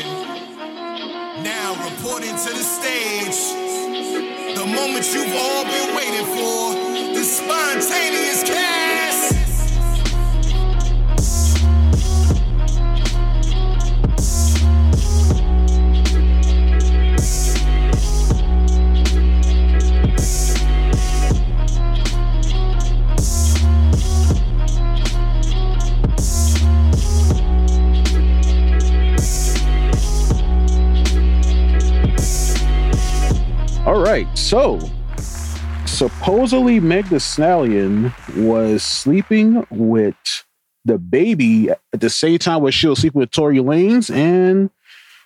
Now 0.00 1.74
reporting 1.84 2.30
to 2.30 2.50
the 2.50 2.64
stage. 2.64 3.36
The 4.56 4.64
moment 4.64 5.04
you've 5.12 5.34
all 5.34 5.64
been 5.64 5.94
waiting 5.94 6.26
for. 6.34 6.71
So 34.52 34.78
supposedly 35.86 36.78
Meg 36.78 37.06
The 37.06 37.20
Stallion 37.20 38.12
was 38.36 38.82
sleeping 38.82 39.66
with 39.70 40.14
the 40.84 40.98
baby 40.98 41.70
at 41.70 41.80
the 41.92 42.10
same 42.10 42.36
time 42.36 42.60
where 42.60 42.70
she 42.70 42.86
was 42.86 42.98
sleeping 42.98 43.20
with 43.20 43.30
Tory 43.30 43.56
Lanez, 43.56 44.14
and 44.14 44.68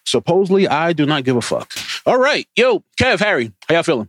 supposedly 0.04 0.68
I 0.68 0.92
do 0.92 1.06
not 1.06 1.24
give 1.24 1.34
a 1.34 1.42
fuck. 1.42 1.72
All 2.06 2.18
right, 2.18 2.46
yo, 2.54 2.84
Kev, 3.00 3.18
Harry, 3.18 3.50
how 3.68 3.74
y'all 3.74 3.82
feeling? 3.82 4.08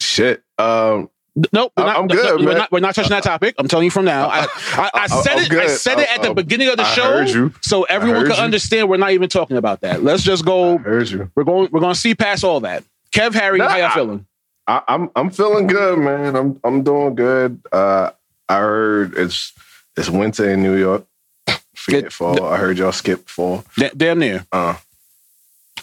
Shit. 0.00 0.42
Um, 0.56 1.10
Nope, 1.52 1.72
we're 1.76 1.84
not, 1.84 1.96
I'm 1.98 2.06
good, 2.06 2.40
no, 2.40 2.46
we're 2.46 2.56
not, 2.56 2.72
we're 2.72 2.80
not 2.80 2.94
touching 2.94 3.10
that 3.10 3.24
topic. 3.24 3.56
I'm 3.58 3.68
telling 3.68 3.84
you 3.84 3.90
from 3.90 4.06
now. 4.06 4.28
I, 4.28 4.46
I, 4.46 4.90
I 4.94 5.06
said 5.08 5.40
it. 5.40 5.52
I 5.52 5.66
said 5.66 5.98
it 5.98 6.08
at 6.10 6.22
the 6.22 6.32
beginning 6.32 6.68
of 6.68 6.78
the 6.78 6.84
show, 6.84 7.50
so 7.60 7.82
everyone 7.82 8.24
can 8.24 8.36
understand 8.36 8.88
we're 8.88 8.96
not 8.96 9.10
even 9.10 9.28
talking 9.28 9.58
about 9.58 9.82
that. 9.82 10.02
Let's 10.02 10.22
just 10.22 10.46
go. 10.46 10.76
We're 10.76 11.44
going. 11.44 11.68
We're 11.70 11.80
going 11.80 11.92
to 11.92 12.00
see 12.00 12.14
past 12.14 12.44
all 12.44 12.60
that. 12.60 12.82
Kev, 13.12 13.34
Harry, 13.34 13.58
how 13.58 13.76
y'all 13.76 13.88
Nah. 13.88 13.94
feeling? 13.94 14.26
I, 14.66 14.82
I'm 14.88 15.10
I'm 15.14 15.30
feeling 15.30 15.66
good, 15.66 15.98
man. 15.98 16.36
I'm 16.36 16.60
I'm 16.64 16.82
doing 16.82 17.14
good. 17.14 17.60
Uh, 17.72 18.10
I 18.48 18.58
heard 18.58 19.14
it's 19.16 19.52
it's 19.96 20.08
winter 20.08 20.48
in 20.50 20.62
New 20.62 20.76
York. 20.76 21.04
Forget 21.74 22.04
It- 22.04 22.12
fall. 22.12 22.42
I 22.44 22.56
heard 22.56 22.78
y'all 22.78 22.92
skip 22.92 23.28
fall. 23.28 23.64
Da- 23.76 23.90
damn 23.96 24.18
near. 24.18 24.46
Uh, 24.52 24.74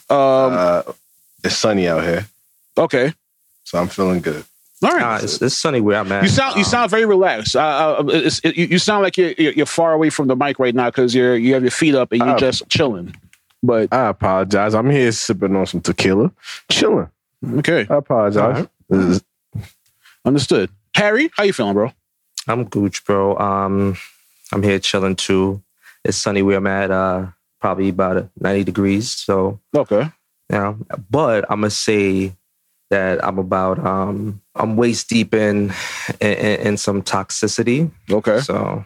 Um. 0.10 0.54
uh, 0.54 0.82
it's 1.44 1.58
sunny 1.58 1.88
out 1.88 2.04
here, 2.04 2.28
okay. 2.78 3.14
so 3.64 3.80
I'm 3.80 3.88
feeling 3.88 4.22
good. 4.22 4.44
All 4.84 4.92
right. 4.92 5.00
Nah, 5.00 5.16
it's, 5.18 5.42
it's 5.42 5.56
sunny 5.58 5.80
where 5.82 6.00
I'm 6.00 6.12
at. 6.12 6.24
You 6.24 6.30
sound 6.30 6.56
you 6.56 6.62
Um, 6.62 6.66
sound 6.66 6.92
very 6.92 7.06
relaxed. 7.06 7.56
Uh, 7.56 7.98
uh, 8.00 8.04
it's, 8.08 8.40
it, 8.44 8.58
you 8.58 8.66
you 8.66 8.80
sound 8.80 9.04
like 9.04 9.16
you're 9.18 9.34
you're 9.38 9.54
you're 9.54 9.66
far 9.68 9.94
away 9.94 10.10
from 10.10 10.28
the 10.28 10.36
mic 10.36 10.58
right 10.60 10.74
now 10.74 10.90
because 10.90 11.14
you're 11.16 11.36
you 11.36 11.54
have 11.54 11.64
your 11.64 11.72
feet 11.72 11.94
up 11.96 12.12
and 12.12 12.20
you're 12.22 12.36
Uh, 12.36 12.40
just 12.40 12.68
chilling. 12.70 13.16
But 13.64 13.94
I 13.94 14.08
apologize. 14.10 14.74
I'm 14.74 14.90
here 14.90 15.12
sipping 15.12 15.56
on 15.56 15.66
some 15.68 15.82
tequila, 15.82 16.32
chilling. 16.70 17.10
Okay, 17.60 17.88
I 17.90 17.96
apologize. 17.96 18.68
This 18.90 19.06
is- 19.06 19.24
understood. 20.26 20.70
Harry, 20.96 21.32
how 21.36 21.44
you 21.44 21.54
feeling, 21.54 21.74
bro? 21.74 21.92
I'm 22.48 22.66
gooch, 22.66 23.06
bro. 23.06 23.38
Um, 23.38 23.98
I'm 24.52 24.64
here 24.64 24.80
chilling 24.80 25.16
too. 25.16 25.62
It's 26.04 26.18
sunny 26.18 26.42
where 26.42 26.58
I'm 26.58 26.68
at. 26.68 26.92
Uh, 26.92 27.28
probably 27.60 27.90
about 27.90 28.28
90 28.40 28.64
degrees. 28.64 29.12
So 29.12 29.60
Okay. 29.76 30.10
yeah, 30.50 30.74
but 31.10 31.46
I'm 31.50 31.62
gonna 31.62 31.70
say 31.70 32.34
that 32.90 33.24
I'm 33.24 33.38
about 33.40 33.80
um 33.86 34.42
I'm 34.56 34.76
waist 34.76 35.08
deep 35.10 35.34
in 35.34 35.72
in, 36.20 36.34
in 36.68 36.78
some 36.78 37.02
toxicity. 37.04 37.90
Okay. 38.12 38.40
So 38.42 38.86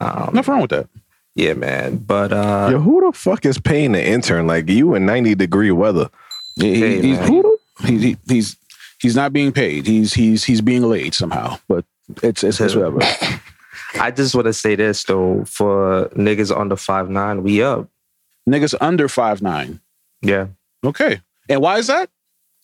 um, 0.00 0.30
Nothing 0.34 0.52
wrong 0.52 0.60
with 0.62 0.70
that. 0.72 0.88
yeah, 1.36 1.54
man. 1.54 1.96
But 1.98 2.32
uh, 2.32 2.68
Yo, 2.72 2.80
who 2.80 3.00
the 3.06 3.16
fuck 3.16 3.46
is 3.46 3.58
paying 3.58 3.92
the 3.92 4.04
intern? 4.04 4.46
Like 4.46 4.68
you 4.68 4.94
in 4.94 5.06
90 5.06 5.34
degree 5.36 5.70
weather. 5.70 6.10
He- 6.56 6.74
he- 6.74 7.00
he's, 7.02 7.18
who 7.20 7.42
the- 7.42 7.55
he- 7.84 7.98
he- 7.98 8.16
he's 8.28 8.56
he's 9.00 9.16
not 9.16 9.32
being 9.32 9.52
paid. 9.52 9.86
He's 9.86 10.14
he's 10.14 10.44
he's 10.44 10.60
being 10.60 10.82
laid 10.82 11.14
somehow. 11.14 11.58
But 11.68 11.84
it's 12.22 12.42
it's, 12.44 12.60
it's 12.60 12.74
whatever. 12.74 13.00
I 14.00 14.10
just 14.10 14.34
want 14.34 14.46
to 14.46 14.52
say 14.52 14.74
this 14.76 15.04
though: 15.04 15.44
for 15.44 16.08
niggas 16.10 16.54
under 16.56 16.76
five 16.76 17.08
nine, 17.10 17.42
we 17.42 17.62
up. 17.62 17.88
Niggas 18.48 18.74
under 18.80 19.08
five 19.08 19.42
nine. 19.42 19.80
Yeah, 20.22 20.48
Okay. 20.84 21.20
And 21.48 21.60
why 21.60 21.78
is 21.78 21.86
that? 21.88 22.10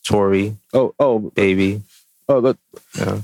Tory, 0.05 0.57
Oh 0.73 0.93
oh 0.99 1.19
baby. 1.19 1.81
oh. 2.27 2.39
Look, 2.39 2.57
Yeah. 2.97 3.21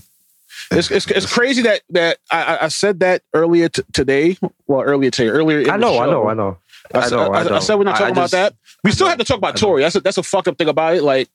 it's, 0.72 0.89
it's 0.91 1.07
it's 1.07 1.25
crazy 1.31 1.61
that 1.63 1.81
that 1.89 2.17
I, 2.31 2.59
I- 2.61 2.67
said 2.69 2.99
that 3.01 3.22
earlier 3.33 3.69
t- 3.69 3.81
today. 3.91 4.38
Well, 4.67 4.81
earlier 4.81 5.11
today. 5.11 5.29
Earlier. 5.29 5.59
in 5.61 5.69
I 5.69 5.78
the 5.78 5.81
know, 5.81 5.99
I 5.99 6.05
know, 6.05 6.29
I 6.29 6.33
know. 6.33 6.57
I, 6.94 7.09
know, 7.09 7.31
I, 7.33 7.44
I. 7.44 7.55
I 7.57 7.59
said 7.59 7.75
we're 7.75 7.83
not 7.83 7.97
talking 7.97 8.07
I 8.07 8.09
about 8.11 8.31
that. 8.31 8.53
We 8.83 8.91
still 8.91 9.07
have 9.07 9.17
to 9.17 9.23
talk 9.25 9.38
about. 9.38 9.57
Tory. 9.57 9.81
That's 9.83 9.95
a, 9.95 9.99
that's 9.99 10.17
a 10.17 10.23
fucked 10.23 10.47
up 10.47 10.57
thing 10.57 10.69
about 10.69 10.95
it. 10.95 11.03
Like, 11.03 11.28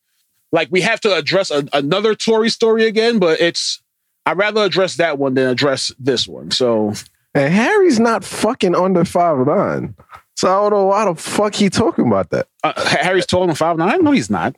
like 0.55 0.69
we 0.71 0.81
have 0.83 1.01
to 1.01 1.15
address 1.15 1.51
a, 1.51 1.67
another 1.73 2.15
Tory 2.15 2.49
story 2.49 2.87
again, 2.87 3.19
but 3.19 3.41
it's 3.41 3.83
I'd 4.25 4.39
rather 4.39 4.63
address 4.63 4.97
that 4.97 5.19
one 5.19 5.35
than 5.35 5.49
address 5.49 5.93
this 5.99 6.27
one. 6.29 6.53
So 6.53 6.95
And 7.35 7.53
Harry's 7.53 7.99
not 7.99 8.25
fucking 8.25 8.75
under 8.75 9.05
five 9.05 9.45
nine. 9.47 9.97
So 10.37 10.49
I 10.49 10.63
don't 10.63 10.71
know 10.71 10.87
why 10.87 11.05
the 11.07 11.15
fuck 11.17 11.55
he 11.55 11.69
talking 11.71 12.07
about 12.07 12.31
that. 12.31 12.47
uh, 12.63 12.73
Harry's 12.87 13.27
taller 13.27 13.49
than 13.49 13.57
five 13.57 13.77
nine. 13.77 14.03
No, 14.05 14.13
he's 14.13 14.31
not. 14.31 14.55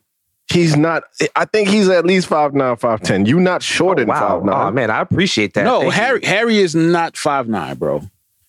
He's 0.53 0.77
not. 0.77 1.05
I 1.35 1.47
think 1.47 1.69
he's 1.69 1.89
at 1.89 2.05
least 2.05 2.29
five 2.29 2.55
nine, 2.55 2.77
five 2.77 3.01
ten. 3.01 3.25
You 3.25 3.41
not 3.41 3.63
shorter 3.63 4.03
than 4.03 4.09
wow. 4.09 4.29
five 4.29 4.45
nine. 4.45 4.67
Oh 4.69 4.71
man, 4.71 4.91
I 4.91 5.01
appreciate 5.01 5.55
that. 5.55 5.65
no, 5.65 5.81
Thank 5.81 5.85
you. 5.85 5.91
Harry 5.93 6.21
Harry 6.25 6.59
is 6.59 6.75
not 6.75 7.17
five 7.17 7.49
nine, 7.49 7.77
bro. 7.77 8.03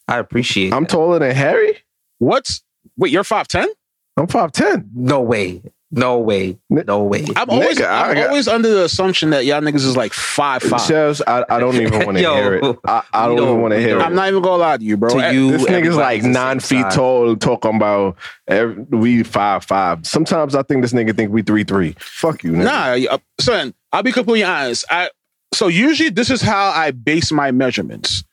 I 0.07 0.19
appreciate. 0.19 0.74
I'm 0.74 0.84
that. 0.84 0.90
taller 0.90 1.19
than 1.19 1.34
Harry. 1.36 1.78
What's 2.19 2.62
wait? 2.97 3.13
You're 3.13 3.24
five 3.24 3.47
ten. 3.47 3.69
I'm 4.18 4.28
five 4.28 4.52
ten. 4.52 4.90
No 4.94 5.22
way. 5.22 5.62
No 5.90 6.20
way. 6.20 6.59
No 6.70 7.03
way. 7.03 7.25
I'm 7.38 7.50
always 7.50 7.78
Nigga, 7.78 7.86
I 7.86 8.09
I'm 8.09 8.16
got- 8.16 8.28
always 8.28 8.48
under 8.50 8.68
the 8.70 8.84
assumption 8.84 9.30
that 9.30 9.46
y'all 9.46 9.62
niggas 9.62 9.86
is 9.86 9.96
like 9.96 10.12
five 10.12 10.62
five. 10.62 10.81
Chefs, 10.81 11.22
I, 11.25 11.46
I 11.50 11.59
don't 11.62 11.75
even 11.75 12.06
want 12.06 12.18
to 12.18 12.24
hear 12.34 12.56
it. 12.56 12.78
I, 12.86 13.03
I 13.14 13.28
don't 13.28 13.40
even 13.40 13.62
want 13.62 13.74
to 13.74 13.80
hear 13.80 13.98
it. 13.98 14.02
I'm 14.02 14.14
not 14.14 14.28
even 14.28 14.42
gonna 14.42 14.58
lie 14.58 14.75
to 14.78 14.84
you, 14.84 14.98
bro. 14.98 15.09
To 15.12 15.34
you, 15.34 15.52
this 15.52 15.64
nigga's 15.66 15.96
like 15.96 16.24
nine 16.24 16.59
feet 16.59 16.81
size. 16.81 16.96
tall, 16.96 17.38
talking 17.38 17.75
about 17.78 18.18
every, 18.50 18.84
we 18.84 19.24
five 19.24 19.64
five. 19.64 20.06
Sometimes 20.06 20.56
I 20.56 20.64
think 20.64 20.81
this 20.81 20.92
nigga 20.92 21.16
think 21.16 21.31
we 21.31 21.42
three 21.42 21.64
three. 21.64 21.96
Fuck 22.00 22.44
you, 22.44 22.52
nigga. 22.52 23.08
Nah, 23.08 23.14
uh, 23.16 23.18
son, 23.40 23.74
I'll 23.94 24.04
be 24.04 24.12
completely 24.12 24.44
honest. 24.44 24.84
I 24.90 25.09
so 25.54 25.69
usually 25.69 26.09
this 26.09 26.30
is 26.30 26.42
how 26.42 26.69
I 26.72 26.92
base 26.92 27.31
my 27.31 27.52
measurements. 27.52 28.25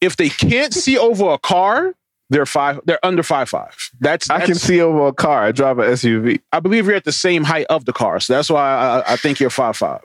If 0.00 0.16
they 0.16 0.28
can't 0.28 0.72
see 0.72 0.96
over 0.96 1.30
a 1.30 1.38
car, 1.38 1.94
they're 2.30 2.46
five. 2.46 2.80
They're 2.86 3.04
under 3.04 3.22
five 3.22 3.48
five. 3.48 3.76
That's, 4.00 4.30
I 4.30 4.46
can 4.46 4.54
see 4.54 4.80
over 4.80 5.08
a 5.08 5.12
car. 5.12 5.44
I 5.44 5.52
drive 5.52 5.78
an 5.78 5.90
SUV. 5.90 6.40
I 6.52 6.60
believe 6.60 6.86
you're 6.86 6.94
at 6.96 7.04
the 7.04 7.12
same 7.12 7.44
height 7.44 7.66
of 7.68 7.84
the 7.84 7.92
car, 7.92 8.18
so 8.20 8.32
that's 8.34 8.48
why 8.48 8.62
I, 9.06 9.12
I 9.12 9.16
think 9.16 9.38
you're 9.40 9.50
five 9.50 9.76
five. 9.76 10.02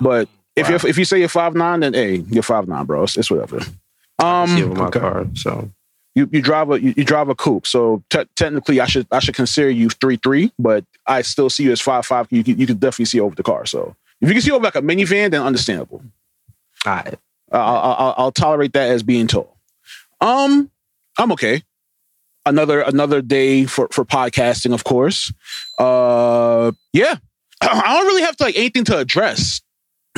But 0.00 0.28
if 0.56 0.68
Wow. 0.68 0.76
you 0.82 0.88
if 0.90 0.98
you 0.98 1.04
say 1.06 1.18
you're 1.20 1.28
five 1.28 1.54
nine, 1.54 1.80
then 1.80 1.94
hey, 1.94 2.16
you're 2.28 2.42
five 2.42 2.68
nine, 2.68 2.84
bro. 2.84 3.04
It's, 3.04 3.16
it's 3.16 3.30
whatever. 3.30 3.60
See 3.60 3.70
over 4.20 4.24
Um, 4.72 4.74
my 4.74 4.86
okay. 4.88 5.00
car. 5.00 5.26
So 5.34 5.70
you, 6.14 6.28
you 6.30 6.42
drive 6.42 6.70
a 6.70 6.80
you, 6.82 6.92
you 6.96 7.04
drive 7.04 7.28
a 7.30 7.34
coupe, 7.34 7.66
so 7.66 8.02
te- 8.10 8.26
technically 8.36 8.80
I 8.80 8.86
should 8.86 9.06
I 9.10 9.20
should 9.20 9.34
consider 9.34 9.70
you 9.70 9.88
three 9.88 10.16
three, 10.16 10.52
but 10.58 10.84
I 11.06 11.22
still 11.22 11.48
see 11.48 11.62
you 11.64 11.72
as 11.72 11.80
five 11.80 12.04
five. 12.04 12.26
You 12.30 12.44
can- 12.44 12.58
you 12.58 12.66
can 12.66 12.76
definitely 12.76 13.06
see 13.06 13.20
over 13.20 13.34
the 13.34 13.42
car. 13.42 13.64
So 13.66 13.96
if 14.20 14.28
you 14.28 14.34
can 14.34 14.42
see 14.42 14.50
over 14.50 14.62
like 14.64 14.74
a 14.76 14.82
minivan, 14.82 15.30
then 15.30 15.42
understandable. 15.42 16.02
all 16.84 16.92
right. 16.94 17.14
I'll, 17.50 17.60
I'll, 17.76 18.14
I'll 18.18 18.32
tolerate 18.32 18.72
that 18.74 18.90
as 18.90 19.02
being 19.02 19.26
tall. 19.26 19.56
Um, 20.20 20.70
I'm 21.18 21.32
okay. 21.32 21.62
Another 22.44 22.80
another 22.80 23.22
day 23.22 23.66
for 23.66 23.88
for 23.92 24.04
podcasting, 24.04 24.74
of 24.74 24.82
course. 24.84 25.32
Uh, 25.78 26.72
yeah, 26.92 27.14
I 27.60 27.94
don't 27.96 28.06
really 28.06 28.22
have 28.22 28.36
to 28.38 28.44
like 28.44 28.56
anything 28.56 28.84
to 28.84 28.98
address 28.98 29.60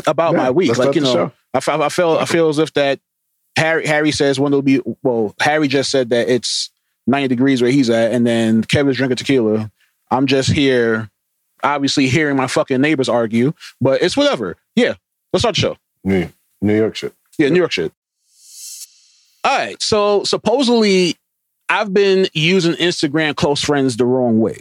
about 0.06 0.32
Yeah, 0.32 0.38
my 0.38 0.50
week. 0.50 0.76
Like 0.78 0.94
you 0.94 1.02
know, 1.02 1.12
show. 1.12 1.32
I 1.52 1.60
feel 1.60 1.82
I 1.82 1.88
feel 1.90 2.10
I 2.12 2.24
feel 2.24 2.48
as 2.48 2.58
if 2.58 2.72
that 2.74 3.00
Harry 3.56 3.86
Harry 3.86 4.10
says 4.10 4.40
when 4.40 4.52
it'll 4.52 4.62
be 4.62 4.80
well. 5.02 5.34
Harry 5.40 5.69
just 5.69 5.90
said 5.90 6.10
that 6.10 6.28
it's 6.28 6.70
90 7.06 7.28
degrees 7.28 7.60
where 7.60 7.70
he's 7.70 7.90
at, 7.90 8.12
and 8.12 8.26
then 8.26 8.62
Kevin's 8.64 8.96
drinking 8.96 9.16
tequila. 9.16 9.70
I'm 10.10 10.26
just 10.26 10.50
here, 10.50 11.10
obviously 11.62 12.08
hearing 12.08 12.36
my 12.36 12.46
fucking 12.46 12.80
neighbors 12.80 13.08
argue, 13.08 13.52
but 13.80 14.00
it's 14.02 14.16
whatever. 14.16 14.56
Yeah, 14.76 14.94
let's 15.32 15.42
start 15.42 15.56
the 15.56 15.60
show. 15.60 15.76
New, 16.04 16.28
New 16.62 16.76
York 16.76 16.96
shit. 16.96 17.12
Yeah, 17.36 17.48
New 17.50 17.58
York 17.58 17.72
shit. 17.72 17.92
All 19.44 19.56
right. 19.56 19.81
So 19.82 20.25
supposedly, 20.25 21.17
I've 21.69 21.93
been 21.93 22.26
using 22.32 22.73
Instagram 22.75 23.37
close 23.37 23.62
friends 23.62 23.96
the 23.96 24.06
wrong 24.06 24.41
way. 24.41 24.58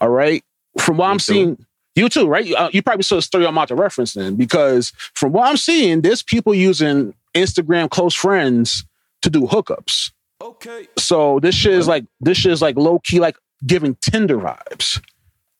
All 0.00 0.08
right. 0.10 0.44
From 0.78 0.98
what 0.98 1.06
Me 1.06 1.10
I'm 1.12 1.18
too. 1.18 1.22
seeing, 1.22 1.66
you 1.94 2.08
too, 2.08 2.28
right? 2.28 2.44
You, 2.44 2.56
uh, 2.56 2.68
you 2.72 2.82
probably 2.82 3.02
saw 3.02 3.16
the 3.16 3.22
story 3.22 3.46
I'm 3.46 3.54
about 3.56 3.68
to 3.68 3.74
reference 3.74 4.12
then, 4.12 4.34
because 4.36 4.92
from 5.14 5.32
what 5.32 5.48
I'm 5.48 5.56
seeing, 5.56 6.02
there's 6.02 6.22
people 6.22 6.54
using 6.54 7.14
Instagram 7.34 7.88
close 7.90 8.14
friends 8.14 8.84
to 9.22 9.30
do 9.30 9.42
hookups. 9.42 10.12
Okay. 10.42 10.86
So 10.98 11.40
this 11.40 11.54
shit 11.54 11.72
is 11.72 11.88
like 11.88 12.04
this 12.20 12.36
shit 12.36 12.52
is 12.52 12.60
like 12.60 12.76
low 12.76 12.98
key, 12.98 13.20
like 13.20 13.36
giving 13.66 13.94
Tinder 14.02 14.36
vibes. 14.36 15.00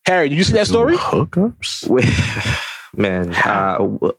Harry, 0.05 0.29
did 0.29 0.37
you 0.37 0.45
see 0.45 0.53
that 0.53 0.67
story? 0.67 0.97
Hookups. 0.99 1.89
Wait, 1.89 2.05
man. 2.95 3.35
Uh, 3.35 3.79
w- 3.79 4.13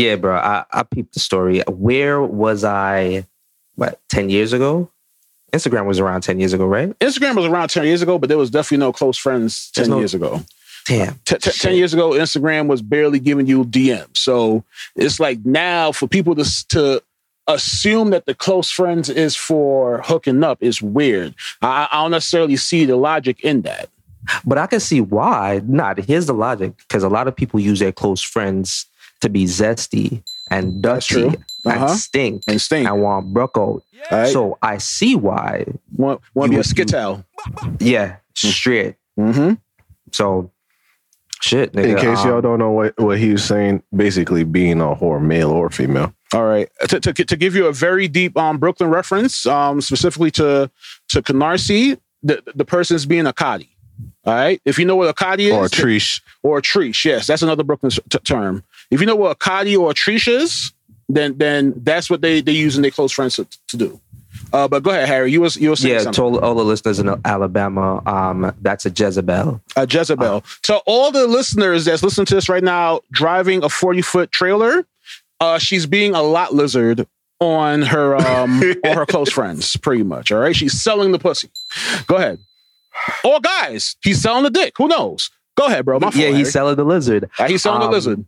yeah, 0.00 0.16
bro. 0.16 0.36
I, 0.36 0.64
I 0.70 0.82
peeped 0.82 1.14
the 1.14 1.20
story. 1.20 1.60
Where 1.68 2.22
was 2.22 2.64
I? 2.64 3.26
What 3.76 4.00
ten 4.08 4.30
years 4.30 4.52
ago? 4.52 4.90
Instagram 5.52 5.86
was 5.86 5.98
around 5.98 6.20
10 6.22 6.38
years 6.38 6.52
ago, 6.52 6.64
right? 6.66 6.96
Instagram 7.00 7.36
was 7.36 7.46
around 7.46 7.68
10 7.68 7.84
years 7.84 8.02
ago, 8.02 8.18
but 8.18 8.28
there 8.28 8.38
was 8.38 8.50
definitely 8.50 8.78
no 8.78 8.92
close 8.92 9.18
friends 9.18 9.70
10 9.72 9.90
no- 9.90 9.98
years 9.98 10.14
ago. 10.14 10.40
Damn. 10.86 11.20
T- 11.24 11.36
t- 11.36 11.50
10 11.50 11.74
years 11.74 11.92
ago, 11.92 12.10
Instagram 12.10 12.66
was 12.66 12.82
barely 12.82 13.18
giving 13.18 13.46
you 13.46 13.64
DMs. 13.64 14.16
So 14.16 14.64
it's 14.96 15.20
like 15.20 15.44
now 15.44 15.92
for 15.92 16.08
people 16.08 16.34
to, 16.36 16.68
to 16.68 17.02
assume 17.46 18.10
that 18.10 18.26
the 18.26 18.34
close 18.34 18.70
friends 18.70 19.08
is 19.08 19.36
for 19.36 20.00
hooking 20.02 20.42
up 20.42 20.62
is 20.62 20.80
weird. 20.80 21.34
I, 21.60 21.88
I 21.90 22.02
don't 22.02 22.12
necessarily 22.12 22.56
see 22.56 22.86
the 22.86 22.96
logic 22.96 23.40
in 23.40 23.62
that. 23.62 23.88
But 24.44 24.58
I 24.58 24.66
can 24.66 24.80
see 24.80 25.00
why. 25.00 25.60
Not 25.64 25.98
here's 25.98 26.26
the 26.26 26.34
logic 26.34 26.76
because 26.76 27.02
a 27.02 27.08
lot 27.08 27.26
of 27.26 27.34
people 27.34 27.58
use 27.58 27.78
their 27.78 27.92
close 27.92 28.22
friends 28.22 28.86
to 29.20 29.28
be 29.28 29.44
zesty 29.44 30.22
and 30.50 30.82
dusty. 30.82 31.26
Uh-huh. 31.66 31.86
and 31.88 31.90
stink 31.90 32.42
And 32.48 32.60
stink. 32.60 32.88
I 32.88 32.92
want 32.92 33.36
out. 33.36 33.52
All 33.58 33.82
right? 34.10 34.32
So 34.32 34.58
I 34.62 34.78
see 34.78 35.14
why. 35.14 35.66
want, 35.94 36.22
want 36.34 36.50
to 36.50 36.56
be 36.56 36.60
a 36.60 36.64
skittle. 36.64 37.24
Yeah, 37.78 38.16
straight. 38.34 38.96
Mm-hmm. 39.18 39.54
So 40.12 40.50
shit. 41.42 41.72
Nigga, 41.72 41.90
In 41.90 41.96
case 41.96 42.18
um, 42.20 42.28
y'all 42.28 42.40
don't 42.40 42.58
know 42.58 42.70
what, 42.70 42.98
what 42.98 43.18
he 43.18 43.32
was 43.32 43.44
saying, 43.44 43.82
basically 43.94 44.44
being 44.44 44.80
a 44.80 44.94
whore, 44.94 45.22
male 45.22 45.50
or 45.50 45.68
female. 45.70 46.14
All 46.32 46.44
right. 46.46 46.68
To, 46.88 47.00
to, 47.00 47.12
to 47.12 47.36
give 47.36 47.54
you 47.54 47.66
a 47.66 47.72
very 47.72 48.08
deep 48.08 48.36
um, 48.38 48.58
Brooklyn 48.58 48.88
reference, 48.88 49.44
um, 49.46 49.80
specifically 49.80 50.30
to 50.32 50.70
to 51.08 51.22
Canarsie, 51.22 51.98
the, 52.22 52.42
the 52.54 52.64
person's 52.64 53.04
being 53.04 53.26
a 53.26 53.32
Cadi. 53.32 53.68
All 54.24 54.34
right. 54.34 54.60
If 54.64 54.78
you 54.78 54.84
know 54.84 54.96
what 54.96 55.08
a 55.08 55.12
Cadi 55.14 55.48
is, 55.48 55.52
Or 55.52 55.64
a 55.64 55.68
treesh. 55.68 56.20
or 56.42 56.58
a 56.58 56.62
Trish, 56.62 57.04
yes, 57.04 57.26
that's 57.26 57.42
another 57.42 57.64
Brooklyn 57.64 57.90
t- 57.90 58.18
term. 58.20 58.62
If 58.90 59.00
you 59.00 59.06
know 59.06 59.16
what 59.16 59.30
a 59.30 59.34
Cadi 59.34 59.76
or 59.76 59.90
a 59.90 59.94
Trish 59.94 60.28
is, 60.28 60.72
then 61.08 61.38
then 61.38 61.74
that's 61.76 62.08
what 62.10 62.20
they 62.22 62.40
they 62.40 62.52
use 62.52 62.76
in 62.76 62.82
their 62.82 62.90
close 62.90 63.12
friends 63.12 63.36
to, 63.36 63.46
to 63.68 63.76
do. 63.76 64.00
Uh, 64.52 64.66
but 64.66 64.82
go 64.82 64.90
ahead, 64.90 65.06
Harry. 65.08 65.30
You 65.30 65.40
was 65.40 65.56
you 65.56 65.70
were 65.70 65.76
saying 65.76 65.94
Yeah, 65.94 66.00
something. 66.00 66.32
to 66.32 66.40
all, 66.40 66.54
the 66.54 66.64
listeners 66.64 66.98
in 66.98 67.08
Alabama, 67.24 68.02
um, 68.06 68.52
that's 68.60 68.84
a 68.86 68.90
Jezebel. 68.90 69.60
A 69.76 69.86
Jezebel. 69.88 70.44
to 70.62 70.76
all 70.86 71.12
the 71.12 71.26
listeners 71.26 71.84
that's 71.84 72.02
listening 72.02 72.26
to 72.26 72.34
this 72.34 72.48
right 72.48 72.62
now, 72.64 73.00
driving 73.12 73.62
a 73.62 73.68
40 73.68 74.02
foot 74.02 74.32
trailer, 74.32 74.86
uh, 75.40 75.58
she's 75.58 75.86
being 75.86 76.14
a 76.14 76.22
lot 76.22 76.52
lizard 76.54 77.06
on 77.38 77.82
her 77.82 78.16
um 78.16 78.60
on 78.84 78.96
her 78.96 79.06
close 79.06 79.30
friends, 79.30 79.76
pretty 79.76 80.02
much. 80.02 80.32
All 80.32 80.40
right. 80.40 80.54
She's 80.54 80.80
selling 80.80 81.12
the 81.12 81.18
pussy. 81.18 81.48
Go 82.06 82.16
ahead. 82.16 82.38
Or 83.24 83.40
guys, 83.40 83.96
he's 84.02 84.20
selling 84.20 84.42
the 84.44 84.50
dick. 84.50 84.74
Who 84.76 84.88
knows? 84.88 85.30
Go 85.56 85.66
ahead, 85.66 85.84
bro. 85.84 85.98
My 86.00 86.06
fault, 86.10 86.16
yeah, 86.16 86.30
he's 86.30 86.52
selling 86.52 86.76
the 86.76 86.84
lizard. 86.84 87.28
Uh, 87.38 87.46
he's 87.48 87.62
selling 87.62 87.82
um, 87.82 87.88
the 87.88 87.92
lizard 87.94 88.24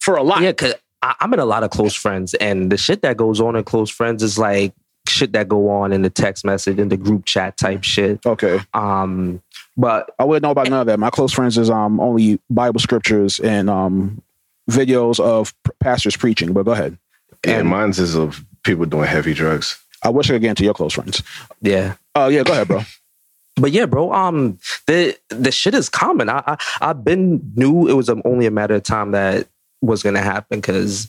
for 0.00 0.16
a 0.16 0.22
lot. 0.22 0.42
Yeah, 0.42 0.52
cause 0.52 0.74
I, 1.02 1.14
I'm 1.20 1.32
in 1.34 1.40
a 1.40 1.44
lot 1.44 1.62
of 1.62 1.70
close 1.70 1.94
friends, 1.94 2.34
and 2.34 2.70
the 2.72 2.76
shit 2.76 3.02
that 3.02 3.16
goes 3.16 3.40
on 3.40 3.56
in 3.56 3.64
close 3.64 3.90
friends 3.90 4.22
is 4.22 4.38
like 4.38 4.72
shit 5.08 5.32
that 5.32 5.48
go 5.48 5.70
on 5.70 5.92
in 5.92 6.02
the 6.02 6.10
text 6.10 6.44
message 6.44 6.78
in 6.78 6.88
the 6.90 6.96
group 6.96 7.24
chat 7.24 7.56
type 7.56 7.82
shit. 7.82 8.24
Okay. 8.26 8.60
Um, 8.74 9.40
but 9.76 10.10
I 10.18 10.24
wouldn't 10.24 10.42
know 10.42 10.50
about 10.50 10.68
none 10.68 10.80
of 10.80 10.86
that. 10.88 10.98
My 10.98 11.10
close 11.10 11.32
friends 11.32 11.56
is 11.56 11.70
um 11.70 11.98
only 12.00 12.40
Bible 12.50 12.80
scriptures 12.80 13.38
and 13.40 13.70
um 13.70 14.22
videos 14.70 15.18
of 15.20 15.54
pastors 15.80 16.16
preaching. 16.16 16.52
But 16.52 16.64
go 16.64 16.72
ahead. 16.72 16.98
And 17.44 17.60
And- 17.60 17.68
mine's 17.68 17.98
is 17.98 18.14
of 18.16 18.44
people 18.64 18.84
doing 18.84 19.06
heavy 19.06 19.32
drugs. 19.34 19.78
I 20.02 20.10
wish 20.10 20.28
I 20.30 20.34
could 20.34 20.42
get 20.42 20.50
into 20.50 20.64
your 20.64 20.74
close 20.74 20.92
friends. 20.94 21.22
yeah, 21.60 21.94
Oh 22.14 22.28
yeah, 22.28 22.42
go 22.44 22.52
ahead, 22.52 22.68
bro. 22.68 22.82
but 23.56 23.72
yeah, 23.72 23.86
bro. 23.86 24.12
Um, 24.12 24.58
the 24.86 25.16
the 25.28 25.50
shit 25.52 25.74
is 25.74 25.88
common. 25.88 26.28
I, 26.28 26.42
I 26.46 26.56
I've 26.80 27.02
been 27.04 27.52
knew 27.56 27.88
it 27.88 27.94
was 27.94 28.08
only 28.10 28.46
a 28.46 28.50
matter 28.50 28.74
of 28.74 28.82
time 28.82 29.12
that 29.12 29.46
was 29.80 30.02
gonna 30.02 30.22
happen 30.22 30.60
because 30.60 31.08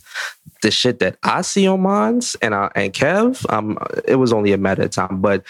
the 0.62 0.71
shit 0.71 1.00
that 1.00 1.18
I 1.24 1.42
see 1.42 1.68
on 1.68 1.81
mines 1.81 2.36
and 2.42 2.54
I, 2.54 2.69
and 2.75 2.94
Kev, 2.94 3.51
um, 3.51 3.77
it 4.06 4.16
was 4.16 4.33
only 4.33 4.51
a 4.51 4.57
matter 4.57 4.83
of 4.83 4.92
time. 4.92 5.21
But 5.21 5.44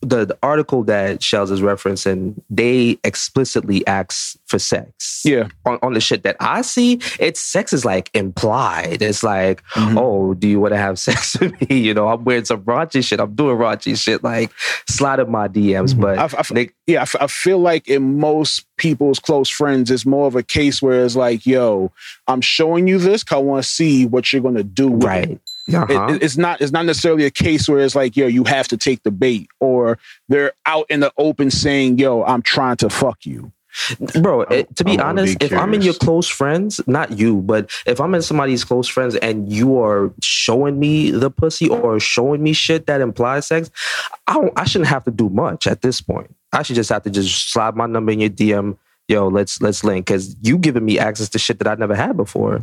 the, 0.00 0.24
the 0.24 0.38
article 0.44 0.84
that 0.84 1.18
Shellz 1.20 1.50
is 1.50 1.60
referencing, 1.60 2.40
they 2.48 2.98
explicitly 3.02 3.84
ask 3.86 4.38
for 4.46 4.58
sex. 4.58 5.22
Yeah. 5.24 5.48
On, 5.66 5.78
on 5.82 5.94
the 5.94 6.00
shit 6.00 6.22
that 6.22 6.36
I 6.38 6.62
see, 6.62 7.00
it's 7.18 7.40
sex 7.40 7.72
is 7.72 7.84
like 7.84 8.08
implied. 8.14 9.02
It's 9.02 9.22
like, 9.24 9.62
Mhm. 9.74 9.98
oh, 9.98 10.34
do 10.34 10.46
you 10.48 10.60
want 10.60 10.72
to 10.74 10.78
have 10.78 10.98
sex 11.00 11.38
with 11.40 11.68
me? 11.68 11.78
You 11.80 11.94
know, 11.94 12.08
I'm 12.08 12.22
wearing 12.24 12.44
some 12.44 12.62
raunchy 12.62 13.04
shit. 13.04 13.18
I'm 13.18 13.34
doing 13.34 13.56
raunchy 13.56 14.00
shit, 14.00 14.22
like 14.22 14.52
slide 14.88 15.18
in 15.18 15.30
my 15.30 15.48
DMs. 15.48 15.98
But 15.98 16.18
I, 16.18 16.24
I, 16.38 16.42
they, 16.54 16.70
yeah, 16.86 17.04
I, 17.20 17.24
I 17.24 17.26
feel 17.26 17.58
like 17.58 17.88
in 17.88 18.18
most 18.20 18.66
people's 18.76 19.18
close 19.18 19.48
friends, 19.50 19.90
it's 19.90 20.06
more 20.06 20.28
of 20.28 20.36
a 20.36 20.42
case 20.44 20.80
where 20.80 21.04
it's 21.04 21.16
like, 21.16 21.44
yo, 21.44 21.90
I'm 22.28 22.40
showing 22.40 22.86
you 22.86 22.98
this 22.98 23.24
because 23.24 23.36
I 23.36 23.40
want 23.40 23.64
to 23.64 23.68
see 23.68 24.06
what 24.06 24.32
you're 24.32 24.42
gonna 24.42 24.62
do. 24.62 24.88
With 24.88 25.04
right. 25.04 25.30
It. 25.32 25.40
Uh-huh. 25.72 26.06
It- 26.10 26.16
it- 26.16 26.22
it's 26.22 26.36
not. 26.36 26.60
It's 26.60 26.72
not 26.72 26.84
necessarily 26.86 27.24
a 27.24 27.30
case 27.30 27.68
where 27.68 27.80
it's 27.80 27.94
like, 27.94 28.16
yo, 28.16 28.26
you 28.26 28.44
have 28.44 28.68
to 28.68 28.76
take 28.76 29.02
the 29.02 29.10
bait, 29.10 29.48
or 29.60 29.98
they're 30.28 30.52
out 30.66 30.86
in 30.90 31.00
the 31.00 31.12
open 31.18 31.50
saying, 31.50 31.98
yo, 31.98 32.22
I'm 32.24 32.42
trying 32.42 32.76
to 32.78 32.90
fuck 32.90 33.24
you. 33.26 33.52
Bro, 34.20 34.42
it, 34.42 34.74
to 34.76 34.84
be 34.84 34.98
I'm 34.98 35.08
honest, 35.10 35.38
be 35.38 35.44
if 35.46 35.52
I'm 35.52 35.72
in 35.74 35.82
your 35.82 35.94
close 35.94 36.26
friends, 36.26 36.80
not 36.88 37.12
you, 37.18 37.36
but 37.42 37.70
if 37.86 38.00
I'm 38.00 38.12
in 38.14 38.22
somebody's 38.22 38.64
close 38.64 38.88
friends 38.88 39.14
and 39.16 39.52
you 39.52 39.78
are 39.80 40.10
showing 40.22 40.80
me 40.80 41.10
the 41.12 41.30
pussy 41.30 41.68
or 41.68 42.00
showing 42.00 42.42
me 42.42 42.54
shit 42.54 42.86
that 42.86 43.00
implies 43.00 43.46
sex, 43.46 43.70
I 44.26 44.34
don't, 44.34 44.52
I 44.58 44.64
shouldn't 44.64 44.88
have 44.88 45.04
to 45.04 45.10
do 45.12 45.28
much 45.28 45.66
at 45.66 45.82
this 45.82 46.00
point. 46.00 46.34
I 46.52 46.62
should 46.62 46.76
just 46.76 46.88
have 46.90 47.02
to 47.04 47.10
just 47.10 47.52
slide 47.52 47.76
my 47.76 47.86
number 47.86 48.10
in 48.10 48.20
your 48.20 48.30
DM. 48.30 48.76
Yo, 49.06 49.28
let's 49.28 49.60
let's 49.62 49.84
link 49.84 50.06
because 50.06 50.34
you 50.42 50.58
giving 50.58 50.84
me 50.84 50.98
access 50.98 51.28
to 51.30 51.38
shit 51.38 51.58
that 51.60 51.68
I 51.68 51.74
never 51.76 51.94
had 51.94 52.16
before. 52.16 52.62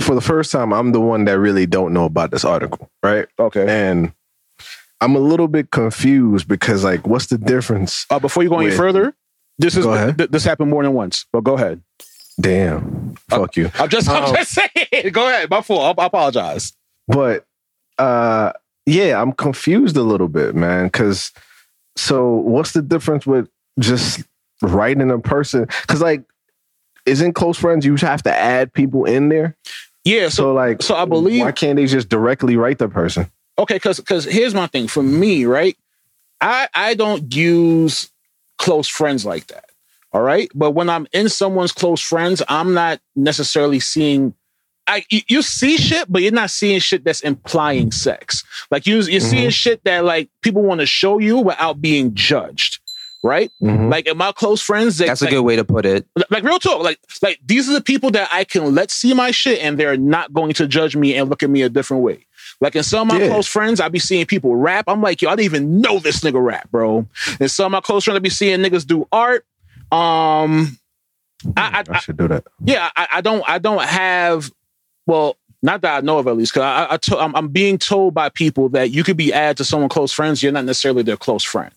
For 0.00 0.14
the 0.14 0.20
first 0.20 0.50
time, 0.52 0.72
I'm 0.72 0.92
the 0.92 1.00
one 1.00 1.24
that 1.26 1.38
really 1.38 1.66
don't 1.66 1.92
know 1.92 2.04
about 2.04 2.30
this 2.30 2.44
article, 2.44 2.90
right? 3.02 3.26
Okay. 3.38 3.66
And 3.68 4.12
I'm 5.00 5.14
a 5.14 5.18
little 5.20 5.48
bit 5.48 5.70
confused 5.70 6.48
because, 6.48 6.84
like, 6.84 7.06
what's 7.06 7.26
the 7.26 7.38
difference? 7.38 8.06
Uh, 8.10 8.18
before 8.18 8.42
you 8.42 8.48
go 8.48 8.58
any 8.58 8.70
further, 8.70 9.14
this 9.58 9.76
is 9.76 9.84
th- 10.16 10.30
this 10.30 10.44
happened 10.44 10.70
more 10.70 10.82
than 10.82 10.92
once. 10.94 11.26
But 11.32 11.44
go 11.44 11.54
ahead. 11.54 11.82
Damn, 12.40 13.14
fuck 13.30 13.56
you. 13.56 13.70
I'm 13.78 13.88
just, 13.88 14.08
I'm 14.08 14.24
Oh. 14.24 14.34
just 14.34 14.52
saying. 14.52 15.10
Go 15.12 15.26
ahead. 15.26 15.48
My 15.48 15.62
fault. 15.62 15.98
I, 15.98 16.02
I 16.02 16.06
apologize. 16.06 16.74
But 17.08 17.46
uh 17.98 18.52
yeah, 18.84 19.20
I'm 19.22 19.32
confused 19.32 19.96
a 19.96 20.02
little 20.02 20.28
bit, 20.28 20.54
man. 20.54 20.90
Cause 20.90 21.32
so 21.96 22.30
what's 22.34 22.72
the 22.72 22.82
difference 22.82 23.26
with 23.26 23.48
just 23.80 24.22
writing 24.60 25.10
a 25.10 25.18
person? 25.18 25.66
Cause 25.86 26.02
like 26.02 26.24
isn't 27.06 27.32
close 27.32 27.56
friends 27.56 27.86
you 27.86 27.96
have 27.96 28.22
to 28.24 28.34
add 28.34 28.70
people 28.74 29.06
in 29.06 29.30
there? 29.30 29.56
Yeah. 30.06 30.28
So 30.28 30.42
So 30.42 30.54
like 30.54 30.82
so 30.82 30.94
I 30.94 31.04
believe- 31.04 31.42
why 31.42 31.52
can't 31.52 31.76
they 31.76 31.86
just 31.86 32.08
directly 32.08 32.56
write 32.56 32.78
the 32.78 32.88
person? 32.88 33.30
okay, 33.58 33.74
because 33.74 33.98
because 33.98 34.24
here's 34.24 34.54
my 34.54 34.66
thing. 34.68 34.86
For 34.88 35.02
me, 35.02 35.44
right, 35.44 35.76
I 36.40 36.68
I 36.74 36.94
don't 36.94 37.34
use 37.34 38.08
close 38.58 38.88
friends 38.88 39.24
like 39.26 39.48
that. 39.48 39.64
All 40.12 40.22
right, 40.22 40.48
but 40.54 40.70
when 40.70 40.88
I'm 40.88 41.06
in 41.12 41.28
someone's 41.28 41.72
close 41.72 42.00
friends, 42.00 42.42
I'm 42.48 42.72
not 42.72 43.00
necessarily 43.16 43.80
seeing. 43.80 44.34
I 44.86 45.04
you, 45.10 45.22
you 45.26 45.42
see 45.42 45.76
shit, 45.76 46.10
but 46.10 46.22
you're 46.22 46.30
not 46.30 46.50
seeing 46.50 46.78
shit 46.78 47.02
that's 47.02 47.20
implying 47.22 47.90
sex. 47.90 48.44
Like 48.70 48.86
you 48.86 48.96
you're 48.96 49.02
mm-hmm. 49.20 49.28
seeing 49.28 49.50
shit 49.50 49.82
that 49.84 50.04
like 50.04 50.28
people 50.42 50.62
want 50.62 50.80
to 50.80 50.86
show 50.86 51.18
you 51.18 51.38
without 51.38 51.80
being 51.80 52.14
judged. 52.14 52.78
Right, 53.26 53.50
Mhm. 53.60 53.90
like 53.90 54.08
my 54.16 54.30
close 54.32 54.62
friends, 54.62 54.98
they, 54.98 55.06
That's 55.06 55.20
a 55.20 55.24
like, 55.24 55.32
good 55.32 55.42
way 55.42 55.56
to 55.56 55.64
put 55.64 55.84
it. 55.84 56.06
like 56.30 56.44
real 56.44 56.58
talk 56.60 56.82
like 56.84 56.98
like 57.22 57.40
these 57.44 57.68
are 57.68 57.72
the 57.72 57.80
people 57.80 58.10
that 58.12 58.28
i 58.30 58.44
can 58.44 58.74
let 58.74 58.90
see 58.90 59.14
my 59.14 59.30
shit 59.32 59.58
and 59.60 59.76
they're 59.78 59.96
not 59.96 60.32
going 60.32 60.52
to 60.54 60.66
judge 60.68 60.94
me 60.94 61.14
and 61.16 61.28
look 61.28 61.42
at 61.42 61.50
me 61.50 61.62
a 61.62 61.68
different 61.68 62.02
way 62.04 62.24
like 62.60 62.76
in 62.76 62.82
some 62.84 63.10
of 63.10 63.16
my 63.16 63.20
Yeah. 63.24 63.28
close 63.30 63.46
friends 63.48 63.80
i 63.80 63.88
be 63.88 63.98
seeing 63.98 64.26
people 64.26 64.54
rap 64.54 64.84
i'm 64.86 65.02
like 65.02 65.20
yo 65.22 65.28
i 65.30 65.32
didn't 65.34 65.46
even 65.46 65.80
know 65.80 65.98
this 65.98 66.20
nigga 66.20 66.42
rap 66.44 66.70
bro 66.70 67.06
and 67.40 67.50
some 67.50 67.66
of 67.66 67.72
my 67.72 67.80
close 67.80 68.04
friends 68.04 68.16
i 68.16 68.20
be 68.20 68.28
seeing 68.30 68.60
niggas 68.60 68.86
do 68.86 69.08
art 69.10 69.44
um 69.90 70.78
I, 71.56 71.82
I, 71.88 71.94
I 71.96 71.98
should 72.00 72.16
do 72.16 72.28
that. 72.28 72.44
yeah, 72.64 72.90
I, 72.96 73.08
I 73.14 73.20
don't, 73.20 73.44
I 73.46 73.58
don't 73.58 73.82
have, 73.82 74.50
well, 75.06 75.36
not 75.62 75.80
that 75.82 75.96
I 75.98 76.00
know 76.00 76.18
of 76.18 76.26
at 76.26 76.36
least, 76.36 76.52
because 76.54 76.62
I, 76.64 76.94
I 76.94 76.96
to, 76.96 77.18
I'm, 77.18 77.36
I'm 77.36 77.48
being 77.48 77.78
told 77.78 78.14
by 78.14 78.30
people 78.30 78.68
that 78.70 78.90
you 78.90 79.04
could 79.04 79.16
be 79.16 79.32
added 79.32 79.58
to 79.58 79.64
someone 79.64 79.88
close 79.88 80.12
friends, 80.12 80.42
you're 80.42 80.50
not 80.52 80.64
necessarily 80.64 81.02
their 81.02 81.16
close 81.16 81.44
friend. 81.44 81.72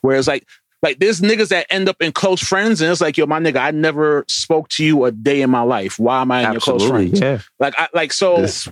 Whereas 0.00 0.26
like, 0.26 0.46
like 0.82 0.98
there's 0.98 1.20
niggas 1.20 1.48
that 1.48 1.66
end 1.70 1.88
up 1.88 1.96
in 2.00 2.12
close 2.12 2.40
friends, 2.40 2.80
and 2.80 2.90
it's 2.90 3.00
like, 3.00 3.16
yo, 3.16 3.26
my 3.26 3.40
nigga, 3.40 3.56
I 3.56 3.70
never 3.72 4.24
spoke 4.28 4.68
to 4.70 4.84
you 4.84 5.04
a 5.04 5.12
day 5.12 5.42
in 5.42 5.50
my 5.50 5.62
life. 5.62 5.98
Why 5.98 6.22
am 6.22 6.30
I 6.30 6.44
in 6.44 6.52
your 6.52 6.60
close 6.60 6.82
Absolutely. 6.82 7.18
friends? 7.18 7.20
Yeah. 7.20 7.40
Like, 7.58 7.74
I 7.76 7.88
like 7.92 8.12
so. 8.12 8.42
This 8.42 8.68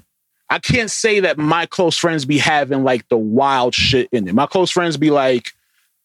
I 0.48 0.58
can't 0.58 0.90
say 0.90 1.20
that 1.20 1.38
my 1.38 1.66
close 1.66 1.96
friends 1.96 2.25
be 2.25 2.38
having 2.38 2.84
like 2.84 3.08
the 3.08 3.16
wild 3.16 3.75
shit 3.75 4.08
in 4.12 4.28
it. 4.28 4.34
My 4.34 4.46
close 4.46 4.70
friends 4.70 4.96
be 4.96 5.10
like, 5.10 5.50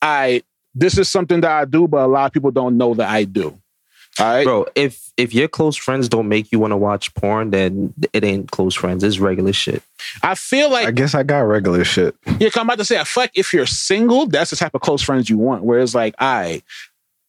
I 0.02 0.44
this 0.74 0.98
is 0.98 1.10
something 1.10 1.42
that 1.42 1.52
I 1.52 1.66
do, 1.66 1.88
but 1.88 2.06
a 2.06 2.08
lot 2.08 2.26
of 2.26 2.32
people 2.32 2.52
don't 2.52 2.78
know 2.78 2.94
that 2.96 3.10
I 3.10 3.26
do. 3.26 3.61
All 4.20 4.26
right. 4.26 4.44
Bro, 4.44 4.68
if 4.76 5.12
if 5.18 5.34
your 5.34 5.48
close 5.48 5.76
friends 5.78 6.10
don't 6.10 6.28
make 6.28 6.52
you 6.52 6.60
want 6.60 6.72
to 6.72 6.78
watch 6.78 7.14
porn, 7.16 7.52
then 7.52 7.94
it 8.12 8.24
ain't 8.24 8.52
close 8.52 8.76
friends. 8.76 9.04
It's 9.04 9.20
regular 9.20 9.54
shit. 9.54 9.82
I 10.22 10.36
feel 10.36 10.70
like 10.70 10.88
I 10.88 10.92
guess 10.92 11.16
I 11.16 11.24
got 11.24 11.40
regular 11.40 11.84
shit. 11.86 12.16
Yeah, 12.40 12.50
I'm 12.56 12.64
about 12.68 12.78
to 12.80 12.86
say, 12.86 13.00
I 13.00 13.04
feel 13.06 13.24
like 13.24 13.32
if 13.36 13.54
you're 13.54 13.66
single, 13.66 14.26
that's 14.26 14.50
the 14.50 14.56
type 14.58 14.74
of 14.76 14.82
close 14.82 15.02
friends 15.02 15.30
you 15.30 15.38
want. 15.38 15.64
Whereas, 15.64 15.96
like, 15.96 16.16
I, 16.20 16.62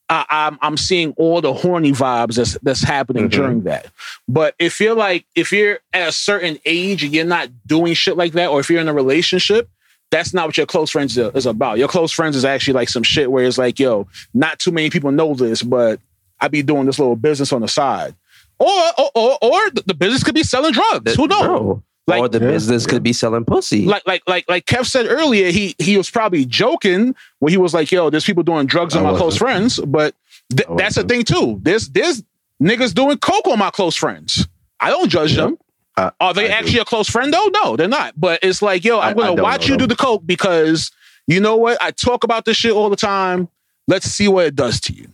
I 0.08 0.24
I'm 0.28 0.58
I'm 0.60 0.76
seeing 0.76 1.12
all 1.16 1.40
the 1.40 1.52
horny 1.52 1.92
vibes 1.92 2.34
that's 2.34 2.58
that's 2.62 2.82
happening 2.82 3.26
Mhm. 3.28 3.30
during 3.32 3.60
that. 3.62 3.86
But 4.28 4.54
if 4.58 4.80
you're 4.80 4.96
like, 4.96 5.24
if 5.36 5.52
you're 5.52 5.78
at 5.92 6.08
a 6.08 6.12
certain 6.12 6.58
age 6.64 7.04
and 7.04 7.14
you're 7.14 7.24
not 7.24 7.48
doing 7.66 7.94
shit 7.94 8.16
like 8.16 8.32
that, 8.32 8.48
or 8.50 8.58
if 8.58 8.68
you're 8.70 8.80
in 8.80 8.88
a 8.88 8.94
relationship, 8.94 9.68
that's 10.10 10.34
not 10.34 10.46
what 10.48 10.56
your 10.56 10.66
close 10.66 10.90
friends 10.90 11.16
is 11.16 11.32
is 11.34 11.46
about. 11.46 11.78
Your 11.78 11.88
close 11.88 12.10
friends 12.10 12.34
is 12.34 12.44
actually 12.44 12.74
like 12.74 12.88
some 12.88 13.04
shit 13.04 13.30
where 13.30 13.44
it's 13.44 13.58
like, 13.58 13.78
yo, 13.78 14.08
not 14.34 14.58
too 14.58 14.72
many 14.72 14.90
people 14.90 15.12
know 15.12 15.34
this, 15.34 15.62
but 15.62 16.00
I 16.42 16.48
be 16.48 16.62
doing 16.62 16.84
this 16.86 16.98
little 16.98 17.16
business 17.16 17.52
on 17.52 17.62
the 17.62 17.68
side. 17.68 18.14
Or 18.58 18.68
or 18.98 19.10
or, 19.14 19.38
or 19.40 19.70
the 19.70 19.82
the 19.86 19.94
business 19.94 20.22
could 20.22 20.34
be 20.34 20.42
selling 20.42 20.72
drugs. 20.72 21.14
Who 21.14 21.26
knows? 21.26 21.42
Bro. 21.46 21.82
Like- 22.08 22.20
or 22.20 22.28
the 22.28 22.40
Yeah, 22.40 22.50
business 22.50 22.84
could 22.86 23.02
be 23.02 23.12
selling 23.12 23.44
pussy. 23.44 23.86
Like 23.86 24.02
like 24.06 24.22
like 24.26 24.44
like 24.48 24.66
Kev 24.66 24.86
said 24.86 25.06
earlier, 25.08 25.50
he 25.50 25.74
he 25.78 25.96
was 25.96 26.10
probably 26.10 26.44
joking 26.44 27.14
when 27.38 27.50
he 27.52 27.56
was 27.56 27.72
like, 27.72 27.90
"Yo, 27.92 28.10
there's 28.10 28.24
people 28.24 28.42
doing 28.42 28.66
drugs 28.66 28.94
on 28.96 29.06
I 29.06 29.12
my 29.12 29.16
close 29.16 29.40
wasn't. 29.40 29.40
friends," 29.40 29.80
but 29.86 30.14
th- 30.54 30.68
that's 30.76 30.96
the 30.96 31.04
thing 31.04 31.22
too. 31.24 31.60
There's 31.62 31.88
there's 31.90 32.22
niggas 32.60 32.92
doing 32.92 33.18
coke 33.18 33.46
on 33.46 33.58
my 33.58 33.70
close 33.70 33.94
friends. 33.96 34.46
I 34.80 34.90
don't 34.90 35.08
judge 35.08 35.36
them. 35.36 35.56
I- 35.96 36.10
Are 36.20 36.34
they 36.34 36.46
I 36.46 36.48
do. 36.48 36.54
actually 36.54 36.78
a 36.80 36.84
close 36.84 37.08
friend 37.08 37.32
though? 37.32 37.50
No, 37.62 37.76
they're 37.76 37.86
not. 37.86 38.14
But 38.20 38.40
it's 38.42 38.62
like, 38.62 38.84
yo, 38.84 38.98
I- 38.98 39.10
I'm 39.10 39.16
gonna 39.16 39.36
don't 39.36 39.42
watch 39.44 39.68
know 39.68 39.74
you 39.74 39.78
do 39.78 39.86
the 39.86 39.94
coke 39.96 40.22
because 40.26 40.90
you 41.28 41.38
know 41.40 41.54
what? 41.56 41.80
I 41.80 41.92
talk 41.92 42.24
about 42.24 42.44
this 42.46 42.56
shit 42.56 42.72
all 42.72 42.90
the 42.90 42.96
time. 42.96 43.48
Let's 43.86 44.06
see 44.06 44.26
what 44.26 44.46
it 44.46 44.56
does 44.56 44.80
to 44.82 44.92
you. 44.92 45.06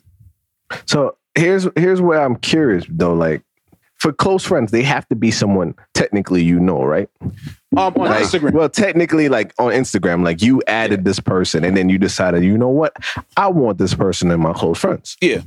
So 0.87 1.17
here's 1.39 1.67
here's 1.77 2.01
where 2.01 2.21
I'm 2.23 2.37
curious 2.37 2.85
though. 2.89 3.15
Like 3.15 3.43
for 3.97 4.13
close 4.13 4.45
friends, 4.45 4.71
they 4.71 4.83
have 4.83 5.09
to 5.09 5.17
be 5.17 5.31
someone 5.31 5.75
technically 5.95 6.43
you 6.45 6.61
know, 6.61 6.85
right? 6.85 7.09
Um, 7.23 7.33
on 7.77 7.93
Like, 7.95 8.23
Instagram. 8.23 8.53
Well, 8.53 8.69
technically, 8.69 9.29
like 9.29 9.53
on 9.59 9.73
Instagram, 9.73 10.25
like 10.25 10.41
you 10.41 10.63
added 10.67 11.05
this 11.05 11.19
person, 11.21 11.65
and 11.65 11.77
then 11.77 11.89
you 11.89 11.99
decided, 11.99 12.45
you 12.45 12.57
know 12.57 12.69
what, 12.69 12.95
I 13.37 13.49
want 13.49 13.79
this 13.79 13.95
person 13.95 14.31
in 14.31 14.41
my 14.41 14.53
close 14.53 14.79
friends, 14.79 15.17
yeah. 15.21 15.41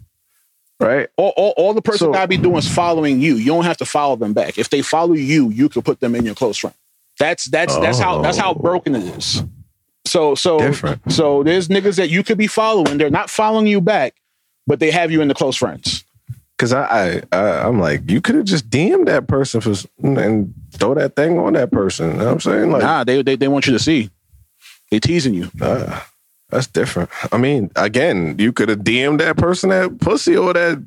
right? 0.80 1.08
All, 1.18 1.34
all, 1.38 1.54
all 1.58 1.74
the 1.74 1.82
person 1.82 2.08
So- 2.08 2.14
gotta 2.14 2.28
be 2.28 2.38
doing 2.38 2.58
is 2.58 2.68
following 2.68 3.20
you. 3.22 3.36
You 3.36 3.46
don't 3.48 3.64
have 3.64 3.78
to 3.78 3.86
follow 3.86 4.16
them 4.18 4.34
back. 4.34 4.58
If 4.58 4.70
they 4.70 4.82
follow 4.82 5.14
you, 5.14 5.50
you 5.50 5.70
can 5.70 5.82
put 5.82 6.00
them 6.02 6.14
in 6.16 6.26
your 6.26 6.36
close 6.36 6.58
friend. 6.58 6.76
That's 7.20 7.46
that's 7.46 7.78
that's 7.78 8.00
how 8.00 8.22
that's 8.22 8.38
how 8.38 8.52
Oh. 8.52 8.56
broken 8.56 8.96
it 8.96 9.04
is. 9.18 9.44
So 10.06 10.36
so 10.36 10.58
Different. 10.60 11.12
so 11.12 11.44
there's 11.44 11.68
niggas 11.70 11.96
that 11.98 12.10
you 12.10 12.24
could 12.24 12.38
be 12.38 12.48
following. 12.48 12.98
They're 12.98 13.10
not 13.12 13.30
following 13.30 13.68
you 13.68 13.80
back, 13.80 14.16
but 14.68 14.80
they 14.80 14.92
have 14.92 15.12
you 15.12 15.22
in 15.22 15.28
the 15.28 15.34
close 15.34 15.56
friends. 15.58 16.04
Because 16.58 16.74
I, 16.74 16.84
I, 16.84 17.22
I, 17.32 17.68
I'm 17.68 17.80
like, 17.80 18.10
you 18.10 18.22
could 18.22 18.36
have 18.36 18.46
just 18.46 18.70
DM'd 18.70 19.08
that 19.08 19.28
person 19.28 19.62
for 19.62 19.74
and 20.04 20.54
throw 20.74 20.94
that 20.94 21.16
thing 21.16 21.40
on 21.40 21.54
that 21.54 21.72
person. 21.72 22.12
You 22.12 22.18
know 22.18 22.26
what 22.26 22.32
I'm 22.34 22.40
saying? 22.40 22.72
Like, 22.72 22.82
Nah, 22.84 23.04
they, 23.04 23.22
they 23.24 23.36
they 23.36 23.48
want 23.48 23.66
you 23.66 23.74
to 23.74 23.80
see. 23.80 24.12
They 24.92 25.00
teasing 25.00 25.34
you. 25.34 25.50
uh, 25.60 26.02
that's 26.50 26.68
different. 26.68 27.10
I 27.32 27.38
mean, 27.38 27.72
again, 27.76 28.36
you 28.38 28.52
could 28.52 28.70
have 28.70 28.80
DM'd 28.80 29.22
that 29.22 29.38
person 29.38 29.70
that 29.70 30.00
pussy 30.02 30.36
or 30.38 30.54
that 30.54 30.86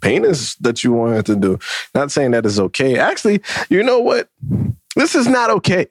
penis 0.00 0.54
that 0.56 0.84
you 0.84 0.92
wanted 0.92 1.26
to 1.26 1.34
do. 1.36 1.58
Not 1.94 2.12
saying 2.12 2.30
that 2.32 2.46
is 2.46 2.60
okay. 2.60 2.98
Actually, 2.98 3.40
you 3.68 3.82
know 3.82 3.98
what? 3.98 4.28
This 4.94 5.14
is 5.14 5.26
not 5.26 5.50
okay. 5.50 5.86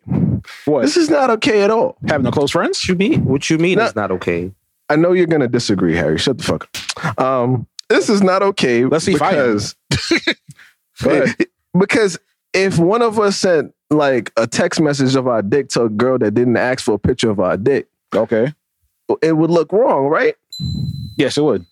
What? 0.66 0.84
This 0.84 0.96
is 0.96 1.10
not 1.10 1.30
okay 1.32 1.64
at 1.64 1.72
all. 1.72 1.98
having 2.08 2.26
a 2.28 2.32
close 2.32 2.52
friends? 2.52 2.78
what 2.80 2.88
you 2.88 2.96
mean? 2.96 3.26
What 3.26 3.50
you 3.50 3.58
mean 3.58 3.80
No. 3.80 3.86
is 3.86 3.96
not 3.96 4.12
okay? 4.12 4.52
I 4.90 4.96
know 4.96 5.14
you're 5.14 5.26
gonna 5.28 5.48
disagree, 5.48 5.96
Harry. 5.96 6.18
Shut 6.18 6.38
the 6.38 6.44
fuck 6.44 6.70
up. 7.04 7.20
Um, 7.20 7.68
this 7.90 8.10
is 8.10 8.22
not 8.22 8.42
okay. 8.44 8.86
Let's 8.86 9.06
see 9.06 9.14
if 9.14 9.22
I 9.22 9.34
am. 9.36 9.58
because 11.00 11.36
because 11.80 12.20
if 12.54 12.78
one 12.80 13.02
of 13.02 13.20
us 13.20 13.38
sent 13.38 13.74
like 13.90 14.32
a 14.38 14.48
text 14.48 14.80
message 14.82 15.16
of 15.16 15.28
our 15.28 15.42
dick 15.42 15.70
to 15.70 15.84
a 15.84 15.90
girl 15.90 16.18
that 16.20 16.34
didn't 16.34 16.58
ask 16.58 16.84
for 16.84 16.94
a 16.94 17.00
picture 17.00 17.30
of 17.30 17.40
our 17.40 17.58
dick, 17.58 17.88
Okay. 18.14 18.54
it 19.22 19.34
would 19.38 19.52
look 19.52 19.72
wrong, 19.72 20.06
right? 20.06 20.36
Yes, 21.18 21.38
it 21.38 21.42
would. 21.44 21.66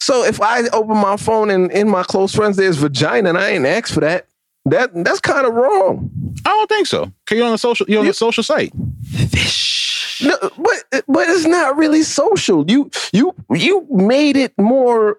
So 0.00 0.24
if 0.24 0.40
I 0.40 0.62
open 0.68 0.96
my 0.96 1.16
phone 1.16 1.50
and 1.50 1.70
in 1.72 1.88
my 1.88 2.02
close 2.04 2.34
friends 2.34 2.56
there's 2.56 2.76
vagina 2.76 3.30
and 3.30 3.38
I 3.38 3.50
ain't 3.50 3.66
asked 3.66 3.92
for 3.94 4.00
that, 4.00 4.26
that 4.66 4.90
that's 5.04 5.20
kind 5.20 5.46
of 5.46 5.54
wrong. 5.54 6.10
I 6.44 6.50
don't 6.50 6.68
think 6.68 6.86
so. 6.86 7.12
Cause 7.26 7.36
you're 7.38 7.46
on 7.46 7.54
a 7.54 7.58
social 7.58 7.86
you're 7.88 8.00
on 8.00 8.06
a 8.06 8.12
social 8.12 8.42
site. 8.42 8.72
No, 10.22 10.36
but 10.40 11.04
but 11.08 11.28
it's 11.28 11.46
not 11.46 11.76
really 11.76 12.02
social. 12.02 12.68
You 12.70 12.90
you 13.12 13.34
you 13.50 13.86
made 13.90 14.36
it 14.36 14.52
more 14.58 15.18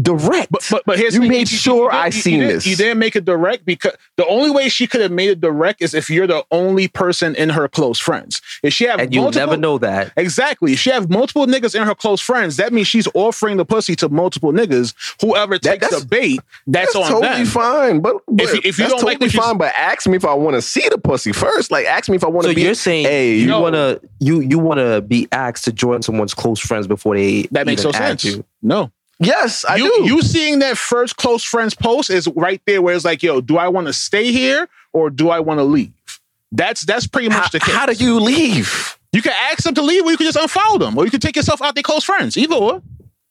direct. 0.00 0.50
But 0.52 0.66
but 0.70 0.82
but 0.86 0.98
here's 0.98 1.14
You 1.14 1.20
the 1.20 1.28
thing. 1.28 1.38
made 1.38 1.48
sure 1.48 1.90
I 1.92 2.10
seen 2.10 2.40
did- 2.40 2.50
this. 2.50 2.66
You 2.66 2.76
didn't 2.76 2.98
make 2.98 3.16
it 3.16 3.24
direct 3.24 3.64
because 3.64 3.92
the 4.16 4.26
only 4.26 4.50
way 4.50 4.68
she 4.68 4.86
could 4.86 5.00
have 5.00 5.10
made 5.12 5.30
it 5.30 5.40
direct 5.40 5.82
is 5.82 5.94
if 5.94 6.10
you're 6.10 6.26
the 6.26 6.44
only 6.50 6.88
person 6.88 7.34
in 7.34 7.50
her 7.50 7.68
close 7.68 7.98
friends. 7.98 8.40
If 8.62 8.72
she 8.72 8.84
have 8.84 9.00
And 9.00 9.12
you'll 9.14 9.24
multiple, 9.24 9.46
never 9.48 9.56
know 9.60 9.78
that. 9.78 10.12
Exactly. 10.16 10.72
If 10.74 10.80
she 10.80 10.90
have 10.90 11.08
multiple 11.10 11.46
niggas 11.46 11.74
in 11.74 11.86
her 11.86 11.94
close 11.94 12.20
friends, 12.20 12.56
that 12.56 12.72
means 12.72 12.88
she's 12.88 13.08
offering 13.14 13.56
the 13.56 13.64
pussy 13.64 13.96
to 13.96 14.08
multiple 14.08 14.52
niggas. 14.52 14.94
Whoever 15.20 15.58
takes 15.58 15.80
that's- 15.86 16.00
the 16.02 16.06
bait, 16.06 16.40
that's, 16.66 16.92
That's 16.92 16.96
on 16.96 17.10
totally 17.20 17.44
them. 17.44 17.46
fine. 17.46 18.00
But, 18.00 18.16
but 18.28 18.44
If 18.44 18.52
you- 18.54 18.60
if 18.64 18.78
you 18.78 18.84
that's 18.84 18.94
don't 18.94 19.04
like 19.04 19.18
totally 19.20 19.38
what 19.38 19.44
fine. 19.46 19.58
But 19.58 19.72
ask 19.76 20.06
me 20.08 20.16
if 20.16 20.24
I 20.24 20.34
want 20.34 20.56
to 20.56 20.62
see 20.62 20.86
the 20.88 20.98
pussy 20.98 21.32
first. 21.32 21.70
Like 21.70 21.86
ask 21.86 22.08
me 22.08 22.16
if 22.16 22.24
I 22.24 22.28
want 22.28 22.44
to 22.44 22.50
So 22.50 22.54
be. 22.54 22.62
you're 22.62 22.74
saying 22.74 23.06
hey, 23.06 23.36
you 23.36 23.46
No. 23.46 23.60
wanna 23.60 23.98
you 24.20 24.40
you 24.40 24.58
wanna 24.58 25.00
be 25.00 25.26
asked 25.32 25.64
to 25.64 25.72
join 25.72 26.02
someone's 26.02 26.34
close 26.34 26.60
friends 26.60 26.86
before 26.86 27.14
they 27.16 27.42
That 27.52 27.66
makes 27.66 27.82
no 27.84 27.92
sense. 27.92 28.24
You. 28.24 28.44
No. 28.62 28.90
Yes, 29.18 29.64
I 29.68 29.76
you, 29.76 29.90
do. 29.98 30.04
you 30.06 30.22
seeing 30.22 30.58
that 30.60 30.76
first 30.78 31.16
close 31.16 31.42
friends 31.44 31.74
post 31.74 32.10
is 32.10 32.28
right 32.28 32.60
there 32.66 32.82
where 32.82 32.94
it's 32.94 33.04
like, 33.04 33.22
yo, 33.22 33.40
do 33.40 33.56
I 33.58 33.68
want 33.68 33.86
to 33.86 33.92
stay 33.92 34.32
here 34.32 34.68
or 34.92 35.10
do 35.10 35.30
I 35.30 35.40
want 35.40 35.58
to 35.58 35.64
leave? 35.64 35.92
That's 36.52 36.82
that's 36.82 37.06
pretty 37.06 37.28
much 37.28 37.38
how, 37.38 37.48
the 37.48 37.60
case. 37.60 37.74
how 37.74 37.86
do 37.86 37.92
you 37.92 38.20
leave? 38.20 38.98
You 39.12 39.22
can 39.22 39.32
ask 39.50 39.64
them 39.64 39.74
to 39.74 39.82
leave, 39.82 40.04
or 40.04 40.10
you 40.10 40.16
can 40.16 40.26
just 40.30 40.36
unfollow 40.38 40.78
them, 40.78 40.96
or 40.98 41.04
you 41.04 41.10
can 41.10 41.20
take 41.20 41.36
yourself 41.36 41.62
out 41.62 41.74
their 41.74 41.82
close 41.82 42.04
friends. 42.04 42.36
Either 42.36 42.54
or, 42.54 42.82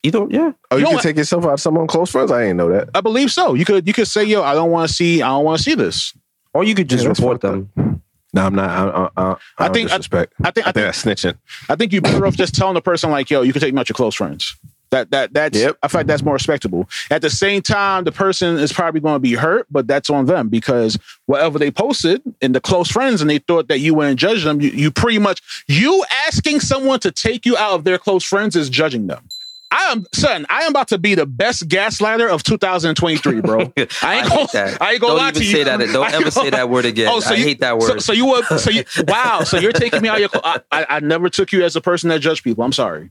You 0.03 0.11
don't. 0.11 0.31
Yeah. 0.31 0.51
Oh, 0.71 0.75
You 0.77 0.81
you, 0.81 0.85
can 0.87 0.95
what? 0.95 1.03
take 1.03 1.15
yourself 1.17 1.45
out 1.45 1.53
of 1.53 1.59
someone 1.61 1.87
close 1.87 2.09
friends. 2.11 2.31
I 2.31 2.43
ain't 2.45 2.57
know 2.57 2.69
that. 2.69 2.89
I 2.95 3.01
believe 3.01 3.31
so. 3.31 3.53
You 3.53 3.65
could 3.65 3.87
you 3.87 3.93
could 3.93 4.07
say, 4.07 4.23
yo, 4.23 4.41
I 4.43 4.53
don't 4.53 4.71
want 4.71 4.87
to 4.89 4.93
see, 4.93 5.21
I 5.21 5.27
don't 5.29 5.45
want 5.45 5.57
to 5.57 5.63
see 5.63 5.75
this. 5.75 6.13
Or 6.53 6.63
you 6.63 6.73
could 6.75 6.89
just 6.89 7.03
Yeah, 7.03 7.09
report 7.09 7.41
fucked 7.41 7.75
them. 7.75 8.01
No, 8.33 8.45
I'm 8.45 8.55
not. 8.55 8.69
I, 8.69 8.83
I, 8.83 9.09
I, 9.15 9.31
I, 9.31 9.35
I 9.59 9.69
think- 9.69 9.91
I- 9.91 9.97
disrespect. 9.97 10.33
I 10.43 10.51
think 10.51 10.65
I 10.67 10.69
I 10.69 10.73
think 10.73 10.85
think 10.95 11.05
that's 11.05 11.23
snitching. 11.23 11.37
I 11.69 11.75
think 11.75 11.93
you're 11.93 12.01
better 12.01 12.25
off 12.25 12.35
just 12.35 12.55
telling 12.55 12.73
the 12.73 12.81
person 12.81 13.09
like, 13.11 13.29
yo, 13.29 13.43
you 13.43 13.53
can 13.53 13.61
take 13.61 13.73
me 13.73 13.79
out 13.79 13.87
your 13.87 13.93
close 13.95 14.15
friends. 14.15 14.55
That 14.91 15.11
that 15.11 15.33
that's 15.33 15.57
Yep. 15.57 15.77
I 15.83 15.87
feel 15.87 15.99
like 15.99 16.07
that's 16.07 16.23
more 16.23 16.33
respectable. 16.33 16.87
At 17.09 17.21
the 17.21 17.29
same 17.29 17.61
time, 17.61 18.03
the 18.03 18.11
person 18.11 18.57
is 18.57 18.71
probably 18.71 19.01
going 19.01 19.15
to 19.15 19.19
be 19.19 19.33
hurt, 19.33 19.67
but 19.71 19.87
that's 19.87 20.09
on 20.09 20.25
them 20.25 20.49
because 20.49 20.97
whatever 21.25 21.59
they 21.59 21.71
posted 21.71 22.21
in 22.41 22.51
the 22.51 22.61
close 22.61 22.89
friends 22.89 23.21
and 23.21 23.29
they 23.29 23.39
thought 23.39 23.67
that 23.67 23.79
you 23.79 23.93
wouldn't 23.93 24.19
judge 24.19 24.43
them, 24.43 24.61
you, 24.61 24.69
you 24.69 24.91
pretty 24.91 25.19
much 25.19 25.41
you 25.67 26.03
asking 26.27 26.59
someone 26.59 26.99
to 27.01 27.11
take 27.11 27.45
you 27.45 27.57
out 27.57 27.73
of 27.73 27.83
their 27.83 27.97
close 27.97 28.23
friends 28.23 28.55
is 28.55 28.69
judging 28.69 29.07
them. 29.07 29.27
I 29.71 29.91
am 29.91 30.05
son, 30.13 30.45
I 30.49 30.61
am 30.61 30.69
about 30.69 30.87
to 30.89 30.97
be 30.97 31.15
the 31.15 31.25
best 31.25 31.67
gaslighter 31.67 32.29
of 32.29 32.43
2023, 32.43 33.41
bro. 33.41 33.59
I 33.61 33.63
ain't 33.65 33.77
I 34.01 34.21
gonna, 34.21 34.29
hate 34.29 34.51
that. 34.53 34.81
I 34.81 34.91
ain't 34.93 35.01
gonna 35.01 35.13
Don't 35.13 35.17
lie 35.17 35.31
to 35.31 35.43
you. 35.43 35.51
say 35.51 35.63
that. 35.63 35.79
Don't 35.79 36.13
ever 36.13 36.31
say 36.31 36.49
that 36.51 36.69
word 36.69 36.85
again. 36.85 37.09
Oh, 37.11 37.19
so 37.19 37.33
I 37.33 37.37
you, 37.37 37.43
hate 37.43 37.59
that 37.59 37.77
word. 37.77 38.01
So, 38.01 38.13
you 38.13 38.25
would, 38.27 38.45
so 38.45 38.69
you, 38.69 38.83
wow. 39.07 39.41
So 39.43 39.57
you're 39.57 39.73
taking 39.73 40.01
me 40.01 40.07
out 40.07 40.19
your. 40.19 40.29
I, 40.43 40.61
I, 40.71 40.85
I 40.89 40.99
never 41.01 41.29
took 41.29 41.51
you 41.51 41.63
as 41.65 41.75
a 41.75 41.81
person 41.81 42.09
that 42.09 42.19
judged 42.19 42.43
people. 42.43 42.63
I'm 42.63 42.71
sorry. 42.71 43.09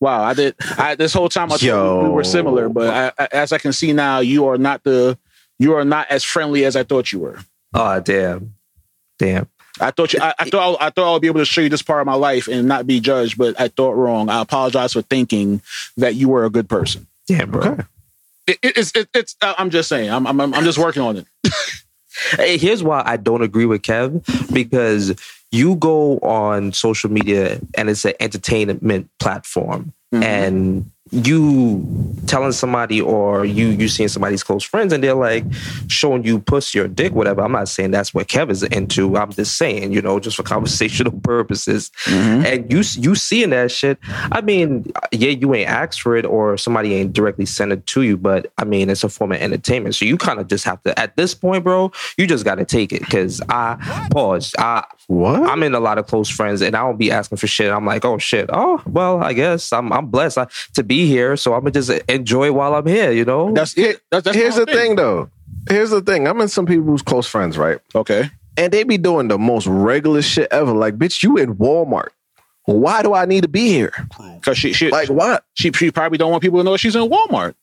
Wow, 0.00 0.22
I 0.22 0.34
did. 0.34 0.54
I 0.76 0.94
this 0.94 1.12
whole 1.12 1.28
time 1.28 1.52
I 1.52 1.56
thought 1.56 2.02
we 2.02 2.08
were 2.08 2.24
similar, 2.24 2.68
but 2.68 3.14
I, 3.18 3.22
I, 3.22 3.28
as 3.32 3.52
I 3.52 3.58
can 3.58 3.72
see 3.72 3.92
now, 3.92 4.20
you 4.20 4.46
are 4.46 4.58
not 4.58 4.84
the. 4.84 5.18
You 5.58 5.74
are 5.74 5.84
not 5.84 6.08
as 6.08 6.22
friendly 6.22 6.64
as 6.64 6.76
I 6.76 6.84
thought 6.84 7.10
you 7.10 7.18
were. 7.18 7.40
oh 7.74 8.00
damn, 8.00 8.54
damn. 9.18 9.48
I 9.80 9.90
thought 9.90 10.12
you. 10.12 10.20
I, 10.20 10.34
I 10.38 10.44
thought. 10.44 10.78
I 10.80 10.90
thought 10.90 11.10
I 11.10 11.12
would 11.12 11.22
be 11.22 11.28
able 11.28 11.40
to 11.40 11.44
show 11.44 11.60
you 11.60 11.68
this 11.68 11.82
part 11.82 12.00
of 12.00 12.06
my 12.06 12.14
life 12.14 12.48
and 12.48 12.68
not 12.68 12.86
be 12.86 13.00
judged, 13.00 13.38
but 13.38 13.60
I 13.60 13.68
thought 13.68 13.92
wrong. 13.92 14.28
I 14.28 14.40
apologize 14.40 14.92
for 14.92 15.02
thinking 15.02 15.62
that 15.96 16.14
you 16.14 16.28
were 16.28 16.44
a 16.44 16.50
good 16.50 16.68
person. 16.68 17.06
Damn, 17.26 17.50
bro. 17.50 17.72
Okay. 17.72 17.82
It, 18.46 18.58
it, 18.62 18.76
it's. 18.78 18.92
It, 18.94 19.08
it's. 19.14 19.36
I'm 19.42 19.70
just 19.70 19.88
saying. 19.88 20.10
I'm, 20.10 20.26
I'm. 20.26 20.40
I'm 20.40 20.64
just 20.64 20.78
working 20.78 21.02
on 21.02 21.16
it. 21.16 21.26
Hey, 22.36 22.56
here's 22.58 22.82
why 22.82 23.02
I 23.04 23.16
don't 23.16 23.42
agree 23.42 23.66
with 23.66 23.82
Kev 23.82 24.52
because 24.52 25.14
you 25.52 25.76
go 25.76 26.18
on 26.18 26.72
social 26.72 27.10
media 27.10 27.60
and 27.76 27.88
it's 27.88 28.04
an 28.04 28.14
entertainment 28.20 29.08
platform 29.18 29.92
Mhm. 30.14 30.22
and 30.24 30.90
you 31.10 32.14
telling 32.26 32.52
somebody 32.52 33.00
or 33.00 33.44
you 33.44 33.68
you 33.68 33.88
seeing 33.88 34.08
somebody's 34.08 34.42
close 34.42 34.62
friends 34.62 34.92
and 34.92 35.02
they're 35.02 35.14
like 35.14 35.44
showing 35.88 36.24
you 36.24 36.38
pussy 36.38 36.78
or 36.78 36.88
dick 36.88 37.12
whatever 37.12 37.42
i'm 37.42 37.52
not 37.52 37.68
saying 37.68 37.90
that's 37.90 38.12
what 38.12 38.28
kev 38.28 38.50
is 38.50 38.62
into. 38.62 39.16
I'm 39.16 39.32
just 39.32 39.56
saying 39.56 39.92
you 39.92 40.02
know 40.02 40.20
just 40.20 40.36
for 40.36 40.42
conversational 40.42 41.12
purposes. 41.20 41.90
Mm-hmm. 42.04 42.46
And 42.46 42.72
you 42.72 42.82
you 43.00 43.14
seeing 43.14 43.50
that 43.50 43.70
shit. 43.70 43.98
I 44.32 44.40
mean 44.40 44.90
yeah 45.12 45.30
you 45.30 45.54
ain't 45.54 45.68
asked 45.68 46.00
for 46.02 46.16
it 46.16 46.24
or 46.24 46.56
somebody 46.56 46.94
ain't 46.94 47.12
directly 47.12 47.46
sent 47.46 47.72
it 47.72 47.86
to 47.86 48.02
you 48.02 48.16
but 48.16 48.52
i 48.58 48.64
mean 48.64 48.90
it's 48.90 49.04
a 49.04 49.08
form 49.08 49.32
of 49.32 49.40
entertainment. 49.40 49.94
So 49.94 50.04
you 50.04 50.16
kind 50.16 50.38
of 50.38 50.48
just 50.48 50.64
have 50.64 50.82
to 50.82 50.98
at 50.98 51.16
this 51.16 51.34
point 51.34 51.64
bro 51.64 51.92
you 52.16 52.26
just 52.26 52.44
got 52.44 52.56
to 52.56 52.64
take 52.64 52.92
it. 52.92 53.00
Because 53.00 53.40
i 53.48 53.76
pause 54.10 54.54
i 54.58 54.84
What? 55.06 55.48
I'm 55.48 55.62
in 55.62 55.74
a 55.74 55.80
lot 55.80 55.96
of 55.96 56.06
close 56.06 56.28
friends, 56.28 56.60
and 56.60 56.76
I 56.76 56.80
don't 56.80 56.98
be 56.98 57.10
asking 57.10 57.38
for 57.38 57.46
shit. 57.46 57.72
I'm 57.72 57.86
like, 57.86 58.04
oh 58.04 58.18
shit, 58.18 58.50
oh 58.52 58.82
well, 58.86 59.22
I 59.22 59.32
guess 59.32 59.72
I'm 59.72 59.90
I'm 59.92 60.06
blessed. 60.06 60.38
I, 60.38 60.46
to 60.74 60.82
be 60.82 60.97
here, 61.06 61.36
so 61.36 61.54
I'm 61.54 61.60
gonna 61.60 61.70
just 61.72 61.90
enjoy 62.08 62.52
while 62.52 62.74
I'm 62.74 62.86
here. 62.86 63.12
You 63.12 63.24
know, 63.24 63.52
That's 63.52 63.76
it. 63.76 64.00
That's, 64.10 64.24
that's 64.24 64.36
Here's 64.36 64.56
my 64.56 64.64
the 64.64 64.72
thing, 64.72 64.96
though. 64.96 65.30
Here's 65.68 65.90
the 65.90 66.00
thing. 66.00 66.26
I'm 66.26 66.40
in 66.40 66.48
some 66.48 66.66
people's 66.66 67.02
close 67.02 67.26
friends, 67.26 67.58
right? 67.58 67.78
Okay. 67.94 68.30
And 68.56 68.72
they 68.72 68.82
be 68.82 68.98
doing 68.98 69.28
the 69.28 69.38
most 69.38 69.66
regular 69.66 70.22
shit 70.22 70.48
ever. 70.50 70.72
Like, 70.72 70.96
bitch, 70.98 71.22
you 71.22 71.36
in 71.36 71.54
Walmart. 71.56 72.08
Why 72.64 73.02
do 73.02 73.14
I 73.14 73.24
need 73.24 73.42
to 73.42 73.48
be 73.48 73.68
here? 73.68 73.92
Because 74.34 74.58
she 74.58 74.72
she 74.72 74.90
Like, 74.90 75.08
what? 75.08 75.44
she 75.54 75.72
she 75.72 75.90
probably 75.90 76.18
don't 76.18 76.30
want 76.30 76.42
people 76.42 76.58
to 76.58 76.64
know 76.64 76.76
she's 76.76 76.96
in 76.96 77.08
Walmart. 77.08 77.54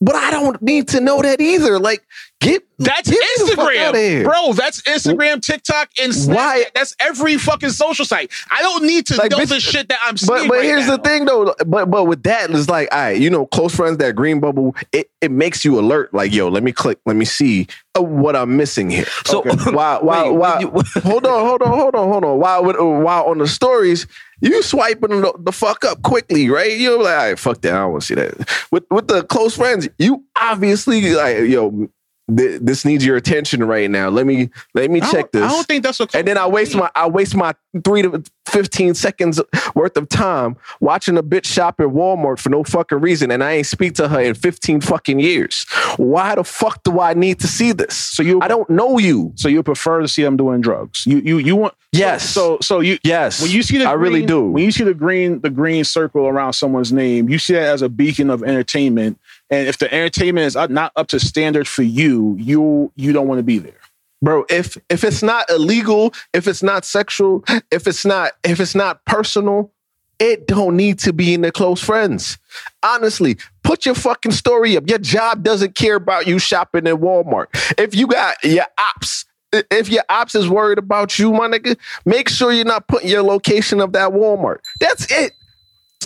But 0.00 0.14
I 0.14 0.30
don't 0.30 0.60
need 0.62 0.88
to 0.88 1.00
know 1.00 1.22
that 1.22 1.40
either. 1.40 1.78
Like, 1.78 2.04
get 2.40 2.62
That's 2.78 3.08
get 3.10 3.18
me 3.18 3.50
the 3.50 3.56
fuck 3.56 3.70
Instagram, 3.72 4.24
bro. 4.24 4.52
That's 4.52 4.82
Instagram, 4.82 5.40
TikTok, 5.42 5.88
and 6.02 6.12
Snapchat. 6.12 6.34
Why- 6.34 6.64
That's 6.74 6.94
every 7.00 7.38
fucking 7.38 7.70
social 7.70 8.04
site. 8.04 8.30
I 8.50 8.60
don't 8.62 8.84
need 8.84 9.06
to 9.06 9.16
Like, 9.16 9.30
know 9.30 9.38
bitch- 9.38 9.48
the 9.48 9.60
shit 9.60 9.88
that 9.88 9.98
I'm 10.04 10.16
seeing. 10.18 10.40
But 10.42 10.48
but 10.48 10.56
right 10.58 10.64
here's 10.64 10.86
now. 10.86 10.98
the 10.98 11.02
thing 11.02 11.24
though. 11.24 11.54
But 11.66 11.90
but 11.90 12.04
with 12.04 12.22
that, 12.24 12.50
it's 12.50 12.68
like, 12.68 12.88
all 12.92 12.98
right, 13.00 13.18
you 13.18 13.30
know, 13.30 13.46
close 13.46 13.74
friends, 13.74 13.96
that 13.98 14.14
green 14.14 14.38
bubble, 14.40 14.76
it, 14.92 15.10
it 15.22 15.30
makes 15.30 15.64
you 15.64 15.78
alert. 15.80 16.12
Like, 16.12 16.32
yo, 16.34 16.48
let 16.48 16.62
me 16.62 16.72
click, 16.72 16.98
let 17.06 17.16
me 17.16 17.24
see 17.24 17.66
uh, 17.98 18.02
what 18.02 18.36
I'm 18.36 18.56
missing 18.56 18.90
here. 18.90 19.06
So 19.24 19.42
While 19.72 20.02
while 20.04 20.30
Wait, 20.32 20.38
while 20.38 20.60
you- 20.60 20.68
hold 21.02 21.24
on, 21.26 21.46
hold 21.46 21.62
on, 21.62 21.68
hold 21.78 21.94
on, 21.94 22.08
hold 22.08 22.24
on. 22.24 22.38
While 22.38 22.64
with- 22.64 22.76
while 22.76 23.24
on 23.24 23.38
the 23.38 23.46
stories, 23.48 24.06
you 24.40 24.62
swiping 24.62 25.20
the, 25.22 25.32
the 25.38 25.52
fuck 25.52 25.84
up 25.84 26.02
quickly, 26.02 26.48
right? 26.48 26.78
You're 26.78 27.02
like, 27.02 27.18
all 27.18 27.26
right, 27.28 27.38
fuck 27.38 27.60
that. 27.62 27.72
I 27.74 27.78
don't 27.78 27.92
want 27.92 28.02
to 28.02 28.06
see 28.06 28.14
that. 28.14 28.66
With 28.70 28.84
with 28.90 29.08
the 29.08 29.24
close 29.24 29.56
friends, 29.56 29.88
you 29.98 30.24
obviously 30.38 31.00
like, 31.14 31.38
yo, 31.48 31.88
th- 32.34 32.60
this 32.62 32.84
needs 32.84 33.04
your 33.04 33.16
attention 33.16 33.62
right 33.64 33.90
now. 33.90 34.08
Let 34.08 34.26
me 34.26 34.50
let 34.74 34.90
me 34.90 35.00
check 35.00 35.32
this. 35.32 35.42
I 35.42 35.48
don't 35.48 35.66
think 35.66 35.82
that's 35.84 36.00
okay. 36.00 36.18
and 36.18 36.28
then 36.28 36.38
I 36.38 36.46
waste 36.46 36.74
my 36.74 36.90
I 36.94 37.08
waste 37.08 37.34
my 37.34 37.54
three 37.84 38.02
to 38.02 38.22
fifteen 38.46 38.94
seconds 38.94 39.40
worth 39.74 39.96
of 39.96 40.08
time 40.08 40.56
watching 40.80 41.18
a 41.18 41.22
bitch 41.22 41.44
shop 41.46 41.80
at 41.80 41.88
Walmart 41.88 42.38
for 42.38 42.48
no 42.48 42.64
fucking 42.64 42.98
reason, 43.00 43.30
and 43.30 43.42
I 43.44 43.52
ain't 43.52 43.66
speak 43.66 43.94
to 43.94 44.08
her 44.08 44.20
in 44.20 44.34
fifteen 44.34 44.80
fucking 44.80 45.18
years. 45.20 45.66
Why 45.96 46.34
the 46.34 46.44
fuck 46.44 46.82
do 46.84 47.00
I 47.00 47.14
need 47.14 47.40
to 47.40 47.46
see 47.48 47.72
this? 47.72 47.94
So 47.96 48.22
you- 48.22 48.40
I 48.40 48.48
don't 48.48 48.68
know 48.70 48.98
you. 48.98 49.32
So 49.34 49.48
you 49.48 49.62
prefer 49.62 50.00
to 50.00 50.08
see 50.08 50.22
them 50.22 50.36
doing 50.36 50.60
drugs? 50.60 51.06
You 51.06 51.18
you 51.18 51.38
you 51.38 51.56
want? 51.56 51.74
Yes. 51.92 52.28
So 52.28 52.58
so 52.60 52.80
you 52.80 52.98
Yes, 53.04 53.40
when 53.40 53.50
you 53.50 53.62
see 53.62 53.78
the 53.78 53.84
I 53.86 53.92
really 53.92 54.24
do. 54.24 54.50
When 54.50 54.62
you 54.64 54.72
see 54.72 54.84
the 54.84 54.94
green 54.94 55.40
the 55.40 55.50
green 55.50 55.84
circle 55.84 56.26
around 56.26 56.52
someone's 56.54 56.92
name, 56.92 57.28
you 57.28 57.38
see 57.38 57.54
that 57.54 57.62
as 57.62 57.82
a 57.82 57.88
beacon 57.88 58.30
of 58.30 58.42
entertainment. 58.42 59.18
And 59.50 59.68
if 59.68 59.78
the 59.78 59.92
entertainment 59.92 60.46
is 60.46 60.56
not 60.56 60.92
up 60.96 61.08
to 61.08 61.20
standard 61.20 61.68
for 61.68 61.82
you, 61.82 62.36
you 62.38 62.92
you 62.96 63.12
don't 63.12 63.28
want 63.28 63.38
to 63.38 63.44
be 63.44 63.58
there. 63.58 63.78
bro 64.22 64.44
if 64.50 64.76
if 64.88 65.04
it's 65.04 65.22
not 65.22 65.48
illegal 65.50 66.12
if 66.32 66.48
it's 66.48 66.62
not 66.62 66.84
sexual 66.84 67.44
if 67.70 67.86
it's 67.86 68.04
not 68.04 68.32
if 68.44 68.60
it's 68.60 68.74
not 68.74 69.04
personal 69.04 69.70
it 70.18 70.46
don't 70.46 70.76
need 70.76 70.98
to 70.98 71.12
be 71.12 71.34
in 71.34 71.42
the 71.42 71.52
close 71.52 71.82
friends. 71.82 72.38
Honestly 72.82 73.36
put 73.62 73.84
your 73.84 73.94
fucking 73.94 74.32
story 74.32 74.76
up. 74.76 74.88
Your 74.88 74.98
job 74.98 75.42
doesn't 75.42 75.74
care 75.74 75.96
about 75.96 76.26
you 76.26 76.38
shopping 76.38 76.86
at 76.86 76.94
walmart. 76.96 77.46
If 77.78 77.94
you 77.94 78.06
got 78.06 78.42
your 78.42 78.66
ops 78.78 79.26
if 79.52 79.88
your 79.88 80.04
ops 80.08 80.34
is 80.34 80.48
worried 80.48 80.78
about 80.78 81.18
you 81.18 81.32
my 81.32 81.48
nigga 81.48 81.76
make 82.04 82.28
sure 82.28 82.52
you're 82.52 82.64
not 82.64 82.88
putting 82.88 83.10
your 83.10 83.22
location 83.22 83.80
of 83.80 83.92
that 83.92 84.10
walmart. 84.10 84.58
That's 84.80 85.06
it 85.12 85.32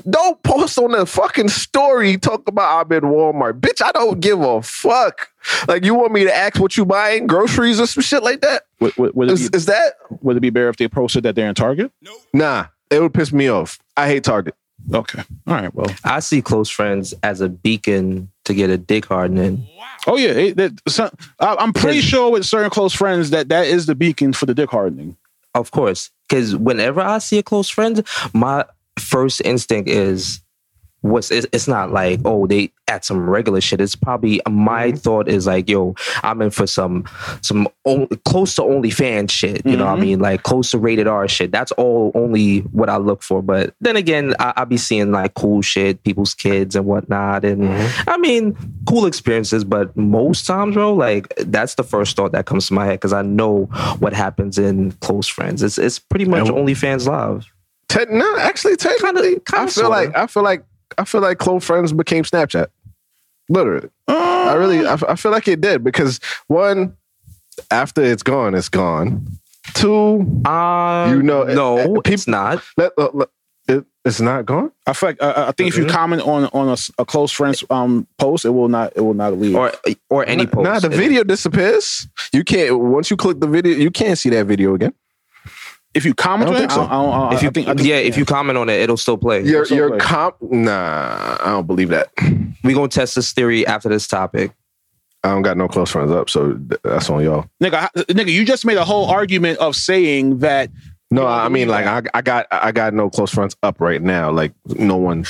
don't 0.09 0.43
post 0.43 0.79
on 0.79 0.93
the 0.93 1.07
fucking 1.07 1.49
story 1.49 2.17
talk 2.17 2.47
about 2.49 2.87
I'm 2.87 2.93
in 2.93 3.11
Walmart. 3.11 3.61
Bitch, 3.61 3.85
I 3.85 3.93
don't 3.93 4.21
give 4.21 4.41
a 4.41 4.63
fuck. 4.63 5.29
Like 5.69 5.85
you 5.85 5.95
want 5.95 6.13
me 6.13 6.25
to 6.25 6.35
ask 6.35 6.59
what 6.59 6.77
you 6.77 6.85
buying, 6.85 7.27
groceries 7.27 7.81
or 7.81 7.87
some 7.87 8.03
shit 8.03 8.23
like 8.23 8.41
that? 8.41 8.65
Would, 8.81 8.97
would, 8.97 9.15
would, 9.15 9.31
Is, 9.31 9.51
be, 9.51 9.57
is 9.57 9.67
that 9.67 9.95
would 10.23 10.37
it 10.37 10.41
be 10.41 10.51
better 10.51 10.69
if 10.69 10.77
they 10.77 10.89
posted 10.89 11.25
that 11.25 11.35
they're 11.35 11.49
in 11.49 11.55
Target? 11.55 11.93
No. 12.03 12.17
Nah? 12.33 12.67
It 12.91 13.01
would 13.01 13.15
piss 13.15 13.33
me 13.33 13.49
off. 13.49 13.79
I 13.97 14.07
hate 14.09 14.25
Target. 14.25 14.55
Okay. 14.93 15.23
All 15.47 15.55
right. 15.55 15.75
Well. 15.75 15.95
I 16.05 16.21
see 16.21 16.43
close 16.43 16.71
friends 16.71 17.15
as 17.23 17.41
a 17.41 17.49
beacon 17.49 18.31
to 18.45 18.55
get 18.55 18.71
a 18.71 18.79
dick 18.79 19.07
hardening. 19.07 19.67
Oh 20.07 20.17
yeah. 20.17 20.31
It, 20.31 20.57
that, 20.57 20.81
so, 20.89 21.11
I, 21.39 21.57
I'm 21.59 21.73
pretty 21.73 22.01
sure 22.01 22.31
with 22.31 22.47
certain 22.47 22.71
close 22.71 22.95
friends 22.95 23.31
that 23.31 23.49
that 23.51 23.67
is 23.67 23.87
the 23.87 23.95
beacon 23.95 24.33
for 24.33 24.47
the 24.47 24.55
dick 24.55 24.71
hardening. 24.71 25.17
Of 25.55 25.73
course, 25.73 26.11
because 26.29 26.55
whenever 26.55 27.01
I 27.01 27.19
see 27.19 27.39
a 27.39 27.43
close 27.43 27.69
friend, 27.69 28.07
my 28.33 28.65
first 29.01 29.41
instinct 29.45 29.89
is 29.89 30.41
what's 31.03 31.31
it's, 31.31 31.67
not 31.67 31.91
like 31.91 32.21
oh 32.27 32.47
they 32.47 32.71
at 32.87 33.07
some 33.07 33.31
regular 33.31 33.59
shit. 33.63 33.81
It's 33.81 33.95
probably 33.95 34.43
my 34.47 34.93
thought 34.93 35.29
is 35.29 35.47
like 35.47 35.67
yo 35.67 35.95
I'm 36.23 36.43
in 36.43 36.51
for 36.51 36.67
some 36.67 37.07
some 37.41 37.69
on, 37.85 38.07
close 38.27 38.55
to 38.57 38.63
OnlyFans 38.63 39.31
shit. 39.31 39.65
You 39.65 39.79
know 39.79 39.87
what 39.87 39.93
I 39.95 39.97
Mhm. 39.97 40.01
mean? 40.03 40.19
Like 40.21 40.43
close 40.43 40.73
to 40.73 40.79
rated 40.79 41.07
R 41.07 41.27
shit. 41.27 41.53
That's 41.53 41.73
all 41.73 42.13
only 42.15 42.59
what 42.73 42.91
I 42.91 42.99
look 42.99 43.23
for. 43.23 43.41
But 43.43 43.73
then 43.81 43.97
again, 43.97 44.35
I, 44.39 44.53
I 44.59 44.65
be 44.67 44.77
seeing 44.77 45.11
like 45.11 45.33
cool 45.33 45.63
shit, 45.63 46.03
people's 46.05 46.35
kids 46.35 46.77
and 46.77 46.85
whatnot, 46.85 47.47
and 47.47 47.67
I 48.07 48.19
mean 48.19 48.55
cool 48.87 49.07
experiences. 49.07 49.65
But 49.65 49.97
most 49.97 50.47
times, 50.47 50.75
bro, 50.75 50.93
like 50.93 51.33
that's 51.39 51.77
the 51.77 51.83
first 51.85 52.15
thought 52.15 52.33
that 52.33 52.45
comes 52.45 52.67
to 52.67 52.75
my 52.75 52.85
head 52.85 53.01
because 53.01 53.15
I 53.15 53.23
know 53.23 53.71
what 54.01 54.13
happens 54.13 54.59
in 54.59 54.93
close 55.01 55.29
friends. 55.29 55.63
It's 55.63 55.79
it's 55.79 55.99
pretty 55.99 56.27
much 56.27 56.51
only 56.51 56.75
fans 56.75 57.09
live. 57.09 57.47
Te- 57.91 58.07
no, 58.11 58.37
actually, 58.39 58.77
technically, 58.77 59.31
Kinda- 59.31 59.41
kinda 59.47 59.63
I 59.63 59.65
feel 59.67 59.71
sorta. 59.71 59.89
like 59.91 60.17
I 60.17 60.27
feel 60.27 60.43
like 60.45 60.65
I 60.99 61.05
feel 61.05 61.21
like 61.21 61.39
close 61.39 61.65
friends 61.65 61.93
became 61.93 62.25
Snapchat. 62.25 62.69
Literally, 63.49 63.89
I 64.09 64.55
really 64.55 64.87
I, 64.87 64.97
I 65.09 65.17
feel 65.17 65.33
like 65.33 65.49
it 65.49 65.61
did 65.61 65.83
because 65.83 66.21
one, 66.47 66.97
after 67.71 68.03
it's 68.03 68.23
gone, 68.23 68.55
it's 68.55 68.69
gone. 68.69 69.27
Two, 69.75 70.21
Uh, 70.45 71.09
You 71.13 71.23
know, 71.23 71.43
no, 71.45 71.79
uh, 71.79 71.99
uh, 71.99 72.01
it's 72.07 72.27
not. 72.29 72.63
let, 72.77 72.93
let- 72.97 73.15
let- 73.15 73.29
it, 73.69 73.85
it's 74.05 74.21
not 74.21 74.47
gone. 74.47 74.71
I 74.87 74.93
feel 74.95 75.11
like 75.11 75.23
uh, 75.23 75.47
I 75.49 75.53
think 75.53 75.69
if 75.69 75.77
you 75.77 75.85
Mhm. 75.85 75.91
comment 75.91 76.23
on 76.23 76.45
on 76.53 76.77
a 76.99 77.05
close 77.05 77.31
friend's 77.33 77.63
um 77.71 78.07
post, 78.19 78.45
it 78.45 78.51
will 78.51 78.69
not 78.69 78.93
it 78.97 79.01
will 79.03 79.15
not 79.15 79.39
leave. 79.39 79.55
Or 79.57 79.73
or 80.09 80.25
any 80.27 80.47
post. 80.47 80.65
Nah, 80.65 80.79
the 80.81 80.89
video 80.89 81.23
disappears. 81.25 82.09
You 82.33 82.43
can't 82.45 82.79
once 82.81 83.11
you 83.11 83.17
click 83.17 83.39
the 83.41 83.47
video, 83.49 83.77
you 83.77 83.91
can't 83.91 84.17
see 84.19 84.31
that 84.31 84.47
video 84.47 84.75
again. 84.75 84.93
If 85.95 86.05
you 86.05 86.15
comment 86.15 86.51
I 86.51 86.53
on 86.53 86.55
don't 86.55 86.65
it, 86.65 86.71
think 86.71 86.71
so. 86.73 86.83
I, 86.83 86.85
I, 86.85 87.03
don't- 87.03 87.33
If 87.35 87.43
you, 87.43 87.49
I 87.49 87.53
think, 87.53 87.69
I 87.69 87.75
think 87.75 87.89
yeah, 87.89 87.97
if 87.97 88.17
you 88.17 88.25
comment 88.25 88.57
on 88.59 88.69
it, 88.69 88.81
it'll 88.81 88.97
still 88.97 89.19
play. 89.19 89.43
Your 89.43 89.65
so 89.65 89.75
your 89.75 89.91
like- 89.91 90.01
comp 90.01 90.37
nah, 90.41 91.37
I 91.41 91.47
don't 91.47 91.67
believe 91.67 91.89
that. 91.91 92.09
We 92.63 92.75
gonna 92.75 92.89
test 92.89 93.15
this 93.15 93.33
theory 93.33 93.67
after 93.67 93.89
this 93.89 94.07
topic. 94.07 94.53
I 95.25 95.29
don't 95.31 95.43
got 95.43 95.57
no 95.57 95.69
close 95.69 95.91
friends 95.91 96.11
up, 96.13 96.31
so 96.31 96.59
that's 96.83 97.11
on 97.11 97.23
y'all. 97.23 97.47
nigga, 97.63 97.89
nigga, 97.95 98.33
you 98.33 98.45
just 98.45 98.65
made 98.65 98.79
a 98.79 98.85
whole 98.85 99.07
argument 99.07 99.59
of 99.59 99.77
saying 99.77 100.39
that 100.39 100.71
No, 101.11 101.27
I 101.27 101.49
mean 101.49 101.69
like 101.69 101.85
I, 101.87 102.03
I 102.15 102.23
got 102.23 102.47
I 102.51 102.73
got 102.73 102.95
no 102.95 103.11
close 103.11 103.31
friends 103.33 103.57
up 103.63 103.81
right 103.81 104.01
now. 104.01 104.31
Like 104.31 104.53
no 104.67 104.97
one 104.97 105.25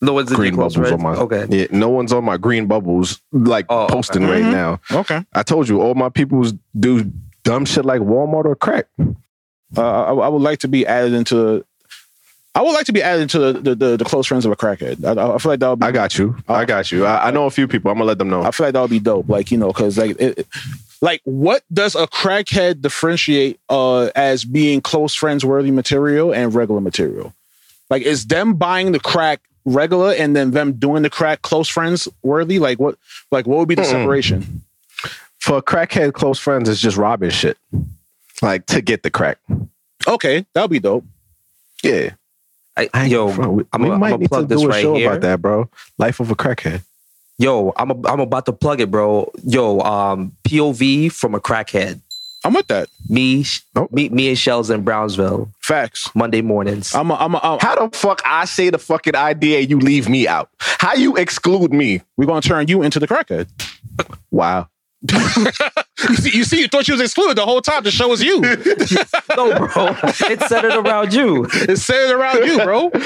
No 0.00 0.12
one's 0.14 0.30
in 0.30 0.36
your 0.36 0.42
green 0.42 0.54
close 0.54 0.74
bubbles 0.76 0.92
on 0.92 1.02
my 1.02 1.14
Okay. 1.16 1.46
yeah, 1.50 1.66
no 1.70 1.88
one's 1.90 2.12
on 2.12 2.24
my 2.24 2.36
green 2.36 2.66
bubbles 2.66 3.20
like 3.32 3.66
Oh, 3.68 3.84
okay. 3.84 3.94
posting 3.94 4.22
right 4.26 4.42
Mhm. 4.44 4.52
now. 4.52 4.80
okay, 5.00 5.24
I 5.34 5.42
told 5.42 5.68
you 5.68 5.80
all 5.82 5.94
my 5.94 6.08
peoples 6.08 6.54
do 6.78 7.10
dumb 7.42 7.64
shit 7.66 7.84
like 7.84 8.00
Walmart 8.00 8.44
or 8.46 8.54
crack. 8.56 8.86
Uh, 9.76 10.04
I, 10.04 10.12
I 10.14 10.28
would 10.28 10.42
like 10.42 10.60
to 10.60 10.68
be 10.68 10.86
added 10.86 11.12
into. 11.12 11.64
I 12.54 12.62
would 12.62 12.72
like 12.72 12.86
to 12.86 12.92
be 12.92 13.02
added 13.02 13.22
into 13.22 13.38
the 13.38 13.52
the, 13.52 13.74
the, 13.74 13.96
the 13.98 14.04
close 14.04 14.26
friends 14.26 14.46
of 14.46 14.52
a 14.52 14.56
crackhead. 14.56 15.04
I, 15.04 15.34
I 15.34 15.38
feel 15.38 15.52
like 15.52 15.60
that 15.60 15.68
would 15.68 15.80
be. 15.80 15.86
I 15.86 15.92
got 15.92 16.18
you. 16.18 16.36
I 16.48 16.64
got 16.64 16.90
you. 16.90 17.04
I, 17.04 17.28
I 17.28 17.30
know 17.30 17.44
a 17.46 17.50
few 17.50 17.68
people. 17.68 17.90
I'm 17.90 17.96
gonna 17.98 18.06
let 18.08 18.18
them 18.18 18.30
know. 18.30 18.42
I 18.42 18.50
feel 18.50 18.66
like 18.66 18.72
that 18.74 18.80
would 18.80 18.90
be 18.90 18.98
dope. 19.00 19.28
Like 19.28 19.50
you 19.50 19.58
know, 19.58 19.68
because 19.68 19.98
like 19.98 20.12
it, 20.18 20.38
it- 20.38 20.46
like 21.02 21.20
what 21.24 21.62
does 21.70 21.94
a 21.94 22.06
crackhead 22.06 22.80
differentiate 22.80 23.60
uh 23.68 24.06
as 24.16 24.46
being 24.46 24.80
close 24.80 25.14
friends 25.14 25.44
worthy 25.44 25.70
material 25.70 26.32
and 26.32 26.54
regular 26.54 26.80
material? 26.80 27.34
Like 27.90 28.02
is 28.02 28.26
them 28.26 28.54
buying 28.54 28.92
the 28.92 29.00
crack 29.00 29.42
regular 29.66 30.12
and 30.14 30.34
then 30.34 30.52
them 30.52 30.72
doing 30.72 31.02
the 31.02 31.10
crack 31.10 31.42
close 31.42 31.68
friends 31.68 32.08
worthy? 32.22 32.58
Like 32.58 32.78
what? 32.80 32.96
Like 33.30 33.46
what 33.46 33.58
would 33.58 33.68
be 33.68 33.74
the 33.74 33.82
Mm-mm. 33.82 33.90
separation? 33.90 34.62
For 35.38 35.60
crackhead 35.60 36.14
close 36.14 36.38
friends, 36.38 36.66
it's 36.70 36.80
just 36.80 36.96
robbing 36.96 37.28
shit. 37.30 37.58
Like 38.42 38.66
to 38.66 38.80
get 38.82 39.02
the 39.02 39.10
crack. 39.10 39.38
Okay, 40.06 40.46
that'll 40.54 40.68
be 40.68 40.78
dope. 40.80 41.04
Yeah. 41.82 42.10
I, 42.76 43.06
yo, 43.06 43.32
Bro, 43.32 43.50
we, 43.50 43.64
I'm 43.72 43.82
we 43.82 43.88
gonna 43.88 43.98
might 43.98 44.20
need 44.20 44.24
to 44.24 44.28
plug 44.28 44.48
this 44.48 44.60
do 44.60 44.66
a 44.66 44.68
right 44.70 44.82
show 44.82 44.94
here. 44.94 45.08
about 45.08 45.22
that, 45.22 45.40
bro. 45.40 45.70
Life 45.96 46.20
of 46.20 46.30
a 46.30 46.34
crackhead. 46.34 46.82
Yo, 47.38 47.72
I'm 47.76 47.90
a, 47.90 48.08
I'm 48.08 48.20
about 48.20 48.44
to 48.46 48.52
plug 48.52 48.80
it, 48.82 48.90
bro. 48.90 49.30
Yo, 49.44 49.80
um, 49.80 50.32
POV 50.44 51.10
from 51.10 51.34
a 51.34 51.40
crackhead. 51.40 52.00
I'm 52.44 52.52
with 52.52 52.66
that. 52.68 52.88
Me, 53.08 53.44
Oh. 53.74 53.88
me, 53.90 54.10
me 54.10 54.28
and 54.28 54.36
Shellz 54.36 54.72
in 54.72 54.82
Brownsville 54.82 55.50
Facts. 55.62 56.10
Monday 56.14 56.42
mornings. 56.42 56.94
I'm. 56.94 57.10
A, 57.10 57.14
I'm. 57.14 57.34
A, 57.34 57.40
I'm 57.42 57.58
How 57.60 57.86
the 57.88 57.96
fuck 57.96 58.20
I 58.26 58.44
say 58.44 58.68
the 58.70 58.78
fucking 58.78 59.16
idea 59.16 59.60
you 59.60 59.78
leave 59.80 60.06
me 60.08 60.28
out? 60.28 60.50
How 60.58 60.94
you 60.94 61.16
exclude 61.16 61.72
me? 61.72 62.02
we're 62.18 62.26
gonna 62.26 62.42
turn 62.42 62.68
you 62.68 62.82
into 62.82 63.00
the 63.00 63.08
crackhead. 63.08 63.48
Wow. 64.30 64.68
You 66.08 66.14
see, 66.16 66.36
you 66.36 66.44
see, 66.44 66.60
you 66.60 66.68
thought 66.68 66.86
you 66.86 66.92
was 66.94 67.00
excluded 67.00 67.36
the 67.38 67.44
whole 67.46 67.62
time. 67.62 67.82
The 67.82 67.90
show 67.90 68.06
was 68.08 68.22
you. 68.22 68.38
no, 69.36 69.58
bro, 69.58 69.96
it's 70.30 70.46
centered 70.46 70.74
around 70.74 71.14
you. 71.14 71.46
it's 71.50 71.82
centered 71.82 72.14
around 72.16 72.44
you, 72.44 72.62
bro. 72.62 72.90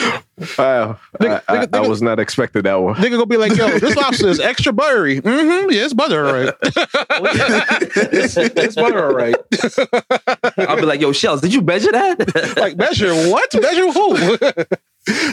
Wow. 0.59 0.99
Nigga- 1.21 1.43
I, 1.49 1.57
I- 1.59 1.67
nigga- 1.67 1.85
I 1.85 1.87
was 1.87 2.01
not 2.03 2.19
expecting 2.19 2.63
that 2.63 2.75
one. 2.81 2.95
Nigga 2.97 3.11
gonna 3.13 3.27
be 3.27 3.37
like, 3.37 3.55
yo, 3.57 3.79
this 3.79 3.95
lobster 3.95 4.27
is 4.29 4.41
extra 4.41 4.73
buttery. 4.73 5.21
Mm-hmm. 5.21 5.71
Yeah, 5.71 5.85
it's 5.85 5.93
butter, 5.95 6.27
all 6.27 6.33
right. 6.33 6.55
it's, 6.63 8.37
it's 8.37 8.75
butter, 8.75 9.05
all 9.07 9.15
right. 9.15 9.37
I'll 10.69 10.77
be 10.77 10.83
like, 10.87 11.01
yo, 11.01 11.11
Shellz, 11.13 11.43
did 11.43 11.53
you 11.55 11.61
measure 11.61 11.93
that? 11.93 12.57
Like 12.57 12.77
measure 12.77 13.13
what? 13.31 13.55
Measure 13.55 13.93
who? 13.93 14.15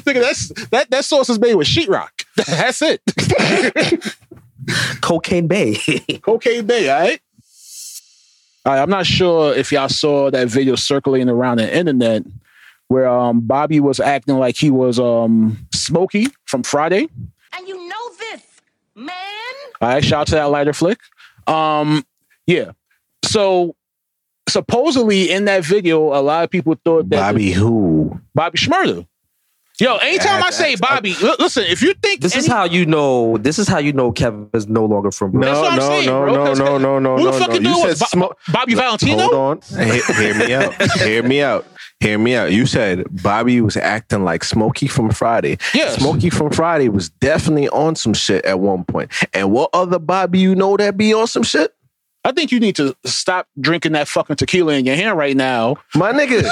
Nigga, 0.03 0.21
that's 0.21 0.49
that 0.69 0.89
that 0.91 1.05
sauce 1.05 1.29
is 1.29 1.39
made 1.39 1.55
with 1.55 1.67
sheetrock. 1.67 2.09
That's 2.45 2.81
it. 2.81 3.01
Cocaine 5.01 5.47
Bay. 5.47 5.75
Cocaine 6.21 6.65
Bay, 6.65 6.89
all 6.89 6.99
right. 6.99 7.21
All 8.65 8.73
right, 8.73 8.81
I'm 8.81 8.89
not 8.89 9.05
sure 9.05 9.55
if 9.55 9.71
y'all 9.71 9.87
saw 9.87 10.29
that 10.29 10.49
video 10.49 10.75
circulating 10.75 11.29
around 11.29 11.59
the 11.59 11.75
internet 11.75 12.23
where 12.89 13.07
um 13.07 13.41
Bobby 13.41 13.79
was 13.79 13.99
acting 13.99 14.37
like 14.37 14.57
he 14.57 14.69
was 14.71 14.99
um 14.99 15.57
Smokey 15.73 16.27
from 16.45 16.63
Friday. 16.63 17.07
And 17.57 17.67
you 17.67 17.87
know 17.87 18.09
this, 18.19 18.41
man. 18.95 19.13
All 19.81 19.89
right, 19.89 20.03
shout 20.03 20.21
out 20.21 20.27
to 20.27 20.35
that 20.35 20.45
lighter 20.45 20.73
flick. 20.73 20.99
Um, 21.47 22.05
yeah. 22.45 22.71
So 23.23 23.75
supposedly 24.49 25.31
in 25.31 25.45
that 25.45 25.63
video, 25.63 26.13
a 26.13 26.21
lot 26.21 26.43
of 26.43 26.49
people 26.49 26.77
thought 26.83 27.09
that 27.09 27.19
Bobby 27.19 27.51
who? 27.51 28.19
Bobby 28.33 28.57
Shmurda. 28.57 29.07
Yo, 29.79 29.97
anytime 29.97 30.41
I 30.43 30.49
say 30.49 30.75
Bobby, 30.75 31.13
li- 31.21 31.35
listen, 31.37 31.63
if 31.67 31.83
you 31.83 31.93
think 31.93 32.21
This 32.21 32.35
is 32.35 32.47
how 32.47 32.63
you 32.63 32.85
know. 32.85 33.37
This 33.37 33.59
is 33.59 33.67
how 33.67 33.77
you 33.77 33.93
know 33.93 34.11
Kevin 34.11 34.49
is 34.53 34.67
no 34.67 34.85
longer 34.85 35.11
from 35.11 35.31
Brooklyn. 35.31 35.53
That's 35.53 35.57
No, 35.57 35.61
what 35.63 35.71
I'm 35.73 35.77
no, 35.77 35.87
saying, 35.87 36.05
no, 36.07 36.21
bro, 36.23 36.33
no, 36.33 36.45
'cause- 36.45 36.59
no, 36.59 36.77
no, 36.79 36.99
no, 36.99 37.17
who 37.17 37.23
the 37.25 37.31
no, 37.31 37.37
fucking 37.39 37.63
no. 37.63 37.69
dude 37.69 37.77
You 37.77 37.83
was 37.87 37.99
said 37.99 38.05
Bo- 38.05 38.05
smoke. 38.09 38.39
Bobby 38.51 38.73
Valentino? 38.73 39.19
Hold 39.23 39.33
on. 39.35 39.61
He- 39.87 40.13
hear 40.13 40.33
me 40.33 40.53
out. 40.53 40.91
Hear 41.01 41.23
me 41.23 41.41
out. 41.43 41.65
Hear 41.99 42.17
me 42.17 42.35
out. 42.35 42.51
You 42.51 42.65
said 42.65 43.05
Bobby 43.23 43.61
was 43.61 43.77
acting 43.77 44.23
like 44.23 44.43
Smokey 44.43 44.87
from 44.87 45.11
Friday. 45.11 45.57
Yes. 45.75 45.95
Smokey 45.97 46.29
from 46.31 46.51
Friday 46.51 46.89
was 46.89 47.09
definitely 47.09 47.69
on 47.69 47.95
some 47.95 48.13
shit 48.13 48.45
at 48.45 48.59
one 48.59 48.83
point. 48.83 49.11
And 49.33 49.51
what 49.51 49.69
other 49.73 49.99
Bobby 49.99 50.39
you 50.39 50.55
know 50.55 50.75
that 50.77 50.97
be 50.97 51.13
on 51.13 51.27
some 51.27 51.43
shit? 51.43 51.73
I 52.23 52.31
think 52.33 52.51
you 52.51 52.59
need 52.59 52.75
to 52.75 52.95
stop 53.05 53.47
drinking 53.61 53.93
that 53.93 54.07
fucking 54.07 54.35
tequila 54.35 54.73
in 54.73 54.85
your 54.85 54.95
hand 54.95 55.17
right 55.17 55.35
now 55.37 55.77
My 55.95 56.11
nigga. 56.11 56.43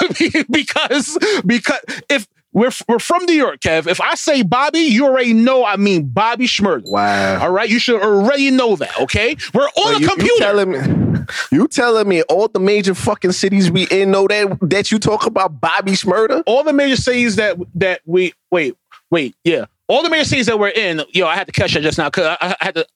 because 0.50 1.18
because 1.46 1.80
if 2.10 2.28
we're 2.56 2.72
we're 2.88 3.00
from 3.00 3.26
New 3.26 3.34
York, 3.36 3.60
Kev. 3.60 3.86
If 3.86 4.00
I 4.00 4.16
say 4.16 4.42
Bobby, 4.42 4.80
you 4.80 5.06
already 5.06 5.34
know 5.34 5.66
I 5.66 5.76
mean 5.76 6.08
Bobby 6.08 6.48
Shmurda. 6.48 6.90
Wow. 6.90 7.42
All 7.44 7.52
right, 7.52 7.70
you 7.70 7.78
should 7.80 8.02
already 8.02 8.50
know 8.50 8.78
that. 8.78 8.98
Okay, 9.02 9.36
we're 9.54 9.66
on 9.66 9.72
But 9.76 9.98
a 9.98 10.00
you, 10.00 10.08
computer. 10.08 10.34
You 10.34 10.40
telling 10.40 10.72
me? 10.72 11.26
You 11.52 11.68
telling 11.68 12.08
me 12.08 12.22
all 12.24 12.48
the 12.48 12.60
major 12.60 12.96
fucking 12.96 13.34
cities 13.34 13.70
we 13.70 13.88
in 13.92 14.12
know 14.12 14.28
that 14.28 14.58
that 14.62 14.92
you 14.92 15.00
talk 15.00 15.26
about 15.26 15.60
Bobby 15.60 15.92
Shmurda? 15.92 16.44
all 16.46 16.64
the 16.64 16.72
major 16.74 16.96
cities 16.96 17.36
that 17.36 17.58
that 17.76 18.02
we 18.06 18.34
wait 18.52 18.78
wait 19.12 19.36
yeah 19.44 19.66
all 19.88 20.02
the 20.02 20.10
major 20.10 20.26
cities 20.26 20.46
that 20.46 20.58
we're 20.60 20.70
in 20.70 21.02
yo 21.14 21.26
i 21.28 21.36
had 21.36 21.48
to 21.48 21.52
catch 21.54 21.74
that 21.74 21.82
just 21.82 21.98
now 21.98 22.10
because 22.10 22.38
I, 22.40 22.56
I 22.62 22.66
had 22.66 22.76
to 22.76 22.88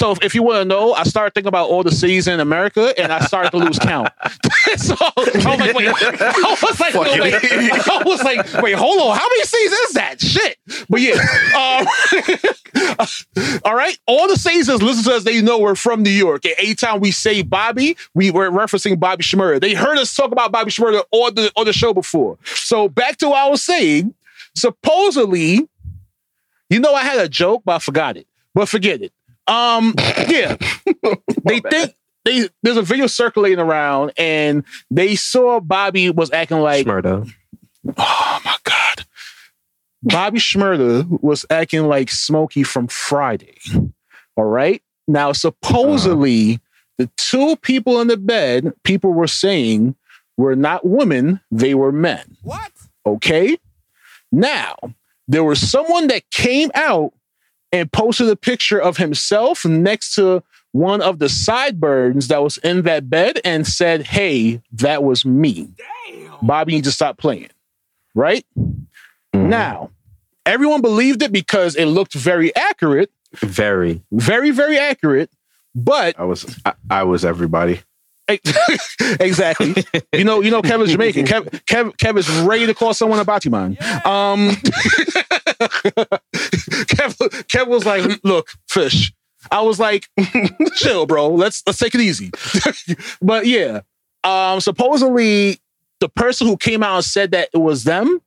so 0.00 0.16
if, 0.22 0.34
you 0.34 0.42
want 0.42 0.62
to 0.62 0.64
know 0.64 0.94
i 0.94 1.02
started 1.02 1.34
thinking 1.34 1.48
about 1.48 1.68
all 1.68 1.82
the 1.82 1.92
cities 1.92 2.26
in 2.26 2.40
america 2.40 2.94
and 2.98 3.12
i 3.12 3.20
started 3.20 3.50
to 3.50 3.58
lose 3.58 3.78
count. 3.78 4.08
So 4.76 4.94
i 4.98 5.12
was 5.16 5.34
like 5.34 5.74
wait 5.74 5.88
i 5.88 6.56
was 6.60 6.80
like 6.80 6.94
wait, 6.94 7.34
i 7.34 8.02
was 8.04 8.22
like 8.22 8.62
wait 8.62 8.74
hold 8.76 9.00
on 9.00 9.16
how 9.16 9.28
many 9.28 9.42
cities 9.42 9.72
is 9.72 9.92
that? 9.94 10.20
Shit. 10.20 10.56
But 10.88 11.00
yeah 11.00 11.14
um, 11.56 11.86
all 13.64 13.74
right 13.74 13.98
all 14.06 14.28
the 14.28 14.36
cities 14.36 14.68
that 14.68 14.78
listen 14.82 15.04
to 15.04 15.16
us 15.16 15.24
they 15.24 15.42
know 15.42 15.58
we're 15.58 15.74
from 15.74 16.02
new 16.02 16.10
york. 16.10 16.44
And 16.44 16.54
anytime 16.58 17.00
we 17.00 17.10
say 17.10 17.42
bobby 17.42 17.96
we 18.14 18.30
were 18.30 18.50
referencing 18.50 18.98
bobby 18.98 19.22
Shmurda. 19.22 19.60
they 19.60 19.74
heard 19.74 19.98
us 19.98 20.14
talk 20.14 20.32
about 20.32 20.52
bobby 20.52 20.70
Shmurda 20.70 21.02
on 21.10 21.34
the 21.34 21.52
on 21.56 21.66
the 21.66 21.72
show 21.72 21.92
before. 21.92 22.38
So 22.44 22.88
back 22.88 23.18
to 23.18 23.28
what 23.28 23.38
i 23.38 23.48
was 23.48 23.62
saying 23.62 24.14
supposedly 24.54 25.68
you 26.70 26.80
know 26.80 26.94
i 26.94 27.02
had 27.02 27.18
a 27.18 27.28
joke 27.28 27.62
but 27.64 27.76
i 27.76 27.78
forgot 27.78 28.16
it. 28.16 28.26
But 28.54 28.68
forget 28.68 29.02
it 29.02 29.12
um 29.50 29.94
yeah 30.28 30.56
they 31.44 31.60
think 31.60 31.94
they 32.24 32.48
there's 32.62 32.76
a 32.76 32.82
video 32.82 33.06
circulating 33.06 33.58
around 33.58 34.12
and 34.16 34.64
they 34.90 35.16
saw 35.16 35.60
bobby 35.60 36.10
was 36.10 36.30
acting 36.32 36.58
like 36.58 36.86
Shmurda. 36.86 37.30
Oh 37.96 38.40
my 38.44 38.56
God. 38.64 39.04
Bobby 40.02 40.38
Shmurda 40.38 41.22
was 41.22 41.44
acting 41.50 41.84
like 41.84 42.10
Smokey 42.10 42.62
from 42.62 42.88
Friday. 42.88 43.58
All 44.36 44.44
right. 44.44 44.82
Now, 45.06 45.32
supposedly, 45.32 46.60
the 46.98 47.10
two 47.16 47.56
people 47.56 48.00
in 48.00 48.08
the 48.08 48.16
bed, 48.16 48.72
people 48.84 49.12
were 49.12 49.26
saying 49.26 49.96
were 50.36 50.56
not 50.56 50.86
women, 50.86 51.40
they 51.50 51.74
were 51.74 51.92
men. 51.92 52.36
What? 52.42 52.72
Okay. 53.04 53.58
Now, 54.32 54.76
there 55.28 55.44
was 55.44 55.68
someone 55.68 56.06
that 56.08 56.30
came 56.30 56.70
out 56.74 57.12
and 57.72 57.90
posted 57.92 58.28
a 58.28 58.36
picture 58.36 58.80
of 58.80 58.96
himself 58.96 59.64
next 59.64 60.14
to 60.14 60.42
one 60.72 61.00
of 61.00 61.18
the 61.18 61.28
sideburns 61.28 62.28
that 62.28 62.42
was 62.42 62.58
in 62.58 62.82
that 62.82 63.10
bed 63.10 63.40
and 63.44 63.66
said, 63.66 64.02
Hey, 64.02 64.60
that 64.72 65.02
was 65.02 65.24
me. 65.24 65.68
Bobby 66.42 66.72
needs 66.74 66.88
to 66.88 66.92
stop 66.92 67.18
playing. 67.18 67.50
Right? 68.14 68.44
Mm-hmm. 68.58 69.48
Now, 69.48 69.90
everyone 70.46 70.80
believed 70.80 71.22
it 71.22 71.32
because 71.32 71.76
it 71.76 71.86
looked 71.86 72.14
very 72.14 72.54
accurate, 72.56 73.10
Very. 73.36 74.02
very, 74.12 74.50
very 74.50 74.78
accurate. 74.78 75.30
But 75.74 76.18
I 76.18 76.24
was 76.24 76.58
I, 76.64 76.72
I 76.90 77.02
was 77.04 77.24
everybody. 77.24 77.80
exactly. 79.20 79.74
You 80.12 80.24
know, 80.24 80.40
you 80.40 80.50
know, 80.50 80.62
Kevin's 80.62 80.92
Jamaican. 80.92 81.26
Kev, 81.26 81.48
Kev, 81.64 81.96
Kev 81.96 82.16
is 82.18 82.28
ready 82.40 82.66
to 82.66 82.74
call 82.74 82.94
someone 82.94 83.18
a 83.18 83.24
Batiman. 83.24 83.80
Um, 84.06 84.50
Kev, 86.90 87.16
Kev 87.46 87.66
was 87.68 87.84
like, 87.84 88.20
"Look, 88.24 88.48
fish." 88.68 89.12
I 89.50 89.62
was 89.62 89.80
like, 89.80 90.08
"Chill, 90.74 91.06
bro. 91.06 91.28
Let's 91.28 91.62
let's 91.66 91.78
take 91.78 91.94
it 91.94 92.00
easy." 92.00 92.30
but 93.22 93.46
yeah, 93.46 93.80
um, 94.24 94.60
supposedly 94.60 95.60
the 96.00 96.08
person 96.08 96.46
who 96.46 96.56
came 96.56 96.82
out 96.82 96.96
and 96.96 97.04
said 97.04 97.30
that 97.32 97.48
it 97.52 97.58
was 97.58 97.84
them 97.84 98.20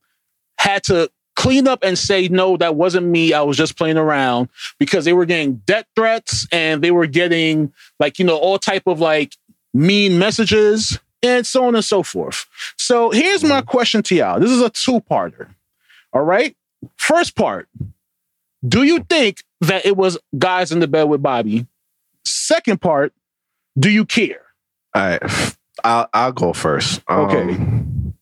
had 0.58 0.84
to 0.86 1.10
clean 1.36 1.68
up 1.68 1.80
and 1.84 1.98
say, 1.98 2.28
"No, 2.28 2.58
that 2.58 2.76
wasn't 2.76 3.08
me. 3.08 3.34
I 3.34 3.42
was 3.42 3.58
just 3.58 3.78
playing 3.78 3.98
around." 3.98 4.50
Because 4.80 5.06
they 5.06 5.14
were 5.14 5.26
getting 5.26 5.56
death 5.66 5.86
threats 5.96 6.48
and 6.52 6.84
they 6.84 6.92
were 6.92 7.08
getting 7.08 7.74
like 8.00 8.20
you 8.20 8.26
know 8.26 8.38
all 8.38 8.58
type 8.58 8.84
of 8.88 9.00
like 9.00 9.36
mean 9.74 10.20
messages, 10.20 11.00
and 11.22 11.46
so 11.48 11.66
on 11.66 11.76
and 11.76 11.86
so 11.86 12.04
forth. 12.04 12.46
So 12.78 13.12
here's 13.12 13.44
my 13.44 13.62
question 13.62 14.04
to 14.04 14.16
y'all. 14.16 14.40
This 14.40 14.52
is 14.52 14.62
a 14.62 14.70
two-parter. 14.70 15.50
All 16.12 16.24
right. 16.24 16.56
First 16.98 17.36
part. 17.36 17.68
Do 18.66 18.84
you 18.84 19.00
think 19.10 19.44
that 19.62 19.86
it 19.86 19.98
was 19.98 20.18
guys 20.38 20.72
in 20.72 20.80
the 20.80 20.88
bed 20.88 21.04
with 21.04 21.22
Bobby? 21.22 21.66
Second 22.26 22.82
part, 22.82 23.14
do 23.78 23.90
you 23.90 24.06
care? 24.06 24.42
All 24.96 25.02
right. 25.02 25.56
I'll 25.84 26.08
I'll 26.14 26.32
go 26.32 26.54
first. 26.54 27.02
Okay. 27.10 27.56
Um, 27.56 28.14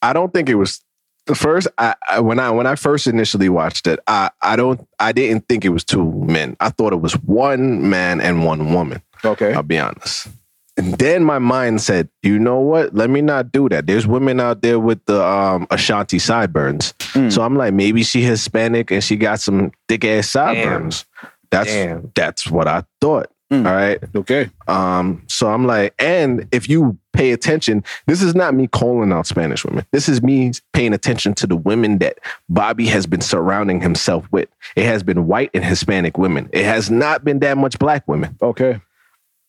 I 0.00 0.12
don't 0.12 0.32
think 0.32 0.48
it 0.48 0.54
was 0.54 0.82
the 1.26 1.34
first 1.34 1.68
I, 1.76 1.94
I 2.08 2.20
when 2.20 2.38
I 2.38 2.50
when 2.50 2.66
I 2.66 2.74
first 2.76 3.06
initially 3.06 3.48
watched 3.48 3.86
it, 3.86 3.98
I 4.06 4.30
I 4.40 4.56
don't 4.56 4.86
I 4.98 5.12
didn't 5.12 5.48
think 5.48 5.64
it 5.64 5.70
was 5.70 5.84
two 5.84 6.10
men. 6.10 6.56
I 6.60 6.70
thought 6.70 6.92
it 6.92 7.00
was 7.00 7.14
one 7.14 7.90
man 7.90 8.20
and 8.20 8.44
one 8.44 8.72
woman. 8.72 9.02
Okay. 9.24 9.52
I'll 9.52 9.62
be 9.62 9.78
honest. 9.78 10.28
And 10.76 10.94
then 10.94 11.22
my 11.22 11.38
mind 11.38 11.80
said, 11.80 12.08
you 12.22 12.38
know 12.38 12.58
what? 12.58 12.94
Let 12.94 13.08
me 13.08 13.20
not 13.20 13.52
do 13.52 13.68
that. 13.68 13.86
There's 13.86 14.06
women 14.06 14.40
out 14.40 14.62
there 14.62 14.80
with 14.80 15.04
the 15.06 15.24
um, 15.24 15.66
Ashanti 15.70 16.18
sideburns. 16.18 16.92
Mm. 17.12 17.32
So 17.32 17.42
I'm 17.42 17.56
like, 17.56 17.72
maybe 17.74 18.02
she 18.02 18.22
Hispanic 18.22 18.90
and 18.90 19.02
she 19.02 19.16
got 19.16 19.40
some 19.40 19.70
thick 19.88 20.04
ass 20.04 20.30
sideburns. 20.30 21.04
That's 21.50 21.70
Damn. 21.70 22.10
that's 22.16 22.50
what 22.50 22.66
I 22.66 22.82
thought. 23.00 23.30
Mm. 23.52 23.66
All 23.66 23.74
right. 23.74 24.02
Okay. 24.16 24.50
Um, 24.66 25.22
so 25.28 25.48
I'm 25.48 25.64
like, 25.64 25.94
and 26.00 26.48
if 26.50 26.68
you 26.68 26.98
pay 27.12 27.30
attention, 27.30 27.84
this 28.06 28.20
is 28.20 28.34
not 28.34 28.54
me 28.54 28.66
calling 28.66 29.12
out 29.12 29.28
Spanish 29.28 29.64
women. 29.64 29.86
This 29.92 30.08
is 30.08 30.22
me 30.22 30.50
paying 30.72 30.92
attention 30.92 31.34
to 31.34 31.46
the 31.46 31.54
women 31.54 31.98
that 31.98 32.18
Bobby 32.48 32.86
has 32.86 33.06
been 33.06 33.20
surrounding 33.20 33.80
himself 33.80 34.26
with. 34.32 34.48
It 34.74 34.86
has 34.86 35.04
been 35.04 35.28
white 35.28 35.50
and 35.54 35.64
Hispanic 35.64 36.18
women. 36.18 36.48
It 36.52 36.64
has 36.64 36.90
not 36.90 37.24
been 37.24 37.38
that 37.40 37.56
much 37.58 37.78
black 37.78 38.08
women. 38.08 38.36
Okay. 38.42 38.80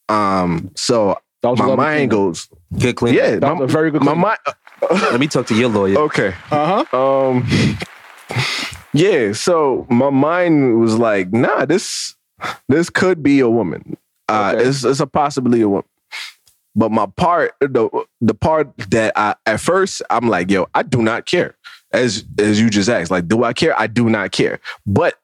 Um, 0.09 0.71
so 0.75 1.17
That 1.41 1.57
my 1.57 1.75
mind 1.75 2.11
goes, 2.11 2.47
Good 2.79 2.95
clean. 2.95 3.13
yeah, 3.15 3.37
That 3.37 3.57
my, 3.57 3.63
a 3.63 3.67
very 3.67 3.91
good 3.91 4.03
my 4.03 4.13
mind. 4.13 4.39
Let 4.91 5.19
me 5.19 5.27
talk 5.27 5.47
to 5.47 5.55
your 5.55 5.69
lawyer. 5.69 5.97
Okay. 5.97 6.33
Uh 6.51 6.83
huh. 6.91 6.97
Um, 7.29 7.47
yeah. 8.93 9.31
So 9.33 9.85
my 9.89 10.09
mind 10.09 10.79
was 10.79 10.97
like, 10.97 11.31
nah, 11.33 11.65
this 11.65 12.15
this 12.69 12.89
could 12.89 13.23
be 13.23 13.39
a 13.39 13.49
woman. 13.49 13.97
Uh, 14.27 14.53
Okay. 14.55 14.67
it's, 14.67 14.83
it's 14.83 14.99
a 14.99 15.07
possibly 15.07 15.61
a 15.61 15.69
woman. 15.69 15.85
But 16.75 16.91
my 16.91 17.05
part, 17.05 17.53
the 17.61 17.89
the 18.21 18.33
part 18.33 18.75
that 18.89 19.13
I 19.15 19.35
at 19.45 19.59
first 19.61 20.01
I'm 20.09 20.27
like, 20.27 20.51
yo, 20.51 20.67
I 20.75 20.83
do 20.83 21.01
not 21.01 21.25
care. 21.25 21.55
As 21.93 22.25
as 22.37 22.59
you 22.59 22.69
just 22.69 22.89
asked, 22.89 23.11
like, 23.11 23.27
do 23.27 23.43
I 23.43 23.53
care? 23.53 23.79
I 23.79 23.87
do 23.87 24.09
not 24.09 24.31
care. 24.31 24.59
But 24.85 25.15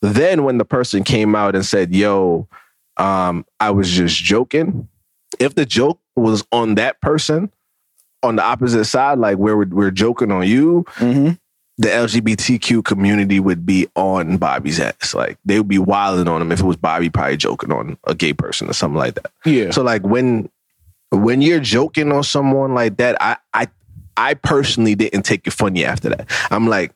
then 0.00 0.44
when 0.44 0.56
the 0.58 0.64
person 0.64 1.04
came 1.04 1.34
out 1.34 1.54
and 1.54 1.64
said, 1.64 1.94
yo, 1.94 2.48
um, 2.96 3.44
I 3.60 3.70
was 3.70 3.90
just 3.90 4.16
joking. 4.16 4.88
If 5.38 5.54
the 5.54 5.66
joke 5.66 6.00
was 6.16 6.44
on 6.52 6.76
that 6.76 7.00
person, 7.00 7.50
on 8.22 8.36
the 8.36 8.42
opposite 8.42 8.84
side, 8.84 9.18
like 9.18 9.36
where 9.38 9.56
we're, 9.56 9.66
we're 9.68 9.90
joking 9.90 10.30
on 10.30 10.46
you, 10.46 10.84
Mm-hmm. 10.96 11.30
the 11.78 11.88
LGBTQ 11.88 12.84
community 12.84 13.40
would 13.40 13.66
be 13.66 13.88
on 13.96 14.36
Bobby's 14.36 14.78
ass. 14.80 15.12
Like 15.14 15.38
they 15.44 15.58
would 15.58 15.68
be 15.68 15.78
wilding 15.78 16.28
on 16.28 16.40
him 16.40 16.52
if 16.52 16.60
it 16.60 16.64
was 16.64 16.76
Bobby 16.76 17.10
probably 17.10 17.36
joking 17.36 17.72
on 17.72 17.98
a 18.06 18.14
gay 18.14 18.32
person 18.32 18.70
or 18.70 18.72
something 18.74 18.98
like 18.98 19.14
that. 19.14 19.30
Yeah. 19.44 19.70
So 19.72 19.82
like 19.82 20.02
when 20.02 20.48
when 21.10 21.42
you're 21.42 21.60
joking 21.60 22.12
on 22.12 22.22
someone 22.22 22.74
like 22.74 22.96
that, 22.98 23.16
I 23.20 23.36
I 23.52 23.68
I 24.16 24.34
personally 24.34 24.94
didn't 24.94 25.22
take 25.24 25.46
it 25.46 25.52
funny 25.52 25.84
after 25.84 26.08
that. 26.10 26.30
I'm 26.50 26.68
like, 26.68 26.92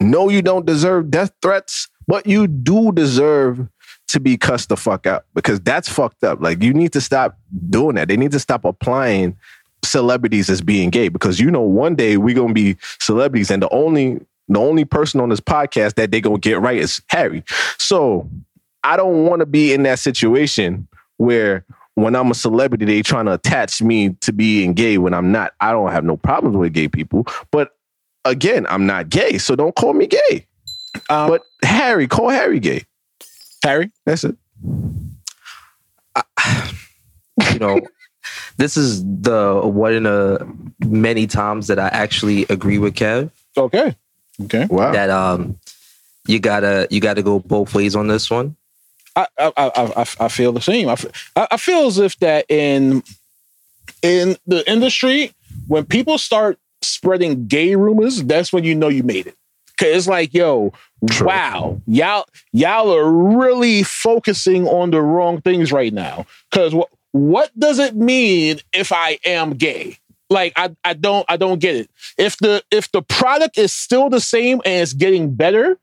no, 0.00 0.28
you 0.28 0.42
don't 0.42 0.66
deserve 0.66 1.10
death 1.10 1.32
threats, 1.40 1.88
but 2.06 2.26
you 2.26 2.46
do 2.46 2.92
deserve 2.92 3.66
to 4.10 4.20
be 4.20 4.36
cussed 4.36 4.68
the 4.68 4.76
fuck 4.76 5.06
out 5.06 5.24
because 5.34 5.60
that's 5.60 5.88
fucked 5.88 6.24
up. 6.24 6.40
Like 6.40 6.62
you 6.62 6.72
need 6.72 6.92
to 6.92 7.00
stop 7.00 7.38
doing 7.68 7.96
that. 7.96 8.08
They 8.08 8.16
need 8.16 8.32
to 8.32 8.38
stop 8.40 8.64
applying 8.64 9.36
celebrities 9.84 10.50
as 10.50 10.60
being 10.60 10.90
gay 10.90 11.08
because 11.08 11.40
you 11.40 11.50
know 11.50 11.62
one 11.62 11.94
day 11.94 12.16
we're 12.16 12.34
gonna 12.34 12.52
be 12.52 12.76
celebrities 13.00 13.50
and 13.50 13.62
the 13.62 13.68
only 13.70 14.20
the 14.48 14.58
only 14.58 14.84
person 14.84 15.20
on 15.20 15.28
this 15.28 15.40
podcast 15.40 15.94
that 15.94 16.10
they 16.10 16.20
gonna 16.20 16.38
get 16.38 16.60
right 16.60 16.78
is 16.78 17.00
Harry. 17.08 17.44
So 17.78 18.28
I 18.82 18.96
don't 18.96 19.26
want 19.26 19.40
to 19.40 19.46
be 19.46 19.72
in 19.72 19.84
that 19.84 19.98
situation 19.98 20.88
where 21.18 21.64
when 21.94 22.16
I'm 22.16 22.30
a 22.30 22.34
celebrity, 22.34 22.84
they 22.84 23.02
trying 23.02 23.26
to 23.26 23.34
attach 23.34 23.82
me 23.82 24.10
to 24.22 24.32
being 24.32 24.72
gay 24.74 24.98
when 24.98 25.12
I'm 25.14 25.30
not. 25.32 25.52
I 25.60 25.72
don't 25.72 25.92
have 25.92 26.04
no 26.04 26.16
problems 26.16 26.56
with 26.56 26.72
gay 26.72 26.88
people, 26.88 27.26
but 27.50 27.72
again, 28.24 28.66
I'm 28.68 28.86
not 28.86 29.08
gay, 29.08 29.38
so 29.38 29.54
don't 29.54 29.74
call 29.74 29.92
me 29.92 30.06
gay. 30.06 30.46
Um, 31.08 31.28
But 31.28 31.42
Harry, 31.62 32.06
call 32.08 32.30
Harry 32.30 32.58
gay. 32.58 32.84
Harry, 33.62 33.90
That's 34.04 34.24
it. 34.24 34.36
you 37.52 37.58
know, 37.58 37.80
this 38.56 38.76
is 38.76 39.04
the 39.04 39.60
one 39.64 39.94
in 39.94 40.06
a 40.06 40.38
many 40.84 41.26
times 41.26 41.66
that 41.68 41.78
I 41.78 41.88
actually 41.88 42.44
agree 42.48 42.78
with 42.78 42.94
Kev 42.94 43.30
okay, 43.56 43.96
okay. 44.42 44.66
Wow. 44.66 44.92
that 44.92 45.10
um 45.10 45.58
you 46.26 46.38
gotta 46.38 46.86
you 46.90 47.00
gotta 47.00 47.22
go 47.22 47.38
both 47.38 47.74
ways 47.74 47.96
on 47.96 48.06
this 48.06 48.30
one. 48.30 48.56
I 49.16 49.26
I 49.38 49.52
I, 49.56 49.70
I, 49.76 50.06
I 50.20 50.28
feel 50.28 50.52
the 50.52 50.60
same. 50.60 50.88
I, 50.88 50.96
I 51.36 51.56
feel 51.56 51.86
as 51.86 51.98
if 51.98 52.18
that 52.20 52.46
in 52.48 53.02
in 54.02 54.36
the 54.46 54.68
industry, 54.70 55.32
when 55.66 55.84
people 55.84 56.18
start 56.18 56.58
spreading 56.82 57.46
gay 57.46 57.74
rumors, 57.74 58.22
that's 58.22 58.52
when 58.52 58.64
you 58.64 58.74
know 58.74 58.88
you 58.88 59.02
made 59.02 59.26
it. 59.26 59.36
Cause 59.76 59.88
it's 59.88 60.06
like, 60.06 60.34
yo, 60.34 60.72
True. 61.08 61.26
wow, 61.28 61.80
y'all 61.86 62.26
y'all 62.52 62.92
are 62.94 63.10
really 63.10 63.82
focusing 63.82 64.66
on 64.68 64.90
the 64.90 65.00
wrong 65.00 65.40
things 65.40 65.72
right 65.72 65.92
now. 65.92 66.26
Cause 66.50 66.74
what 66.74 66.88
what 67.12 67.50
does 67.58 67.78
it 67.78 67.96
mean 67.96 68.58
if 68.72 68.92
I 68.92 69.18
am 69.24 69.52
gay? 69.54 69.98
Like 70.28 70.52
I, 70.56 70.74
I 70.84 70.92
don't 70.94 71.24
I 71.28 71.36
don't 71.36 71.58
get 71.58 71.74
it. 71.76 71.90
If 72.18 72.36
the 72.36 72.62
if 72.70 72.92
the 72.92 73.02
product 73.02 73.58
is 73.58 73.72
still 73.72 74.10
the 74.10 74.20
same 74.20 74.60
and 74.64 74.82
it's 74.82 74.92
getting 74.92 75.34
better, 75.34 75.78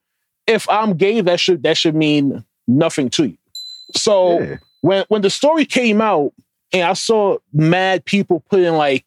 if 0.45 0.69
I'm 0.69 0.95
gay, 0.95 1.19
that 1.21 1.39
should 1.39 1.63
that 1.63 1.77
should 1.77 1.95
mean 1.95 2.45
nothing 2.67 3.09
to 3.11 3.25
you. 3.25 3.37
So 3.95 4.39
Yeah. 4.39 4.57
when 4.81 5.05
when 5.09 5.21
the 5.21 5.29
story 5.29 5.65
came 5.65 5.99
out 5.99 6.33
and 6.71 6.83
I 6.83 6.93
saw 6.93 7.37
mad 7.51 8.05
people 8.05 8.41
putting 8.49 8.73
like 8.73 9.05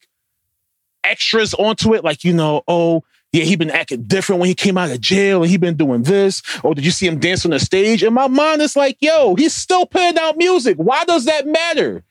extras 1.05 1.55
onto 1.55 1.95
it, 1.95 2.05
like 2.05 2.25
you 2.25 2.33
know, 2.33 2.63
oh 2.69 3.03
yeah, 3.33 3.45
he 3.45 3.57
been 3.57 3.71
acting 3.71 4.05
different 4.05 4.41
when 4.41 4.49
he 4.49 4.55
came 4.55 4.77
out 4.77 4.91
of 4.91 5.01
jail 5.01 5.43
and 5.43 5.51
he 5.51 5.57
been 5.57 5.77
doing 5.77 6.03
this. 6.03 6.43
Or 6.65 6.75
did 6.75 6.85
you 6.85 6.91
see 6.91 7.07
him 7.07 7.19
dance 7.19 7.45
on 7.45 7.53
the 7.53 7.61
stage? 7.61 8.03
And 8.03 8.15
my 8.15 8.27
mind 8.29 8.61
is 8.63 8.75
like, 8.77 8.97
yo, 9.01 9.35
he's 9.37 9.55
still 9.55 9.87
putting 9.87 10.19
out 10.19 10.37
music. 10.37 10.77
Why 10.79 11.05
does 11.05 11.27
that 11.27 11.47
matter? 11.47 12.03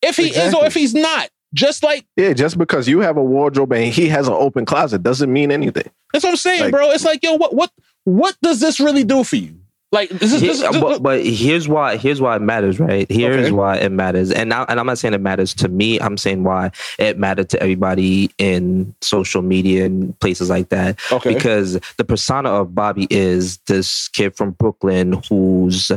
If 0.00 0.16
he 0.16 0.28
is 0.28 0.54
or 0.54 0.66
if 0.66 0.74
he's 0.74 0.94
not. 0.94 1.28
Just 1.54 1.82
like 1.84 2.04
Yeah, 2.16 2.32
just 2.32 2.58
because 2.58 2.88
you 2.88 2.98
have 3.00 3.16
a 3.16 3.22
wardrobe 3.22 3.72
and 3.72 3.92
he 3.92 4.08
has 4.08 4.26
an 4.26 4.34
open 4.34 4.64
closet 4.64 5.02
doesn't 5.04 5.32
mean 5.32 5.52
anything. 5.52 5.88
that's 6.12 6.24
what 6.24 6.30
I'm 6.30 6.36
saying, 6.36 6.62
Like- 6.62 6.72
bro. 6.72 6.90
It's 6.90 7.04
like, 7.04 7.22
yo, 7.22 7.34
what 7.34 7.54
what 7.54 7.70
what 8.04 8.36
does 8.42 8.58
this 8.60 8.80
really 8.80 9.04
do 9.04 9.22
for 9.22 9.36
you? 9.36 9.60
Like 9.94 10.10
this 10.10 10.32
is 10.32 10.40
this, 10.42 10.60
Here- 10.60 10.72
this- 10.72 10.80
but, 10.82 11.02
but 11.02 11.24
here's 11.24 11.66
why 11.68 11.96
here's 11.96 12.20
why 12.20 12.36
it 12.36 12.42
matters, 12.42 12.78
right? 12.80 13.06
Here's 13.10 13.46
Okay. 13.46 13.50
why 13.52 13.76
it 13.76 13.92
matters. 13.92 14.30
And 14.30 14.50
now 14.50 14.66
and 14.68 14.78
I'm 14.78 14.86
not 14.86 14.98
saying 14.98 15.14
it 15.14 15.20
matters 15.22 15.54
to 15.54 15.68
me, 15.68 15.98
I'm 16.00 16.18
saying 16.18 16.44
why 16.44 16.72
it 16.98 17.18
mattered 17.18 17.48
to 17.50 17.62
everybody 17.62 18.30
in 18.36 18.94
social 19.00 19.40
media 19.40 19.86
and 19.86 20.18
places 20.20 20.50
like 20.50 20.68
that. 20.70 20.98
okay. 21.12 21.32
Because 21.32 21.78
the 21.96 22.04
persona 22.04 22.50
of 22.50 22.74
Bobby 22.74 23.06
is 23.08 23.58
this 23.68 24.08
kid 24.08 24.36
from 24.36 24.50
Brooklyn 24.52 25.22
who's 25.28 25.90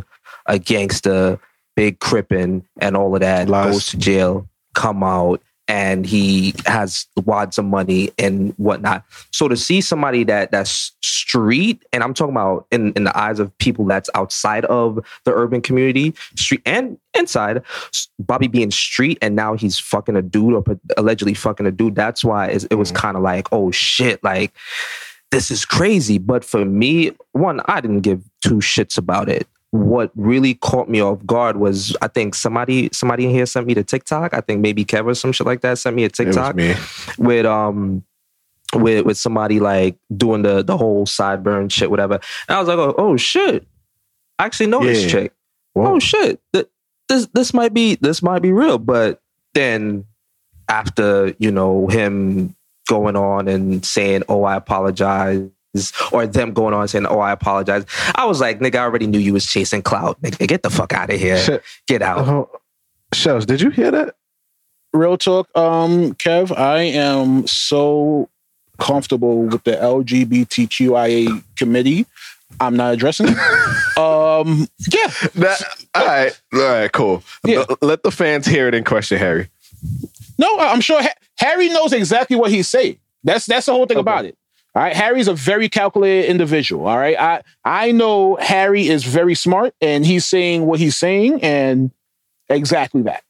a 0.45 0.59
gangster, 0.59 1.39
big 1.75 1.99
crippin, 1.99 2.63
and 2.79 2.95
all 2.95 3.13
of 3.15 3.21
that, 3.21 3.49
Lies. 3.49 3.71
goes 3.73 3.85
to 3.87 3.97
jail, 3.97 4.47
come 4.75 5.03
out, 5.03 5.41
and 5.67 6.05
he 6.05 6.53
has 6.65 7.05
wads 7.25 7.57
of 7.57 7.65
money 7.65 8.09
and 8.17 8.53
whatnot. 8.57 9.03
So 9.31 9.47
to 9.47 9.57
see 9.57 9.81
somebody 9.81 10.23
that 10.25 10.51
that's 10.51 10.91
street, 11.01 11.83
and 11.91 12.03
I'm 12.03 12.13
talking 12.13 12.33
about 12.33 12.67
in, 12.71 12.93
in 12.93 13.03
the 13.03 13.17
eyes 13.17 13.39
of 13.39 13.55
people 13.57 13.85
that's 13.85 14.09
outside 14.15 14.65
of 14.65 14.99
the 15.25 15.33
urban 15.33 15.61
community, 15.61 16.13
street 16.35 16.61
and 16.65 16.97
inside, 17.17 17.61
Bobby 18.19 18.47
being 18.47 18.71
street, 18.71 19.17
and 19.21 19.35
now 19.35 19.55
he's 19.55 19.77
fucking 19.77 20.15
a 20.15 20.21
dude 20.21 20.53
or 20.53 20.63
allegedly 20.97 21.33
fucking 21.33 21.65
a 21.65 21.71
dude. 21.71 21.95
That's 21.95 22.23
why 22.23 22.47
it 22.47 22.75
was 22.75 22.91
Mhm. 22.91 22.95
kind 22.95 23.17
of 23.17 23.23
like, 23.23 23.47
oh 23.51 23.71
shit, 23.71 24.23
like 24.23 24.53
this 25.31 25.51
is 25.51 25.65
crazy. 25.65 26.17
But 26.17 26.45
for 26.45 26.63
me, 26.63 27.11
one, 27.33 27.59
I 27.65 27.81
didn't 27.81 28.01
give 28.01 28.21
two 28.41 28.55
shits 28.55 28.97
about 28.97 29.27
it. 29.27 29.47
What 29.71 30.11
really 30.15 30.53
caught 30.55 30.87
me 30.89 31.01
off 31.01 31.25
guard 31.25 31.57
was 31.57 31.95
I 32.01 32.07
think 32.07 32.35
somebody 32.35 32.89
somebody 32.93 33.25
in 33.25 33.31
here 33.31 33.45
sent 33.45 33.67
me 33.67 33.73
the 33.73 33.83
TikTok. 33.83 34.33
I 34.33 34.39
think 34.41 34.61
maybe 34.61 34.85
Kevin 34.85 35.11
or 35.11 35.15
some 35.15 35.31
shit 35.33 35.45
like 35.45 35.61
that 35.61 35.77
sent 35.77 35.95
me 35.95 36.05
a 36.05 36.09
TikTok 36.09 36.55
me. 36.55 36.73
with 37.17 37.45
um 37.45 38.03
with 38.73 39.05
with 39.05 39.17
somebody 39.17 39.59
like 39.59 39.97
doing 40.15 40.41
the 40.43 40.63
the 40.63 40.77
whole 40.77 41.05
sideburn 41.05 41.69
shit, 41.71 41.89
whatever. 41.91 42.15
And 42.47 42.55
I 42.55 42.59
was 42.59 42.67
like, 42.69 42.77
oh, 42.77 42.95
oh 42.97 43.17
shit. 43.17 43.67
I 44.39 44.45
actually 44.45 44.67
know 44.67 44.83
this 44.83 45.03
Yeah. 45.03 45.09
chick. 45.09 45.33
Whoa. 45.73 45.95
Oh 45.95 45.99
shit. 45.99 46.39
Th- 46.53 46.67
This 47.09 47.27
this 47.33 47.53
might 47.53 47.73
be 47.73 47.95
this 47.95 48.21
might 48.23 48.41
be 48.41 48.51
real. 48.53 48.77
But 48.77 49.21
then 49.53 50.05
after, 50.69 51.33
you 51.39 51.51
know, 51.51 51.87
him 51.87 52.55
going 52.87 53.15
on 53.17 53.47
and 53.49 53.85
saying, 53.85 54.23
Oh, 54.29 54.43
I 54.43 54.55
apologize. 54.55 55.41
Or 56.11 56.25
them 56.25 56.53
going 56.53 56.73
on 56.73 56.87
saying, 56.87 57.05
"Oh, 57.05 57.19
I 57.19 57.31
apologize." 57.31 57.85
I 58.15 58.25
was 58.25 58.39
like, 58.41 58.59
"Nigga, 58.59 58.75
I 58.75 58.79
already 58.83 59.05
knew 59.05 59.19
you 59.19 59.33
was 59.33 59.45
chasing 59.45 59.81
clout. 59.83 60.19
Nigga, 60.21 60.47
get 60.47 60.63
the 60.63 60.69
fuck 60.71 60.91
out 60.93 61.11
of 61.11 61.19
here. 61.19 61.37
Shit. 61.37 61.63
Get 61.87 62.01
out." 62.01 62.27
Oh, 62.27 62.49
Shellz, 63.13 63.45
did 63.45 63.61
you 63.61 63.69
hear 63.69 63.91
that? 63.91 64.15
real 64.93 65.17
talk, 65.17 65.47
um, 65.55 66.13
Kev, 66.15 66.57
I 66.57 66.79
am 66.79 67.45
so 67.45 68.29
comfortable 68.79 69.43
with 69.43 69.63
the 69.63 69.75
LGBTQIA 69.75 71.43
committee. 71.55 72.05
I'm 72.59 72.75
not 72.75 72.93
addressing 72.93 73.27
it. 73.29 73.37
um, 73.97 74.67
yeah, 74.91 75.07
That 75.35 75.61
all 75.93 76.05
right, 76.05 76.41
all 76.53 76.59
right, 76.61 76.91
cool. 76.91 77.23
Yeah. 77.45 77.65
Let- 77.69 77.83
Let 77.83 78.03
the 78.03 78.11
fans 78.11 78.47
hear 78.47 78.67
it 78.67 78.73
in 78.73 78.83
question, 78.85 79.19
Harry. 79.19 79.49
no, 80.39 80.57
I'm 80.59 80.81
sure 80.81 81.01
ha- 81.03 81.13
Harry 81.37 81.69
knows 81.69 81.93
exactly 81.93 82.35
what 82.37 82.49
he's 82.49 82.67
saying. 82.69 82.97
That's 83.23 83.45
that's 83.45 83.65
the 83.67 83.73
whole 83.73 83.85
thing 83.85 83.97
Okay. 83.97 84.01
about 84.01 84.25
it. 84.25 84.35
All 84.77 84.83
right, 84.83 84.95
Harry's 84.95 85.27
a 85.27 85.33
very 85.33 85.69
calculated 85.69 86.29
individual. 86.29 86.85
All 86.85 86.99
right, 86.99 87.19
I 87.19 87.41
I 87.65 87.91
know 87.91 88.35
Harry 88.35 88.87
is 88.87 89.03
very 89.03 89.33
smart, 89.33 89.73
and 89.81 90.05
he's 90.05 90.27
saying 90.27 90.67
what 90.67 90.79
he's 90.79 90.95
saying, 90.95 91.41
and 91.41 91.89
exactly 92.47 93.01
that. 93.01 93.23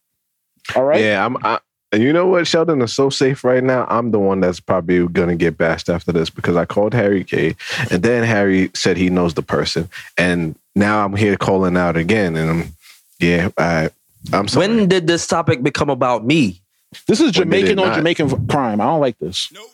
All 0.76 0.84
right. 0.84 1.00
Yeah, 1.00 1.24
I'm. 1.24 1.38
I, 1.42 1.58
and 1.90 2.02
you 2.02 2.12
know 2.12 2.26
what? 2.26 2.46
Sheldon 2.46 2.82
is 2.82 2.92
so 2.92 3.08
safe 3.08 3.44
right 3.44 3.64
now. 3.64 3.86
I'm 3.88 4.10
the 4.10 4.18
one 4.18 4.40
that's 4.40 4.60
probably 4.60 5.08
gonna 5.08 5.36
get 5.36 5.56
bashed 5.56 5.88
after 5.88 6.12
this 6.12 6.28
because 6.28 6.54
I 6.54 6.66
called 6.66 6.92
Harry 6.92 7.24
K, 7.24 7.56
and 7.90 8.02
then 8.02 8.24
Harry 8.24 8.70
said 8.74 8.98
he 8.98 9.08
knows 9.08 9.32
the 9.32 9.40
person, 9.40 9.88
and 10.18 10.54
now 10.76 11.02
I'm 11.02 11.16
here 11.16 11.38
calling 11.38 11.78
out 11.78 11.96
again, 11.96 12.36
and 12.36 12.50
I'm, 12.50 12.76
yeah, 13.20 13.48
I, 13.56 13.88
I'm 14.34 14.48
sorry. 14.48 14.68
When 14.68 14.86
did 14.86 15.06
this 15.06 15.26
topic 15.26 15.62
become 15.62 15.88
about 15.88 16.26
me? 16.26 16.60
This 17.06 17.20
is 17.20 17.32
Jamaican 17.32 17.78
it 17.78 17.84
on? 17.86 17.94
Jamaican 17.94 18.46
crime. 18.48 18.82
I 18.82 18.84
don't 18.84 19.00
like 19.00 19.18
this. 19.18 19.50
Nope. 19.52 19.70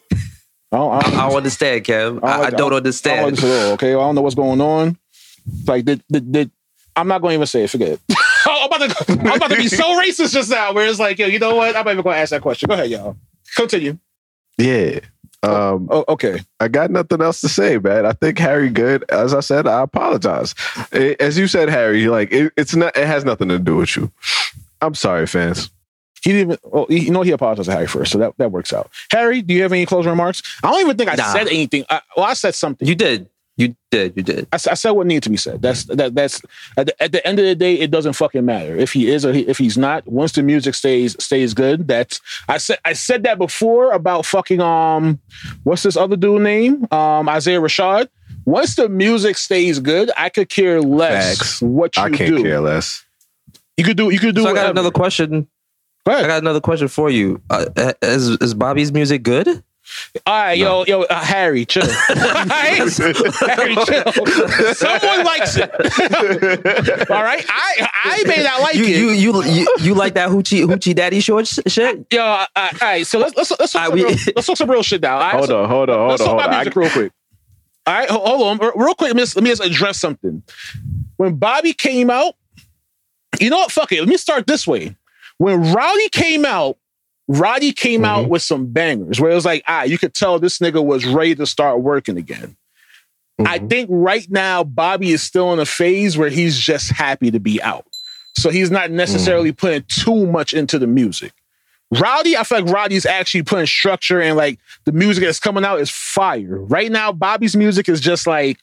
I 0.75 0.79
don't, 0.79 0.93
I 0.93 0.97
I 0.97 1.01
don't, 1.03 1.29
don't 1.29 1.37
understand, 1.37 1.85
Kev. 1.85 2.21
I, 2.23 2.43
I 2.43 2.51
don't 2.51 2.73
I 2.73 2.77
understand. 2.77 3.21
don't 3.21 3.25
like 3.33 3.35
this 3.41 3.45
at 3.45 3.67
all. 3.67 3.73
Okay, 3.75 3.91
I 3.91 3.93
don't 3.99 4.15
know 4.15 4.23
what's 4.23 4.35
going 4.35 4.61
on. 4.61 4.99
Like, 5.67 5.85
did, 5.85 6.03
did, 6.11 6.33
did, 6.33 6.51
I'm 6.97 7.09
not 7.09 7.21
going 7.23 7.33
to 7.33 7.35
even 7.37 7.47
say 7.47 7.65
it. 7.65 7.71
Forget 7.71 7.89
it. 7.91 8.01
I'm, 8.47 8.67
about 8.67 8.91
to, 8.91 9.13
I'm 9.13 9.37
about 9.37 9.51
to 9.51 9.57
be 9.57 9.69
so 9.69 9.85
racist 10.01 10.33
just 10.33 10.51
now. 10.51 10.73
Where 10.73 10.87
it's 10.89 10.99
like, 10.99 11.19
yo, 11.19 11.27
you 11.27 11.39
know 11.39 11.55
what? 11.55 11.69
I'm 11.77 11.85
not 11.85 11.93
even 11.93 12.03
going 12.03 12.15
to 12.15 12.21
ask 12.21 12.31
that 12.31 12.43
question. 12.43 12.67
Go 12.69 12.75
ahead, 12.75 12.91
y'all. 12.91 13.17
Continue. 13.57 13.99
yeah. 14.59 15.01
Um, 15.43 15.89
Oh, 15.91 16.05
okay. 16.09 16.41
I 16.59 16.69
got 16.69 16.91
nothing 16.91 17.21
else 17.21 17.43
to 17.43 17.49
say, 17.51 17.77
man. 17.77 18.07
I 18.07 18.13
think 18.13 18.39
Harry 18.39 18.71
good. 18.71 19.05
As 19.11 19.35
I 19.35 19.41
said, 19.41 19.67
I 19.67 19.83
apologize. 19.83 20.55
Eh, 20.93 21.15
As 21.21 21.37
you 21.37 21.47
said, 21.49 21.69
Harry, 21.69 22.09
like 22.09 22.33
it, 22.33 22.53
it's 22.57 22.75
not. 22.75 22.97
It 22.97 23.07
has 23.07 23.27
nothing 23.27 23.51
to 23.51 23.59
do 23.59 23.77
with 23.77 23.95
you. 23.95 24.11
I'm 24.81 24.95
sorry, 24.95 25.27
fans. 25.27 25.69
He 26.25 26.33
didn't 26.33 26.53
even. 26.53 26.59
Oh, 26.73 26.87
you 26.89 27.11
know, 27.11 27.23
he 27.23 27.31
apologized 27.33 27.69
to 27.69 27.75
Harry 27.75 27.87
first, 27.87 28.11
so 28.13 28.19
that, 28.19 28.33
that 28.39 28.51
works 28.51 28.73
out. 28.73 28.91
Harry, 29.11 29.43
do 29.43 29.53
you 29.55 29.63
have 29.63 29.73
any 29.73 29.85
closing 29.87 30.11
remarks? 30.11 30.43
I 30.63 30.71
don't 30.71 30.81
even 30.81 30.97
think 30.97 31.11
I 31.11 31.15
Nah. 31.17 31.33
said 31.33 31.47
anything. 31.49 31.85
I, 31.91 32.01
well, 32.17 32.27
I 32.27 32.33
said 32.35 32.55
something. 32.55 32.89
You 32.89 32.95
did. 32.95 33.29
You 33.57 33.77
did. 33.93 34.15
You 34.17 34.25
did. 34.25 34.49
I 34.53 34.57
said 34.57 34.91
what 34.93 35.07
needed 35.07 35.23
to 35.25 35.31
be 35.31 35.37
said. 35.37 35.63
That's 35.63 35.85
that. 35.85 36.17
That's 36.17 36.43
at 36.77 36.87
the, 36.87 37.03
at 37.03 37.13
the 37.13 37.25
end 37.25 37.39
of 37.39 37.45
the 37.45 37.55
day, 37.55 37.75
it 37.75 37.93
doesn't 37.93 38.15
fucking 38.15 38.45
matter 38.45 38.75
if 38.75 38.93
he 38.93 39.09
is 39.09 39.25
or 39.25 39.33
he, 39.33 39.43
if 39.47 39.59
he's 39.59 39.79
not. 39.79 40.05
Once 40.09 40.33
the 40.33 40.43
music 40.43 40.75
stays 40.75 41.15
stays 41.23 41.55
good, 41.55 41.87
that's 41.87 42.21
I 42.49 42.59
said 42.59 42.79
I 42.85 42.95
said 42.95 43.23
that 43.23 43.39
before 43.39 43.93
about 43.93 44.27
fucking 44.27 44.61
um, 44.61 45.21
what's 45.63 45.85
this 45.85 45.97
other 45.97 46.17
dude 46.17 46.43
name? 46.43 46.89
Um, 46.91 47.29
Isaiah 47.29 47.61
Rashad. 47.61 48.09
Once 48.45 48.75
the 48.75 48.89
music 48.89 49.37
stays 49.37 49.79
good, 49.79 50.11
I 50.17 50.31
could 50.31 50.49
care 50.49 50.81
less 50.83 51.39
Facts. 51.39 51.63
what 51.63 51.97
you 51.97 52.03
I 52.03 52.11
can't 52.11 52.37
do. 52.37 52.43
care 52.43 52.61
less. 52.61 53.05
You 53.77 53.85
could 53.85 53.97
do. 53.97 54.11
You 54.11 54.19
could 54.19 54.35
do. 54.35 54.43
So 54.43 54.49
I 54.49 54.55
got 54.55 54.71
another 54.71 54.91
question. 54.91 55.47
Go 56.07 56.12
I 56.12 56.27
got 56.27 56.43
another 56.43 56.61
question 56.61 56.88
for 56.88 57.09
you. 57.11 57.40
Uh, 57.51 57.67
is 58.03 58.29
is 58.40 58.55
Bobby's 58.55 58.93
music 58.93 59.23
good? 59.23 59.49
All 60.27 60.35
right, 60.35 60.57
yo, 60.57 60.85
yo, 60.87 61.03
uh, 61.03 61.14
Harry, 61.23 61.67
chill. 61.67 61.83
Harry, 62.09 62.88
chill. 62.90 63.05
Someone 64.75 65.25
likes 65.25 65.57
it. 65.59 65.71
All 67.11 67.23
right, 67.23 67.45
I 67.49 67.88
I 68.05 68.25
may 68.27 68.43
not 68.43 68.61
like 68.62 68.75
You 68.77 68.85
it. 68.85 68.88
you 68.97 69.11
you 69.11 69.45
you, 69.45 69.77
you 69.81 69.95
like 69.95 70.14
that 70.14 70.31
hoochie 70.31 70.64
hoochie 70.67 70.95
daddy 70.95 71.21
shorts 71.21 71.59
shit? 71.67 72.07
Yo, 72.11 72.23
uh, 72.23 72.47
uh, 72.57 72.69
all 72.73 72.79
right. 72.83 73.07
So 73.07 73.19
let's 73.19 73.37
let's 73.37 73.51
let's 73.59 73.73
talk, 73.73 73.83
Uh, 73.83 73.87
some, 73.88 73.95
we- 73.95 74.05
real, 74.05 74.17
let's 74.35 74.47
talk 74.47 74.57
some 74.57 74.71
real 74.71 74.83
shit 74.83 75.03
now. 75.03 75.17
All 75.17 75.21
right? 75.21 75.35
Hold 75.35 75.47
so, 75.49 75.62
on, 75.62 75.69
hold 75.69 75.90
on, 75.90 75.97
hold 75.99 76.11
Let's 76.11 76.23
on, 76.23 76.27
talk 76.29 76.33
hold 76.33 76.40
about 76.40 76.49
on. 76.49 76.55
I- 76.55 76.59
music 76.64 76.77
real 76.77 76.90
quick. 76.90 77.12
All 77.87 77.95
right, 77.95 78.09
hold 78.11 78.61
on, 78.62 78.71
real 78.77 78.95
quick. 78.95 79.09
Let 79.09 79.17
me 79.17 79.23
just, 79.23 79.37
let 79.37 79.43
me 79.45 79.51
just 79.51 79.62
address 79.62 80.01
something. 80.01 80.43
when 81.19 81.37
Bobby 81.37 81.75
came 81.75 82.09
out, 82.09 82.35
you 83.38 83.51
know 83.51 83.59
what? 83.59 83.71
Fuck 83.73 83.93
it. 83.93 84.01
Let 84.01 84.09
me 84.09 84.17
start 84.17 84.47
this 84.47 84.67
way. 84.67 84.97
When 85.38 85.73
Rowdy 85.73 86.09
came 86.11 86.44
out, 86.44 86.77
Rowdy 87.27 87.73
came 87.73 88.03
Mhm. 88.03 88.07
out 88.07 88.29
with 88.29 88.42
some 88.42 88.66
bangers 88.66 89.20
where 89.20 89.31
it 89.31 89.35
was 89.35 89.44
like, 89.47 89.64
ah, 89.66 89.83
you 89.85 89.97
could 89.99 90.14
tell 90.14 90.38
this 90.38 90.59
nigga 90.59 90.85
was 90.85 91.07
ready 91.07 91.35
to 91.37 91.47
start 91.47 91.81
working 91.81 92.16
again. 92.18 92.57
I 93.44 93.59
Mhm. 93.59 93.68
think 93.70 93.88
right 93.90 94.27
now 94.31 94.62
Bobby 94.62 95.11
is 95.12 95.23
still 95.23 95.53
in 95.53 95.59
a 95.59 95.66
phase 95.66 96.16
where 96.16 96.29
he's 96.29 96.59
just 96.59 96.90
happy 96.92 97.31
to 97.31 97.40
be 97.40 97.61
out. 97.62 97.87
So 98.37 98.51
he's 98.51 98.70
not 98.70 98.90
necessarily 98.90 99.53
putting 99.53 99.85
too 99.88 100.27
much 100.27 100.53
into 100.53 100.79
the 100.79 100.87
music. 100.87 101.33
Rowdy, 101.90 102.37
I 102.37 102.42
feel 102.44 102.61
like 102.62 102.73
Rowdy's 102.75 103.07
actually 103.07 103.42
putting 103.42 103.66
structure 103.66 104.20
and 104.20 104.37
like 104.37 104.59
the 104.85 104.92
music 104.92 105.25
that's 105.25 105.40
coming 105.40 105.64
out 105.64 105.81
is 105.81 105.90
fire. 105.90 106.59
Right 106.61 106.90
now, 106.90 107.12
Bobby's 107.12 107.55
music 107.57 107.88
is 107.88 108.01
just 108.01 108.27
like, 108.27 108.59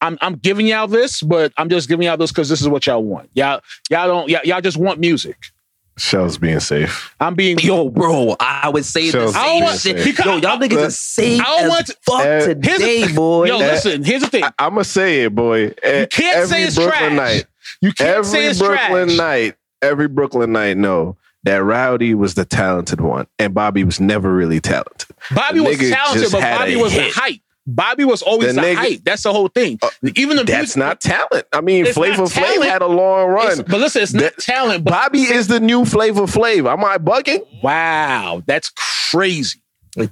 I'm 0.00 0.18
I'm 0.20 0.34
giving 0.34 0.66
y'all 0.66 0.86
this, 0.88 1.20
but 1.22 1.52
I'm 1.56 1.68
just 1.68 1.88
giving 1.88 2.06
y'all 2.06 2.16
this 2.16 2.30
because 2.32 2.48
this 2.48 2.60
is 2.60 2.68
what 2.68 2.86
y'all 2.86 3.02
want. 3.04 3.30
Y'all 3.34 3.60
y'all 3.90 4.06
don't 4.08 4.28
y'all, 4.28 4.40
y'all 4.44 4.60
just 4.60 4.76
want 4.76 5.00
music. 5.00 5.36
Shellz 5.98 6.40
being 6.40 6.60
safe. 6.60 7.14
I'm 7.20 7.34
being 7.34 7.58
Yo, 7.58 7.88
bro, 7.90 8.34
I 8.40 8.70
would 8.70 8.84
say 8.84 9.06
the 9.06 9.12
Shells 9.12 9.34
I 9.36 9.44
don't 9.44 9.54
same 9.58 9.64
want- 9.64 9.80
shit. 9.80 10.04
because- 10.04 10.24
Yo, 10.26 10.32
y'all 10.38 10.58
niggas 10.58 10.70
But- 10.70 10.84
are 10.84 10.90
safe 10.90 11.40
I 11.40 11.44
don't 11.44 11.64
as 11.64 11.68
want 11.70 11.86
to- 11.86 11.96
fuck 12.06 12.20
Uh, 12.20 12.22
here's 12.24 12.46
the- 12.46 12.54
today, 12.54 13.12
boy. 13.12 13.46
Yo, 13.46 13.58
listen, 13.58 14.02
here's 14.04 14.22
the 14.22 14.28
thing. 14.28 14.44
I, 14.44 14.52
I'm 14.58 14.70
gonna 14.70 14.84
say 14.84 15.24
it, 15.24 15.34
boy. 15.34 15.58
You 15.84 16.06
can't 16.10 16.48
say 16.48 16.64
it's 16.64 16.76
trash. 16.76 17.12
night, 17.12 17.44
You 17.80 17.92
can't 17.92 18.24
say 18.24 18.38
every 18.38 18.50
it's 18.50 18.58
Brooklyn 18.58 19.08
trash. 19.08 19.18
night, 19.18 19.54
every 19.82 20.08
Brooklyn 20.08 20.52
night, 20.52 20.76
No, 20.78 21.16
that 21.44 21.62
Rowdy 21.62 22.14
was 22.14 22.34
the 22.34 22.44
talented 22.46 23.00
one, 23.00 23.26
and 23.38 23.52
Bobby 23.52 23.84
was 23.84 24.00
never 24.00 24.32
really 24.32 24.60
talented. 24.60 25.08
Bobby 25.34 25.58
The 25.58 25.64
was 25.64 25.78
talented, 25.78 26.32
but 26.32 26.40
Bobby 26.40 26.72
a 26.74 26.78
was 26.78 26.94
the 26.94 27.02
hit. 27.02 27.12
hype. 27.14 27.40
Bobby 27.66 28.04
was 28.04 28.22
always 28.22 28.54
The 28.54 28.60
the, 28.60 28.66
nigga- 28.66 28.74
hype. 28.74 29.04
That's 29.04 29.22
the 29.22 29.32
whole 29.32 29.48
thing. 29.48 29.78
Uh, 29.82 29.88
Even 30.16 30.36
the 30.36 30.44
That's 30.44 30.76
music, 30.76 30.76
not 30.78 31.00
talent. 31.00 31.46
I 31.52 31.60
mean, 31.60 31.86
It's 31.86 31.94
Flavor 31.94 32.24
Flav 32.24 32.64
had 32.64 32.82
a 32.82 32.86
long 32.86 33.30
it's- 33.38 33.58
run. 33.58 33.66
but 33.68 33.80
listen, 33.80 34.02
it's 34.02 34.12
not 34.12 34.36
talent. 34.38 34.84
But 34.84 34.90
Bobby 34.90 35.22
is 35.22 35.46
the 35.48 35.60
new 35.60 35.84
Flavor 35.84 36.22
Flav. 36.22 36.70
Am 36.70 36.84
I 36.84 36.98
bugging? 36.98 37.40
wow, 37.62 38.42
that's 38.46 38.70
crazy. 39.10 39.60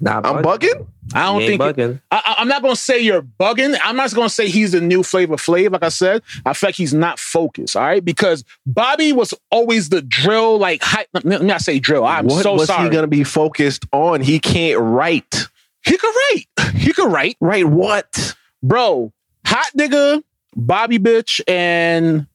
Nah, 0.01 0.19
I'm 0.23 0.45
bugging. 0.45 0.87
I 1.15 1.25
don't 1.25 1.41
think. 1.41 1.61
bugging. 1.61 2.01
I, 2.11 2.23
I- 2.25 2.35
I'm 2.39 2.47
not 2.49 2.61
gonna 2.63 2.77
say 2.77 3.01
you're 3.01 3.23
bugging. 3.23 3.77
I'm 3.83 3.97
not 3.97 4.15
gonna 4.15 4.29
say 4.29 4.49
he's 4.49 4.73
the 4.73 4.81
new 4.81 5.03
Flavor 5.03 5.37
Flav. 5.37 5.73
Like 5.73 5.83
I 5.83 5.89
said, 5.89 6.23
I 6.45 6.53
feel 6.53 6.69
like 6.69 6.75
he's 6.77 6.93
not 6.95 7.19
focused. 7.19 7.77
All 7.77 7.83
right, 7.83 8.05
because 8.05 8.45
Bobby 8.67 9.13
was 9.13 9.33
always 9.51 9.89
the 9.89 10.03
drill. 10.03 10.59
Like, 10.59 10.83
hype, 10.83 11.09
let 11.15 11.25
me 11.25 11.39
not 11.39 11.63
say 11.63 11.79
drill. 11.81 12.05
I'm 12.05 12.27
what 12.27 12.43
so 12.43 12.53
was 12.55 12.67
sorry. 12.67 12.85
he 12.85 12.91
gonna 12.95 13.07
be 13.09 13.25
focused 13.25 13.87
on? 13.93 14.21
He 14.21 14.39
can't 14.39 14.79
write. 14.79 15.47
He 15.85 15.97
could 15.97 16.15
write. 16.33 16.47
He 16.75 16.93
could 16.93 17.11
write. 17.13 17.37
Write 17.41 17.67
what? 17.67 18.35
bro, 18.63 19.13
hot 19.47 19.67
nigga, 19.77 20.23
Bobby 20.57 20.99
bitch, 20.99 21.41
and 21.49 22.27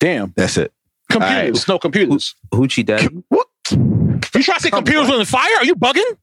damn, 0.00 0.32
That's 0.36 0.56
it. 0.56 0.72
computers. 1.10 1.66
No 1.68 1.78
computers. 1.78 2.34
Hoochie 2.52 2.84
Daddy. 2.84 3.08
What? 3.28 3.46
You 3.70 4.42
try 4.42 4.54
to 4.56 4.60
say 4.60 4.70
Come 4.70 4.84
computers 4.84 5.10
on. 5.10 5.18
was 5.18 5.32
on 5.32 5.38
fire? 5.40 5.56
Are 5.58 5.64
you 5.64 5.74
bugging? 5.76 6.16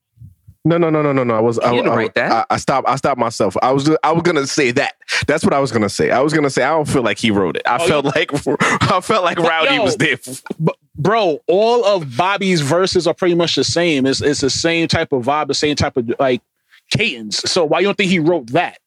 No, 0.67 0.79
no, 0.79 0.89
no, 0.89 1.03
no, 1.03 1.13
no, 1.13 1.23
no. 1.23 1.35
I 1.35 1.39
was. 1.39 1.59
I, 1.59 1.69
He 1.69 1.75
didn't 1.77 1.91
I, 1.91 1.95
write 1.95 2.15
that. 2.15 2.31
I, 2.49 2.55
I 2.55 2.57
stopped. 2.57 2.89
I 2.89 2.95
stopped 2.95 3.19
myself. 3.19 3.55
I 3.61 3.71
was. 3.71 3.89
I 4.03 4.11
was 4.11 4.23
gonna 4.23 4.47
say 4.47 4.71
that. 4.71 4.95
That's 5.27 5.43
what 5.43 5.53
I 5.53 5.59
was 5.59 5.71
gonna 5.71 5.89
say. 5.89 6.09
I 6.11 6.19
was 6.21 6.33
gonna 6.33 6.49
say. 6.49 6.63
I 6.63 6.69
don't 6.71 6.87
feel 6.87 7.03
like 7.03 7.19
he 7.19 7.29
wrote 7.29 7.55
it. 7.55 7.61
I 7.67 7.77
Oh, 7.79 7.87
felt 7.87 8.05
like. 8.05 8.31
I 8.91 8.99
felt 9.01 9.23
like 9.23 9.37
But 9.37 9.47
Rowdy 9.47 9.75
yo, 9.75 9.83
was 9.83 9.95
there. 9.97 10.17
B- 10.63 10.73
bro, 10.95 11.39
all 11.47 11.85
of 11.85 12.17
Bobby's 12.17 12.61
verses 12.61 13.05
are 13.05 13.13
pretty 13.13 13.35
much 13.35 13.55
the 13.55 13.63
same. 13.63 14.05
It's 14.07 14.21
it's 14.21 14.41
the 14.41 14.49
same 14.49 14.87
type 14.87 15.11
of 15.11 15.23
vibe, 15.25 15.47
the 15.47 15.53
same 15.53 15.75
type 15.75 15.97
of 15.97 16.11
like 16.19 16.41
cadence. 16.89 17.37
So 17.45 17.63
why 17.63 17.79
you 17.81 17.85
don't 17.85 17.97
think 17.97 18.09
he 18.09 18.19
wrote 18.19 18.47
that? 18.47 18.79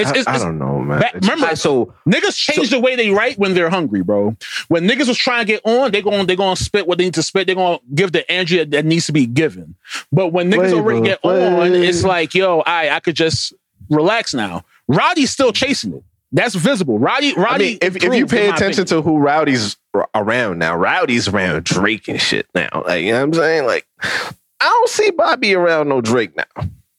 It's, 0.00 0.10
I, 0.10 0.16
it's, 0.16 0.26
I 0.26 0.30
it's- 0.32 0.42
don't 0.42 0.58
know, 0.58 0.80
man. 0.80 1.00
back- 1.00 1.14
remember, 1.14 1.44
Alright, 1.44 1.58
so 1.58 1.94
niggas 2.06 2.36
change 2.36 2.70
the 2.70 2.80
way 2.80 2.96
they 2.96 3.10
write 3.10 3.38
when 3.38 3.54
they're 3.54 3.70
hungry, 3.70 4.02
bro. 4.02 4.36
When 4.68 4.88
niggas 4.88 5.08
was 5.08 5.18
trying 5.18 5.46
to 5.46 5.52
get 5.52 5.60
on, 5.64 5.92
they 5.92 6.02
going 6.02 6.26
they 6.26 6.36
going 6.36 6.56
to 6.56 6.62
spit 6.62 6.86
what 6.86 6.98
they 6.98 7.04
need 7.04 7.14
to 7.14 7.22
spit. 7.22 7.46
They're 7.46 7.54
going 7.56 7.78
to 7.78 7.84
give 7.94 8.12
the 8.12 8.28
energy 8.30 8.62
that, 8.64 8.84
needs 8.84 9.06
to 9.06 9.12
be 9.12 9.26
given. 9.26 9.74
But 10.12 10.28
when 10.28 10.50
niggas 10.50 10.70
Flavor, 10.70 10.76
already 10.76 11.00
get 11.02 11.20
flavor. 11.22 11.60
on, 11.62 11.72
it's 11.74 12.02
like, 12.04 12.34
yo, 12.34 12.60
I 12.60 12.90
I 12.90 13.00
could 13.00 13.16
just 13.16 13.52
relax 13.88 14.34
now. 14.34 14.64
Rowdy's 14.88 15.30
still 15.30 15.52
chasing 15.52 15.94
it. 15.94 16.04
That's 16.32 16.54
visible. 16.54 16.98
Rowdy, 16.98 17.34
Roddy. 17.34 17.64
I 17.64 17.68
mean, 17.70 17.78
if, 17.82 17.96
if 17.96 18.14
you 18.14 18.26
pay 18.26 18.48
attention 18.48 18.84
opinion. 18.84 18.86
to 18.86 19.02
who 19.02 19.18
Rowdy's 19.18 19.76
around 20.14 20.58
now, 20.60 20.76
Rowdy's 20.76 21.26
around 21.26 21.64
Drake 21.64 22.06
and 22.06 22.20
shit 22.20 22.46
now. 22.54 22.68
Like, 22.86 23.02
you 23.02 23.10
know 23.12 23.18
what 23.18 23.24
I'm 23.24 23.34
saying? 23.34 23.66
Like, 23.66 23.86
I 24.02 24.28
don't 24.60 24.88
see 24.88 25.10
Bobby 25.10 25.54
around 25.54 25.88
no 25.88 26.00
Drake 26.00 26.36
now. 26.36 26.44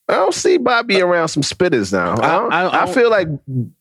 I 0.08 0.14
don't 0.14 0.34
see 0.34 0.58
Bobby 0.58 1.00
uh, 1.00 1.06
around 1.06 1.28
some 1.28 1.42
spitters 1.42 1.92
now. 1.92 2.12
I, 2.14 2.38
don't- 2.38 2.52
I- 2.52 2.62
I 2.64 2.82
I 2.82 2.84
don't- 2.86 2.94
feel 2.94 3.08
like 3.10 3.28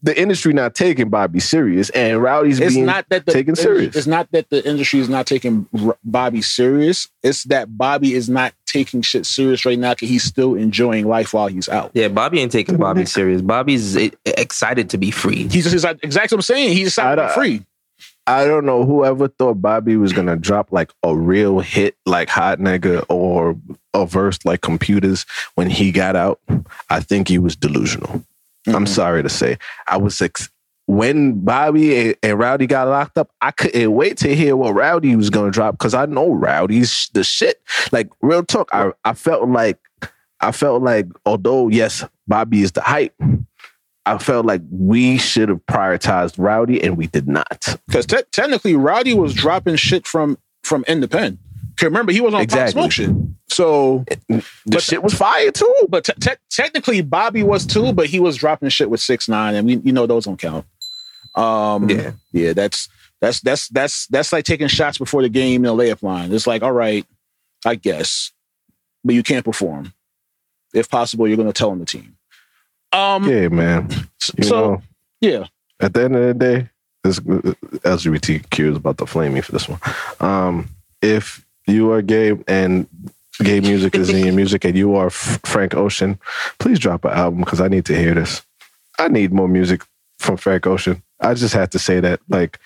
the 0.04 0.20
industry 0.20 0.54
not 0.54 0.76
taking 0.76 1.10
Bobby 1.10 1.40
serious, 1.40 1.90
and 1.90 2.22
Rowdy's 2.22 2.60
it's 2.60 2.74
being 2.76 2.86
not 2.86 3.06
that 3.10 3.26
the 3.26 3.34
taken 3.34 3.56
serious. 3.56 3.96
It's 3.96 4.08
not 4.08 4.32
that 4.32 4.50
the 4.50 4.66
industry 4.68 5.00
is 5.00 5.10
not 5.10 5.26
taking 5.26 5.68
Bobby 6.04 6.42
serious. 6.42 7.10
It's 7.24 7.44
that 7.46 7.76
Bobby 7.78 8.14
is 8.14 8.30
not 8.30 8.54
taking 8.68 9.02
shit 9.02 9.26
serious 9.26 9.66
right 9.66 9.78
now 9.78 9.94
because 9.94 10.08
he's 10.10 10.24
still 10.24 10.56
enjoying 10.56 11.06
life 11.08 11.34
while 11.34 11.48
he's 11.48 11.68
out. 11.68 11.92
yeah, 11.94 12.08
Bobby 12.08 12.40
ain't 12.40 12.52
taking 12.54 12.78
Bobby 12.78 13.06
serious. 13.06 13.42
Bobby's 13.42 13.98
excited 14.26 14.90
to 14.92 14.98
be 14.98 15.12
free. 15.12 15.48
He's 15.50 15.70
just 15.70 15.86
exactly 16.04 16.36
what 16.36 16.40
I'm 16.40 16.42
saying. 16.44 16.70
He's 16.78 16.98
I 16.98 17.16
decided 17.16 17.22
to 17.22 17.28
be 17.28 17.34
free. 17.34 17.66
I 18.28 18.46
don't 18.46 18.66
know 18.66 18.86
whoever 18.86 19.28
thought 19.28 19.56
Bobby 19.62 19.98
was 19.98 20.14
gonna 20.14 20.36
drop 20.36 20.72
like 20.72 20.92
a 21.04 21.16
real 21.16 21.60
hit 21.60 21.96
like 22.06 22.30
Hot 22.30 22.60
Nigga 22.60 23.04
or 23.10 23.58
a 23.94 24.06
verse 24.06 24.40
like 24.46 24.62
Computers 24.62 25.26
when 25.56 25.70
he 25.70 25.92
got 25.92 26.16
out. 26.16 26.40
I 26.90 27.00
think 27.02 27.28
he 27.28 27.38
was 27.40 27.56
delusional. 27.56 28.24
I'm 28.68 28.86
Mhm. 28.86 28.90
sorry 28.90 29.24
to 29.24 29.30
say. 29.30 29.58
I 29.88 29.98
was 29.98 30.22
ex- 30.22 30.50
when 30.86 31.40
Bobby 31.44 31.98
and, 32.10 32.16
and 32.22 32.40
Rowdy 32.40 32.68
got 32.68 32.88
locked 32.88 33.18
up. 33.18 33.32
I 33.42 33.52
couldn't 33.52 33.92
wait 33.94 34.18
to 34.18 34.36
hear 34.36 34.56
what 34.56 34.76
Rowdy 34.76 35.16
was 35.16 35.30
gonna 35.30 35.52
drop 35.52 35.78
because 35.78 35.94
I 35.94 36.06
know 36.06 36.32
Rowdy's 36.32 37.10
the 37.14 37.24
shit. 37.24 37.62
Like 37.92 38.10
real 38.22 38.44
talk, 38.44 38.70
I 38.74 38.92
I 39.04 39.14
felt 39.14 39.48
like 39.50 39.78
I 40.40 40.52
felt 40.52 40.84
like 40.84 41.08
although 41.26 41.70
yes, 41.70 42.04
Bobby 42.28 42.62
is 42.62 42.72
the 42.74 42.82
hype. 42.82 43.14
I 44.06 44.18
felt 44.18 44.46
like 44.46 44.62
we 44.72 45.18
should 45.20 45.50
have 45.50 45.60
prioritized 45.68 46.36
Rowdy 46.38 46.82
and 46.84 46.98
we 46.98 47.08
did 47.08 47.28
not. 47.28 47.78
Because 47.88 48.06
te- 48.08 48.24
technically, 48.32 48.76
Rowdy 48.76 49.14
was 49.14 49.34
dropping 49.34 49.76
shit 49.76 50.08
from 50.08 50.38
from 50.64 50.84
Independent. 50.88 51.40
remember, 51.82 52.12
he 52.12 52.22
was 52.22 52.34
on 52.34 52.42
Exactly. 52.42 52.74
Pop 52.82 52.92
Smoke 52.92 52.92
shit. 52.92 53.16
So, 53.50 54.06
The 54.30 54.44
But- 54.68 54.82
shit 54.84 55.04
was 55.04 55.14
fire 55.14 55.52
too. 55.52 55.74
but 55.90 56.04
te- 56.06 56.14
te- 56.20 56.36
technically, 56.50 57.02
Bobby 57.02 57.44
was 57.44 57.66
too, 57.66 57.94
but 57.94 58.08
he 58.08 58.20
was 58.20 58.38
dropping 58.38 58.70
shit 58.70 58.90
with 58.90 59.02
six 59.02 59.28
nine, 59.28 59.56
and 59.56 59.68
we 59.68 59.76
you 59.84 59.92
know 59.92 60.06
those 60.08 60.26
don't 60.26 60.38
count. 60.40 60.66
Um, 61.36 61.90
Yeah. 61.90 62.12
yeah, 62.32 62.54
that's 62.54 62.90
that's 63.22 63.40
that's 63.42 63.68
that's 63.70 64.08
that's 64.08 64.32
like 64.34 64.46
taking 64.46 64.68
shots 64.68 64.98
before 64.98 65.22
the 65.22 65.30
game 65.30 65.64
in 65.66 65.76
the 65.78 65.84
layup 65.84 66.02
line. 66.04 66.32
It's 66.34 66.48
like, 66.48 66.64
all 66.64 66.72
right, 66.72 67.06
I 67.66 67.76
guess, 67.76 68.32
but 69.04 69.14
you 69.16 69.22
can't 69.24 69.46
perform. 69.46 69.94
If 70.74 70.90
possible, 70.90 71.28
you're 71.28 71.38
going 71.38 71.50
to 71.50 71.54
tell 71.54 71.70
on 71.72 71.80
the 71.80 71.86
team. 71.86 72.16
Um, 72.94 73.30
Yeah, 73.30 73.48
man. 73.50 73.90
You 74.38 74.44
so 74.44 74.56
know, 74.56 74.82
yeah, 75.22 75.46
at 75.80 75.94
the 75.94 76.04
end 76.04 76.16
of 76.16 76.24
the 76.28 76.34
day, 76.34 76.70
this 77.04 77.20
LGBTQ 77.20 78.72
is 78.72 78.78
about 78.78 78.98
to 79.00 79.06
flame 79.06 79.34
me 79.34 79.42
for 79.42 79.52
this 79.52 79.68
one. 79.68 79.80
Um, 80.20 80.70
if 81.02 81.46
you 81.68 81.92
are 81.92 82.02
gay 82.02 82.38
and 82.48 82.88
gay 83.40 83.60
music 83.60 83.96
is 83.96 84.10
in 84.10 84.24
your 84.26 84.34
music 84.42 84.64
and 84.66 84.78
you 84.78 84.96
are 84.96 85.08
F- 85.08 85.40
Frank 85.44 85.74
Ocean, 85.74 86.20
please 86.60 86.80
drop 86.80 87.06
an 87.06 87.12
album 87.12 87.40
because 87.42 87.62
I 87.62 87.68
need 87.68 87.86
to 87.86 87.98
hear 87.98 88.14
this. 88.14 88.42
I 89.00 89.08
need 89.08 89.34
more 89.34 89.48
music 89.48 89.84
from 90.20 90.38
Frank 90.38 90.68
Ocean. 90.68 91.02
I 91.20 91.34
just 91.34 91.54
had 91.54 91.72
to 91.72 91.80
say 91.80 92.00
that. 92.02 92.20
Like, 92.30 92.60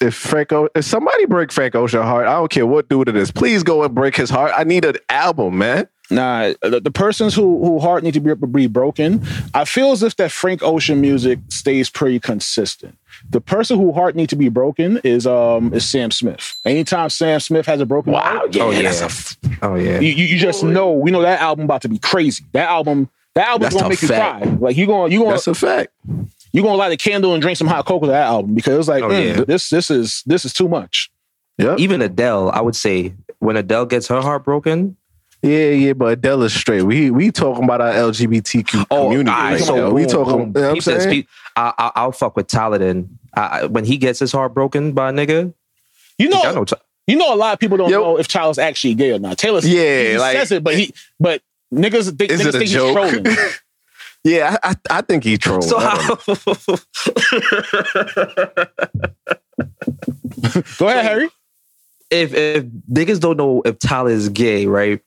if 0.00 0.14
Frank, 0.14 0.52
o- 0.52 0.68
if 0.74 0.84
somebody 0.84 1.26
break 1.26 1.50
Frank 1.52 1.74
Ocean 1.74 2.02
heart, 2.02 2.26
I 2.26 2.34
don't 2.34 2.50
care 2.50 2.66
what 2.66 2.88
dude 2.88 3.08
it 3.08 3.16
is. 3.16 3.30
Please 3.30 3.62
go 3.62 3.82
and 3.82 3.94
break 3.94 4.16
his 4.16 4.30
heart. 4.30 4.52
I 4.56 4.64
need 4.64 4.84
an 4.84 4.96
album, 5.08 5.58
man. 5.58 5.88
Nah, 6.10 6.52
the, 6.62 6.80
the 6.80 6.90
persons 6.90 7.34
who 7.34 7.64
who 7.64 7.78
heart 7.80 8.04
need 8.04 8.14
to 8.14 8.20
be, 8.20 8.34
be 8.34 8.66
broken. 8.68 9.26
I 9.54 9.64
feel 9.64 9.90
as 9.92 10.02
if 10.02 10.16
that 10.16 10.30
Frank 10.30 10.62
Ocean 10.62 11.00
music 11.00 11.40
stays 11.48 11.90
pretty 11.90 12.20
consistent. 12.20 12.96
The 13.30 13.40
person 13.40 13.78
who 13.78 13.92
heart 13.92 14.14
need 14.14 14.28
to 14.28 14.36
be 14.36 14.48
broken 14.48 14.98
is 15.02 15.26
um 15.26 15.74
is 15.74 15.88
Sam 15.88 16.10
Smith. 16.10 16.56
Anytime 16.64 17.10
Sam 17.10 17.40
Smith 17.40 17.66
has 17.66 17.80
a 17.80 17.86
broken 17.86 18.12
heart, 18.12 18.56
Oh, 18.56 18.70
yeah. 18.70 18.82
that's 18.82 19.00
a 19.00 19.04
f- 19.06 19.36
Oh 19.62 19.74
yeah. 19.74 19.98
you, 20.00 20.10
you 20.10 20.24
you 20.26 20.38
just 20.38 20.62
know 20.62 20.92
we 20.92 21.10
know 21.10 21.22
that 21.22 21.40
album 21.40 21.64
about 21.64 21.82
to 21.82 21.88
be 21.88 21.98
crazy. 21.98 22.44
That 22.52 22.68
album 22.68 23.10
that 23.34 23.48
album's 23.48 23.74
That's 23.74 23.74
gonna 23.74 23.86
a 23.86 23.90
make 23.90 24.02
you 24.02 24.08
cry. 24.08 24.40
Like 24.60 24.76
you 24.76 24.86
gonna 24.86 25.12
you 25.12 25.18
gonna 25.20 25.32
that's 25.32 25.46
a 25.48 25.54
fact. 25.54 25.92
you 26.52 26.62
gonna 26.62 26.76
light 26.76 26.92
a 26.92 26.96
candle 26.96 27.32
and 27.34 27.42
drink 27.42 27.58
some 27.58 27.66
hot 27.66 27.84
cocoa 27.84 28.06
to 28.06 28.12
that 28.12 28.26
album 28.26 28.54
because 28.54 28.78
it's 28.78 28.88
like 28.88 29.02
Oh, 29.02 29.08
mm, 29.08 29.38
yeah. 29.38 29.44
this 29.44 29.70
this 29.70 29.90
is 29.90 30.22
this 30.24 30.44
is 30.44 30.52
too 30.52 30.68
much. 30.68 31.10
Yeah, 31.58 31.74
Even 31.78 32.00
Adele, 32.02 32.50
I 32.50 32.60
would 32.60 32.76
say 32.76 33.14
when 33.40 33.56
Adele 33.56 33.86
gets 33.86 34.08
her 34.08 34.20
heart 34.20 34.44
broken, 34.44 34.96
yeah, 35.46 35.70
yeah. 35.70 35.92
But 35.92 36.06
Adele 36.18 36.42
is 36.44 36.52
straight. 36.54 36.82
We 36.82 37.10
we 37.10 37.30
talking 37.30 37.64
about 37.64 37.80
our 37.80 37.92
LGBTQ 37.92 38.86
oh, 38.90 39.04
community. 39.04 39.30
alright, 39.30 39.52
right 39.54 39.62
so 39.62 39.76
now. 39.76 39.90
we 39.90 40.04
talking. 40.06 40.52
boom. 40.52 40.54
You 40.56 40.60
know 40.60 40.60
what 40.60 40.68
I'm 40.68 40.74
Peep 40.74 40.84
this, 40.84 41.02
saying? 41.04 41.10
peep- 41.14 41.28
I, 41.56 41.72
I, 41.78 41.92
I'll 41.96 42.12
fuck 42.12 42.36
with 42.36 42.46
Taladin. 42.48 43.08
I, 43.34 43.40
I- 43.40 43.64
when 43.66 43.84
he 43.84 43.96
gets 43.96 44.18
his 44.18 44.32
heart 44.32 44.52
broken 44.54 44.92
by 44.92 45.10
a 45.10 45.12
nigga, 45.12 45.54
You 46.18 46.28
know, 46.28 46.42
I 46.42 46.52
know. 46.52 46.64
Ta- 46.64 46.76
you 47.06 47.16
know, 47.16 47.32
a 47.32 47.36
lot 47.36 47.52
of 47.52 47.58
people 47.60 47.76
don't 47.76 47.88
Yo. 47.90 48.00
know 48.00 48.18
if 48.18 48.26
Tyler's 48.28 48.58
actually 48.58 48.94
gay 48.94 49.12
or 49.12 49.18
not. 49.20 49.38
Taylor, 49.38 49.60
Yeah, 49.62 50.02
he 50.12 50.18
like- 50.18 50.36
says 50.36 50.52
it, 50.52 50.64
but 50.64 50.74
he, 50.76 50.92
but 51.20 51.40
niggas 51.72 52.16
think, 52.18 52.30
Is 52.32 52.40
niggas 52.40 52.46
it 52.48 52.54
a 52.54 52.58
think 52.58 52.70
joke? 52.70 52.86
he's 53.12 53.22
trolling. 53.22 53.36
Yeah, 54.24 54.56
I, 54.60 54.70
I, 54.70 54.74
I 54.90 55.00
think 55.02 55.22
he 55.22 55.38
trolled. 55.38 55.62
So 55.62 55.76
I 55.78 55.94
don't 55.94 56.26
know. 56.26 56.54
how? 56.66 56.76
Go 60.78 60.88
ahead, 60.88 61.04
Harry. 61.04 61.28
if 62.10 62.34
if 62.34 62.64
niggas 62.90 63.20
don't 63.20 63.36
know 63.36 63.62
if 63.64 63.78
Tyler 63.78 64.10
is 64.10 64.28
gay, 64.28 64.66
right? 64.66 65.00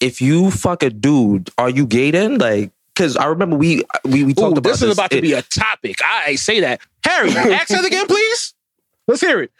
If 0.00 0.20
you 0.20 0.50
fuck 0.50 0.82
a 0.82 0.90
dude, 0.90 1.50
are 1.58 1.70
you 1.70 1.86
gay 1.86 2.10
then? 2.10 2.38
Like, 2.38 2.70
because 2.94 3.16
I 3.16 3.26
remember 3.26 3.56
we 3.56 3.82
we, 4.04 4.24
we 4.24 4.34
talked 4.34 4.56
Ooh, 4.56 4.58
about 4.58 4.62
this 4.64 4.80
This 4.80 4.90
is 4.90 4.96
about 4.96 5.10
to 5.10 5.18
It- 5.18 5.22
be 5.22 5.32
a 5.32 5.42
topic. 5.42 5.96
I 6.04 6.34
say 6.36 6.60
that. 6.60 6.80
Harry, 7.04 7.30
ask 7.30 7.68
that 7.68 7.84
again, 7.84 8.06
please. 8.06 8.54
Let's 9.08 9.20
hear 9.20 9.40
it. 9.42 9.52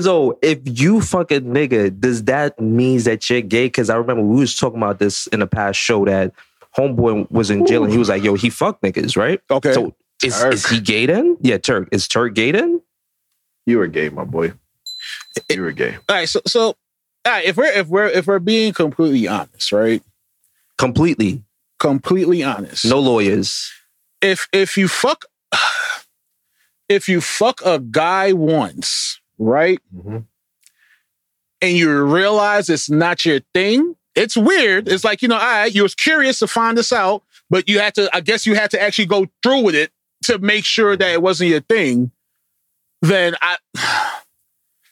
So 0.00 0.38
if 0.40 0.60
you 0.64 1.00
fuck 1.00 1.32
a 1.32 1.40
nigga, 1.40 1.98
does 1.98 2.22
that 2.24 2.60
mean 2.60 3.00
that 3.02 3.28
you're 3.28 3.40
gay? 3.40 3.66
Because 3.66 3.90
I 3.90 3.96
remember 3.96 4.22
we 4.22 4.38
was 4.40 4.56
talking 4.56 4.78
about 4.78 5.00
this 5.00 5.26
in 5.28 5.40
the 5.40 5.48
past 5.48 5.80
show 5.80 6.04
that 6.04 6.32
homeboy 6.78 7.28
was 7.30 7.50
in 7.50 7.66
jail 7.66 7.82
and 7.82 7.92
he 7.92 7.98
was 7.98 8.08
like, 8.08 8.22
"Yo, 8.22 8.34
he 8.34 8.50
fucked 8.50 8.82
niggas, 8.82 9.16
right?" 9.16 9.40
Okay. 9.50 9.72
So 9.72 9.94
is, 10.22 10.40
is 10.44 10.66
he 10.68 10.80
gay 10.80 11.06
then? 11.06 11.36
Yeah, 11.40 11.58
Turk. 11.58 11.88
Is 11.90 12.06
Turk 12.06 12.34
gay 12.34 12.52
then? 12.52 12.80
You 13.66 13.78
were 13.78 13.88
gay, 13.88 14.10
my 14.10 14.24
boy. 14.24 14.52
You 15.50 15.62
were 15.62 15.72
gay. 15.72 15.96
all 16.08 16.14
right, 16.14 16.28
so 16.28 16.40
so 16.46 16.60
all 16.60 16.76
right, 17.32 17.44
if 17.44 17.56
we're 17.56 17.64
if 17.72 17.86
we're 17.88 18.06
if 18.06 18.26
we're 18.26 18.38
being 18.38 18.72
completely 18.72 19.26
honest, 19.28 19.72
right? 19.72 20.02
Completely. 20.78 21.42
Completely 21.78 22.42
honest. 22.42 22.84
No 22.84 22.98
lawyers. 23.00 23.70
if 24.20 24.48
if 24.52 24.76
you 24.76 24.88
fuck 24.88 25.24
if 26.88 27.08
you 27.08 27.20
fuck 27.20 27.60
a 27.64 27.78
guy 27.78 28.32
once, 28.32 29.20
right? 29.38 29.78
Mhm. 29.94 30.24
And 31.62 31.76
you 31.76 32.02
realize 32.02 32.68
it's 32.68 32.90
not 32.90 33.24
your 33.24 33.40
thing, 33.54 33.96
it's 34.14 34.36
weird. 34.36 34.88
It's 34.88 35.02
like, 35.04 35.22
you 35.22 35.28
know, 35.28 35.36
all 35.36 35.40
right, 35.40 35.74
you 35.74 35.82
was 35.82 35.94
curious 35.94 36.38
to 36.40 36.46
find 36.46 36.76
this 36.76 36.92
out, 36.92 37.22
but 37.48 37.68
you 37.68 37.78
had 37.80 37.94
to, 37.94 38.14
I 38.14 38.20
guess 38.20 38.44
you 38.44 38.54
had 38.54 38.70
to 38.72 38.82
actually 38.82 39.06
go 39.06 39.26
through 39.42 39.62
with 39.62 39.74
it 39.74 39.90
to 40.24 40.38
make 40.38 40.64
sure 40.64 40.94
that 40.96 41.10
it 41.10 41.22
wasn't 41.22 41.50
your 41.50 41.60
thing. 41.60 42.10
Then 43.02 43.34
I 43.40 43.56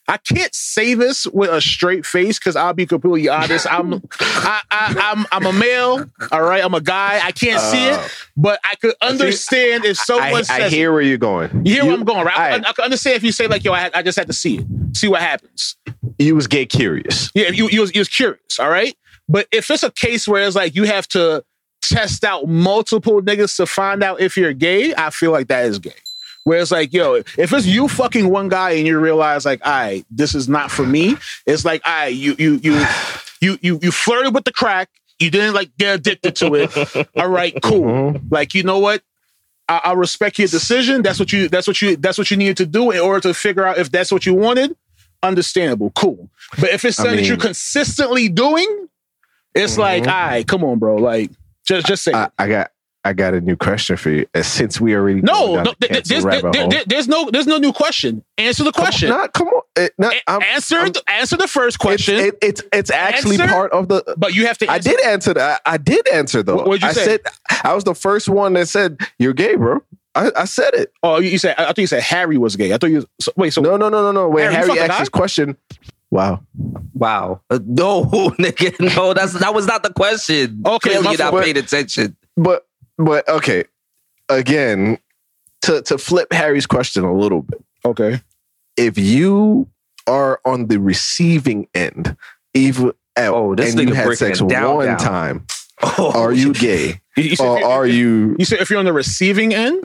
I 0.08 0.16
can't 0.16 0.54
say 0.54 0.94
this 0.94 1.26
with 1.26 1.50
a 1.50 1.60
straight 1.60 2.04
face 2.04 2.38
because 2.38 2.56
I'll 2.56 2.72
be 2.72 2.86
completely 2.86 3.28
honest. 3.28 3.72
I'm 3.72 3.94
I, 4.20 4.60
I, 4.70 5.14
I'm 5.14 5.26
I'm 5.30 5.46
a 5.46 5.58
male, 5.58 6.04
all 6.30 6.42
right. 6.42 6.64
I'm 6.64 6.74
a 6.74 6.80
guy. 6.80 7.20
I 7.22 7.32
can't 7.32 7.60
see 7.60 7.86
it, 7.86 7.98
oh. 7.98 8.08
but 8.36 8.58
I 8.64 8.74
could 8.76 8.94
understand 9.00 9.84
if 9.84 9.96
someone 9.96 10.40
I, 10.40 10.42
says 10.42 10.60
I 10.64 10.68
hear 10.68 10.92
where 10.92 11.02
you're 11.02 11.18
going. 11.18 11.64
you 11.64 11.74
hear 11.74 11.84
where 11.84 11.94
I'm 11.94 12.04
going, 12.04 12.24
right? 12.24 12.36
I, 12.36 12.44
Alright. 12.52 12.66
I 12.66 12.72
can 12.72 12.84
understand 12.84 13.16
if 13.16 13.22
you 13.22 13.32
say 13.32 13.46
like, 13.46 13.64
"Yo, 13.64 13.72
I, 13.72 13.90
I 13.94 14.02
just 14.02 14.18
had 14.18 14.26
to 14.26 14.32
see 14.32 14.58
it, 14.58 14.66
see 14.96 15.08
what 15.08 15.20
happens." 15.20 15.76
You 16.18 16.34
was 16.34 16.46
gay 16.46 16.66
curious. 16.66 17.30
Yeah, 17.34 17.48
you 17.48 17.68
you 17.68 17.82
was, 17.82 17.94
you 17.94 18.00
was 18.00 18.08
curious, 18.08 18.58
all 18.58 18.70
right. 18.70 18.96
But 19.28 19.46
if 19.52 19.70
it's 19.70 19.84
a 19.84 19.90
case 19.92 20.26
where 20.26 20.42
it's 20.46 20.56
like 20.56 20.74
you 20.74 20.84
have 20.84 21.06
to 21.08 21.44
test 21.80 22.24
out 22.24 22.48
multiple 22.48 23.22
niggas 23.22 23.56
to 23.56 23.66
find 23.66 24.02
out 24.02 24.20
if 24.20 24.36
you're 24.36 24.52
gay, 24.52 24.94
I 24.94 25.10
feel 25.10 25.30
like 25.30 25.48
that 25.48 25.66
is 25.66 25.78
gay. 25.78 25.92
Where 26.44 26.58
it's 26.60 26.70
like, 26.72 26.92
yo, 26.92 27.14
if 27.14 27.52
it's 27.52 27.66
you 27.66 27.86
fucking 27.88 28.28
one 28.28 28.48
guy 28.48 28.70
and 28.72 28.86
you 28.86 28.98
realize 28.98 29.44
like, 29.44 29.64
all 29.64 29.72
right, 29.72 30.04
this 30.10 30.34
is 30.34 30.48
not 30.48 30.70
for 30.72 30.84
me. 30.84 31.16
It's 31.46 31.64
like, 31.64 31.82
all 31.86 31.92
right, 31.92 32.06
you 32.08 32.34
you 32.38 32.58
you 32.62 32.84
you 33.40 33.58
you 33.62 33.78
you 33.80 33.92
flirted 33.92 34.34
with 34.34 34.44
the 34.44 34.52
crack. 34.52 34.88
You 35.20 35.30
didn't 35.30 35.54
like 35.54 35.70
get 35.78 35.94
addicted 36.00 36.34
to 36.36 36.54
it. 36.56 37.08
All 37.16 37.28
right, 37.28 37.54
cool. 37.62 37.82
Mhm. 37.84 38.22
Like, 38.32 38.54
you 38.54 38.64
know 38.64 38.80
what? 38.80 39.02
I, 39.68 39.80
I 39.84 39.92
respect 39.92 40.36
your 40.40 40.48
decision. 40.48 41.02
That's 41.02 41.20
what 41.20 41.32
you. 41.32 41.48
That's 41.48 41.68
what 41.68 41.80
you. 41.80 41.94
That's 41.96 42.18
what 42.18 42.28
you 42.32 42.36
needed 42.36 42.56
to 42.56 42.66
do 42.66 42.90
in 42.90 42.98
order 42.98 43.20
to 43.28 43.34
figure 43.34 43.64
out 43.64 43.78
if 43.78 43.92
that's 43.92 44.10
what 44.10 44.26
you 44.26 44.34
wanted. 44.34 44.74
Understandable, 45.22 45.92
cool. 45.94 46.28
But 46.58 46.70
if 46.70 46.84
it's 46.84 46.98
I 46.98 47.04
something 47.04 47.20
that 47.20 47.26
you're 47.28 47.36
consistently 47.36 48.28
doing, 48.28 48.88
it's 49.54 49.78
like, 49.78 50.04
Mhm. 50.04 50.08
all 50.12 50.26
right, 50.26 50.46
come 50.48 50.64
on, 50.64 50.80
bro. 50.80 50.96
Like, 50.96 51.30
just 51.64 51.86
just 51.86 52.02
say. 52.02 52.12
I, 52.12 52.24
it. 52.24 52.32
I 52.40 52.48
got 52.48 52.71
I 53.04 53.12
got 53.12 53.34
a 53.34 53.40
new 53.40 53.56
question 53.56 53.96
for 53.96 54.10
you. 54.10 54.26
And 54.32 54.44
since 54.46 54.80
we 54.80 54.94
already 54.94 55.22
no, 55.22 55.56
no. 55.56 55.74
the 55.80 55.88
th- 55.88 56.04
There's, 56.04 56.22
there- 56.24 56.40
there- 56.68 56.84
there's 56.86 57.08
no. 57.08 57.28
There's 57.30 57.48
no 57.48 57.58
new 57.58 57.72
question. 57.72 58.22
Answer 58.38 58.62
the 58.64 58.70
Come 58.72 58.82
on, 58.82 58.86
question. 58.86 59.08
Not, 59.08 59.32
come 59.32 59.48
on. 59.48 59.62
It, 59.76 59.92
not, 59.98 60.14
A- 60.14 60.30
I'm- 60.30 60.42
answer. 60.42 60.76
I'm- 60.76 60.92
the, 60.92 61.02
answer 61.08 61.36
the 61.36 61.48
first 61.48 61.78
question. 61.80 62.14
It's, 62.16 62.26
it, 62.28 62.38
it's 62.42 62.62
it's 62.72 62.90
actually 62.90 63.40
Answer? 63.40 63.52
part 63.52 63.72
of 63.72 63.88
the. 63.88 64.14
but 64.16 64.34
you 64.34 64.46
have 64.46 64.56
to. 64.58 64.70
I 64.70 64.78
did 64.78 65.00
answer 65.00 65.34
that. 65.34 65.62
I 65.66 65.78
did 65.78 66.06
answer 66.08 66.42
though. 66.44 66.56
What- 66.56 66.66
what'd 66.68 66.82
you 66.82 66.88
I 66.88 66.92
say? 66.92 67.04
said 67.04 67.20
I 67.64 67.74
was 67.74 67.82
the 67.84 67.94
first 67.94 68.28
one 68.28 68.52
that 68.52 68.68
said 68.68 68.98
you're 69.18 69.32
gay, 69.32 69.56
bro. 69.56 69.80
I, 70.14 70.30
I 70.36 70.44
said 70.44 70.74
it. 70.74 70.92
Oh, 71.02 71.18
you 71.18 71.30
you 71.30 71.38
said. 71.38 71.56
I 71.58 71.64
thought 71.66 71.78
you 71.78 71.86
said 71.88 72.02
Harry 72.02 72.36
was 72.38 72.54
gay. 72.54 72.72
I 72.72 72.78
thought 72.78 72.90
you. 72.90 73.04
So, 73.20 73.32
wait. 73.36 73.52
So 73.52 73.62
No, 73.62 73.76
no, 73.76 73.88
no, 73.88 74.02
no, 74.02 74.12
no. 74.12 74.28
When 74.28 74.44
Harry, 74.52 74.68
Harry 74.68 74.78
asked 74.80 74.88
guy? 74.90 74.98
this 75.00 75.08
question, 75.08 75.56
wow. 76.10 76.40
Wow. 76.94 77.40
Uh, 77.50 77.58
no, 77.64 78.04
nigga. 78.38 78.78
No, 78.96 79.12
that's 79.14 79.32
that 79.32 79.54
was 79.54 79.66
not 79.66 79.82
the 79.82 79.92
question. 79.92 80.62
Okay, 80.66 80.90
Clearly 80.90 81.04
my 81.04 81.10
you're 81.12 81.18
not 81.32 81.42
paying 81.42 81.56
attention. 81.56 82.16
But 82.36 82.66
but 83.04 83.28
okay. 83.28 83.64
Again, 84.28 84.98
to 85.62 85.82
to 85.82 85.98
flip 85.98 86.32
Harry's 86.32 86.66
question 86.66 87.04
a 87.04 87.14
little 87.14 87.42
bit. 87.42 87.62
okay. 87.84 88.20
If 88.76 88.96
you 88.96 89.68
are 90.06 90.40
on 90.44 90.66
the 90.68 90.78
receiving 90.80 91.68
end, 91.74 92.16
even 92.54 92.92
oh, 93.16 93.34
oh, 93.50 93.54
this 93.54 93.74
and 93.74 93.88
you 93.88 93.94
had 93.94 94.16
sex 94.16 94.40
down, 94.40 94.76
one 94.76 94.86
down. 94.86 94.98
time, 94.98 95.46
Oh, 95.98 96.12
are 96.14 96.32
you 96.32 96.54
gay? 96.54 97.00
You, 97.16 97.24
you 97.24 97.36
said 97.36 97.44
or 97.46 97.62
are 97.64 97.86
you 97.86 98.34
You 98.38 98.44
said 98.46 98.60
if 98.60 98.70
you're 98.70 98.78
on 98.78 98.86
the 98.86 98.92
receiving 98.94 99.52
end, 99.52 99.84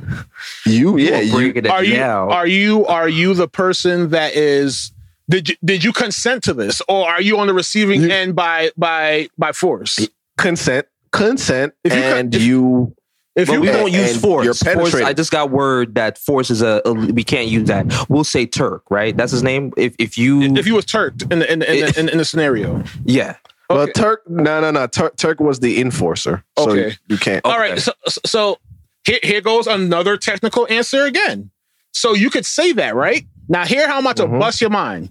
you? 0.65 0.97
You 0.97 1.09
Yeah, 1.09 1.17
are 1.17 1.21
you, 1.41 1.51
it 1.55 1.67
are 1.67 1.83
you 1.83 2.01
are 2.01 2.47
you 2.47 2.85
are 2.85 3.09
you 3.09 3.33
the 3.33 3.47
person 3.49 4.09
that 4.11 4.33
is 4.35 4.91
did 5.29 5.49
you, 5.49 5.55
did 5.65 5.83
you 5.83 5.91
consent 5.91 6.43
to 6.45 6.53
this 6.53 6.81
or 6.87 7.05
are 7.09 7.21
you 7.21 7.37
on 7.37 7.47
the 7.47 7.53
receiving 7.53 8.03
You- 8.03 8.09
end 8.11 8.35
by 8.35 8.71
by 8.77 9.27
by 9.37 9.51
force 9.51 10.07
consent, 10.37 10.87
consent, 11.11 11.73
If 11.83 11.93
you 11.93 12.01
con- 12.01 12.17
and 12.17 12.33
if- 12.35 12.41
you 12.41 12.95
if 13.37 13.47
But 13.47 13.53
you 13.53 13.61
we 13.61 13.69
and- 13.69 13.77
don't 13.77 13.91
use 13.93 14.19
force. 14.19 14.43
you're 14.43 14.53
force. 14.53 14.93
I 14.95 15.13
just 15.13 15.31
got 15.31 15.49
word 15.51 15.95
that 15.95 16.17
force 16.17 16.49
is 16.49 16.61
a, 16.61 16.81
a- 16.83 16.93
we 16.93 17.23
can't 17.23 17.47
use 17.47 17.67
that. 17.69 17.85
We'll 18.09 18.23
say 18.25 18.45
Turk, 18.45 18.83
right? 18.89 19.15
That's 19.15 19.31
his 19.31 19.43
name. 19.43 19.71
If 19.77 19.95
if 19.99 20.17
you 20.17 20.41
if 20.41 20.67
you 20.67 20.75
was 20.75 20.83
Turk 20.85 21.13
in 21.31 21.39
the 21.39 21.49
in 21.51 21.59
the, 21.59 21.71
in 21.71 21.79
the, 21.85 21.99
in 21.99 22.05
the, 22.07 22.11
in 22.13 22.17
the 22.17 22.25
scenario 22.25 22.73
Well, 22.73 22.83
yeah. 23.05 23.35
Okay. 23.69 23.91
Turk, 23.93 24.21
no, 24.29 24.61
no, 24.61 24.71
no. 24.71 24.87
Turk, 24.87 25.17
Turk 25.17 25.39
was 25.41 25.59
the 25.59 25.79
enforcer. 25.81 26.43
So 26.57 26.71
Okay. 26.71 26.87
you, 26.87 26.93
you 27.09 27.17
can't. 27.17 27.45
all 27.45 27.57
right 27.59 27.79
so 27.79 27.91
so 28.25 28.57
here, 29.05 29.19
here 29.23 29.41
goes 29.41 29.67
another 29.67 30.17
technical 30.17 30.65
answer 30.69 31.03
again 31.05 31.51
so 31.93 32.13
you 32.13 32.29
could 32.29 32.45
say 32.45 32.71
that 32.73 32.95
right 32.95 33.25
now 33.49 33.65
here 33.65 33.87
how 33.87 33.97
I'm 33.97 34.03
about 34.05 34.17
to 34.17 34.25
Mhm. 34.27 34.39
bust 34.39 34.59
your 34.61 34.69
mind 34.69 35.09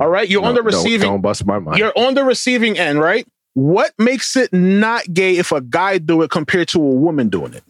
all 0.00 0.08
right 0.08 0.28
you're 0.28 0.44
on 0.44 0.54
the 0.54 0.62
No, 0.62 0.70
don't- 0.70 0.82
receiving 0.84 1.08
Don't, 1.10 1.20
bust 1.20 1.44
my 1.46 1.58
mind. 1.58 1.78
you're 1.78 1.92
on 1.96 2.14
the 2.14 2.24
receiving 2.24 2.78
end 2.78 3.00
right 3.00 3.26
what 3.56 3.92
makes 3.98 4.36
it 4.36 4.52
not 4.52 5.02
gay 5.14 5.38
if 5.38 5.50
a 5.50 5.62
guy 5.62 5.96
do 5.96 6.20
it 6.20 6.30
compared 6.30 6.68
to 6.68 6.78
a 6.78 6.86
woman 6.86 7.30
doing 7.30 7.54
it 7.54 7.64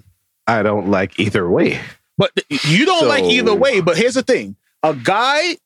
I 0.48 0.62
don't 0.62 0.88
like 0.90 1.18
either 1.20 1.48
way. 1.48 1.80
But 2.18 2.32
you 2.64 2.86
don't 2.86 3.00
So- 3.00 3.08
like 3.08 3.24
either 3.24 3.54
way. 3.54 3.80
But 3.80 3.96
here's 3.96 4.14
the 4.14 4.22
thing: 4.22 4.56
a 4.82 4.94
guy 4.94 5.56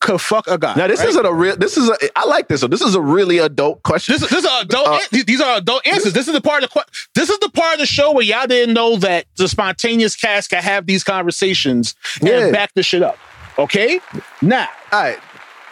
could 0.00 0.20
fuck 0.20 0.46
a 0.46 0.56
guy. 0.58 0.74
Now 0.74 0.86
this 0.86 1.00
right? 1.00 1.08
isn't 1.08 1.26
a 1.26 1.32
real. 1.32 1.56
This 1.56 1.76
is 1.76 1.88
a. 1.88 1.96
I 2.18 2.24
like 2.26 2.48
this. 2.48 2.60
So 2.60 2.66
this 2.68 2.80
is 2.82 2.94
a 2.94 3.00
really 3.00 3.38
adult 3.38 3.82
question. 3.82 4.12
This, 4.14 4.22
this 4.30 4.44
is 4.44 4.50
adult. 4.60 4.86
Uh, 4.88 5.00
an- 5.12 5.24
these 5.26 5.40
are 5.40 5.56
adult 5.58 5.86
answers. 5.86 6.12
This 6.12 6.28
is 6.28 6.34
the 6.34 6.40
part 6.40 6.62
of 6.64 6.70
the. 6.72 6.84
This 7.14 7.30
is 7.30 7.38
the 7.40 7.48
part 7.50 7.74
of 7.74 7.80
the 7.80 7.86
show 7.86 8.12
where 8.12 8.24
y'all 8.24 8.46
didn't 8.46 8.74
know 8.74 8.96
that 8.96 9.26
the 9.36 9.48
spontaneous 9.48 10.14
cast 10.16 10.50
can 10.50 10.62
have 10.62 10.86
these 10.86 11.02
conversations 11.02 11.94
and 12.20 12.28
Yeah. 12.28 12.50
back 12.52 12.72
the 12.74 12.82
shit 12.82 13.02
up. 13.02 13.18
Okay, 13.58 14.00
now 14.42 14.68
All 14.92 15.02
right. 15.02 15.18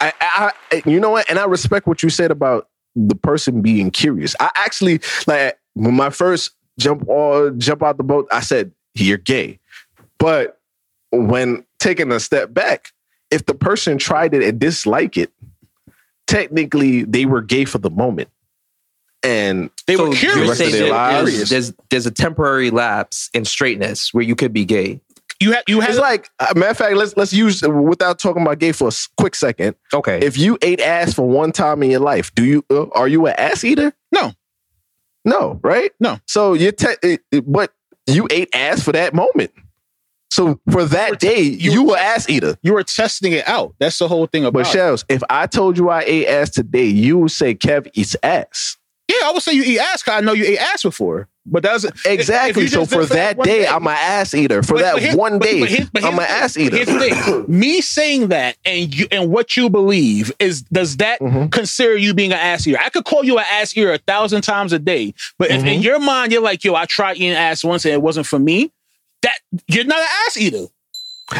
I, 0.01 0.11
I, 0.19 0.51
I, 0.71 0.83
you 0.89 0.99
know 0.99 1.11
what? 1.11 1.29
And 1.29 1.39
I 1.39 1.45
respect 1.45 1.87
what 1.87 2.03
you 2.03 2.09
said 2.09 2.31
about 2.31 2.67
the 2.95 3.15
person 3.15 3.61
being 3.61 3.91
curious. 3.91 4.35
I 4.39 4.51
actually 4.55 5.01
like 5.27 5.57
when 5.73 5.95
my 5.95 6.09
first 6.09 6.51
jump 6.79 7.07
or 7.07 7.51
jump 7.51 7.83
out 7.83 7.97
the 7.97 8.03
boat. 8.03 8.27
I 8.31 8.39
said 8.41 8.71
you're 8.95 9.17
gay, 9.17 9.59
but 10.19 10.59
when 11.11 11.65
taking 11.79 12.11
a 12.11 12.19
step 12.19 12.53
back, 12.53 12.91
if 13.31 13.45
the 13.45 13.53
person 13.53 13.97
tried 13.97 14.33
it 14.33 14.43
and 14.43 14.59
disliked 14.59 15.17
it, 15.17 15.31
technically 16.27 17.03
they 17.03 17.25
were 17.25 17.41
gay 17.41 17.65
for 17.65 17.77
the 17.77 17.89
moment, 17.89 18.29
and 19.23 19.69
they 19.87 19.95
So 19.95 20.09
were 20.09 20.15
curious. 20.15 20.49
rest 20.49 20.61
of 20.61 20.71
their 20.71 20.89
lives. 20.91 21.35
there's, 21.35 21.49
there's 21.49 21.73
there's 21.89 22.05
a 22.05 22.11
temporary 22.11 22.71
lapse 22.71 23.29
in 23.33 23.45
straightness 23.45 24.13
where 24.13 24.23
you 24.23 24.35
could 24.35 24.53
be 24.53 24.65
gay. 24.65 25.01
You 25.41 25.51
have 25.53 25.63
you 25.67 25.79
have 25.81 25.89
it's 25.89 25.99
like 25.99 26.29
uh, 26.39 26.53
matter 26.55 26.71
of 26.71 26.77
fact. 26.77 26.95
Let's 26.95 27.15
let's 27.17 27.33
use 27.33 27.61
without 27.61 28.19
talking 28.19 28.41
about 28.41 28.59
gay 28.59 28.71
for 28.71 28.87
a 28.87 28.91
quick 29.17 29.35
second. 29.35 29.75
Okay. 29.93 30.19
If 30.19 30.37
you 30.37 30.57
ate 30.61 30.79
ass 30.79 31.13
for 31.13 31.27
one 31.27 31.51
time 31.51 31.83
in 31.83 31.91
your 31.91 31.99
life, 31.99 32.33
do 32.35 32.45
you 32.45 32.63
uh, 32.69 32.85
are 32.91 33.07
you 33.07 33.25
an 33.27 33.33
ass 33.37 33.63
eater? 33.63 33.93
No. 34.11 34.31
no, 35.25 35.59
right? 35.63 35.91
No. 35.99 36.19
So 36.27 36.53
you 36.53 36.71
te- 36.71 36.95
it- 37.03 37.21
it- 37.31 37.51
but 37.51 37.73
you 38.07 38.27
ate 38.31 38.49
ass 38.53 38.81
for 38.83 38.91
that 38.93 39.13
moment. 39.13 39.51
So 40.31 40.59
for 40.71 40.85
that 40.85 41.19
day, 41.19 41.41
you 41.41 41.71
you, 41.71 41.83
were- 41.83 41.97
ass 41.97 42.29
eater. 42.29 42.57
you 42.61 42.73
were 42.73 42.83
testing 42.83 43.33
it 43.33 43.47
out. 43.47 43.73
That's 43.79 43.97
the 43.99 44.07
whole 44.07 44.27
thing 44.27 44.45
about. 44.45 44.63
But. 44.63 44.67
Shellz, 44.75 45.03
if 45.09 45.21
I 45.29 45.47
told 45.47 45.77
you 45.77 45.89
I 45.89 46.01
ate 46.05 46.27
ass 46.27 46.49
today, 46.49 46.85
you 46.85 47.17
would 47.19 47.31
say 47.31 47.55
Kev 47.55 47.89
eats 47.93 48.15
ass. 48.23 48.77
Yeah, 49.21 49.29
I 49.29 49.31
would 49.33 49.41
say 49.43 49.53
you 49.53 49.63
eat 49.63 49.79
ass. 49.79 50.03
I 50.07 50.21
know 50.21 50.33
you 50.33 50.45
ate 50.45 50.57
ass 50.59 50.83
before, 50.83 51.27
but 51.45 51.63
that's 51.63 51.85
Exactly. 52.05 52.67
So 52.67 52.85
for 52.85 53.05
that 53.05 53.39
day, 53.41 53.67
I'm 53.67 53.85
an 53.87 53.93
ass 53.97 54.33
eater. 54.33 54.63
For 54.63 54.77
that 54.79 55.15
one 55.15 55.39
day, 55.39 55.85
I'm 55.95 56.13
an 56.19 56.25
ass 56.27 56.57
eater. 56.57 56.75
Here's 56.75 56.87
the 56.87 56.99
thing: 56.99 57.45
me 57.47 57.81
saying 57.81 58.29
that 58.29 58.57
and 58.65 58.93
you 58.93 59.07
and 59.11 59.29
what 59.31 59.55
you 59.57 59.69
believe 59.69 60.31
is 60.39 60.61
does 60.63 60.97
that 60.97 61.19
Mm-hmm. 61.21 61.47
consider 61.47 61.95
you 61.95 62.13
being 62.13 62.31
an 62.33 62.39
ass 62.39 62.67
eater? 62.67 62.77
I 62.79 62.89
could 62.89 63.05
call 63.05 63.23
you 63.23 63.37
an 63.37 63.45
ass 63.49 63.75
eater 63.77 63.93
a 63.93 63.97
thousand 63.97 64.41
times 64.41 64.73
a 64.73 64.79
day, 64.79 65.13
but 65.37 65.49
Mm-hmm. 65.49 65.67
in 65.67 65.81
your 65.81 65.99
mind 65.99 66.31
you're 66.31 66.41
like, 66.41 66.63
yo, 66.63 66.75
I 66.75 66.85
tried 66.85 67.17
eating 67.17 67.31
ass 67.31 67.63
once 67.63 67.85
and 67.85 67.93
it 67.93 68.01
wasn't 68.01 68.25
for 68.27 68.39
me, 68.39 68.71
that 69.21 69.37
you're 69.67 69.85
not 69.85 69.99
an 69.99 70.07
ass 70.27 70.37
eater. 70.37 70.65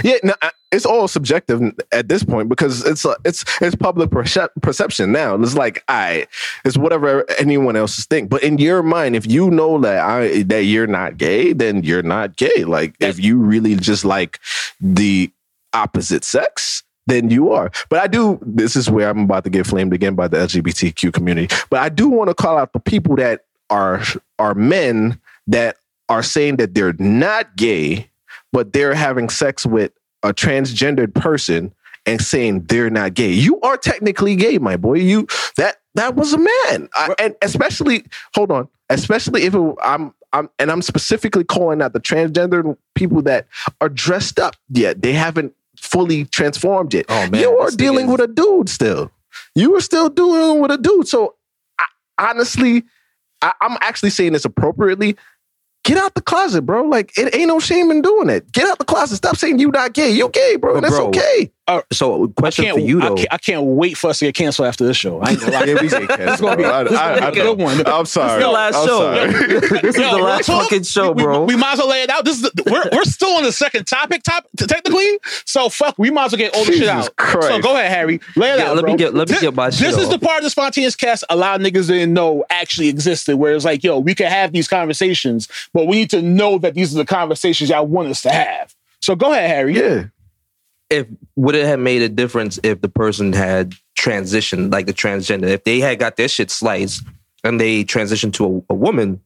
Yeah, 0.04 0.18
no, 0.24 0.34
it's 0.72 0.86
all 0.86 1.08
subjective 1.08 1.62
at 1.92 2.10
this 2.10 2.24
point 2.24 2.50
because 2.50 2.86
it's 2.86 3.06
uh, 3.06 3.16
it's 3.24 3.46
it's 3.62 3.76
public 3.76 4.10
percep- 4.10 4.50
perception 4.62 5.12
now. 5.12 5.36
It's 5.36 5.56
like 5.56 5.84
I, 5.88 6.28
it's 6.64 6.78
whatever 6.78 7.26
anyone 7.38 7.76
else 7.76 8.06
think. 8.06 8.30
But 8.30 8.44
in 8.44 8.58
your 8.58 8.82
mind, 8.84 9.16
if 9.16 9.28
you 9.28 9.52
know 9.52 9.80
that 9.82 10.00
I 10.00 10.44
that 10.44 10.64
you're 10.64 10.88
not 10.88 11.18
gay, 11.18 11.54
then 11.54 11.84
you're 11.84 12.04
not 12.04 12.36
gay. 12.36 12.64
Like 12.66 12.96
if 13.00 13.20
you 13.24 13.38
really 13.38 13.76
just 13.76 14.06
like 14.06 14.40
the 14.82 15.32
opposite 15.74 16.24
sex, 16.24 16.84
then 17.06 17.30
you 17.30 17.52
are. 17.52 17.72
But 17.90 18.00
I 18.00 18.08
do. 18.08 18.40
This 18.42 18.76
is 18.76 18.90
where 18.90 19.10
I'm 19.10 19.20
about 19.20 19.44
to 19.44 19.50
get 19.52 19.68
flamed 19.68 19.94
again 19.94 20.16
by 20.16 20.28
the 20.28 20.38
LGBTQ 20.38 21.14
community. 21.14 21.56
But 21.70 21.82
I 21.82 21.90
do 21.90 22.10
want 22.10 22.30
to 22.30 22.34
call 22.34 22.58
out 22.58 22.74
the 22.74 22.80
people 22.80 23.16
that 23.18 23.46
are 23.70 24.02
are 24.40 24.56
men 24.56 25.20
that 25.48 25.78
are 26.10 26.24
saying 26.24 26.58
that 26.58 26.74
they're 26.74 26.94
not 26.94 27.56
gay 27.56 28.10
but 28.56 28.72
they're 28.72 28.94
having 28.96 29.28
sex 29.28 29.66
with 29.66 29.92
a 30.24 30.34
transgendered 30.34 31.14
person 31.14 31.74
and 32.06 32.22
saying 32.22 32.62
they're 32.70 32.90
not 32.90 33.14
gay. 33.14 33.34
You 33.34 33.60
are 33.60 33.76
technically 33.76 34.38
gay, 34.38 34.60
my 34.60 34.78
boy. 34.78 34.94
You 34.94 35.28
that 35.58 35.82
that 35.96 36.16
was 36.16 36.32
a 36.32 36.38
man, 36.38 36.88
I, 36.94 37.14
and 37.20 37.36
especially 37.42 38.06
hold 38.34 38.52
on, 38.52 38.70
especially 38.90 39.44
if 39.44 39.56
it, 39.56 39.76
I'm 39.84 40.14
I'm 40.32 40.50
and 40.58 40.72
I'm 40.72 40.82
specifically 40.82 41.44
calling 41.44 41.82
out 41.82 41.92
the 41.92 42.00
transgender 42.00 42.78
people 42.94 43.22
that 43.24 43.46
are 43.82 43.90
dressed 43.90 44.40
up 44.40 44.56
yet. 44.70 45.02
They 45.02 45.12
haven't 45.12 45.54
fully 45.78 46.24
transformed 46.24 46.94
yet. 46.94 47.08
Oh, 47.10 47.30
man, 47.30 47.42
you 47.42 47.58
are 47.58 47.72
dealing 47.72 48.08
with 48.08 48.22
a 48.22 48.28
dude 48.28 48.70
still. 48.70 49.12
You 49.54 49.76
are 49.76 49.82
still 49.82 50.08
dealing 50.08 50.62
with 50.62 50.72
a 50.72 50.78
dude. 50.78 51.10
So 51.10 51.36
I, 51.78 51.86
honestly, 52.18 52.86
I, 53.42 53.52
I'm 53.60 53.78
actually 53.82 54.12
saying 54.12 54.32
this 54.32 54.46
appropriately 54.46 55.18
get 55.86 55.98
out 55.98 56.14
the 56.16 56.22
closet, 56.22 56.64
bro. 56.64 56.84
Like 56.84 57.18
it 57.18 57.34
ain't 57.34 57.48
no 57.48 57.60
shame 57.60 57.90
in 57.92 58.02
doing 58.02 58.30
it. 58.30 58.52
Get 58.52 58.68
out 58.68 58.80
the 58.80 58.86
closet. 58.86 59.16
Stop 59.16 59.38
saying 59.38 59.60
you 59.60 59.72
not 59.72 59.94
gay. 59.94 60.12
You 60.12 60.28
gay, 60.28 60.58
bro. 60.58 60.74
But 60.74 60.82
That's 60.82 60.96
bro, 60.96 61.08
okay. 61.08 61.52
So, 61.92 62.26
uh, 62.26 62.28
question 62.28 62.72
for 62.74 62.80
you 62.80 63.02
I 63.02 63.10
though. 63.10 63.16
can't, 63.16 63.34
I 63.34 63.38
can't 63.40 63.64
wait 63.64 63.98
for 63.98 64.12
us 64.12 64.20
to 64.20 64.26
get 64.26 64.36
canceled 64.36 64.68
after 64.68 64.86
this 64.86 64.98
show. 64.98 65.20
I 65.22 65.32
ain't 65.32 65.40
gonna. 65.40 65.52
Yeah, 65.66 65.82
we 65.82 65.88
get 65.90 66.08
canceled, 66.08 66.20
This 66.30 66.42
gonna 66.42 66.58
be, 66.58 66.64
bro. 66.64 66.72
I- 66.72 66.84
gonna 66.84 66.98
I- 66.98 67.16
be 67.16 67.22
I 67.26 67.30
a 67.30 67.32
good 67.32 67.58
one. 67.60 67.88
I'm 67.88 68.06
sorry. 68.06 68.28
This 68.28 68.38
is 68.38 68.44
the 68.44 68.52
last 68.52 68.76
I'm 68.76 68.88
show. 68.88 69.28
this 69.82 69.96
is 69.96 69.98
Yo, 69.98 70.18
the 70.18 70.24
last 70.24 70.46
talk, 70.46 70.64
fucking 70.64 70.84
show, 70.84 71.12
we, 71.12 71.24
bro. 71.24 71.40
We, 71.46 71.56
we 71.56 71.60
might 71.60 71.74
as 71.74 71.80
well 71.80 71.90
lay 71.90 72.04
it 72.04 72.10
out. 72.12 72.24
This 72.24 72.36
is 72.36 72.44
the, 72.44 72.64
we're 72.70 72.88
we're 72.96 73.04
still 73.06 73.30
on 73.38 73.44
the 73.44 73.52
second 73.52 73.86
topic, 73.88 74.22
top 74.22 74.46
technically. 74.58 75.08
So 75.46 75.70
fuck, 75.70 75.96
we 75.98 76.12
might 76.12 76.26
as 76.26 76.32
well 76.34 76.38
get 76.38 76.56
all 76.56 76.66
the 76.66 76.74
shit 76.74 76.88
out. 76.88 77.16
Christ. 77.16 77.48
So 77.48 77.60
go 77.62 77.74
ahead, 77.76 77.90
Harry, 77.92 78.20
lay 78.36 78.52
it 78.52 78.60
Yeah, 78.60 78.70
out. 78.70 78.76
let 78.76 78.86
me 78.86 78.96
get- 78.96 79.16
let 79.16 79.28
me 79.28 79.34
This- 79.34 79.42
get 79.42 79.56
my 79.56 79.70
shit 79.72 79.88
This 79.88 79.98
is 79.98 80.10
the 80.10 80.20
part 80.20 80.38
of 80.40 80.44
the 80.44 80.50
spontaneous 80.52 80.96
cast 80.96 81.24
a 81.30 81.36
lot 81.36 81.60
of 81.60 81.66
niggas 81.66 81.88
didn't 81.88 82.14
know 82.14 82.46
actually 82.52 82.90
existed. 82.90 83.38
Where 83.38 83.56
it's 83.56 83.66
like, 83.66 83.84
yo, 83.84 83.98
we 84.00 84.14
can 84.14 84.28
have 84.30 84.52
these 84.52 84.68
conversations, 84.68 85.48
but 85.74 85.88
we 85.88 85.96
need 85.98 86.10
to 86.12 86.22
know 86.22 86.60
that 86.60 86.76
these 86.76 86.94
are 86.94 86.98
the 87.00 87.06
conversations 87.06 87.70
y'all 87.72 87.88
want 87.88 88.10
us 88.10 88.22
to 88.22 88.30
have. 88.30 88.76
So 89.02 89.16
go 89.16 89.32
ahead, 89.34 89.50
Harry. 89.50 89.76
Yeah. 89.76 90.04
If 90.90 91.08
would 91.36 91.56
it 91.56 91.66
have 91.66 91.80
made 91.80 92.02
a 92.02 92.10
difference 92.10 92.60
if 92.64 92.82
the 92.82 92.90
person 92.90 93.34
had 93.34 93.74
transitioned 93.98 94.72
like 94.72 94.86
the 94.86 94.94
transgender 94.94 95.48
if 95.48 95.64
they 95.64 95.80
had 95.80 96.00
got 96.00 96.16
their 96.16 96.28
shit 96.28 96.52
sliced 96.52 97.04
and 97.44 97.60
they 97.60 97.84
transitioned 97.84 98.34
to 98.34 98.64
a, 98.70 98.74
a 98.74 98.76
woman 98.76 99.22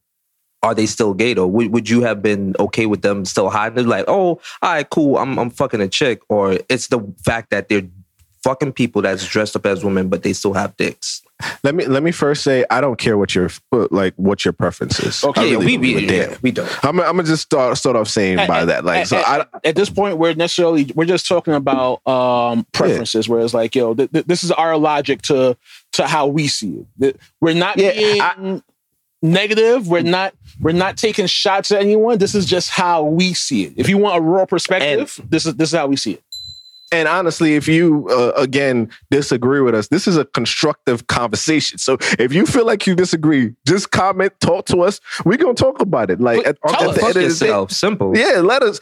are 0.61 0.75
they 0.75 0.85
still 0.85 1.13
gay 1.13 1.33
though? 1.33 1.47
Would, 1.47 1.71
would 1.71 1.89
you 1.89 2.01
have 2.01 2.21
been 2.21 2.53
okay 2.59 2.85
with 2.85 3.01
them 3.01 3.25
still 3.25 3.49
hiding 3.49 3.87
like 3.87 4.05
oh 4.07 4.39
all 4.61 4.73
right 4.73 4.89
cool 4.89 5.17
I'm, 5.17 5.37
I'm 5.39 5.49
fucking 5.49 5.81
a 5.81 5.87
chick. 5.87 6.21
Or 6.29 6.57
it's 6.69 6.87
the 6.87 6.99
fact 7.23 7.49
that 7.51 7.69
they're 7.69 7.87
fucking 8.43 8.73
people 8.73 9.01
that's 9.01 9.25
dressed 9.25 9.55
up 9.55 9.65
as 9.65 9.83
women 9.83 10.09
but 10.09 10.23
they 10.23 10.33
still 10.33 10.53
have 10.53 10.75
dicks 10.77 11.21
Let 11.63 11.73
me 11.75 11.85
let 11.85 12.03
me 12.03 12.11
first 12.11 12.43
say 12.43 12.65
I 12.69 12.81
don't 12.81 12.97
care 12.97 13.17
what 13.17 13.33
your 13.33 13.49
like 13.71 14.13
what 14.15 14.43
your 14.43 14.51
preference 14.53 14.99
is. 14.99 15.23
Okay, 15.23 15.51
really 15.51 15.77
we, 15.77 15.93
don't 15.93 16.07
we, 16.07 16.17
yeah, 16.17 16.37
we 16.41 16.51
don't 16.51 16.85
I'm, 16.85 16.99
I'm 16.99 17.15
gonna 17.15 17.23
just 17.23 17.43
start 17.43 17.77
start 17.77 17.95
off 17.95 18.09
saying 18.09 18.37
by 18.47 18.61
At- 18.61 18.65
that. 18.65 18.85
Like 18.85 19.01
at, 19.01 19.07
so, 19.07 19.17
I 19.17 19.39
at, 19.39 19.49
at 19.63 19.75
this 19.75 19.89
point, 19.89 20.17
we're 20.17 20.33
necessarily 20.33 20.91
we're 20.95 21.05
just 21.05 21.27
talking 21.27 21.53
about 21.53 22.05
um, 22.07 22.65
preferences. 22.73 23.29
Where 23.29 23.39
it's 23.41 23.53
like, 23.53 23.73
yo, 23.73 23.93
th- 23.93 24.11
th- 24.11 24.25
this 24.25 24.43
is 24.43 24.51
our 24.51 24.75
logic 24.77 25.21
to 25.23 25.55
to 25.93 26.07
how 26.07 26.27
we 26.27 26.47
see 26.47 26.85
it. 26.99 27.17
We're 27.39 27.53
not 27.55 27.77
Yeah, 27.77 27.93
being 27.93 28.21
I- 28.21 28.61
negative. 29.21 29.87
We're 29.87 30.01
not 30.01 30.33
we're 30.59 30.71
not 30.73 30.97
taking 30.97 31.27
shots 31.27 31.71
at 31.71 31.81
anyone. 31.81 32.17
This 32.17 32.35
is 32.35 32.45
just 32.45 32.69
how 32.69 33.03
we 33.03 33.33
see 33.33 33.63
it. 33.65 33.73
If 33.77 33.87
you 33.87 33.97
want 33.97 34.17
a 34.17 34.21
raw 34.21 34.45
perspective, 34.45 35.19
this 35.29 35.45
is 35.45 35.55
this 35.55 35.69
is 35.71 35.77
how 35.77 35.87
we 35.87 35.95
see 35.95 36.13
it. 36.13 36.23
And 36.91 37.07
honestly, 37.07 37.55
if 37.55 37.67
you 37.67 38.07
uh, 38.09 38.31
again 38.35 38.89
disagree 39.11 39.61
with 39.61 39.75
us, 39.75 39.87
this 39.89 40.07
is 40.07 40.17
a 40.17 40.25
constructive 40.25 41.07
conversation. 41.07 41.77
So 41.77 41.97
if 42.17 42.33
you 42.33 42.45
feel 42.45 42.65
like 42.65 42.87
you 42.87 42.95
disagree, 42.95 43.53
just 43.67 43.91
comment, 43.91 44.33
talk 44.39 44.65
to 44.67 44.81
us. 44.81 44.99
We're 45.25 45.37
gonna 45.37 45.53
talk 45.53 45.81
about 45.81 46.09
it. 46.09 46.19
Like 46.19 46.45
at, 46.47 46.57
Tell 46.67 46.75
at 46.83 46.89
us. 46.89 46.95
the 46.95 47.01
fuck 47.01 47.09
end 47.09 47.09
of 47.09 47.13
the 47.15 47.19
day, 47.21 47.25
yourself 47.47 47.71
simple 47.71 48.17
Yeah, 48.17 48.39
let 48.43 48.63
us. 48.63 48.79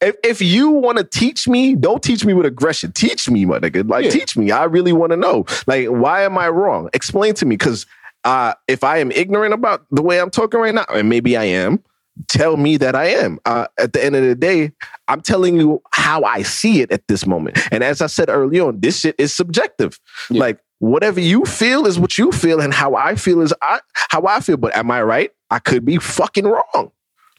If, 0.00 0.16
if 0.24 0.40
you 0.42 0.70
want 0.70 0.98
to 0.98 1.04
teach 1.04 1.46
me, 1.48 1.74
don't 1.74 2.02
teach 2.02 2.24
me 2.24 2.32
with 2.34 2.46
aggression. 2.46 2.92
Teach 2.92 3.28
me, 3.28 3.44
my 3.44 3.58
nigga. 3.58 3.88
Like, 3.88 4.06
Yeah. 4.06 4.10
teach 4.10 4.36
me. 4.36 4.50
I 4.50 4.64
really 4.64 4.92
want 4.92 5.10
to 5.10 5.16
know. 5.16 5.44
Like, 5.66 5.88
why 5.88 6.22
am 6.22 6.38
I 6.38 6.48
wrong? 6.48 6.88
Explain 6.94 7.34
to 7.34 7.46
me. 7.46 7.56
Because 7.56 7.86
uh, 8.24 8.54
if 8.68 8.84
I 8.84 8.98
am 8.98 9.10
ignorant 9.12 9.54
about 9.54 9.84
the 9.90 10.02
way 10.02 10.20
I'm 10.20 10.30
talking 10.30 10.60
right 10.60 10.74
now, 10.74 10.84
and 10.92 11.08
maybe 11.08 11.36
I 11.36 11.44
am, 11.44 11.82
tell 12.28 12.56
me 12.56 12.76
that 12.76 12.94
I 12.94 13.06
am. 13.06 13.38
Uh, 13.44 13.66
at 13.78 13.92
the 13.92 14.04
end 14.04 14.16
of 14.16 14.24
the 14.24 14.34
day, 14.34 14.72
I'm 15.08 15.20
telling 15.20 15.58
you 15.58 15.82
how 15.92 16.22
I 16.22 16.42
see 16.42 16.80
it 16.80 16.92
at 16.92 17.06
this 17.08 17.26
moment. 17.26 17.58
And 17.72 17.82
as 17.82 18.00
I 18.00 18.06
said 18.06 18.28
early 18.28 18.60
on, 18.60 18.80
this 18.80 19.00
shit 19.00 19.14
is 19.18 19.32
subjective. 19.32 19.98
Yeah. 20.30 20.40
Like, 20.40 20.60
whatever 20.78 21.20
you 21.20 21.44
feel 21.44 21.86
is 21.86 21.98
what 21.98 22.18
you 22.18 22.32
feel, 22.32 22.60
and 22.60 22.72
how 22.72 22.94
I 22.94 23.14
feel 23.14 23.40
is 23.40 23.54
I 23.62 23.80
how 23.92 24.26
I 24.26 24.40
feel. 24.40 24.56
But 24.56 24.76
am 24.76 24.90
I 24.90 25.02
right? 25.02 25.30
I 25.50 25.58
could 25.58 25.84
be 25.84 25.98
fucking 25.98 26.46
wrong. 26.46 26.92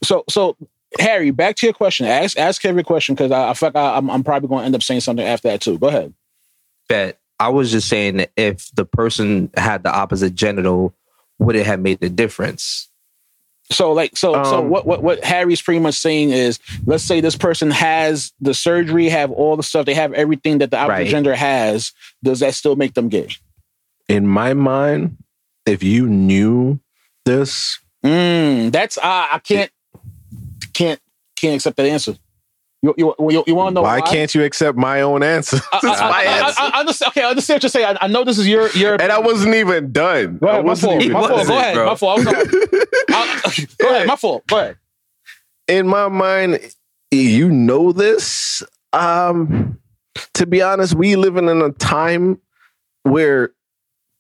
So 0.04 0.24
so 0.30 0.58
Harry, 1.00 1.32
back 1.32 1.56
to 1.58 1.66
your 1.66 1.74
question. 1.74 2.06
Ask 2.06 2.38
ask 2.38 2.62
Kevin 2.62 2.80
a 2.80 2.84
question 2.84 3.16
because 3.16 3.32
I, 3.32 3.50
I 3.50 3.54
feel 3.54 3.68
like 3.68 3.76
I, 3.76 3.98
I'm 3.98 4.10
I'm 4.10 4.24
probably 4.24 4.50
going 4.50 4.62
to 4.62 4.66
end 4.66 4.76
up 4.76 4.84
saying 4.84 5.02
something 5.02 5.26
after 5.26 5.50
that 5.50 5.62
too. 5.62 5.78
Go 5.78 5.88
ahead. 5.88 6.14
that 6.90 7.20
I 7.40 7.50
was 7.50 7.72
just 7.72 7.90
saying 7.90 8.18
that 8.18 8.32
if 8.38 8.70
the 8.76 8.86
person 8.86 9.50
had 9.56 9.84
the 9.84 9.92
opposite 9.92 10.36
genital, 10.36 10.94
would 11.40 11.56
it 11.56 11.66
have 11.66 11.80
made 11.80 12.00
the 12.00 12.10
difference? 12.10 12.91
So 13.72 13.94
like 13.94 14.18
so 14.18 14.44
so 14.44 14.60
Um, 14.60 14.70
what 14.70 14.86
what 14.86 15.02
what 15.02 15.24
Harry's 15.24 15.62
pretty 15.62 15.80
much 15.80 15.96
saying 15.96 16.32
is 16.32 16.60
let's 16.86 17.04
say 17.04 17.22
this 17.22 17.36
person 17.38 17.72
has 17.72 18.34
the 18.42 18.54
surgery, 18.54 19.10
have 19.10 19.32
all 19.32 19.56
the 19.58 19.64
stuff, 19.64 19.86
they 19.86 19.94
have 19.94 20.14
everything 20.14 20.60
that 20.60 20.72
the 20.72 20.78
opposite 20.78 20.92
Right. 20.94 21.08
gender 21.08 21.34
has. 21.36 21.92
Does 22.24 22.42
that 22.42 22.54
still 22.54 22.76
make 22.76 22.94
them 22.94 23.10
gay? 23.10 23.30
in 24.10 24.28
my 24.28 24.54
mind, 24.54 25.18
if 25.66 25.82
you 25.84 26.06
knew 26.08 26.80
this, 27.26 27.80
Mm, 28.04 28.72
that's 28.72 28.98
uh, 28.98 29.02
I 29.04 29.40
can't 29.44 29.72
can't 30.74 31.00
can't 31.36 31.56
accept 31.56 31.78
that 31.78 31.86
answer. 31.86 32.16
You 32.84 32.96
you 32.98 33.16
you, 33.30 33.44
you 33.46 33.56
want 33.56 33.70
to 33.70 33.74
know 33.76 33.82
why, 33.84 34.00
why, 34.00 34.10
can't 34.10 34.34
you 34.34 34.44
accept 34.44 34.76
my 34.76 35.02
own 35.02 35.22
answer? 35.22 35.58
I, 35.72 35.80
I, 35.84 36.10
my 36.10 36.18
I, 36.18 36.48
answer. 36.48 36.62
I, 36.62 36.80
understand. 36.80 37.10
Okay, 37.10 37.24
I 37.24 37.30
understand 37.30 37.56
what 37.58 37.64
you're 37.64 37.70
saying. 37.70 37.98
I, 38.02 38.08
know 38.08 38.24
this 38.24 38.40
is 38.40 38.48
your 38.48 38.70
your. 38.72 38.94
and 39.00 39.12
I 39.12 39.20
wasn't 39.20 39.54
even 39.54 39.92
done. 39.92 40.40
Go 40.40 40.48
ahead, 40.48 40.64
my 40.66 40.70
wasn't 40.70 40.92
fault. 40.92 41.04
even 41.04 41.14
My 41.14 41.28
fault. 41.28 41.48
Go 41.48 41.58
ahead. 41.60 41.76
bro. 41.76 41.86
My 41.86 41.96
fault. 41.96 42.20
I'm 42.20 42.24
sorry. 42.26 42.46
I- 43.10 43.68
go 43.78 43.90
ahead. 43.90 44.08
My 44.08 44.16
fault. 44.16 44.48
Go 44.48 44.58
ahead. 44.60 44.78
in 45.68 45.88
my 45.88 46.08
mind, 46.08 46.60
you 47.12 47.52
know 47.52 47.92
this. 47.92 48.64
Um, 48.94 49.78
to 50.34 50.48
be 50.48 50.62
honest, 50.64 50.96
we 50.96 51.16
living 51.16 51.50
in 51.50 51.62
a 51.62 51.72
time 51.74 52.42
where 53.04 53.52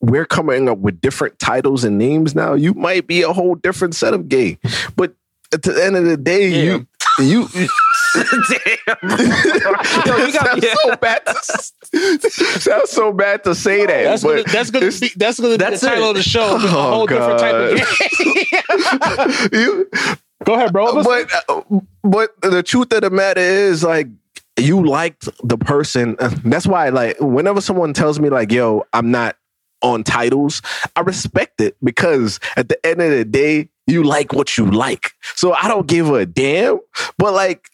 we're 0.02 0.26
coming 0.26 0.70
up 0.70 0.78
with 0.78 1.02
different 1.02 1.40
titles 1.40 1.84
and 1.84 1.98
names 1.98 2.36
now. 2.36 2.54
You 2.54 2.76
might 2.76 3.08
be 3.08 3.24
a 3.24 3.34
whole 3.34 3.56
different 3.56 3.96
set 3.96 4.14
of 4.14 4.30
gay, 4.30 4.60
but 4.96 5.16
at 5.54 5.64
the 5.64 5.84
end 5.84 5.96
of 5.96 6.06
the 6.06 6.18
day, 6.18 6.64
you 6.64 6.88
you. 7.22 7.48
Damn. 8.14 9.10
Yo, 10.06 10.18
you 10.18 10.34
got 10.34 10.62
sounds 10.62 10.68
so 10.84 10.96
bad. 10.98 11.26
To, 11.26 12.30
sounds 12.60 12.90
so 12.90 13.14
bad 13.14 13.44
to 13.46 13.56
say 13.56 13.86
that. 13.86 14.04
That's 14.04 14.24
but 14.24 14.30
gonna, 14.30 14.44
that's 14.44 14.70
gonna 14.72 14.92
be 14.92 15.12
that's 15.16 15.40
gonna 15.40 15.54
be 15.58 15.58
the 15.64 15.78
title 15.78 16.06
it. 16.06 16.10
of 16.12 16.16
the 16.18 16.24
show. 16.24 16.58
a 16.58 16.60
Oh, 16.64 16.68
whole 16.68 17.06
different 17.08 17.40
type 17.40 17.56
of 17.56 17.78
God. 19.50 19.52
you, 19.54 19.90
Go 20.44 20.56
ahead, 20.56 20.74
bro. 20.74 20.86
Listen. 20.92 21.04
but 21.04 21.44
uh, 21.50 21.80
but 22.04 22.42
the 22.42 22.64
truth 22.64 22.92
of 22.94 23.02
the 23.02 23.10
matter 23.10 23.40
is 23.42 23.84
like 23.84 24.08
you 24.58 24.86
liked 24.86 25.30
the 25.48 25.58
person 25.58 26.16
uh, 26.20 26.30
that's 26.44 26.68
why 26.68 26.90
like 26.90 27.16
whenever 27.22 27.62
someone 27.62 27.94
tells 27.94 28.20
me 28.20 28.30
like 28.30 28.52
yo 28.52 28.84
i'm 28.92 29.10
not 29.10 29.38
on 29.82 30.04
titles 30.04 30.62
i 30.98 31.00
respect 31.00 31.62
it 31.62 31.76
because 31.84 32.40
at 32.58 32.68
the 32.68 32.86
end 32.86 33.02
of 33.02 33.10
the 33.12 33.24
day 33.24 33.70
you 33.88 34.04
like 34.04 34.34
what 34.34 34.58
you 34.58 34.66
like 34.70 35.12
so 35.36 35.54
i 35.54 35.68
don't 35.68 35.88
give 35.88 36.10
a 36.10 36.26
damn 36.26 36.80
but 37.18 37.34
like 37.34 37.68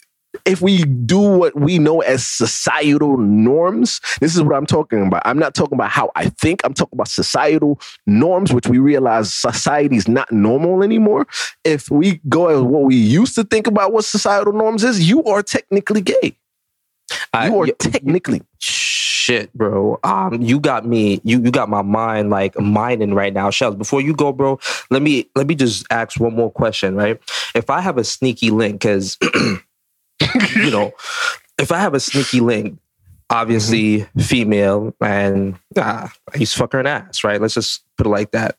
if 0.45 0.61
we 0.61 0.83
do 0.83 1.19
what 1.19 1.55
we 1.59 1.79
know 1.79 2.01
as 2.01 2.25
societal 2.25 3.17
norms, 3.17 3.99
this 4.21 4.35
is 4.35 4.41
what 4.43 4.55
I'm 4.55 4.67
talking 4.67 5.07
about. 5.07 5.23
I'm 5.25 5.39
not 5.39 5.55
talking 5.55 5.73
about 5.75 5.89
how 5.89 6.11
I 6.15 6.29
think. 6.29 6.61
I'm 6.63 6.75
talking 6.75 6.95
about 6.95 7.07
societal 7.07 7.79
norms, 8.05 8.53
which 8.53 8.67
we 8.67 8.77
realize 8.77 9.33
society 9.33 9.95
is 9.95 10.07
not 10.07 10.31
normal 10.31 10.83
anymore. 10.83 11.25
If 11.63 11.89
we 11.89 12.21
go 12.29 12.47
as 12.49 12.61
what 12.61 12.83
we 12.83 12.95
used 12.95 13.33
to 13.35 13.45
think 13.45 13.65
about 13.67 13.91
what 13.93 14.05
societal 14.05 14.53
norms 14.53 14.83
is, 14.83 15.09
you 15.09 15.23
are 15.23 15.41
technically 15.41 16.01
gay. 16.01 16.37
I- 17.33 17.47
You 17.47 17.55
are 17.55 17.65
y- 17.65 17.71
technically. 17.79 18.43
Shit, 19.27 19.51
bro. 19.51 19.99
Um, 20.05 20.41
you 20.41 20.57
got 20.57 20.85
me. 20.85 21.19
You 21.25 21.41
you 21.41 21.51
got 21.51 21.67
my 21.67 21.81
mind 21.81 22.29
like 22.29 22.57
mining 22.57 23.13
right 23.13 23.33
now, 23.33 23.49
Shellz. 23.49 23.77
Before 23.77 23.99
you 23.99 24.15
go, 24.15 24.31
bro, 24.31 24.57
let 24.89 25.01
me 25.01 25.29
let 25.35 25.47
me 25.47 25.53
just 25.53 25.85
ask 25.91 26.17
one 26.17 26.33
more 26.33 26.49
question, 26.49 26.95
right? 26.95 27.19
If 27.53 27.69
I 27.69 27.81
have 27.81 27.97
a 27.97 28.05
sneaky 28.05 28.51
link, 28.51 28.79
because 28.79 29.17
you 30.55 30.71
know, 30.71 30.93
if 31.59 31.73
I 31.73 31.77
have 31.79 31.93
a 31.93 31.99
sneaky 31.99 32.39
link, 32.39 32.79
obviously 33.29 34.07
female, 34.17 34.95
and 35.01 35.59
ah, 35.75 36.09
I 36.33 36.37
used 36.37 36.53
to 36.53 36.59
fuck 36.59 36.71
her 36.71 36.79
in 36.79 36.87
ass, 36.87 37.25
right? 37.25 37.41
Let's 37.41 37.55
just 37.55 37.83
put 37.97 38.07
it 38.07 38.09
like 38.11 38.31
that. 38.31 38.55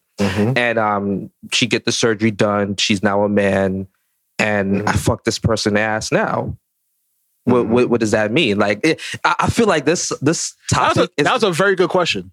And 0.55 0.79
um, 0.79 1.31
she 1.51 1.67
get 1.67 1.87
the 1.87 1.93
surgery 1.93 2.31
done. 2.31 2.77
She's 2.77 3.03
now 3.03 3.23
a 3.23 3.29
man, 3.31 3.87
and 4.39 4.87
I 4.87 4.93
fuck 4.93 5.25
this 5.25 5.39
person 5.39 5.79
ass 5.79 6.13
now. 6.13 6.59
What, 7.49 7.65
mm-hmm. 7.65 7.73
what 7.73 7.91
what 7.91 8.01
does 8.01 8.11
that 8.11 8.31
mean? 8.31 8.59
Like, 8.59 8.81
it, 8.85 9.01
I, 9.25 9.35
I 9.41 9.51
feel 9.51 9.67
like 9.67 9.85
this 9.85 10.13
this 10.21 10.55
That 10.71 10.89
was, 10.89 10.97
topic 10.97 11.11
a, 11.17 11.21
is 11.21 11.25
that 11.25 11.35
was 11.35 11.43
a 11.43 11.53
very 11.53 11.75
good 11.77 11.89
question. 11.91 12.31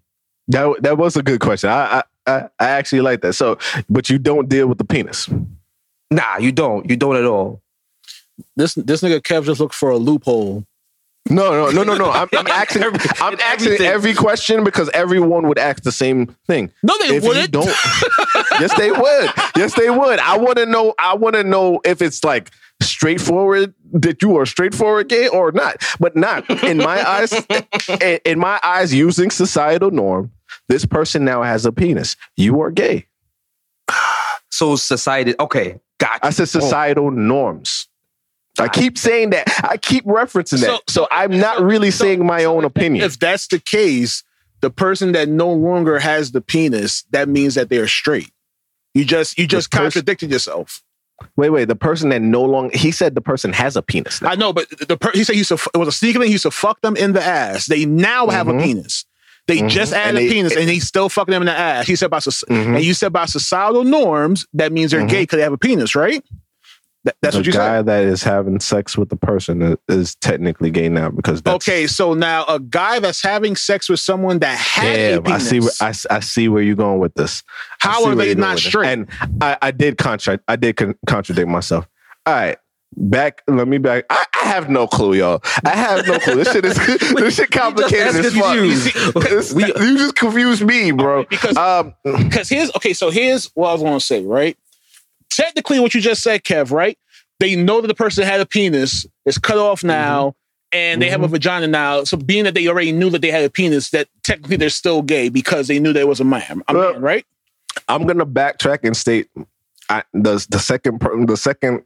That 0.48 0.82
that 0.82 0.98
was 0.98 1.16
a 1.16 1.22
good 1.22 1.40
question. 1.40 1.70
I 1.70 1.98
I 1.98 2.02
I, 2.26 2.48
I 2.58 2.68
actually 2.70 3.00
like 3.00 3.22
that. 3.22 3.32
So, 3.34 3.58
but 3.88 4.10
you 4.10 4.18
don't 4.18 4.48
deal 4.48 4.66
with 4.66 4.78
the 4.78 4.84
penis. 4.84 5.28
nah. 6.10 6.38
You 6.38 6.52
don't. 6.52 6.88
You 6.88 6.96
don't 6.96 7.16
at 7.16 7.24
all. 7.24 7.62
This 8.56 8.74
this 8.74 9.00
nigga 9.02 9.20
Kev 9.20 9.44
just 9.44 9.60
looked 9.60 9.74
for 9.74 9.90
a 9.90 9.96
loophole. 9.96 10.64
No, 11.28 11.50
no, 11.50 11.70
no, 11.70 11.82
no, 11.82 11.96
no. 11.96 12.10
I'm, 12.10 12.28
I'm 12.32 12.46
asking. 12.62 12.84
I'm 12.84 13.34
asking 13.40 13.72
everything. 13.72 13.86
every 13.86 14.14
question 14.14 14.64
because 14.64 14.88
everyone 14.90 15.48
would 15.48 15.58
ask 15.58 15.82
the 15.82 15.92
same 15.92 16.26
thing. 16.46 16.70
No, 16.82 16.96
they 16.98 17.16
if 17.16 17.24
wouldn't. 17.24 17.50
don't, 17.50 17.66
yes, 18.60 18.76
they 18.76 18.90
would. 18.92 19.30
Yes, 19.56 19.74
they 19.74 19.90
would. 19.90 20.18
I 20.20 20.36
want 20.38 20.58
to 20.58 20.66
know. 20.66 20.94
I 20.98 21.14
want 21.14 21.34
to 21.34 21.42
know 21.42 21.80
if 21.84 22.00
it's 22.02 22.22
like 22.22 22.52
straightforward 22.80 23.74
that 23.92 24.22
you 24.22 24.36
are 24.36 24.46
straightforward 24.46 25.08
gay 25.08 25.28
or 25.28 25.52
not. 25.52 25.82
But 26.00 26.16
not 26.16 26.48
in 26.64 26.78
my 26.78 27.06
eyes. 27.08 27.32
in, 28.00 28.20
in 28.24 28.38
my 28.38 28.60
eyes, 28.62 28.92
using 28.94 29.30
societal 29.30 29.90
norm, 29.90 30.32
this 30.68 30.84
person 30.84 31.24
now 31.24 31.42
has 31.42 31.66
a 31.66 31.72
penis. 31.72 32.16
You 32.36 32.60
are 32.60 32.70
gay. 32.70 33.06
So 34.50 34.76
society. 34.76 35.34
Okay, 35.38 35.80
got. 35.98 36.20
I 36.24 36.30
said 36.30 36.48
societal 36.48 37.06
oh. 37.06 37.10
norms. 37.10 37.88
I 38.58 38.68
keep 38.68 38.96
saying 38.96 39.30
that. 39.30 39.48
I 39.64 39.76
keep 39.76 40.06
referencing 40.06 40.60
that. 40.60 40.66
So- 40.66 40.78
So, 40.88 41.08
I'm 41.10 41.38
not 41.38 41.58
so- 41.58 41.64
really 41.64 41.90
so- 41.90 42.04
saying 42.04 42.24
my 42.24 42.40
so 42.42 42.56
own 42.56 42.64
opinion. 42.64 43.04
If 43.04 43.18
that's 43.18 43.48
the 43.48 43.58
case, 43.58 44.22
the 44.62 44.70
person 44.70 45.12
that 45.12 45.28
no 45.28 45.52
longer 45.52 45.98
has 45.98 46.32
the 46.32 46.40
penis, 46.40 47.02
that 47.10 47.28
means 47.28 47.54
that 47.56 47.68
they're 47.68 47.86
straight. 47.86 48.30
You 48.94 49.04
just 49.04 49.36
you 49.38 49.46
just 49.46 49.70
The 49.70 49.76
pers- 49.76 49.82
contradicted 49.94 50.30
yourself. 50.30 50.82
Wait, 51.36 51.50
wait. 51.50 51.66
The 51.66 51.76
person 51.76 52.10
that 52.10 52.20
no 52.22 52.42
longer 52.44 52.76
he 52.76 52.90
said 52.90 53.14
the 53.14 53.20
person 53.20 53.52
has 53.52 53.76
a 53.76 53.82
penis. 53.82 54.20
Now. 54.20 54.30
I 54.30 54.34
know, 54.34 54.52
but 54.52 54.68
the 54.88 54.96
per- 54.96 55.12
he 55.12 55.24
said 55.24 55.32
he 55.34 55.38
used 55.38 55.48
to 55.48 55.58
it 55.74 55.78
was 55.78 55.88
a 55.88 55.92
sneaker 55.92 56.18
thing. 56.18 56.26
He 56.26 56.32
used 56.32 56.42
to 56.44 56.50
fuck 56.50 56.80
them 56.82 56.96
in 56.96 57.12
the 57.12 57.22
ass. 57.22 57.66
They 57.66 57.84
now 57.86 58.28
have 58.28 58.48
a 58.48 58.52
Mhm. 58.52 58.62
penis. 58.62 59.04
They 59.46 59.58
Mhm. 59.58 59.68
just 59.68 59.92
added 59.92 60.08
And 60.08 60.18
a 60.18 60.20
they- 60.28 60.34
penis, 60.34 60.56
and 60.56 60.68
he's 60.68 60.86
still 60.86 61.08
fucking 61.08 61.32
them 61.32 61.42
in 61.42 61.46
the 61.46 61.56
ass. 61.56 61.86
He 61.86 61.94
said 61.96 62.10
soc- 62.20 62.48
Mhm. 62.50 62.76
and 62.76 62.84
you 62.84 62.92
said 62.94 63.06
about 63.08 63.30
societal 63.30 63.84
norms. 63.84 64.44
That 64.54 64.72
means 64.72 64.90
they're 64.90 65.06
gay 65.06 65.22
because 65.22 65.36
they 65.38 65.42
have 65.42 65.52
a 65.52 65.58
penis, 65.58 65.94
right? 65.94 66.22
That- 67.06 67.16
that's 67.22 67.34
the 67.34 67.38
what 67.40 67.46
you 67.46 67.52
said. 67.52 67.60
A 67.60 67.64
guy 67.64 67.78
said. 67.78 67.86
that 67.86 68.04
is 68.04 68.22
having 68.22 68.60
sex 68.60 68.98
with 68.98 69.08
the 69.08 69.16
person 69.16 69.62
is, 69.62 69.76
is 69.88 70.14
technically 70.16 70.70
gay 70.70 70.88
now 70.88 71.08
because 71.08 71.40
that's 71.40 71.54
Okay, 71.66 71.86
so 71.86 72.12
now 72.14 72.44
a 72.46 72.60
guy 72.60 72.98
that's 72.98 73.22
having 73.22 73.56
sex 73.56 73.88
with 73.88 74.00
someone 74.00 74.40
that 74.40 74.58
had 74.58 74.98
a 74.98 75.20
Damn, 75.20 75.32
I 75.32 75.38
see. 75.38 75.60
Where, 75.60 75.70
I, 75.80 75.94
I 76.10 76.20
see 76.20 76.48
where 76.48 76.62
you're 76.62 76.74
going 76.76 76.98
with 76.98 77.14
this. 77.14 77.42
How 77.78 78.04
are 78.06 78.14
they 78.14 78.34
not 78.34 78.58
straight? 78.58 78.88
And 78.88 79.08
I, 79.40 79.56
I 79.62 79.70
did 79.70 79.96
contract. 79.98 80.42
I 80.48 80.56
did 80.56 80.76
con- 80.76 80.96
contradict 81.06 81.48
myself. 81.48 81.88
All 82.26 82.34
right. 82.34 82.58
Back, 82.98 83.42
let 83.48 83.68
me 83.68 83.78
back. 83.78 84.04
I, 84.10 84.24
I 84.42 84.46
have 84.46 84.70
no 84.70 84.86
clue, 84.86 85.14
y'all. 85.14 85.40
I 85.64 85.70
have 85.76 86.06
no 86.06 86.18
clue. 86.18 86.36
This 86.36 86.52
shit 86.52 86.64
is 86.64 86.76
this 87.14 87.36
shit 87.36 87.50
complicated 87.50 88.16
as 88.16 88.32
fuck. 88.34 89.54
We- 89.54 89.66
you 89.66 89.98
just 89.98 90.14
confused 90.16 90.64
me, 90.64 90.92
bro. 90.92 91.24
Because- 91.24 91.56
um, 91.56 91.94
Because 92.04 92.48
here's 92.48 92.70
okay, 92.76 92.92
so 92.94 93.10
here's 93.10 93.46
what 93.54 93.68
I 93.68 93.72
was 93.74 93.82
going 93.82 93.98
to 93.98 94.04
say, 94.04 94.24
right? 94.24 94.56
Technically, 95.30 95.80
what 95.80 95.94
you 95.94 96.00
just 96.00 96.22
said, 96.22 96.44
Kev, 96.44 96.70
right? 96.70 96.98
They 97.40 97.56
know 97.56 97.80
that 97.80 97.88
the 97.88 97.94
person 97.94 98.24
had 98.24 98.40
a 98.40 98.46
penis, 98.46 99.06
it's 99.24 99.38
cut 99.38 99.58
off 99.58 99.80
mm-hmm. 99.80 99.88
now, 99.88 100.34
and 100.72 101.00
they 101.02 101.10
have 101.10 101.20
a 101.20 101.24
mm-hmm. 101.24 101.32
vagina 101.32 101.66
now. 101.66 102.04
So, 102.04 102.16
being 102.16 102.44
that 102.44 102.54
they 102.54 102.66
already 102.68 102.92
knew 102.92 103.10
that 103.10 103.22
they 103.22 103.30
had 103.30 103.44
a 103.44 103.50
penis, 103.50 103.90
that 103.90 104.08
technically 104.22 104.56
they're 104.56 104.70
still 104.70 105.02
gay 105.02 105.28
because 105.28 105.68
they 105.68 105.78
knew 105.78 105.92
there 105.92 106.06
was 106.06 106.20
a 106.20 106.24
man, 106.24 106.62
a 106.68 106.74
Well- 106.74 106.92
man, 106.94 107.02
right? 107.02 107.26
I'm 107.88 108.06
gonna 108.06 108.24
backtrack 108.24 108.80
and 108.84 108.96
state 108.96 109.28
I, 109.88 110.02
the 110.12 110.44
the 110.50 110.58
second 110.58 111.00
the 111.26 111.36
second 111.36 111.82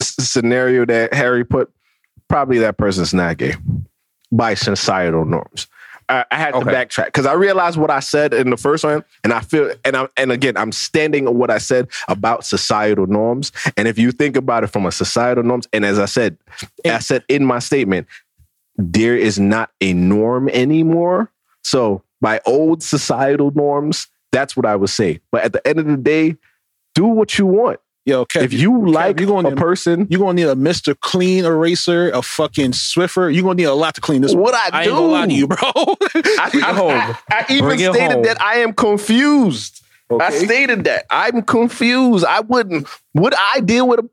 scenario 0.00 0.84
that 0.86 1.14
Harry 1.14 1.44
put. 1.44 1.70
Probably 2.28 2.58
that 2.60 2.78
person's 2.78 3.12
not 3.12 3.36
gay 3.36 3.54
by 4.32 4.54
societal 4.54 5.24
norms. 5.24 5.66
I, 6.08 6.24
I 6.30 6.36
had 6.36 6.52
to 6.52 6.60
backtrack 6.60 7.06
because 7.06 7.26
I 7.26 7.32
realized 7.32 7.76
what 7.76 7.90
I 7.90 8.00
said 8.00 8.34
in 8.34 8.50
the 8.50 8.56
first 8.56 8.84
one, 8.84 9.04
and 9.22 9.32
I 9.32 9.40
feel 9.40 9.72
and 9.84 9.96
I'm 9.96 10.08
and 10.16 10.32
again 10.32 10.56
I'm 10.56 10.72
standing 10.72 11.26
on 11.26 11.36
what 11.36 11.50
I 11.50 11.58
said 11.58 11.88
about 12.08 12.44
societal 12.44 13.06
norms. 13.06 13.52
And 13.76 13.88
if 13.88 13.98
you 13.98 14.12
think 14.12 14.36
about 14.36 14.64
it 14.64 14.68
from 14.68 14.86
a 14.86 14.92
societal 14.92 15.44
norms, 15.44 15.68
and 15.72 15.84
as 15.84 15.98
I 15.98 16.06
said, 16.06 16.38
I 16.84 16.98
said 16.98 17.24
in 17.28 17.44
my 17.44 17.58
statement, 17.58 18.06
there 18.76 19.16
is 19.16 19.38
not 19.38 19.70
a 19.80 19.92
norm 19.92 20.48
anymore. 20.48 21.30
So 21.62 22.02
by 22.20 22.40
old 22.46 22.82
societal 22.82 23.50
norms, 23.52 24.08
that's 24.32 24.56
what 24.56 24.66
I 24.66 24.76
would 24.76 24.90
say. 24.90 25.20
But 25.30 25.44
at 25.44 25.52
the 25.52 25.66
end 25.66 25.78
of 25.78 25.86
the 25.86 25.96
day, 25.96 26.36
do 26.94 27.06
what 27.06 27.38
you 27.38 27.46
want. 27.46 27.80
Yo, 28.06 28.26
Kev, 28.26 28.42
If 28.42 28.52
you 28.52 28.86
like 28.90 29.18
you 29.18 29.26
gonna 29.26 29.48
a 29.48 29.50
need- 29.52 29.58
person, 29.58 30.06
you're 30.10 30.20
gonna 30.20 30.34
need 30.34 30.46
a 30.46 30.54
Mr. 30.54 30.94
Clean 31.00 31.44
eraser, 31.46 32.10
a 32.10 32.20
fucking 32.20 32.72
Swiffer. 32.72 33.32
You're 33.32 33.42
gonna 33.42 33.54
need 33.54 33.64
a 33.64 33.72
lot 33.72 33.94
to 33.94 34.02
clean 34.02 34.20
this. 34.20 34.34
what 34.34 34.52
one. 34.52 34.54
I, 34.54 34.80
I 34.80 34.84
do, 34.84 34.90
ain't 34.90 34.98
gonna 34.98 35.12
lie 35.12 35.26
to 35.26 35.32
you, 35.32 35.46
bro. 35.48 35.56
I, 35.64 36.50
I- 36.52 36.72
home. 36.74 36.90
I- 36.90 37.16
I 37.30 37.46
even 37.48 37.64
Bring 37.64 37.78
stated 37.78 38.12
home. 38.12 38.22
that 38.24 38.40
I 38.42 38.56
am 38.58 38.74
confused. 38.74 39.80
I 40.20 40.30
stated 40.30 40.84
that 40.84 41.06
I'm 41.10 41.40
confused. 41.42 42.26
I 42.26 42.40
wouldn't. 42.40 42.86
Would 43.14 43.34
I 43.38 43.60
deal 43.60 43.88
with 43.88 44.00
a? 44.00 44.08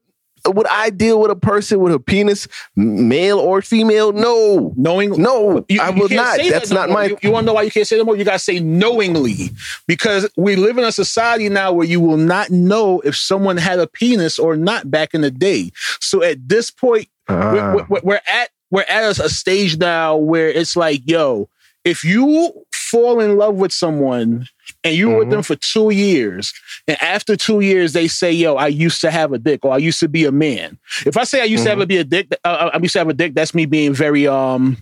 Would 0.45 0.67
I 0.67 0.89
deal 0.89 1.19
with 1.21 1.31
a 1.31 1.35
person 1.35 1.79
with 1.79 1.93
a 1.93 1.99
penis, 1.99 2.47
male 2.75 3.39
or 3.39 3.61
female? 3.61 4.11
No, 4.11 4.73
Knowing 4.75 5.21
no, 5.21 5.65
You- 5.69 5.81
I 5.81 5.91
can't 5.91 6.11
not. 6.11 6.37
that 6.37 6.49
That's 6.49 6.69
no 6.71 6.75
not 6.81 6.89
more. 6.89 6.97
my. 6.97 7.05
You, 7.05 7.17
you 7.21 7.31
want 7.31 7.43
to 7.43 7.47
know 7.47 7.53
why 7.53 7.61
you 7.63 7.71
can't 7.71 7.87
say 7.87 7.97
that 7.97 8.05
more? 8.05 8.15
You 8.15 8.23
got 8.23 8.33
to 8.33 8.39
say 8.39 8.59
knowingly, 8.59 9.49
because 9.87 10.29
we 10.37 10.55
live 10.55 10.77
in 10.77 10.83
a 10.83 10.91
society 10.91 11.49
now 11.49 11.71
where 11.73 11.85
you 11.85 11.99
will 11.99 12.17
not 12.17 12.49
know 12.49 12.99
if 13.01 13.15
someone 13.15 13.57
had 13.57 13.79
a 13.79 13.87
penis 13.87 14.39
or 14.39 14.55
not 14.55 14.89
back 14.89 15.13
in 15.13 15.21
the 15.21 15.31
day. 15.31 15.71
So 15.99 16.23
at 16.23 16.47
this 16.47 16.71
point, 16.71 17.07
we're, 17.29 17.35
ah. 17.37 17.85
we're, 17.89 17.99
we're 18.03 18.21
at 18.27 18.49
we're 18.71 18.85
at 18.87 19.19
a 19.19 19.29
stage 19.29 19.77
now 19.77 20.15
where 20.15 20.49
it's 20.49 20.75
like, 20.75 21.01
yo, 21.05 21.49
if 21.83 22.03
you 22.03 22.53
fall 22.73 23.19
in 23.19 23.37
love 23.37 23.55
with 23.55 23.71
someone 23.71 24.47
and 24.83 24.95
with 24.95 25.17
Mm-hmm. 25.17 25.29
them 25.29 25.43
for 25.43 25.55
two 25.55 25.89
years, 25.91 26.53
and 26.87 27.01
after 27.01 27.35
two 27.35 27.59
years 27.59 27.93
they 27.93 28.07
say, 28.07 28.31
yo, 28.31 28.55
I 28.55 28.67
used 28.67 29.01
to 29.01 29.11
have 29.11 29.31
a 29.33 29.37
dick 29.37 29.63
or 29.63 29.73
I 29.73 29.77
used 29.77 29.99
to 29.99 30.07
be 30.07 30.25
a 30.25 30.31
man. 30.31 30.79
If 31.05 31.17
I 31.17 31.23
say 31.23 31.41
I 31.41 31.45
used 31.45 31.63
to 31.63 31.69
have 31.69 31.77
Mm-hmm. 31.77 31.83
a 31.83 31.87
be 31.87 31.97
a 31.97 32.03
dick, 32.03 32.27
uh, 32.43 32.69
I 32.73 32.77
used 32.79 32.93
to 32.93 32.99
have 32.99 33.09
a 33.09 33.13
dick. 33.13 33.33
That's 33.35 33.53
me 33.53 33.65
being 33.65 33.93
very 33.93 34.27
um. 34.27 34.77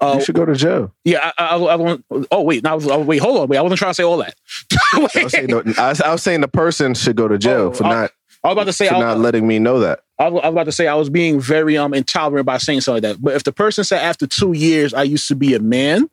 Uh, 0.00 0.16
you 0.18 0.24
should 0.24 0.34
go 0.34 0.44
to 0.44 0.54
jail. 0.56 0.92
yeah, 1.04 1.30
I, 1.38 1.44
I, 1.54 1.56
I, 1.56 1.74
want. 1.76 2.04
Oh 2.32 2.42
wait, 2.42 2.64
now 2.64 2.74
was- 2.74 3.06
wait, 3.06 3.18
hold 3.18 3.38
on, 3.38 3.48
wait. 3.48 3.58
I 3.58 3.62
wasn't 3.62 3.78
trying 3.78 3.90
to 3.90 3.94
say 3.94 4.02
all 4.02 4.16
that. 4.18 4.34
I 4.92 4.98
was, 4.98 5.32
saying, 5.32 5.48
was, 5.54 6.00
I 6.00 6.10
was 6.10 6.22
saying 6.22 6.40
the 6.40 6.48
person 6.48 6.94
should 6.94 7.14
go 7.16 7.28
to 7.28 7.38
jail 7.38 7.68
Oh, 7.68 7.72
for 7.72 7.84
not 7.84 8.10
I 8.42 8.48
was 8.48 8.52
about 8.54 8.64
to 8.64 8.72
say. 8.72 8.88
for 8.88 8.94
not 8.98 9.18
letting 9.20 9.46
me 9.46 9.60
know 9.60 9.78
that. 9.80 10.00
I 10.18 10.28
was 10.28 10.42
I 10.42 10.48
was 10.48 10.52
about 10.52 10.64
to 10.64 10.72
say 10.72 10.88
I 10.88 10.94
was 10.94 11.10
being 11.10 11.40
very 11.40 11.78
um 11.78 11.94
intolerant 11.94 12.44
by 12.44 12.58
saying 12.58 12.80
something 12.80 13.04
like 13.04 13.14
that. 13.16 13.22
But 13.22 13.34
if 13.36 13.44
the 13.44 13.52
person 13.52 13.84
said 13.84 14.02
after 14.02 14.26
two 14.26 14.52
years 14.52 14.92
I 14.92 15.04
used 15.04 15.28
to 15.28 15.36
be 15.36 15.54
a 15.54 15.60
man, 15.60 16.10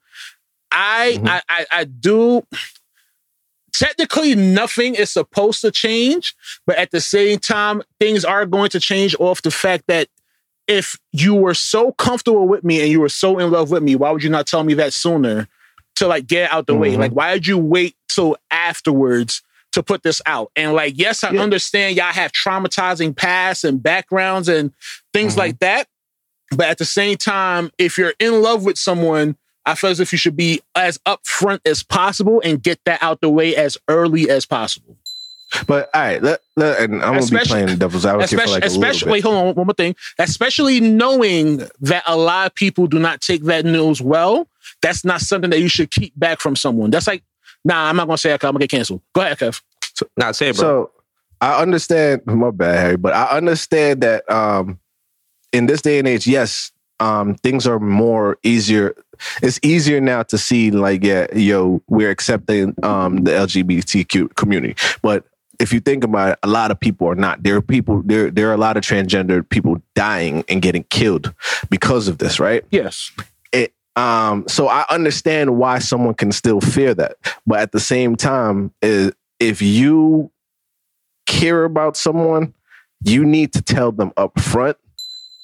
I 0.71 1.17
Mhm. 1.19 1.27
I, 1.27 1.41
I 1.49 1.65
I 1.71 1.83
do. 1.85 2.45
Technically, 3.73 4.35
nothing 4.35 4.95
is 4.95 5.11
supposed 5.11 5.61
to 5.61 5.71
change, 5.71 6.35
but 6.67 6.77
at 6.77 6.91
the 6.91 7.01
same 7.01 7.39
time, 7.39 7.81
things 7.99 8.25
are 8.25 8.45
going 8.45 8.69
to 8.69 8.79
change 8.79 9.15
off 9.19 9.41
the 9.41 9.51
fact 9.51 9.85
that 9.87 10.07
if 10.67 10.97
you 11.11 11.33
were 11.33 11.53
so 11.53 11.91
comfortable 11.93 12.47
with 12.47 12.63
me 12.63 12.81
and 12.81 12.89
you 12.91 12.99
were 12.99 13.09
so 13.09 13.39
in 13.39 13.49
love 13.51 13.71
with 13.71 13.81
me, 13.83 13.95
why 13.95 14.11
would 14.11 14.23
you 14.23 14.29
not 14.29 14.45
tell 14.47 14.63
me 14.63 14.73
that 14.75 14.93
sooner 14.93 15.47
to 15.95 16.07
like 16.07 16.27
get 16.27 16.51
out 16.51 16.67
the 16.67 16.75
way? 16.75 16.93
Mhm. 16.93 16.99
Like, 16.99 17.11
why 17.11 17.33
did 17.33 17.47
you 17.47 17.57
wait 17.57 17.95
till 18.09 18.37
afterwards 18.51 19.41
to 19.71 19.81
put 19.81 20.03
this 20.03 20.21
out? 20.25 20.51
And 20.55 20.73
like, 20.73 20.93
yes, 20.97 21.23
I 21.23 21.31
Yeah. 21.31 21.41
understand 21.41 21.95
y'all 21.97 22.13
have 22.13 22.31
traumatizing 22.31 23.15
pasts 23.15 23.63
and 23.63 23.81
backgrounds 23.81 24.47
and 24.49 24.71
things 25.13 25.33
Mhm. 25.35 25.37
like 25.39 25.59
that. 25.59 25.87
But 26.51 26.67
at 26.67 26.77
the 26.77 26.85
same 26.85 27.17
time, 27.17 27.71
if 27.77 27.97
you're 27.97 28.13
in 28.19 28.41
love 28.41 28.63
with 28.63 28.77
someone, 28.77 29.37
I 29.65 29.75
feel 29.75 29.89
as 29.91 29.99
if 29.99 30.11
you 30.11 30.17
should 30.17 30.35
be 30.35 30.61
as 30.75 30.97
upfront 30.99 31.59
as 31.65 31.83
possible 31.83 32.41
and 32.43 32.61
get 32.61 32.79
that 32.85 33.01
out 33.03 33.21
the 33.21 33.29
way 33.29 33.55
as 33.55 33.77
early 33.87 34.29
as 34.29 34.45
possible. 34.45 34.97
But 35.67 35.89
all 35.93 36.01
right, 36.01 36.23
let, 36.23 36.39
let, 36.55 36.79
and 36.79 36.95
I'm 36.95 36.99
gonna 36.99 37.13
be 37.13 37.23
Especially- 37.25 37.63
playing 37.63 37.77
devil's 37.77 38.05
advocate 38.05 38.29
for 38.29 38.35
especially, 38.35 38.53
like 38.53 38.63
a 38.63 38.67
especially 38.67 39.11
little 39.11 39.11
wait, 39.11 39.23
hold 39.37 39.49
on, 39.49 39.55
one 39.55 39.67
more 39.67 39.73
thing. 39.73 39.95
Especially 40.17 40.79
knowing 40.79 41.57
that 41.81 42.03
a 42.07 42.15
lot 42.15 42.47
of 42.47 42.55
people 42.55 42.87
do 42.87 42.99
not 42.99 43.19
take 43.21 43.43
that 43.43 43.65
news 43.65 44.01
well, 44.01 44.47
that's 44.81 45.03
not 45.03 45.19
something 45.21 45.49
that 45.49 45.59
you 45.59 45.67
should 45.67 45.91
keep 45.91 46.17
back 46.17 46.39
from 46.39 46.55
someone. 46.55 46.89
That's 46.89 47.05
like, 47.05 47.21
nah, 47.65 47.89
I'm 47.89 47.97
not 47.97 48.07
gonna 48.07 48.17
say 48.17 48.33
it. 48.33 48.39
'cause 48.39 48.47
I'm 48.47 48.53
gonna 48.53 48.63
get 48.63 48.71
canceled. 48.71 49.01
Go 49.13 49.21
ahead, 49.21 49.37
Kev. 49.39 49.61
Not 50.17 50.35
say 50.37 50.49
it, 50.49 50.55
bro. 50.55 50.61
So 50.61 50.91
I 51.41 51.61
understand 51.61 52.21
my 52.25 52.49
bad, 52.51 52.79
Harry, 52.79 52.97
but 52.97 53.13
I 53.13 53.25
understand 53.37 54.01
that 54.01 54.29
um 54.31 54.79
in 55.51 55.65
this 55.65 55.81
day 55.81 55.99
and 55.99 56.07
age, 56.07 56.27
yes, 56.27 56.71
um 57.01 57.35
things 57.35 57.67
are 57.67 57.79
more 57.79 58.37
easier. 58.43 58.95
It's 59.41 59.59
easier 59.63 59.99
now 59.99 60.23
to 60.23 60.37
see 60.37 60.71
like, 60.71 61.03
yeah, 61.03 61.27
yo, 61.35 61.81
we're 61.87 62.09
accepting 62.11 62.75
um 62.83 63.23
the 63.25 63.31
LGBTQ 63.31 64.35
community. 64.35 64.75
But 65.01 65.25
if 65.59 65.71
you 65.73 65.79
think 65.79 66.03
about 66.03 66.29
it, 66.33 66.39
a 66.43 66.47
lot 66.47 66.71
of 66.71 66.79
people 66.79 67.07
are 67.07 67.15
not. 67.15 67.43
There 67.43 67.55
are 67.55 67.61
people 67.61 68.01
there 68.05 68.31
there 68.31 68.49
are 68.49 68.53
a 68.53 68.57
lot 68.57 68.77
of 68.77 68.83
transgender 68.83 69.47
people 69.47 69.81
dying 69.95 70.43
and 70.47 70.61
getting 70.61 70.83
killed 70.85 71.33
because 71.69 72.07
of 72.07 72.17
this, 72.19 72.39
right? 72.39 72.63
Yes. 72.71 73.11
it 73.51 73.73
um 73.97 74.45
so 74.47 74.69
i 74.69 74.85
understand 74.89 75.57
why 75.57 75.77
someone 75.79 76.13
can 76.13 76.31
still 76.31 76.61
fear 76.61 76.93
that 76.93 77.17
but 77.45 77.59
at 77.59 77.73
the 77.73 77.79
same 77.79 78.15
time 78.15 78.71
is 78.81 79.11
if 79.41 79.61
you 79.61 80.31
care 81.25 81.65
about 81.65 81.97
someone 81.97 82.53
you 83.03 83.25
need 83.25 83.51
to 83.51 83.61
tell 83.61 83.91
them 83.91 84.11
up 84.15 84.39
front 84.39 84.77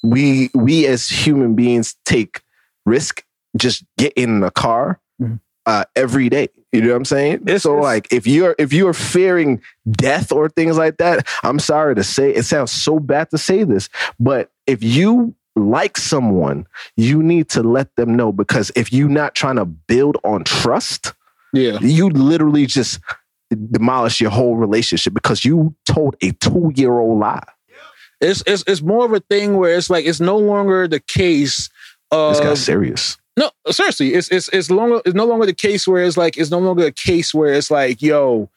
we 0.02 0.50
we 0.54 0.86
as 0.86 1.08
human 1.08 1.54
beings 1.54 1.96
take 2.04 2.42
risk 2.86 3.24
just 3.56 3.84
get 3.96 4.12
in 4.14 4.40
the 4.40 4.50
car 4.50 5.00
Mhm. 5.20 5.40
uh 5.66 5.84
every 5.96 6.28
day 6.28 6.48
you 6.72 6.80
know 6.82 6.90
what 6.90 6.96
i'm 6.96 7.04
saying 7.04 7.34
It's- 7.42 7.62
so 7.62 7.72
it's- 7.78 7.84
like 7.84 8.12
if 8.12 8.26
you're 8.26 8.54
if 8.58 8.72
you're 8.72 8.92
fearing 8.94 9.60
death 9.90 10.30
or 10.32 10.48
things 10.48 10.76
like 10.78 10.98
that 10.98 11.26
i'm 11.42 11.58
sorry 11.58 11.94
to 11.96 12.04
say 12.04 12.32
it 12.34 12.44
sounds 12.44 12.70
so 12.70 13.00
bad 13.00 13.30
to 13.30 13.38
say 13.38 13.64
this 13.64 13.88
but 14.20 14.50
if 14.66 14.82
you 14.82 15.34
like 15.56 15.96
someone 15.96 16.64
you 16.96 17.20
need 17.22 17.48
to 17.48 17.62
let 17.64 17.94
them 17.96 18.14
know 18.14 18.30
because 18.32 18.70
if 18.76 18.92
you're 18.92 19.08
not 19.08 19.34
trying 19.34 19.56
to 19.56 19.64
build 19.64 20.16
on 20.22 20.44
trust 20.44 21.14
Yeah. 21.52 21.78
you 21.80 22.10
literally 22.10 22.66
just 22.66 23.00
demolish 23.72 24.20
your 24.20 24.30
whole 24.30 24.54
relationship 24.56 25.14
because 25.14 25.44
you 25.44 25.74
told 25.86 26.14
a 26.22 26.30
two-year-old 26.32 27.18
lie 27.18 27.42
It's 28.20 28.42
it's 28.46 28.64
it's 28.66 28.82
more 28.82 29.04
of 29.04 29.12
a 29.12 29.20
thing 29.20 29.56
where 29.56 29.76
it's 29.76 29.90
like 29.90 30.04
it's 30.06 30.20
no 30.20 30.38
longer 30.38 30.88
the 30.88 31.00
case 31.00 31.68
this 32.10 32.38
of 32.38 32.40
guy's 32.40 32.64
serious 32.64 33.16
No, 33.36 33.50
seriously, 33.70 34.14
it's 34.14 34.28
it's 34.30 34.48
it's 34.48 34.70
longer 34.70 35.00
it's 35.04 35.14
no 35.14 35.24
longer 35.24 35.46
the 35.46 35.54
case 35.54 35.86
where 35.86 36.02
it's 36.02 36.16
like 36.16 36.36
it's 36.36 36.50
no 36.50 36.58
longer 36.58 36.86
a 36.86 36.92
case 36.92 37.32
where 37.32 37.54
it's 37.54 37.70
like, 37.70 38.02
yo, 38.02 38.50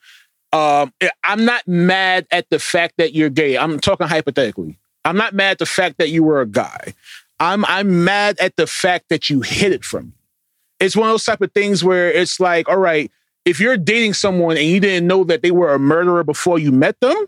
um, 0.52 0.92
I'm 1.22 1.44
not 1.44 1.66
mad 1.68 2.26
at 2.32 2.50
the 2.50 2.58
fact 2.58 2.94
that 2.98 3.14
you're 3.14 3.30
gay. 3.30 3.56
I'm 3.56 3.78
talking 3.78 4.08
hypothetically. 4.08 4.78
I'm 5.04 5.16
not 5.16 5.34
mad 5.34 5.52
at 5.52 5.58
the 5.58 5.66
fact 5.66 5.98
that 5.98 6.10
you 6.10 6.24
were 6.24 6.40
a 6.40 6.46
guy. 6.46 6.94
I'm 7.38 7.64
I'm 7.66 8.04
mad 8.04 8.38
at 8.40 8.56
the 8.56 8.66
fact 8.66 9.08
that 9.10 9.30
you 9.30 9.40
hid 9.42 9.72
it 9.72 9.84
from 9.84 10.06
me. 10.06 10.12
It's 10.80 10.96
one 10.96 11.08
of 11.08 11.12
those 11.12 11.24
type 11.24 11.40
of 11.40 11.52
things 11.52 11.84
where 11.84 12.10
it's 12.10 12.40
like, 12.40 12.68
all 12.68 12.78
right, 12.78 13.10
if 13.44 13.60
you're 13.60 13.76
dating 13.76 14.14
someone 14.14 14.56
and 14.56 14.66
you 14.66 14.80
didn't 14.80 15.06
know 15.06 15.22
that 15.24 15.42
they 15.42 15.52
were 15.52 15.72
a 15.72 15.78
murderer 15.78 16.24
before 16.24 16.58
you 16.58 16.72
met 16.72 16.98
them, 17.00 17.26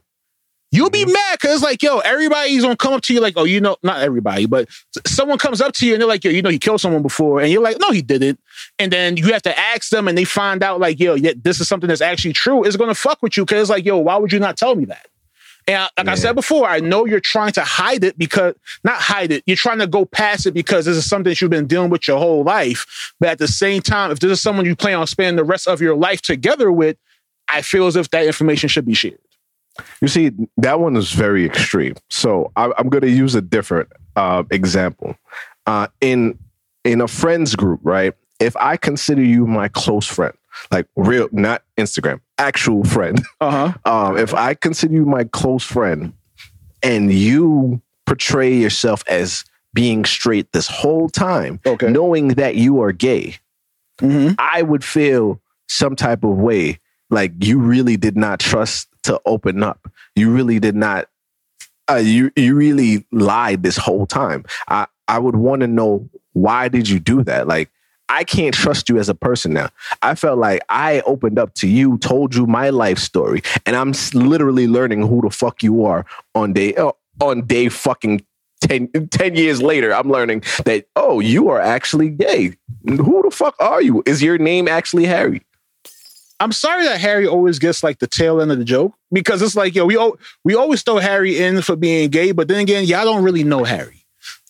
you'll 0.75 0.91
be 0.91 1.05
mad 1.05 1.39
because 1.39 1.55
it's 1.55 1.62
like, 1.62 1.83
yo, 1.83 1.99
everybody's 1.99 2.62
gonna 2.62 2.77
come 2.77 2.93
up 2.95 3.03
to 3.03 3.14
you 3.14 3.20
like, 3.20 3.35
oh, 3.37 3.45
you 3.45 3.61
know, 3.61 3.77
not 3.83 4.01
everybody, 4.01 4.47
but 4.47 4.68
someone 5.07 5.39
comes 5.39 5.61
up 5.61 5.72
to 5.75 5.87
you 5.87 5.95
and 5.95 6.01
they're 6.01 6.09
like, 6.09 6.25
yo, 6.25 6.31
you 6.31 6.43
know, 6.43 6.51
he 6.51 6.59
killed 6.59 6.81
someone 6.81 7.03
before, 7.03 7.41
and 7.41 7.51
you're 7.51 7.62
like, 7.62 7.79
no, 7.81 7.91
he 7.91 8.03
didn't. 8.03 8.41
And 8.79 8.93
then 8.93 9.16
you 9.16 9.33
have 9.33 9.43
to 9.43 9.59
ask 9.59 9.91
them, 9.91 10.09
and 10.09 10.16
they 10.16 10.25
find 10.25 10.62
out 10.62 10.81
like, 10.81 10.99
yo, 10.99 11.14
yeah, 11.14 11.33
this 11.37 11.61
is 11.61 11.68
something 11.68 11.89
that's 11.89 12.01
actually 12.01 12.33
true. 12.33 12.64
It's 12.64 12.77
gonna 12.77 12.95
fuck 12.95 13.22
with 13.22 13.37
you 13.37 13.45
because 13.45 13.62
it's 13.62 13.70
like, 13.70 13.85
yo, 13.85 13.99
why 13.99 14.16
would 14.16 14.33
you 14.33 14.39
not 14.39 14.57
tell 14.57 14.75
me 14.75 14.85
that? 14.87 15.07
And 15.66 15.89
like 15.97 16.09
I 16.09 16.14
said 16.14 16.35
before, 16.35 16.68
I 16.68 16.81
know 16.81 17.07
you're 17.07 17.20
trying 17.20 17.53
to 17.53 17.62
hide 17.62 18.05
it 18.05 18.18
because 18.18 18.55
not 18.83 18.97
hide 18.97 19.33
it. 19.33 19.43
You're 19.47 19.57
trying 19.57 19.79
to 19.79 19.87
go 19.87 20.05
past 20.05 20.45
it 20.45 20.53
because 20.53 20.85
this 20.85 20.97
is 20.97 21.09
something 21.09 21.31
that 21.31 21.41
you've 21.41 21.51
been 21.51 21.66
dealing 21.66 21.89
with 21.89 22.07
your 22.07 22.18
whole 22.18 22.45
life. 22.45 23.14
But 23.18 23.31
at 23.31 23.39
the 23.39 23.49
same 23.49 23.81
time, 23.81 24.11
if 24.11 24.18
this 24.18 24.31
is 24.31 24.43
someone 24.43 24.66
you 24.66 24.77
plan 24.77 24.99
on 24.99 25.07
spending 25.07 25.37
the 25.37 25.45
rest 25.45 25.66
of 25.66 25.81
your 25.81 25.97
life 25.97 26.20
together 26.20 26.70
with, 26.70 26.99
I 27.49 27.62
feel 27.62 27.87
as 27.87 27.97
if 27.97 28.11
that 28.11 28.27
information 28.27 28.68
should 28.68 28.85
be 28.85 28.93
shared. 28.93 29.18
You 30.01 30.09
see, 30.09 30.31
that 30.59 30.81
one 30.81 30.97
is 30.97 31.12
very 31.12 31.45
extreme. 31.45 31.95
So 32.11 32.53
I, 32.57 32.70
I'm 32.79 32.89
going 32.89 33.03
to 33.03 33.11
use 33.11 33.35
a 33.35 33.41
different 33.43 33.89
uh, 34.16 34.45
example. 34.51 35.16
Uh, 35.66 35.87
in 36.01 36.39
in 36.85 37.01
a 37.01 37.09
friends 37.09 37.57
group, 37.57 37.81
right? 37.83 38.12
If 38.39 38.57
I 38.57 38.77
consider 38.77 39.22
you 39.22 39.47
my 39.47 39.68
close 39.68 40.07
friend, 40.07 40.35
like 40.70 40.87
real, 40.97 41.29
not 41.33 41.62
Instagram, 41.79 42.20
actual 42.39 42.85
friend. 42.85 43.20
Uh 43.41 43.72
huh. 43.85 43.91
Um, 43.91 44.18
if 44.18 44.33
I 44.35 44.55
consider 44.55 44.95
you 44.95 45.07
my 45.07 45.25
close 45.25 45.64
friend, 45.64 46.12
and 46.83 47.12
you 47.12 47.81
portray 48.07 48.55
yourself 48.55 49.03
as 49.09 49.45
being 49.72 50.05
straight 50.05 50.53
this 50.53 50.68
whole 50.68 51.09
time, 51.09 51.61
Okay. 51.66 51.89
knowing 51.91 52.29
that 52.29 52.55
you 52.57 52.81
are 52.83 52.93
gay, 52.93 53.37
hmm 54.01 54.31
I 54.39 54.62
would 54.62 54.85
feel 54.85 55.41
some 55.68 55.97
type 55.97 56.22
of 56.25 56.37
way. 56.37 56.79
Like 57.11 57.33
you 57.43 57.59
really 57.59 57.97
did 57.97 58.16
not 58.16 58.39
trust 58.41 58.89
to 59.05 59.21
open 59.27 59.63
up. 59.63 59.91
You 60.15 60.31
really 60.31 60.59
did 60.59 60.75
not. 60.75 61.09
Uh, 61.89 61.97
you 61.97 62.31
you 62.37 62.55
really 62.55 63.05
lied 63.13 63.63
this 63.63 63.77
whole 63.77 64.07
time. 64.07 64.45
I 64.69 64.87
I 65.09 65.19
would 65.19 65.37
want 65.37 65.61
to 65.61 65.67
know 65.67 66.09
why 66.33 66.69
did 66.69 66.89
you 66.89 66.99
do 66.99 67.23
that? 67.25 67.47
Like 67.47 67.71
I 68.09 68.25
can't 68.25 68.55
trust 68.55 68.89
you 68.89 68.99
as 68.99 69.09
a 69.09 69.15
person 69.15 69.53
now. 69.53 69.71
I 70.03 70.15
felt 70.15 70.39
like 70.39 70.63
I 70.69 71.01
opened 71.03 71.39
up 71.39 71.55
to 71.55 71.69
you, 71.69 71.99
told 71.99 72.35
you 72.35 72.47
my 72.47 72.71
life 72.71 72.99
story, 72.99 73.43
and 73.67 73.77
I'm 73.77 73.93
literally 74.13 74.67
learning 74.67 75.07
who 75.07 75.23
the 75.23 75.31
fuck 75.31 75.63
you 75.63 75.85
are 75.85 76.05
on 76.35 76.53
day 76.53 76.75
uh, 76.75 76.93
on 77.21 77.47
day 77.47 77.69
fucking 77.69 78.25
10, 78.63 79.09
10 79.11 79.35
years 79.37 79.63
later. 79.63 79.95
I'm 79.95 80.11
learning 80.11 80.43
that 80.65 80.87
oh, 80.97 81.21
you 81.21 81.49
are 81.49 81.61
actually 81.61 82.11
gay. 82.11 82.57
Who 82.87 83.23
the 83.23 83.31
fuck 83.31 83.55
are 83.61 83.83
you? 83.83 84.03
Is 84.07 84.23
your 84.23 84.39
name 84.39 84.69
actually 84.69 85.07
Harry? 85.07 85.43
I'm 86.41 86.53
sorry 86.53 86.85
that 86.85 87.01
Harry 87.01 87.26
always 87.26 87.59
gets 87.59 87.82
like 87.82 87.99
the 88.01 88.07
tail 88.07 88.41
end 88.41 88.51
of 88.53 88.59
the 88.59 88.64
joke 88.64 88.93
because 89.12 89.41
it's 89.41 89.55
like, 89.57 89.74
yo, 89.74 89.87
we 89.87 89.97
al- 89.97 90.18
we 90.45 90.55
always 90.55 90.82
throw 90.82 90.99
Harry 90.99 91.39
in 91.41 91.62
for 91.62 91.76
being 91.76 92.11
gay, 92.11 92.32
but 92.32 92.49
then 92.49 92.61
again, 92.61 92.85
y'all 92.85 93.05
don't 93.05 93.22
really 93.24 93.45
know 93.45 93.64
Harry. 93.64 94.05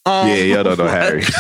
Um, 0.07 0.29
Yeah, 0.29 0.35
y'all 0.35 0.63
don't 0.65 0.79
know 0.79 0.87
Harry. 0.89 1.23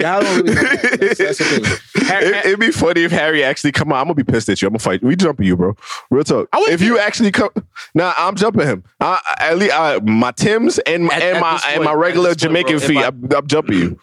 Y'all 0.00 0.20
don't 0.20 0.36
really 0.44 0.54
know 0.54 0.60
Harry. 0.62 0.96
That's, 0.96 1.18
that's 1.18 1.38
the 1.38 1.78
thing. 1.94 2.04
Harry, 2.06 2.26
It, 2.26 2.46
it'd 2.46 2.60
be 2.60 2.70
funny 2.72 3.02
if 3.04 3.12
Harry 3.12 3.44
actually 3.44 3.72
come 3.72 3.92
on. 3.92 3.98
I'm 3.98 4.04
gonna 4.06 4.14
be 4.14 4.24
pissed 4.24 4.48
at 4.48 4.60
you. 4.62 4.66
I'm 4.68 4.72
gonna 4.72 4.78
fight. 4.80 5.02
We 5.02 5.14
jumping 5.16 5.46
you, 5.46 5.56
bro. 5.56 5.76
Real 6.10 6.24
talk. 6.24 6.48
I 6.52 6.66
If 6.70 6.80
you 6.82 6.98
actually 6.98 7.30
come, 7.30 7.50
nah, 7.94 8.14
I'm 8.16 8.34
jumping 8.36 8.66
him. 8.66 8.84
I, 9.00 9.20
I- 9.38 9.48
at 9.50 9.58
least 9.58 9.74
I, 9.74 9.98
my 10.00 10.32
Timbs 10.32 10.78
and 10.80 11.06
At- 11.10 11.22
and 11.22 11.36
at 11.36 11.40
my 11.40 11.60
and 11.68 11.84
my 11.84 11.92
regular 11.92 12.30
this 12.30 12.36
point, 12.36 12.40
Jamaican 12.66 12.76
bro, 12.78 12.84
if 12.84 12.86
fee. 12.86 12.98
I- 12.98 13.06
I'm, 13.08 13.28
I'm 13.32 13.46
jumping 13.46 13.78
you. 13.78 14.00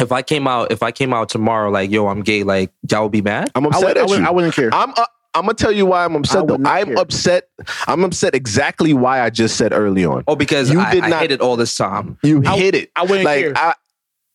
If 0.00 0.12
I 0.12 0.22
came 0.22 0.46
out, 0.46 0.72
if 0.72 0.82
I 0.82 0.90
came 0.92 1.12
out 1.14 1.28
tomorrow, 1.28 1.70
like, 1.70 1.90
yo, 1.90 2.06
I'm 2.08 2.22
gay, 2.22 2.42
like, 2.42 2.72
y'all 2.90 3.04
would 3.04 3.12
be 3.12 3.22
mad. 3.22 3.50
I'm 3.54 3.66
I, 3.66 3.68
upset 3.68 3.82
would, 3.84 3.96
I, 3.96 4.00
at 4.00 4.08
would, 4.08 4.18
you. 4.20 4.26
I 4.26 4.30
wouldn't 4.30 4.54
care. 4.54 4.74
I'm 4.74 4.90
uh, 4.90 5.04
I'm 5.36 5.42
gonna 5.42 5.54
tell 5.54 5.72
you 5.72 5.84
why 5.86 6.04
I'm 6.04 6.14
upset 6.14 6.46
though. 6.46 6.58
I'm 6.64 6.86
care. 6.86 6.98
upset. 6.98 7.48
I'm 7.88 8.04
upset 8.04 8.34
exactly 8.36 8.94
why 8.94 9.20
I 9.20 9.30
just 9.30 9.56
said 9.56 9.72
early 9.72 10.04
on. 10.04 10.22
Oh, 10.28 10.36
because 10.36 10.70
You 10.70 10.78
I, 10.80 10.92
did 10.92 11.02
I 11.04 11.08
not- 11.08 11.22
hit 11.22 11.32
it 11.32 11.40
all 11.40 11.56
this 11.56 11.76
time. 11.76 12.18
You 12.22 12.42
I- 12.46 12.56
hit 12.56 12.74
it. 12.76 12.90
I 12.94 13.02
wouldn't 13.02 13.24
like 13.24 13.40
care. 13.40 13.52
I, 13.56 13.74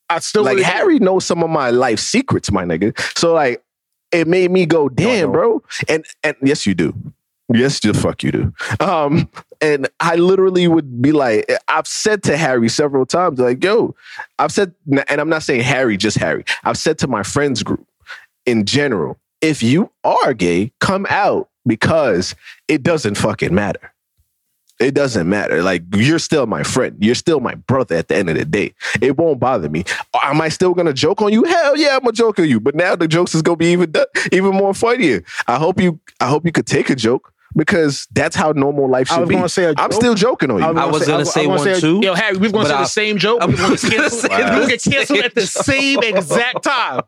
I 0.09 0.19
still 0.19 0.43
like 0.43 0.55
wouldn't 0.55 0.65
care. 0.67 0.77
Harry 0.81 0.99
knows 0.99 1.25
some 1.25 1.41
of 1.41 1.49
my 1.49 1.69
life 1.69 1.99
secrets, 1.99 2.51
my 2.51 2.65
nigga. 2.65 2.99
So 3.17 3.33
like 3.33 3.63
it 4.11 4.27
made 4.27 4.51
me 4.51 4.65
go, 4.65 4.89
damn, 4.89 5.27
know. 5.27 5.31
bro. 5.33 5.63
And 5.87 6.03
and 6.23 6.35
yes, 6.41 6.65
you 6.65 6.73
do. 6.75 6.93
Yes, 7.51 7.79
the 7.79 7.93
fuck 7.93 8.23
you 8.23 8.31
do. 8.31 8.53
Um, 8.79 9.29
and 9.59 9.89
I 9.99 10.15
literally 10.15 10.67
would 10.67 11.01
be 11.01 11.11
like, 11.11 11.51
I've 11.67 11.87
said 11.87 12.23
to 12.23 12.37
Harry 12.37 12.69
several 12.69 13.05
times, 13.05 13.39
like, 13.39 13.63
yo, 13.63 13.95
I've 14.37 14.51
said, 14.51 14.73
and 15.07 15.19
I'm 15.21 15.29
not 15.29 15.43
saying 15.43 15.61
Harry, 15.61 15.97
just 15.97 16.17
Harry. 16.17 16.45
I've 16.63 16.77
said 16.77 16.99
to 16.99 17.07
my 17.07 17.23
friends 17.23 17.63
group 17.63 17.87
in 18.45 18.65
general, 18.65 19.17
if 19.41 19.63
you 19.63 19.91
are 20.03 20.33
gay, 20.33 20.71
come 20.79 21.07
out 21.09 21.49
because 21.65 22.35
it 22.67 22.83
doesn't 22.83 23.15
fucking 23.15 23.53
matter. 23.53 23.93
It 24.79 24.93
doesn't 24.93 25.27
matter. 25.27 25.61
Like 25.61 25.83
you're 25.93 26.19
still 26.19 26.45
my 26.45 26.63
friend. 26.63 26.95
You're 27.01 27.15
still 27.15 27.41
my 27.41 27.55
brother 27.55 27.95
at 27.95 28.07
the 28.07 28.15
end 28.15 28.29
of 28.29 28.37
the 28.37 28.45
day. 28.45 28.73
It 29.01 29.17
won't 29.17 29.39
bother 29.39 29.69
me. 29.69 29.83
Am 30.23 30.39
I 30.39 30.47
still 30.47 30.73
gonna 30.73 30.93
joke 30.93 31.21
on 31.21 31.33
you? 31.33 31.43
Hell 31.43 31.75
yeah, 31.75 31.97
I'm 31.97 31.99
gonna 31.99 32.13
joke 32.13 32.39
on 32.39 32.47
you. 32.47 32.61
But 32.61 32.75
now 32.75 32.95
the 32.95 33.07
jokes 33.07 33.35
is 33.35 33.41
gonna 33.41 33.57
be 33.57 33.73
even 33.73 33.93
even 34.31 34.51
more 34.51 34.73
funnier. 34.73 35.21
I 35.47 35.57
hope 35.57 35.81
you 35.81 35.99
I 36.21 36.29
hope 36.29 36.45
you 36.45 36.53
could 36.53 36.65
take 36.65 36.89
a 36.89 36.95
joke 36.95 37.33
because 37.55 38.07
that's 38.11 38.35
how 38.35 38.51
normal 38.51 38.89
life 38.89 39.11
I 39.11 39.15
should 39.15 39.21
was 39.21 39.29
be. 39.29 39.35
going 39.35 39.45
to 39.45 39.49
say 39.49 39.65
a 39.65 39.73
I'm 39.77 39.91
still 39.91 40.15
joking 40.15 40.51
on 40.51 40.59
you. 40.59 40.65
I 40.79 40.85
was 40.85 41.05
gonna 41.07 41.25
say 41.25 41.47
one 41.47 41.79
too, 41.79 41.99
Yo, 42.03 42.13
Harry, 42.13 42.37
we 42.37 42.47
were 42.47 42.53
gonna 42.53 42.67
say 42.69 42.75
I- 42.75 42.81
the 42.81 42.85
same 42.87 43.17
joke. 43.17 43.41
I 43.41 43.45
We 43.47 43.53
were 43.53 43.57
gonna 43.57 43.75
gonna 43.75 43.89
cancel. 43.89 44.09
say 44.19 44.27
We 44.29 44.43
were 44.43 44.49
the 44.49 44.67
going 44.67 44.77
to 44.79 44.89
cancel 44.89 45.17
at 45.23 45.35
the 45.35 45.41
same 45.47 45.99
exact 46.03 46.63
time. 46.63 47.01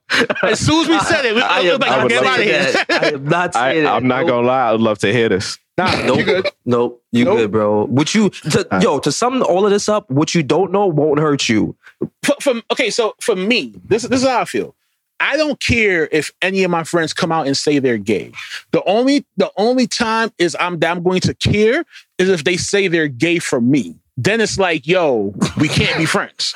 As 0.43 0.59
soon 0.59 0.81
as 0.83 0.89
we 0.89 0.99
said 1.01 1.25
it, 1.25 1.35
we, 1.35 1.41
I 1.41 1.61
we 1.61 1.67
were 1.67 1.73
am, 1.75 1.79
like, 1.79 1.91
I 1.91 2.07
get 2.07 2.23
out 2.25 2.39
of 2.39 2.45
here. 2.45 2.85
I 2.89 3.07
am 3.15 3.23
not 3.25 3.55
I, 3.55 3.71
saying 3.73 3.85
it. 3.85 3.87
I'm 3.87 4.07
not 4.07 4.27
gonna 4.27 4.47
lie. 4.47 4.71
I'd 4.73 4.79
love 4.79 4.97
to 4.99 5.11
hear 5.13 5.29
this. 5.29 5.57
Nah, 5.77 5.89
Nope. 6.05 6.17
you 6.17 6.23
good. 6.25 6.49
Nope. 6.65 7.03
You 7.11 7.25
Nope. 7.25 7.37
good, 7.37 7.51
bro. 7.51 7.85
What 7.85 8.13
you 8.13 8.29
to, 8.29 8.67
yo 8.81 8.99
to 8.99 9.11
sum 9.11 9.41
all 9.43 9.65
of 9.65 9.71
this 9.71 9.87
up, 9.87 10.09
what 10.11 10.35
you 10.35 10.43
don't 10.43 10.71
know 10.71 10.85
won't 10.87 11.19
hurt 11.19 11.47
you. 11.47 11.75
For, 12.23 12.35
for, 12.41 12.53
okay, 12.71 12.89
so 12.89 13.15
for 13.21 13.35
me, 13.35 13.73
this, 13.85 14.03
this 14.03 14.21
is 14.21 14.27
how 14.27 14.41
I 14.41 14.45
feel. 14.45 14.75
I 15.21 15.37
don't 15.37 15.59
care 15.59 16.09
if 16.11 16.31
any 16.41 16.63
of 16.63 16.71
my 16.71 16.83
friends 16.83 17.13
come 17.13 17.31
out 17.31 17.45
and 17.45 17.55
say 17.55 17.79
they're 17.79 17.97
gay. 17.97 18.31
The 18.71 18.83
only 18.85 19.25
the 19.37 19.51
only 19.55 19.87
time 19.87 20.31
is 20.37 20.57
I'm 20.59 20.79
that 20.79 20.91
I'm 20.91 21.03
going 21.03 21.21
to 21.21 21.35
care 21.35 21.85
is 22.17 22.29
if 22.29 22.43
they 22.43 22.57
say 22.57 22.87
they're 22.87 23.07
gay 23.07 23.39
for 23.39 23.61
me. 23.61 23.95
Then 24.17 24.41
it's 24.41 24.59
like, 24.59 24.85
yo, 24.85 25.33
we 25.57 25.67
can't 25.67 25.97
be 25.97 26.05
friends. 26.05 26.53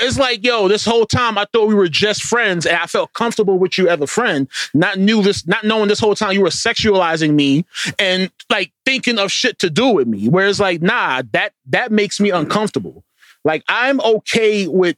It's 0.00 0.18
like, 0.18 0.44
yo, 0.44 0.66
this 0.66 0.84
whole 0.84 1.06
time 1.06 1.36
I 1.38 1.46
thought 1.52 1.68
we 1.68 1.74
were 1.74 1.88
just 1.88 2.22
friends, 2.22 2.64
and 2.66 2.76
I 2.76 2.86
felt 2.86 3.12
comfortable 3.12 3.58
with 3.58 3.76
you 3.76 3.88
as 3.88 4.00
a 4.00 4.06
friend. 4.06 4.48
Not 4.72 4.98
knew 4.98 5.22
this, 5.22 5.46
not 5.46 5.64
knowing 5.64 5.88
this 5.88 6.00
whole 6.00 6.14
time 6.14 6.32
you 6.32 6.40
were 6.40 6.48
sexualizing 6.48 7.34
me 7.34 7.64
and 7.98 8.30
like 8.50 8.72
thinking 8.84 9.18
of 9.18 9.30
shit 9.30 9.58
to 9.60 9.70
do 9.70 9.88
with 9.88 10.08
me. 10.08 10.28
Whereas, 10.28 10.58
like, 10.58 10.80
nah, 10.80 11.22
that 11.32 11.52
that 11.66 11.92
makes 11.92 12.18
me 12.18 12.30
uncomfortable. 12.30 13.04
Like, 13.44 13.62
I'm 13.68 14.00
okay 14.00 14.66
with 14.66 14.96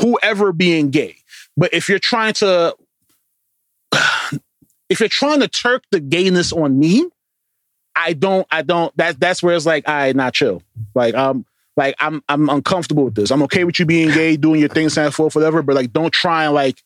whoever 0.00 0.52
being 0.52 0.90
gay. 0.90 1.17
But 1.58 1.74
if 1.74 1.88
you're 1.88 1.98
trying 1.98 2.34
to 2.34 2.74
if 4.88 5.00
you're 5.00 5.08
trying 5.08 5.40
to 5.40 5.48
turk 5.48 5.82
the 5.90 5.98
gayness 5.98 6.52
on 6.52 6.78
me, 6.78 7.08
I 7.96 8.12
don't 8.12 8.46
I 8.50 8.62
don't 8.62 8.96
that 8.96 9.18
that's 9.18 9.42
where 9.42 9.56
it's 9.56 9.66
like 9.66 9.88
I 9.88 10.12
not 10.12 10.34
chill. 10.34 10.62
Like 10.94 11.16
um 11.16 11.44
like 11.76 11.96
I'm 11.98 12.22
I'm 12.28 12.48
uncomfortable 12.48 13.04
with 13.04 13.16
this. 13.16 13.32
I'm 13.32 13.42
okay 13.42 13.64
with 13.64 13.80
you 13.80 13.86
being 13.86 14.10
gay, 14.10 14.36
doing 14.36 14.60
your 14.60 14.68
thing, 14.68 14.88
stand 14.88 15.14
for 15.14 15.28
whatever, 15.30 15.62
but 15.62 15.74
like 15.74 15.92
don't 15.92 16.12
try 16.12 16.44
and 16.44 16.54
like 16.54 16.80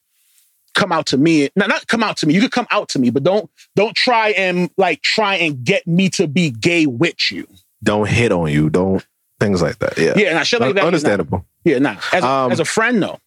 come 0.75 0.91
out 0.91 1.05
to 1.07 1.19
me. 1.19 1.51
Not 1.55 1.69
not 1.69 1.87
come 1.87 2.03
out 2.03 2.17
to 2.19 2.27
me. 2.27 2.33
You 2.33 2.41
could 2.41 2.53
come 2.53 2.67
out 2.71 2.89
to 2.91 2.99
me, 2.99 3.11
but 3.11 3.23
don't 3.23 3.51
don't 3.77 3.95
try 3.95 4.31
and 4.31 4.71
like 4.79 5.03
try 5.03 5.35
and 5.35 5.63
get 5.63 5.87
me 5.87 6.09
to 6.11 6.27
be 6.27 6.51
gay 6.51 6.87
with 6.87 7.31
you. 7.31 7.47
Don't 7.85 8.09
hit 8.09 8.33
on 8.33 8.51
you. 8.51 8.71
Don't 8.71 9.07
things 9.39 9.61
like 9.61 9.81
that. 9.81 9.99
Yeah. 9.99 10.15
Yeah, 10.17 10.29
and 10.29 10.37
nah, 10.37 10.43
shit 10.45 10.61
like 10.61 10.75
that. 10.77 10.81
nah. 10.81 10.87
Understandable. 10.87 11.45
Yeah, 11.65 11.79
nah. 11.79 11.97
As 12.13 12.25
a, 12.25 12.27
Um, 12.27 12.53
as 12.53 12.61
a 12.61 12.65
friend, 12.65 13.01
no. 13.01 13.19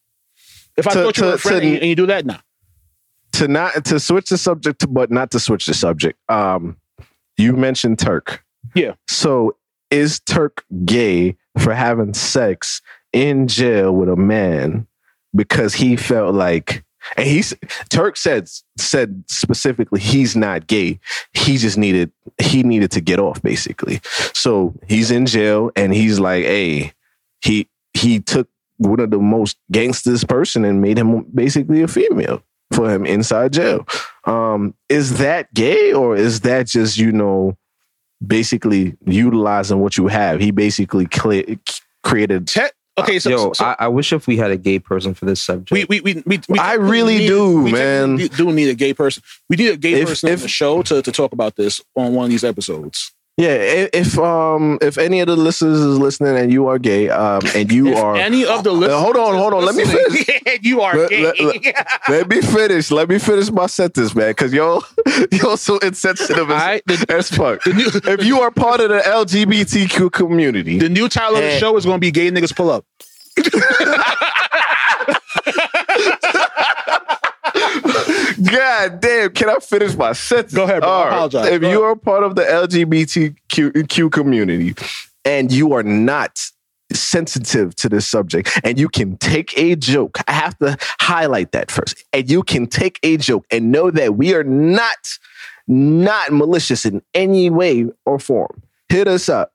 If 0.77 0.87
I 0.87 0.93
to- 0.93 1.03
thought 1.03 1.17
you 1.17 1.23
were 1.25 1.29
to- 1.31 1.35
a 1.35 1.37
friend 1.37 1.61
to- 1.61 1.65
and, 1.67 1.73
you, 1.75 1.79
and 1.81 1.89
you 1.89 1.95
do 1.95 2.05
that, 2.07 2.25
now. 2.25 2.39
To 3.33 3.47
not 3.47 3.83
to 3.85 3.99
switch 3.99 4.29
the 4.29 4.37
subject, 4.37 4.85
but 4.93 5.11
not 5.11 5.31
to 5.31 5.39
switch 5.39 5.65
the 5.65 5.73
subject. 5.73 6.17
Um, 6.29 6.77
you 7.37 7.53
mentioned 7.53 7.99
Turk. 7.99 8.43
Yeah. 8.73 8.93
So 9.09 9.57
is 9.91 10.19
Turk 10.21 10.63
gay 10.85 11.35
for 11.59 11.73
having 11.73 12.13
sex 12.13 12.81
in 13.13 13.47
jail 13.47 13.91
with 13.93 14.09
a 14.09 14.15
man 14.15 14.87
because 15.35 15.73
he 15.73 15.95
felt 15.97 16.33
like 16.33 16.83
and 17.17 17.27
he's 17.27 17.53
Turk 17.89 18.17
said 18.17 18.49
said 18.77 19.23
specifically 19.27 19.99
he's 19.99 20.35
not 20.35 20.65
gay. 20.67 20.99
He 21.33 21.57
just 21.57 21.77
needed 21.77 22.11
he 22.41 22.63
needed 22.63 22.89
to 22.91 23.01
get 23.01 23.19
off 23.19 23.41
basically. 23.41 23.99
So 24.33 24.73
he's 24.87 25.11
in 25.11 25.25
jail 25.25 25.71
and 25.75 25.93
he's 25.93 26.19
like, 26.19 26.45
hey, 26.45 26.93
he 27.41 27.67
he 27.93 28.19
took 28.21 28.47
one 28.77 28.99
of 28.99 29.11
the 29.11 29.19
most 29.19 29.57
gangsters 29.71 30.23
person 30.23 30.65
and 30.65 30.81
made 30.81 30.97
him 30.97 31.23
basically 31.33 31.81
a 31.81 31.87
female 31.87 32.41
for 32.73 32.89
him 32.89 33.05
inside 33.05 33.53
jail. 33.53 33.87
Um, 34.25 34.73
is 34.89 35.17
that 35.19 35.53
gay 35.53 35.93
or 35.93 36.15
is 36.15 36.41
that 36.41 36.67
just 36.67 36.97
you 36.97 37.11
know 37.11 37.57
basically 38.25 38.95
utilizing 39.05 39.79
what 39.79 39.97
you 39.97 40.07
have? 40.07 40.39
He 40.39 40.51
basically 40.51 41.05
cle- 41.05 41.43
created. 42.03 42.47
Te- 42.47 42.61
okay, 42.97 43.19
so, 43.19 43.29
Yo, 43.29 43.37
so- 43.37 43.53
so 43.53 43.65
I, 43.65 43.75
I 43.79 43.87
wish 43.87 44.11
if 44.13 44.27
we 44.27 44.37
had 44.37 44.51
a 44.51 44.57
gay 44.57 44.79
person 44.79 45.13
for 45.13 45.25
this 45.25 45.41
subject. 45.41 45.71
we, 45.71 45.85
we, 45.85 46.01
we, 46.01 46.23
we, 46.25 46.41
we 46.49 46.59
I 46.59 46.73
really 46.73 47.19
need- 47.19 47.27
do, 47.27 47.61
we 47.63 47.71
man. 47.71 48.15
definitely 48.17 48.37
Do 48.45 48.51
need 48.53 48.69
a 48.69 48.73
gay 48.75 48.93
person. 48.93 49.21
We 49.49 49.55
need 49.57 49.69
a 49.69 49.77
gay 49.77 49.93
If- 50.01 50.07
person 50.09 50.29
if- 50.29 50.39
on 50.39 50.43
the 50.43 50.47
show 50.47 50.81
to, 50.83 51.01
to 51.01 51.11
talk 51.11 51.33
about 51.33 51.55
this 51.55 51.81
on 51.95 52.13
one 52.13 52.25
of 52.25 52.29
these 52.31 52.43
episodes. 52.43 53.13
Yeah, 53.37 53.87
if 53.91 54.17
um 54.17 54.77
if 54.81 54.97
any 54.97 55.19
of 55.19 55.27
the 55.27 55.35
listeners 55.35 55.81
is 55.81 55.99
listening 55.99 56.37
and 56.37 56.53
you 56.53 56.67
are 56.67 56.79
gay, 56.79 57.09
um 57.09 57.41
and 57.53 57.69
you 57.69 57.89
if 57.89 57.97
are 57.97 58.15
any 58.15 58.45
of 58.45 58.63
the 58.63 58.69
Uh, 58.71 58.75
listeners, 58.75 59.01
hold 59.01 59.17
on, 59.17 59.35
hold 59.35 59.53
on. 59.53 59.65
Let 59.65 59.75
me 59.75 59.83
listening, 59.83 60.59
you 60.61 60.79
are 60.79 60.95
Let- 60.95 61.09
gay. 61.09 61.23
let- 61.25 61.39
let- 61.41 61.75
let 62.07 62.29
me 62.29 62.41
finish. 62.41 62.91
Let 62.91 63.09
me 63.09 63.19
finish 63.19 63.51
my 63.51 63.65
sentence, 63.65 64.15
man, 64.15 64.29
because 64.29 64.53
y'all 64.53 64.85
y'all 65.33 65.57
so 65.57 65.79
insensitive 65.79 66.49
All 66.49 66.55
as, 66.55 66.61
right, 66.63 66.81
the, 66.85 67.05
as 67.09 67.29
fuck. 67.29 67.61
the 67.65 67.73
new, 67.73 67.87
If 68.13 68.23
you 68.23 68.39
are 68.39 68.51
part 68.51 68.79
of 68.79 68.87
the 68.87 68.99
LGBTQ 68.99 70.13
community, 70.13 70.79
the 70.79 70.87
new 70.87 71.09
title 71.09 71.35
of 71.35 71.41
the 71.43 71.59
show 71.59 71.75
is 71.75 71.83
going 71.83 71.97
to 71.97 72.01
be 72.01 72.11
"Gay 72.11 72.31
Niggas 72.31 72.55
Pull 72.55 72.69
Up." 72.69 72.85
God 77.55 78.99
damn, 78.99 79.31
can 79.31 79.49
I 79.49 79.57
finish 79.59 79.95
my 79.95 80.13
sentence? 80.13 80.53
Go 80.53 80.63
ahead, 80.63 80.81
bro. 80.81 80.89
I 80.89 81.07
apologize. 81.07 81.47
If 81.47 81.61
Go 81.61 81.71
you 81.71 81.83
are 81.83 81.95
part 81.95 82.23
of 82.23 82.35
the 82.35 82.43
LGBTQ 82.43 84.11
community 84.11 84.75
and 85.23 85.51
you 85.51 85.73
are 85.73 85.83
not 85.83 86.39
sensitive 86.93 87.75
to 87.75 87.89
this 87.89 88.05
subject 88.07 88.59
and 88.63 88.79
you 88.79 88.89
can 88.89 89.17
take 89.17 89.57
a 89.57 89.75
joke, 89.75 90.17
I 90.27 90.33
have 90.33 90.57
to 90.59 90.77
highlight 90.99 91.51
that 91.53 91.71
first. 91.71 92.03
And 92.13 92.29
you 92.29 92.43
can 92.43 92.67
take 92.67 92.99
a 93.03 93.17
joke 93.17 93.45
and 93.51 93.71
know 93.71 93.91
that 93.91 94.15
we 94.15 94.33
are 94.33 94.43
not 94.43 95.17
not 95.67 96.31
malicious 96.31 96.85
in 96.85 97.01
any 97.15 97.49
way 97.49 97.87
or 98.05 98.19
form. 98.19 98.61
Hit 98.89 99.07
us 99.07 99.29
up. 99.29 99.51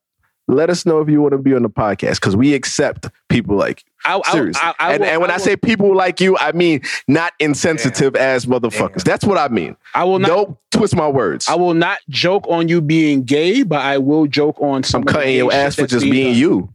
Let 0.50 0.68
us 0.70 0.84
know 0.84 1.00
if 1.00 1.08
you 1.08 1.22
want 1.22 1.32
to 1.32 1.38
be 1.38 1.54
on 1.54 1.62
the 1.62 1.70
podcast 1.70 2.16
because 2.16 2.34
we 2.36 2.54
accept 2.54 3.06
people 3.28 3.56
like 3.56 3.82
you. 3.84 3.90
I, 4.04 4.32
Seriously. 4.32 4.60
I, 4.62 4.74
I 4.80 4.92
and, 4.94 5.00
will- 5.02 5.08
and 5.10 5.20
when 5.20 5.30
I, 5.30 5.36
say 5.36 5.56
people 5.56 5.94
like 5.94 6.20
you, 6.20 6.36
I 6.38 6.52
mean 6.52 6.80
not 7.06 7.32
insensitive 7.38 8.16
as 8.16 8.46
motherfuckers. 8.46 9.04
That's 9.04 9.24
what 9.24 9.38
I 9.38 9.48
mean. 9.48 9.76
I 9.94 10.04
will 10.04 10.18
not, 10.18 10.28
Don't 10.28 10.58
twist 10.70 10.96
my 10.96 11.06
words. 11.08 11.48
I 11.48 11.54
will 11.54 11.74
not 11.74 11.98
joke 12.08 12.46
on 12.48 12.68
you 12.68 12.80
being 12.80 13.22
gay, 13.24 13.62
but 13.62 13.80
I 13.80 13.98
will 13.98 14.26
joke 14.26 14.60
on 14.60 14.82
some. 14.82 15.02
I'm 15.02 15.06
cutting 15.06 15.36
your 15.36 15.52
ass 15.52 15.76
for 15.76 15.86
just 15.86 16.04
being 16.04 16.32
done. 16.32 16.38
you. 16.38 16.68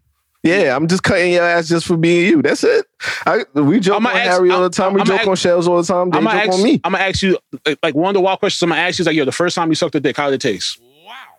Yeah, 0.44 0.76
I'm 0.76 0.88
just 0.88 1.02
cutting 1.02 1.34
your 1.34 1.44
ass 1.44 1.68
just 1.68 1.88
for 1.88 1.98
being 1.98 2.28
you. 2.28 2.42
That's 2.44 2.64
it. 2.64 2.86
I, 3.26 3.46
we 3.56 3.80
joke 3.80 3.96
I'ma 3.96 4.12
on 4.12 4.16
ask- 4.18 4.30
Harry 4.30 4.52
all 4.52 4.62
the 4.62 4.70
time. 4.70 4.94
We 4.94 5.02
I'ma 5.02 5.06
joke 5.08 5.20
ask- 5.22 5.28
on 5.28 5.36
Shellz 5.36 5.68
all 5.68 5.78
the 5.82 5.84
time. 5.88 6.12
They 6.12 6.20
I'm 6.20 6.24
gonna 6.24 6.40
joke 6.40 6.50
ask, 6.50 6.58
on 6.60 6.64
me. 6.64 6.82
I'm 6.84 6.92
gonna 6.92 7.04
ask 7.04 7.22
you 7.24 7.38
like, 7.66 7.80
like 7.82 7.96
one 7.96 8.10
of 8.10 8.14
the 8.14 8.22
wild 8.22 8.40
questions. 8.40 8.62
I'm 8.62 8.70
gonna 8.70 8.82
ask 8.82 9.00
you 9.00 9.04
is 9.04 9.08
like, 9.08 9.16
yo, 9.16 9.26
the 9.26 9.32
first 9.32 9.56
time 9.56 9.70
you 9.70 9.76
sucked 9.76 9.96
a 9.96 10.00
dick, 10.00 10.16
how 10.16 10.30
did 10.30 10.36
it 10.36 10.42
taste? 10.42 10.80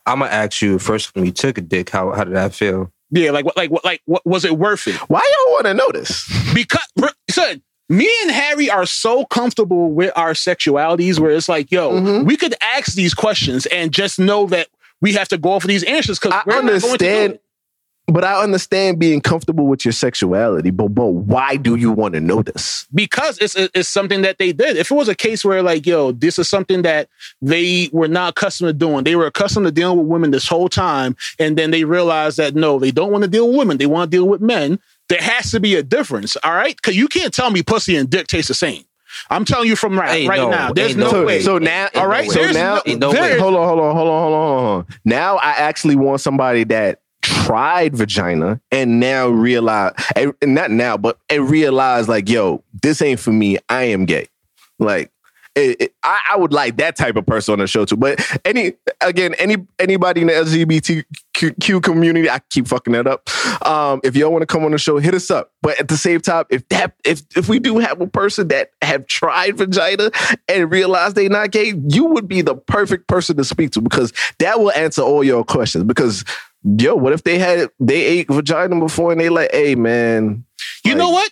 I'm 0.07 0.21
gonna 0.21 0.31
ask 0.31 0.63
you 0.63 0.79
first 0.79 1.15
when 1.15 1.25
you 1.27 1.33
took 1.33 1.59
a 1.59 1.61
dick. 1.61 1.91
How 1.91 2.13
how 2.13 2.25
did 2.25 2.35
that 2.35 2.55
feel? 2.55 2.93
Yeah, 3.11 3.31
like 3.31 3.45
what, 3.45 3.57
like 3.57 3.71
what, 3.71 3.85
like 3.85 4.03
what 4.07 4.25
was 4.27 4.45
it 4.45 4.59
worth 4.59 4.87
it? 4.89 4.97
Why 5.09 5.21
y'all 5.21 5.53
want 5.55 5.67
to 5.67 5.75
know 5.75 5.91
this? 5.93 6.27
Because 6.55 6.87
bro, 6.97 7.09
son, 7.31 7.63
me 7.89 8.11
and 8.23 8.31
Harry 8.33 8.69
are 8.69 8.85
so 8.87 9.25
comfortable 9.27 9.93
with 9.93 10.13
our 10.17 10.33
sexualities, 10.33 11.19
where 11.21 11.31
it's 11.31 11.49
like, 11.49 11.71
yo, 11.71 11.93
Mhm. 11.93 12.25
we 12.25 12.37
could 12.37 12.55
ask 12.61 12.95
these 12.95 13.15
questions 13.15 13.67
and 13.67 13.93
just 13.93 14.19
know 14.19 14.47
that 14.47 14.69
we 15.01 15.13
have 15.13 15.29
to 15.29 15.39
go 15.39 15.53
off 15.53 15.65
of 15.65 15.69
these 15.69 15.85
answers 15.85 16.19
because 16.19 16.33
I 16.33 16.43
we're 16.47 16.63
not 16.63 16.63
going 16.63 16.81
to 16.81 16.81
do 16.81 16.93
understand- 16.93 17.33
it. 17.35 17.43
But 18.09 18.23
I 18.23 18.41
understand 18.41 19.01
being 19.01 19.21
comfortable 19.21 19.67
with 19.67 19.85
your 19.85 19.91
sexuality. 19.93 20.71
But 20.71 20.89
but 20.95 21.07
why 21.07 21.57
do 21.57 21.75
you 21.75 21.91
want 21.91 22.15
to 22.15 22.21
know 22.21 22.41
this? 22.43 22.87
because 22.95 23.37
it's 23.39 23.57
it's 23.57 23.89
something 23.89 24.23
that 24.23 24.39
they 24.39 24.53
did. 24.53 24.77
If 24.77 24.91
it 24.91 24.95
was 24.95 25.09
a 25.09 25.15
case 25.15 25.45
where 25.45 25.61
like, 25.63 25.87
yo, 25.87 26.13
this 26.13 26.39
is 26.39 26.49
something 26.49 26.83
that 26.83 27.09
they 27.43 27.91
were 27.93 28.07
not 28.09 28.31
accustomed 28.31 28.69
to 28.69 28.73
doing, 28.73 29.03
they 29.05 29.17
were 29.17 29.27
accustomed 29.27 29.67
to 29.67 29.73
dealing 29.73 29.99
with 29.99 30.07
women 30.07 30.31
this 30.31 30.47
whole 30.47 30.69
time, 30.69 31.17
and 31.41 31.59
then 31.59 31.73
they 31.73 31.83
realized 31.85 32.37
that 32.37 32.55
no, 32.55 32.79
they 32.79 32.93
don't 32.93 33.11
want 33.11 33.25
to 33.25 33.31
deal 33.31 33.49
with 33.49 33.57
women, 33.57 33.79
they 33.79 33.87
want 33.87 34.11
to 34.11 34.17
deal 34.17 34.29
with 34.29 34.41
men. 34.41 34.79
There 35.09 35.21
has 35.21 35.51
to 35.53 35.61
be 35.61 35.75
a 35.77 35.83
difference, 35.85 36.37
all 36.43 36.53
right? 36.53 36.75
Because 36.77 36.97
you 36.97 37.07
can't 37.09 37.33
tell 37.35 37.51
me 37.51 37.63
pussy 37.63 37.97
and 37.97 38.09
dick 38.11 38.27
taste 38.29 38.49
the 38.49 38.55
same. 38.55 38.85
I'm 39.31 39.45
telling 39.45 39.69
you 39.69 39.77
from 39.77 39.99
right, 39.99 40.17
Ain't 40.21 40.29
right 40.29 40.41
no- 40.41 40.51
now. 40.51 40.73
There's 40.73 40.97
no, 40.97 41.11
no 41.11 41.25
way. 41.25 41.41
so 41.41 41.59
now, 41.59 41.85
Ain't 41.85 41.97
all 41.97 42.09
no 42.09 42.23
So 42.25 42.51
now, 42.51 42.75
no- 42.77 42.83
Ain't 42.87 43.01
no 43.01 43.13
there- 43.13 43.23
way. 43.35 43.39
hold 43.39 43.55
on, 43.55 43.67
hold 43.69 43.81
on, 43.81 43.95
hold 43.97 44.09
on, 44.09 44.23
hold 44.23 44.35
on, 44.35 44.59
hold 44.59 44.69
on. 44.79 44.87
Now 45.05 45.37
I 45.39 45.51
actually 45.53 45.95
want 45.97 46.21
somebody 46.21 46.65
that 46.65 47.01
tried 47.27 47.97
vagina 47.97 48.61
and 48.71 49.01
now 49.01 49.27
realize, 49.29 49.93
and 50.15 50.35
not 50.43 50.71
now, 50.71 50.97
but 50.97 51.19
and 51.29 51.51
realize 51.51 52.09
like, 52.09 52.29
yo, 52.29 52.63
this 52.83 53.03
ain't 53.03 53.19
for 53.19 53.33
me. 53.33 53.59
I 53.69 53.85
am 53.85 54.05
gay. 54.05 54.29
Like, 54.79 55.11
it, 55.57 55.81
it- 55.81 55.93
I, 56.05 56.21
I 56.33 56.37
would 56.37 56.53
like 56.53 56.77
that 56.77 56.95
type 56.95 57.17
of 57.17 57.27
person 57.27 57.55
on 57.55 57.59
the 57.59 57.67
show 57.67 57.85
too. 57.85 57.97
But 57.97 58.21
any 58.45 58.75
again, 59.01 59.35
any 59.35 59.57
anybody 59.81 60.21
in 60.21 60.29
the 60.29 60.35
LGBTQ 60.35 61.83
community, 61.83 62.31
I 62.31 62.39
keep 62.51 62.69
fucking 62.69 62.93
that 62.93 63.09
up. 63.09 63.29
Um, 63.67 64.01
if 64.05 64.15
y'all 64.15 64.31
want 64.31 64.43
to 64.43 64.47
come 64.47 64.65
on 64.65 64.71
the 64.71 64.79
show, 64.79 64.99
hit 64.99 65.15
us 65.15 65.31
up. 65.31 65.51
But 65.63 65.81
at 65.81 65.89
the 65.89 65.97
same 65.97 66.21
time, 66.21 66.45
if 66.51 66.69
that 66.69 66.95
if 67.05 67.23
if 67.37 67.49
we 67.49 67.59
do 67.59 67.79
have 67.79 68.01
a 68.01 68.07
person 68.07 68.49
that 68.49 68.71
have 68.83 69.07
tried 69.09 69.57
vagina 69.57 70.11
and 70.49 70.71
realized 70.71 71.17
they 71.17 71.29
not 71.29 71.51
gay, 71.51 71.75
you 71.89 72.05
would 72.05 72.29
be 72.29 72.41
the 72.43 72.55
perfect 72.55 73.09
person 73.09 73.37
to 73.39 73.45
speak 73.45 73.73
to 73.73 73.81
because 73.81 74.13
that 74.39 74.61
will 74.61 74.71
answer 74.73 75.03
all 75.03 75.25
your 75.25 75.43
questions. 75.43 75.83
Because 75.85 76.25
yo, 76.79 76.95
what 76.95 77.13
if 77.13 77.23
they 77.23 77.39
had 77.39 77.69
they 77.81 78.03
ate 78.05 78.29
vagina 78.29 78.79
before 78.79 79.13
and 79.13 79.21
they 79.21 79.29
like, 79.29 79.51
hey 79.53 79.75
man, 79.75 80.45
You 80.85 80.95
know 80.95 81.11
what? 81.11 81.31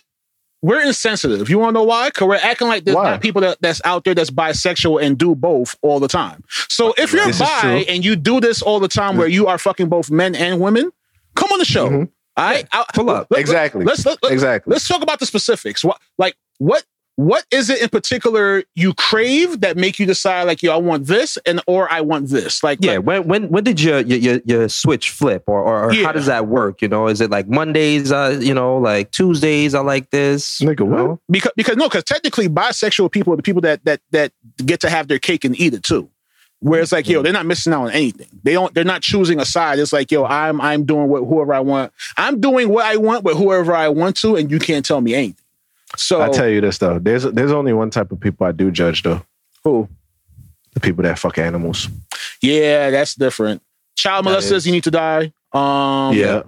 We're 0.61 0.81
insensitive. 0.81 1.47
You 1.47 1.59
want 1.59 1.69
to 1.69 1.73
know 1.79 1.83
why? 1.83 2.07
Because 2.09 2.27
we're 2.27 2.35
acting 2.37 2.67
like 2.67 2.85
there's 2.85 2.95
Why? 2.95 3.11
not 3.11 3.21
people 3.21 3.41
that, 3.41 3.57
that's 3.61 3.81
out 3.85 4.03
there 4.03 4.15
that's 4.15 4.31
bisexual 4.31 4.99
and 4.99 5.15
do 5.15 5.35
both 5.35 5.75
all 5.83 5.99
the 5.99 6.07
time. 6.07 6.43
So 6.69 6.93
if 6.97 7.13
you're 7.13 7.25
This 7.27 7.37
bi 7.37 7.85
and 7.87 8.03
you 8.03 8.15
do 8.15 8.39
this 8.39 8.63
all 8.63 8.79
the 8.79 8.87
time 8.87 9.15
where 9.15 9.27
you 9.27 9.45
are 9.45 9.59
fucking 9.59 9.89
both 9.89 10.09
men 10.09 10.33
and 10.33 10.59
women, 10.59 10.89
come 11.35 11.49
on 11.51 11.59
the 11.59 11.65
show. 11.65 11.87
Mhm. 11.89 12.09
All 12.37 12.45
right? 12.45 12.67
I- 12.71 12.85
Pull 12.95 13.11
up. 13.11 13.27
let- 13.29 13.39
Exactly. 13.41 13.85
Let's 13.85 14.05
let, 14.07 14.17
let, 14.23 14.31
exactly. 14.31 14.71
let's 14.71 14.87
talk 14.87 15.03
about 15.03 15.19
the 15.19 15.27
specifics. 15.27 15.83
What 15.83 16.01
like 16.17 16.35
what 16.57 16.83
what 17.17 17.45
is 17.49 17.69
it 17.69 17.81
in 17.81 17.87
particular 17.89 18.63
you 18.75 18.93
crave 18.93 19.61
that 19.61 19.77
make 19.77 19.99
you 19.99 20.05
decide 20.05 20.43
like, 20.43 20.61
yo, 20.61 20.73
I 20.73 20.77
want 20.77 21.05
this 21.05 21.37
and 21.45 21.61
or 21.65 21.91
I 21.91 22.01
want 22.01 22.27
this? 22.29 22.61
Like, 22.63 22.79
Yeah, 22.81 22.97
like, 22.97 23.05
when 23.05 23.23
when 23.27 23.49
when 23.49 23.63
did 23.63 23.79
your 23.81 23.99
your 24.01 24.17
your, 24.19 24.41
your 24.45 24.69
switch 24.69 25.11
flip, 25.11 25.43
or 25.47 25.61
or, 25.63 25.85
or 25.85 25.93
Yeah. 25.93 26.05
how 26.05 26.11
does 26.11 26.25
that 26.25 26.47
work? 26.47 26.81
You 26.81 26.89
know, 26.89 27.07
is 27.07 27.21
it 27.21 27.29
like 27.31 27.47
Mondays? 27.47 28.11
Uh, 28.11 28.37
you 28.41 28.53
know, 28.53 28.77
like 28.77 29.11
Tuesdays? 29.11 29.73
I 29.73 29.79
like 29.79 30.09
this. 30.09 30.59
Nigga, 30.59 30.81
what? 30.85 30.97
know? 30.97 31.21
because 31.29 31.53
because 31.55 31.77
no, 31.77 31.87
because 31.87 32.03
technically 32.03 32.49
bisexual 32.49 33.11
people 33.11 33.31
are 33.33 33.37
the 33.37 33.43
people 33.43 33.61
that 33.61 33.85
that 33.85 34.01
that 34.11 34.33
get 34.65 34.81
to 34.81 34.89
have 34.89 35.07
their 35.07 35.19
cake 35.19 35.45
and 35.45 35.57
eat 35.59 35.73
it 35.73 35.83
too. 35.83 36.09
Where 36.59 36.81
it's 36.81 36.91
like, 36.91 37.07
yo, 37.07 37.21
they're 37.21 37.33
not 37.33 37.45
missing 37.45 37.73
out 37.73 37.83
on 37.83 37.91
anything. 37.91 38.27
They 38.43 38.53
don't. 38.53 38.73
They're 38.73 38.83
not 38.83 39.01
choosing 39.03 39.39
a 39.39 39.45
side. 39.45 39.77
It's 39.77 39.93
like, 39.93 40.09
yo, 40.11 40.25
I'm 40.25 40.59
I'm 40.59 40.83
doing 40.83 41.07
what 41.09 41.19
whoever 41.23 41.53
I 41.53 41.59
want. 41.59 41.93
I'm 42.17 42.41
doing 42.41 42.69
what 42.69 42.85
I 42.85 42.97
want 42.97 43.23
with 43.23 43.37
whoever 43.37 43.73
I 43.75 43.89
want 43.89 44.17
to, 44.17 44.35
and 44.35 44.49
you 44.49 44.57
can't 44.59 44.83
tell 44.85 44.99
me 44.99 45.13
anything. 45.13 45.44
So 45.97 46.21
I 46.21 46.29
tell 46.29 46.47
you 46.49 46.61
this 46.61 46.77
though, 46.77 46.99
there's 46.99 47.23
there's 47.23 47.51
only 47.51 47.73
one 47.73 47.89
type 47.89 48.11
of 48.11 48.19
people 48.19 48.45
I 48.47 48.51
do 48.51 48.71
judge 48.71 49.03
though. 49.03 49.21
who? 49.63 49.87
The 50.73 50.79
people 50.81 51.03
that 51.03 51.17
fuck 51.17 51.37
animals. 51.37 51.87
Yeah, 52.41 52.89
that's 52.89 53.15
different. 53.15 53.61
Child 53.97 54.25
That 54.25 54.39
molesters, 54.39 54.51
is. 54.57 54.65
you 54.67 54.73
need 54.73 54.83
to 54.83 54.91
die. 54.91 55.31
Um, 55.53 56.13
yeah. 56.15 56.41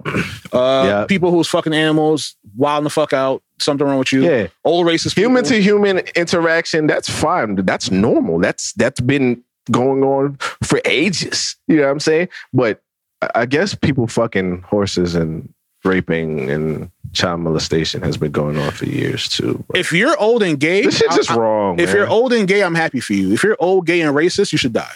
Uh, 0.52 0.84
Yeah. 0.86 1.04
People 1.08 1.30
who's 1.30 1.48
fucking 1.48 1.72
animals, 1.72 2.36
wilding 2.56 2.84
the 2.84 2.90
fuck 2.90 3.12
out. 3.14 3.42
Something 3.58 3.86
wrong 3.86 3.98
with 3.98 4.12
you. 4.12 4.22
Yeah. 4.22 4.48
Old 4.64 4.86
racist. 4.86 5.16
Human 5.16 5.44
to 5.44 5.60
human 5.62 5.98
interaction, 6.14 6.86
that's 6.86 7.08
fine. 7.08 7.54
That's 7.56 7.90
normal. 7.90 8.38
That's 8.38 8.72
that's 8.74 9.00
been 9.00 9.42
going 9.70 10.02
on 10.02 10.36
for 10.62 10.80
ages. 10.84 11.56
You 11.66 11.76
know 11.78 11.84
what 11.84 11.90
I'm 11.92 12.00
saying? 12.00 12.28
But 12.52 12.82
I- 13.22 13.30
I 13.34 13.46
guess 13.46 13.74
people 13.74 14.06
fucking 14.06 14.60
horses 14.62 15.14
and 15.14 15.52
raping 15.84 16.50
and 16.50 16.90
child 17.12 17.40
molestation 17.40 18.02
has 18.02 18.16
been 18.16 18.30
going 18.32 18.56
on 18.58 18.70
for 18.72 18.84
years 18.86 19.28
too. 19.28 19.64
If 19.74 19.92
you're 19.92 20.16
old 20.20 20.42
and 20.42 20.58
gay, 20.60 20.82
this 20.82 20.98
shit's 20.98 21.16
just 21.16 21.30
wrong. 21.30 21.78
If 21.80 21.88
man. 21.88 21.96
you're 21.96 22.08
old 22.08 22.32
and 22.32 22.46
gay, 22.46 22.62
I'm 22.62 22.74
happy 22.74 23.00
for 23.00 23.12
you. 23.14 23.32
If 23.32 23.42
you're 23.42 23.56
old, 23.58 23.86
gay, 23.86 24.00
and 24.02 24.14
racist, 24.14 24.52
you 24.52 24.58
should 24.58 24.72
die. 24.72 24.94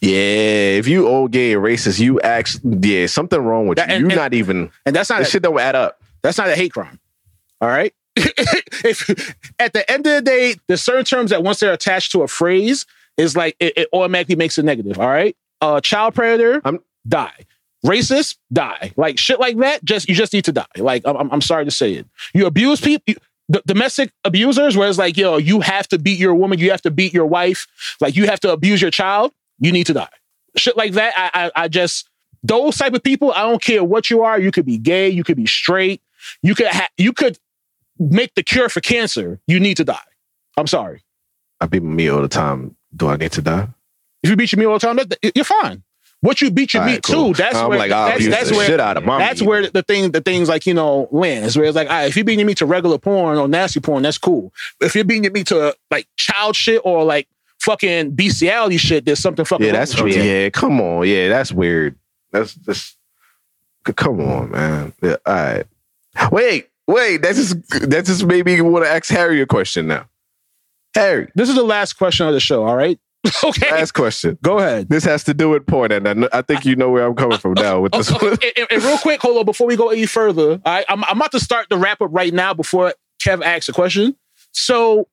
yeah, 0.00 0.78
if 0.78 0.86
you 0.88 1.08
old 1.08 1.30
gay 1.32 1.52
and 1.54 1.62
racist, 1.62 1.98
you 2.00 2.20
actually 2.20 2.78
yeah, 2.88 3.06
something 3.06 3.40
wrong 3.40 3.66
with 3.66 3.76
That- 3.76 3.88
you. 3.88 3.94
and- 3.94 4.02
You're 4.02 4.10
and- 4.12 4.18
not 4.20 4.34
even 4.34 4.70
And 4.86 4.94
that's 4.94 5.10
not 5.10 5.22
a, 5.22 5.24
shit 5.24 5.42
don't 5.42 5.58
add 5.58 5.74
up. 5.74 6.00
that's 6.22 6.38
not 6.38 6.48
a 6.48 6.54
hate 6.54 6.72
crime. 6.72 6.98
All 7.60 7.68
right. 7.68 7.92
if 8.16 9.34
at 9.58 9.72
the 9.72 9.88
end 9.90 10.06
of 10.06 10.12
the 10.14 10.22
day, 10.22 10.56
there's 10.66 10.82
certain 10.82 11.04
terms 11.04 11.30
that 11.30 11.42
once 11.42 11.60
they're 11.60 11.72
attached 11.72 12.12
to 12.12 12.22
a 12.22 12.28
phrase, 12.28 12.86
is 13.16 13.36
like 13.36 13.54
it, 13.60 13.72
it 13.76 13.88
automatically 13.92 14.36
makes 14.36 14.56
it 14.58 14.64
negative. 14.64 14.98
All 14.98 15.08
right. 15.08 15.36
Uh, 15.60 15.80
child 15.80 16.14
predator, 16.14 16.60
I'm- 16.64 16.80
die. 17.06 17.32
Racist, 17.84 18.36
die. 18.52 18.92
Like 18.96 19.18
shit 19.18 19.40
like 19.40 19.56
that. 19.58 19.84
Just 19.84 20.08
you 20.08 20.14
just 20.14 20.32
need 20.32 20.44
to 20.46 20.52
die. 20.52 20.66
Like 20.76 21.02
I'm, 21.06 21.16
I'm- 21.30 21.40
sorry 21.40 21.64
to 21.64 21.70
say 21.70 21.94
it. 21.94 22.06
You 22.34 22.46
abuse 22.46 22.80
people. 22.80 23.02
You, 23.06 23.16
d- 23.50 23.62
domestic 23.66 24.12
abusers, 24.24 24.76
where 24.76 24.88
it's 24.88 24.98
like, 24.98 25.16
yo, 25.16 25.38
you 25.38 25.60
have 25.60 25.88
to 25.88 25.98
beat 25.98 26.18
your 26.18 26.34
woman, 26.34 26.58
you 26.58 26.70
have 26.70 26.82
to 26.82 26.90
beat 26.90 27.12
your 27.14 27.26
wife, 27.26 27.66
like 28.00 28.14
you 28.16 28.26
have 28.26 28.40
to 28.40 28.52
abuse 28.52 28.80
your 28.82 28.90
child, 28.90 29.32
you 29.58 29.72
need 29.72 29.86
to 29.86 29.92
die. 29.94 30.08
Shit 30.56 30.76
like 30.76 30.92
that. 30.92 31.14
I, 31.16 31.46
I, 31.46 31.64
I 31.64 31.68
just 31.68 32.08
those 32.42 32.76
type 32.76 32.94
of 32.94 33.02
people. 33.02 33.32
I 33.32 33.42
don't 33.42 33.62
care 33.62 33.82
what 33.84 34.10
you 34.10 34.22
are. 34.22 34.38
You 34.38 34.50
could 34.52 34.66
be 34.66 34.78
gay, 34.78 35.08
you 35.08 35.24
could 35.24 35.36
be 35.36 35.46
straight, 35.46 36.02
you 36.42 36.54
could 36.54 36.66
ha- 36.68 36.88
you 36.98 37.12
could 37.12 37.38
make 37.98 38.34
the 38.34 38.42
cure 38.42 38.68
for 38.68 38.80
cancer. 38.80 39.40
You 39.46 39.58
need 39.60 39.76
to 39.78 39.84
die. 39.84 39.98
I'm 40.56 40.66
sorry. 40.66 41.02
I 41.60 41.66
beat 41.66 41.82
me 41.82 42.08
all 42.08 42.20
the 42.22 42.28
time. 42.28 42.76
Do 42.94 43.08
I 43.08 43.16
need 43.16 43.32
to 43.32 43.42
die? 43.42 43.68
If 44.22 44.30
you 44.30 44.36
beat 44.36 44.52
your 44.52 44.58
meat 44.58 44.66
all 44.66 44.78
the 44.78 44.86
time, 44.86 44.96
that, 44.96 45.18
you're 45.34 45.44
fine. 45.44 45.82
What 46.22 46.42
you 46.42 46.50
beat 46.50 46.74
All 46.74 46.82
right, 46.82 46.92
meat 46.92 47.02
cool. 47.02 47.32
too, 47.32 47.42
that's 47.42 47.56
I'm 47.56 47.70
where 47.70 47.78
like, 47.78 47.90
that's, 47.90 48.28
that's 48.28 48.50
the 48.50 48.56
where 48.56 48.66
shit 48.66 48.78
out 48.78 48.98
of 48.98 49.04
my 49.04 49.16
that's 49.18 49.40
meat. 49.40 49.46
where 49.48 49.70
the 49.70 49.82
thing 49.82 50.10
the 50.10 50.20
things 50.20 50.50
like 50.50 50.66
you 50.66 50.74
know 50.74 51.08
lands. 51.10 51.56
Where 51.56 51.64
it's 51.64 51.74
like, 51.76 51.88
all 51.88 51.94
right, 51.94 52.08
if 52.08 52.16
you're 52.16 52.24
beating 52.26 52.40
your 52.40 52.46
meat 52.46 52.58
to 52.58 52.66
regular 52.66 52.98
porn 52.98 53.38
or 53.38 53.48
nasty 53.48 53.80
porn, 53.80 54.02
that's 54.02 54.18
cool. 54.18 54.52
If 54.80 54.94
you're 54.94 55.04
beating 55.04 55.24
your 55.24 55.32
meat 55.32 55.46
to 55.46 55.74
like 55.90 56.06
child 56.16 56.56
shit 56.56 56.82
or 56.84 57.04
like 57.04 57.26
fucking 57.60 58.10
bestiality 58.10 58.76
shit, 58.76 59.06
there's 59.06 59.18
something 59.18 59.44
fucking 59.46 59.64
Yeah, 59.64 59.72
that's 59.72 60.00
with 60.00 60.14
yeah. 60.14 60.50
Come 60.50 60.80
on, 60.80 61.06
yeah, 61.08 61.28
that's 61.28 61.52
weird. 61.52 61.96
That's 62.32 62.54
just 62.54 62.96
come 63.84 64.20
on, 64.20 64.50
man. 64.50 64.92
Yeah, 65.02 65.16
all 65.24 65.34
right. 65.34 65.66
Wait, 66.30 66.68
wait. 66.86 67.22
That's 67.22 67.38
just 67.38 67.88
that 67.88 68.04
just 68.04 68.26
made 68.26 68.44
me 68.44 68.60
want 68.60 68.84
to 68.84 68.90
ask 68.90 69.08
Harry 69.08 69.40
a 69.40 69.46
question 69.46 69.86
now. 69.86 70.06
Harry, 70.94 71.28
This 71.34 71.48
is 71.48 71.54
the 71.54 71.62
last 71.62 71.94
question 71.94 72.26
of 72.26 72.34
the 72.34 72.40
show. 72.40 72.64
All 72.66 72.76
right. 72.76 72.98
okay. 73.44 73.70
last 73.70 73.92
question. 73.92 74.38
Go 74.42 74.58
ahead. 74.58 74.88
This 74.88 75.04
has 75.04 75.24
to 75.24 75.34
do 75.34 75.50
with 75.50 75.66
porn, 75.66 75.92
and 75.92 76.08
I, 76.08 76.14
kn- 76.14 76.28
I 76.32 76.42
think 76.42 76.64
you 76.64 76.76
know 76.76 76.90
where 76.90 77.06
I'm 77.06 77.14
coming 77.14 77.38
from 77.38 77.54
now 77.54 77.80
with 77.80 77.92
this 77.92 78.10
oh, 78.10 78.14
one. 78.14 78.32
and, 78.32 78.52
and- 78.56 78.66
and 78.70 78.82
real 78.82 78.98
quick, 78.98 79.20
hold 79.20 79.36
on, 79.38 79.44
before 79.44 79.66
we 79.66 79.76
go 79.76 79.88
any 79.90 80.06
further, 80.06 80.52
all 80.52 80.58
right, 80.64 80.84
I'm, 80.88 81.04
I'm 81.04 81.16
about 81.16 81.32
to 81.32 81.40
start 81.40 81.68
the 81.68 81.76
wrap 81.76 82.00
up 82.00 82.08
right 82.12 82.32
now 82.32 82.54
before 82.54 82.94
Kev 83.22 83.42
asks 83.42 83.68
a 83.68 83.72
question. 83.72 84.16
So 84.52 85.06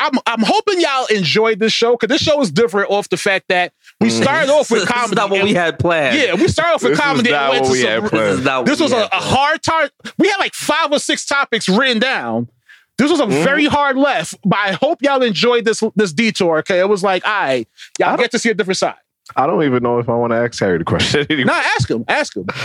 I'm 0.00 0.12
I'm 0.26 0.40
hoping 0.42 0.80
y'all 0.80 1.06
enjoyed 1.06 1.58
this 1.58 1.72
show 1.72 1.92
because 1.92 2.08
this 2.08 2.22
show 2.22 2.40
is 2.40 2.50
different 2.50 2.90
off 2.90 3.10
the 3.10 3.18
fact 3.18 3.46
that 3.48 3.72
we 4.00 4.08
mm. 4.08 4.22
started 4.22 4.50
off 4.50 4.70
with 4.70 4.80
this 4.88 4.88
comedy. 4.90 5.12
is 5.12 5.16
not 5.16 5.30
what 5.30 5.44
we 5.44 5.52
had 5.52 5.78
planned. 5.78 6.16
Yeah, 6.18 6.34
we 6.34 6.48
started 6.48 6.74
off 6.76 6.82
with 6.82 6.92
This 6.92 6.98
is 6.98 7.04
comedy. 7.04 7.28
and 7.28 7.36
not 7.36 7.50
went 7.50 7.62
what 7.62 7.66
to 7.68 7.72
we 7.72 7.82
some- 7.82 7.90
had 8.02 8.10
planned. 8.10 8.26
This 8.30 8.38
is 8.38 8.44
not 8.44 8.66
This 8.66 8.80
what 8.80 8.84
was 8.86 8.92
we 8.94 8.98
a, 8.98 9.04
a 9.04 9.20
hard 9.22 9.62
time. 9.62 9.90
We 10.18 10.28
had 10.28 10.38
like 10.38 10.54
five 10.54 10.90
or 10.90 10.98
six 10.98 11.26
topics 11.26 11.68
written 11.68 11.98
down. 11.98 12.48
This 13.00 13.10
was 13.10 13.20
a 13.20 13.24
Mm-hmm. 13.24 13.44
very 13.44 13.64
hard 13.66 13.96
left, 13.96 14.34
but 14.44 14.58
I 14.58 14.72
hope 14.72 15.02
y'all 15.02 15.22
enjoyed 15.22 15.64
this 15.64 15.82
this 15.96 16.12
detour. 16.12 16.58
Okay, 16.58 16.80
it 16.80 16.88
was 16.88 17.02
like, 17.02 17.26
all 17.26 17.32
right, 17.32 17.66
y'all 17.98 18.16
get 18.16 18.30
to 18.32 18.38
see 18.38 18.50
a 18.50 18.54
different 18.54 18.76
side. 18.78 18.94
I 19.36 19.46
don't 19.46 19.62
even 19.62 19.80
know 19.84 20.00
if 20.00 20.08
I 20.08 20.14
want 20.16 20.32
to 20.32 20.36
ask 20.38 20.58
Harry 20.58 20.78
the 20.78 20.84
question. 20.84 21.24
anymore. 21.30 21.54
No, 21.54 21.62
ask 21.76 21.88
him, 21.88 22.04
ask 22.08 22.36
him. 22.36 22.46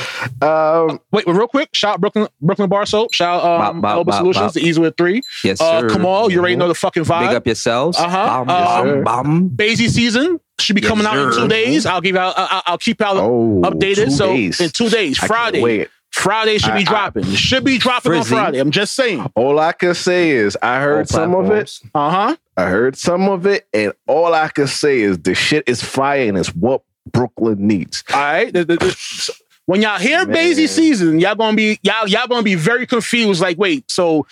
Um, 0.41 0.99
Wait, 1.11 1.25
real 1.27 1.47
quick, 1.47 1.69
shout 1.73 1.93
out 1.95 2.01
Brooklyn 2.01 2.27
Brooklyn 2.41 2.67
Bar 2.69 2.85
Soap, 2.87 3.13
shout 3.13 3.43
out 3.43 3.69
um, 3.75 3.81
Bop, 3.81 4.05
bop, 4.05 4.05
bop, 4.07 4.15
Solutions, 4.17 4.45
bop. 4.47 4.53
the 4.53 4.61
easy 4.61 4.81
with 4.81 4.97
three. 4.97 5.21
Yes, 5.43 5.61
Uh, 5.61 5.81
sir. 5.81 5.89
Kamal, 5.89 6.31
you 6.31 6.39
already 6.39 6.55
know 6.55 6.67
the 6.67 6.73
fucking 6.75 7.03
vibe. 7.03 7.27
Big 7.27 7.35
up 7.37 7.45
yourselves. 7.45 7.97
Uh-huh. 7.97 8.43
Bum, 8.45 8.49
Um, 8.89 9.03
bum. 9.03 9.49
Basie 9.51 9.89
season 9.89 10.39
should 10.59 10.75
be 10.75 10.81
Yes, 10.81 10.89
coming 10.89 11.05
out 11.05 11.17
in 11.17 11.31
two 11.33 11.47
days. 11.47 11.85
I'll 11.85 12.01
give 12.01 12.15
out. 12.15 12.33
I'll, 12.37 12.61
I'll 12.65 12.77
keep 12.77 13.01
out 13.01 13.17
oh, 13.17 13.61
updated. 13.63 14.11
so 14.11 14.27
days. 14.33 14.59
in 14.59 14.69
two 14.71 14.89
days, 14.89 15.19
I 15.21 15.27
Friday, 15.27 15.61
wait. 15.61 15.89
Friday 16.15 16.57
should 16.57 16.73
be 16.73 16.79
I- 16.79 16.83
dropping. 16.83 17.25
It 17.25 17.37
should 17.37 17.63
be 17.63 17.77
dropping 17.77 18.11
Frizzy. 18.13 18.35
on 18.35 18.41
Friday. 18.41 18.59
I'm 18.59 18.71
just 18.71 18.95
saying. 18.95 19.29
All 19.35 19.59
I 19.59 19.73
can 19.73 19.93
say 19.93 20.31
is 20.31 20.57
I 20.61 20.79
heard 20.79 20.99
All 21.01 21.05
some 21.05 21.35
of 21.35 21.51
it. 21.51 21.79
Uh 21.93 22.09
huh. 22.09 22.35
I 22.57 22.65
heard 22.69 22.95
some 22.97 23.27
of 23.29 23.45
it, 23.45 23.67
and 23.73 23.91
all 24.07 24.33
I 24.33 24.47
can 24.47 24.67
say 24.67 25.01
is 25.01 25.19
the 25.19 25.35
shit 25.35 25.65
is 25.67 25.83
fire 25.83 26.27
and 26.27 26.37
it's 26.37 26.55
what 26.55 26.81
Brooklyn 27.11 27.67
needs. 27.67 28.03
All 28.13 28.19
right. 28.19 28.51
The- 28.53 28.63
the- 28.65 28.77
the- 28.77 29.33
when 29.65 29.81
y'all 29.81 29.99
hear 29.99 30.25
Man. 30.25 30.35
Basie 30.35 30.69
season, 30.69 31.19
y'all 31.19 31.35
gonna 31.35 31.57
be 31.57 31.79
y'all 31.83 32.07
y'all 32.07 32.27
gonna 32.27 32.43
be 32.43 32.55
very 32.55 32.87
confused. 32.87 33.41
Like, 33.41 33.57
wait, 33.57 33.89
so 33.91 34.25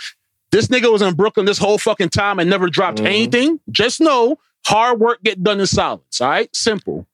this 0.51 0.67
nigga 0.67 0.91
was 0.91 1.01
in 1.01 1.13
Brooklyn 1.15 1.45
this 1.45 1.57
whole 1.57 1.77
fucking 1.77 2.09
time 2.09 2.39
and 2.39 2.49
never 2.49 2.69
dropped 2.69 2.99
Mhm. 2.99 3.05
anything? 3.07 3.59
Just 3.71 3.99
know 3.99 4.37
hard 4.65 4.99
work 4.99 5.21
get 5.23 5.43
done 5.43 5.59
in 5.59 5.65
silence. 5.67 6.21
All 6.21 6.29
right, 6.29 6.49
simple. 6.55 7.05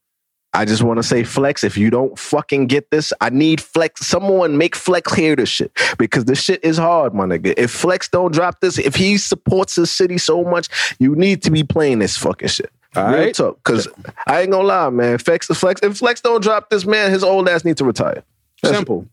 I 0.59 0.65
just 0.65 0.83
want 0.83 0.97
to 0.97 1.03
say, 1.03 1.23
Flex, 1.23 1.63
if 1.63 1.77
you 1.77 1.89
don't 1.89 2.19
fucking 2.19 2.67
get 2.67 2.91
this, 2.91 3.13
I 3.21 3.29
need 3.29 3.61
Flex. 3.61 4.05
Someone 4.05 4.57
make 4.57 4.75
Flex 4.75 5.13
hear 5.13 5.35
this 5.35 5.47
shit 5.47 5.71
because 5.97 6.25
this 6.25 6.41
shit 6.43 6.63
is 6.65 6.77
hard, 6.77 7.13
my 7.13 7.25
nigga. 7.25 7.53
If 7.57 7.71
Flex 7.71 8.09
don't 8.09 8.33
drop 8.33 8.59
this, 8.59 8.77
if 8.77 8.95
he 8.95 9.17
supports 9.17 9.75
his 9.75 9.89
city 9.89 10.17
so 10.17 10.43
much, 10.43 10.67
you 10.99 11.15
need 11.15 11.43
to 11.43 11.51
be 11.51 11.63
playing 11.63 11.99
this 11.99 12.17
fucking 12.17 12.49
shit. 12.49 12.71
All 12.95 13.07
Real 13.09 13.19
right. 13.19 13.33
talk, 13.33 13.57
because 13.63 13.87
I 14.27 14.41
ain't 14.41 14.51
gonna 14.51 14.67
lie, 14.67 14.89
man. 14.89 15.17
Flex, 15.19 15.47
Flex, 15.47 15.79
if 15.81 15.97
Flex 15.97 16.21
don't 16.21 16.41
drop 16.43 16.69
this, 16.69 16.85
man, 16.85 17.11
his 17.11 17.23
old 17.23 17.47
ass 17.47 17.63
need 17.63 17.77
to 17.77 17.85
retire. 17.85 18.23
That's 18.61 18.75
Simple. 18.75 19.05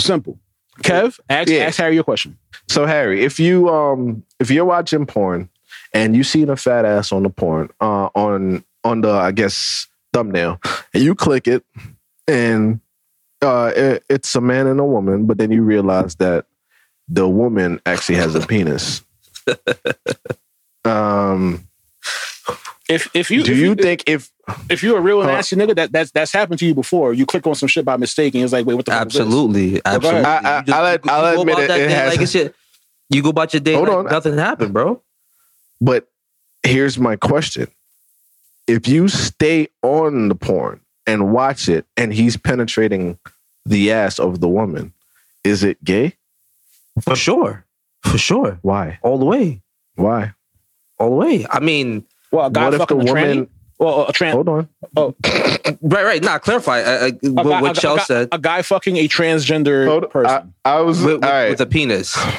Simple. 0.00 0.38
Kev, 0.82 1.18
ask, 1.28 1.48
Yeah. 1.48 1.64
ask 1.64 1.78
Harry 1.78 1.94
your 1.94 2.04
question. 2.04 2.36
So 2.68 2.86
Harry, 2.86 3.24
if 3.24 3.40
you 3.40 3.68
um 3.68 4.22
if 4.38 4.50
you're 4.50 4.64
watching 4.64 5.06
porn 5.06 5.48
and 5.92 6.14
you 6.16 6.22
seen 6.22 6.50
a 6.50 6.56
fat 6.56 6.84
ass 6.84 7.12
on 7.12 7.22
the 7.24 7.30
porn 7.30 7.70
uh 7.80 8.10
on 8.14 8.64
on 8.84 9.00
the 9.00 9.10
I 9.10 9.32
guess 9.32 9.86
thumbnail 10.14 10.58
and 10.94 11.02
you 11.02 11.14
click 11.14 11.46
it 11.48 11.62
and 12.28 12.80
uh 13.42 13.72
it, 13.76 14.04
it's 14.08 14.34
a 14.34 14.40
man 14.40 14.66
and 14.66 14.80
a 14.80 14.84
woman, 14.84 15.26
but 15.26 15.36
then 15.36 15.50
you 15.50 15.62
realize 15.62 16.14
that 16.16 16.46
the 17.08 17.28
woman 17.28 17.80
actually 17.84 18.14
has 18.16 18.34
a 18.34 18.40
penis. 18.46 19.02
um 20.84 21.66
If 22.88 23.08
if 23.14 23.30
you 23.30 23.42
do 23.42 23.52
if 23.52 23.58
you 23.58 23.74
think 23.74 24.04
if 24.06 24.30
if 24.70 24.82
you're 24.82 24.98
a 24.98 25.00
real 25.00 25.22
Huh? 25.22 25.28
nasty 25.28 25.56
nigga, 25.56 25.74
that 25.76 25.92
that's 25.92 26.10
that's 26.10 26.32
happened 26.32 26.58
to 26.60 26.66
you 26.66 26.74
before. 26.74 27.14
You 27.14 27.24
click 27.24 27.46
on 27.46 27.54
some 27.54 27.66
shit 27.68 27.84
by 27.84 27.96
mistake 27.96 28.34
and 28.34 28.44
it's 28.44 28.52
like, 28.52 28.66
wait, 28.66 28.74
what 28.74 28.84
the 28.84 28.92
fuck? 28.92 29.00
Absolutely, 29.02 29.68
ahead. 29.70 29.82
absolutely. 29.86 30.24
I- 30.24 30.38
I- 30.38 30.58
You 30.58 30.64
just- 30.66 30.76
I'll 30.78 30.92
you- 30.92 30.98
I'll 31.08 31.34
you 31.34 31.40
admit 31.40 31.58
it- 31.58 31.70
it 31.70 31.90
has- 31.90 32.12
like 32.12 32.20
it's 32.20 32.32
shit. 32.32 32.54
You 33.10 33.22
go 33.22 33.30
about 33.30 33.52
your 33.54 33.60
day 33.60 33.74
Hold 33.74 33.88
like 33.88 33.96
on. 33.98 34.04
nothing 34.06 34.36
happened, 34.38 34.72
bro. 34.74 35.00
But 35.80 36.08
here's 36.62 36.98
my 36.98 37.16
question. 37.16 37.68
If 38.66 38.88
you 38.88 39.08
stay 39.08 39.68
on 39.82 40.28
the 40.28 40.34
porn 40.34 40.80
and 41.06 41.32
watch 41.32 41.68
it 41.68 41.84
and 41.96 42.12
he's 42.14 42.36
penetrating 42.36 43.18
the 43.66 43.92
ass 43.92 44.18
of 44.18 44.40
the 44.40 44.48
woman, 44.48 44.92
is 45.42 45.62
it 45.62 45.82
gay? 45.84 46.14
For 47.02 47.16
sure, 47.16 47.64
for 48.02 48.16
sure, 48.18 48.58
Why? 48.62 48.98
all 49.02 49.18
the 49.18 49.24
way, 49.24 49.60
Why? 49.96 50.32
all 50.98 51.10
the 51.10 51.16
way. 51.16 51.46
I 51.50 51.60
mean, 51.60 52.04
Well, 52.30 52.46
a 52.46 52.50
guy 52.50 52.64
what 52.66 52.74
if 52.74 52.80
the 52.80 52.86
fucking 52.86 53.08
a 53.08 53.12
tranny? 53.12 53.28
woman 53.28 53.48
Well, 53.78 54.06
a 54.08 54.12
trans. 54.12 54.32
hold 54.34 54.48
on. 54.48 54.68
right, 55.82 56.04
right. 56.04 56.22
Nah, 56.22 56.38
clarify 56.38 56.80
uh, 56.82 56.90
uh, 57.08 57.10
what, 57.32 57.42
guy- 57.44 57.62
what 57.62 57.76
Chell 57.76 57.98
said 57.98 58.28
A 58.32 58.38
guy 58.38 58.62
fucking 58.62 58.96
a 58.96 59.08
transgender 59.08 59.86
Hold- 59.88 60.08
person. 60.10 60.52
I, 60.64 60.76
I 60.76 60.80
was 60.82 61.02
with, 61.02 61.16
with, 61.16 61.24
all 61.24 61.30
right. 61.30 61.50
with 61.50 61.60
a 61.60 61.66
penis. 61.66 62.16
Uh, 62.16 62.32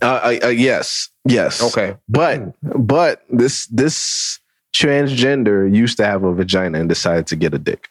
uh, 0.02 0.38
uh, 0.44 0.48
yes, 0.48 1.10
yes. 1.26 1.62
Okay. 1.62 1.96
but 2.08 2.54
but 2.62 3.22
this 3.30 3.66
this 3.66 4.40
transgender 4.74 5.74
used 5.74 5.96
to 5.98 6.04
have 6.04 6.24
a 6.24 6.32
vagina 6.34 6.80
and 6.80 6.88
decided 6.88 7.26
to 7.28 7.36
get 7.36 7.54
a 7.54 7.58
dick. 7.58 7.88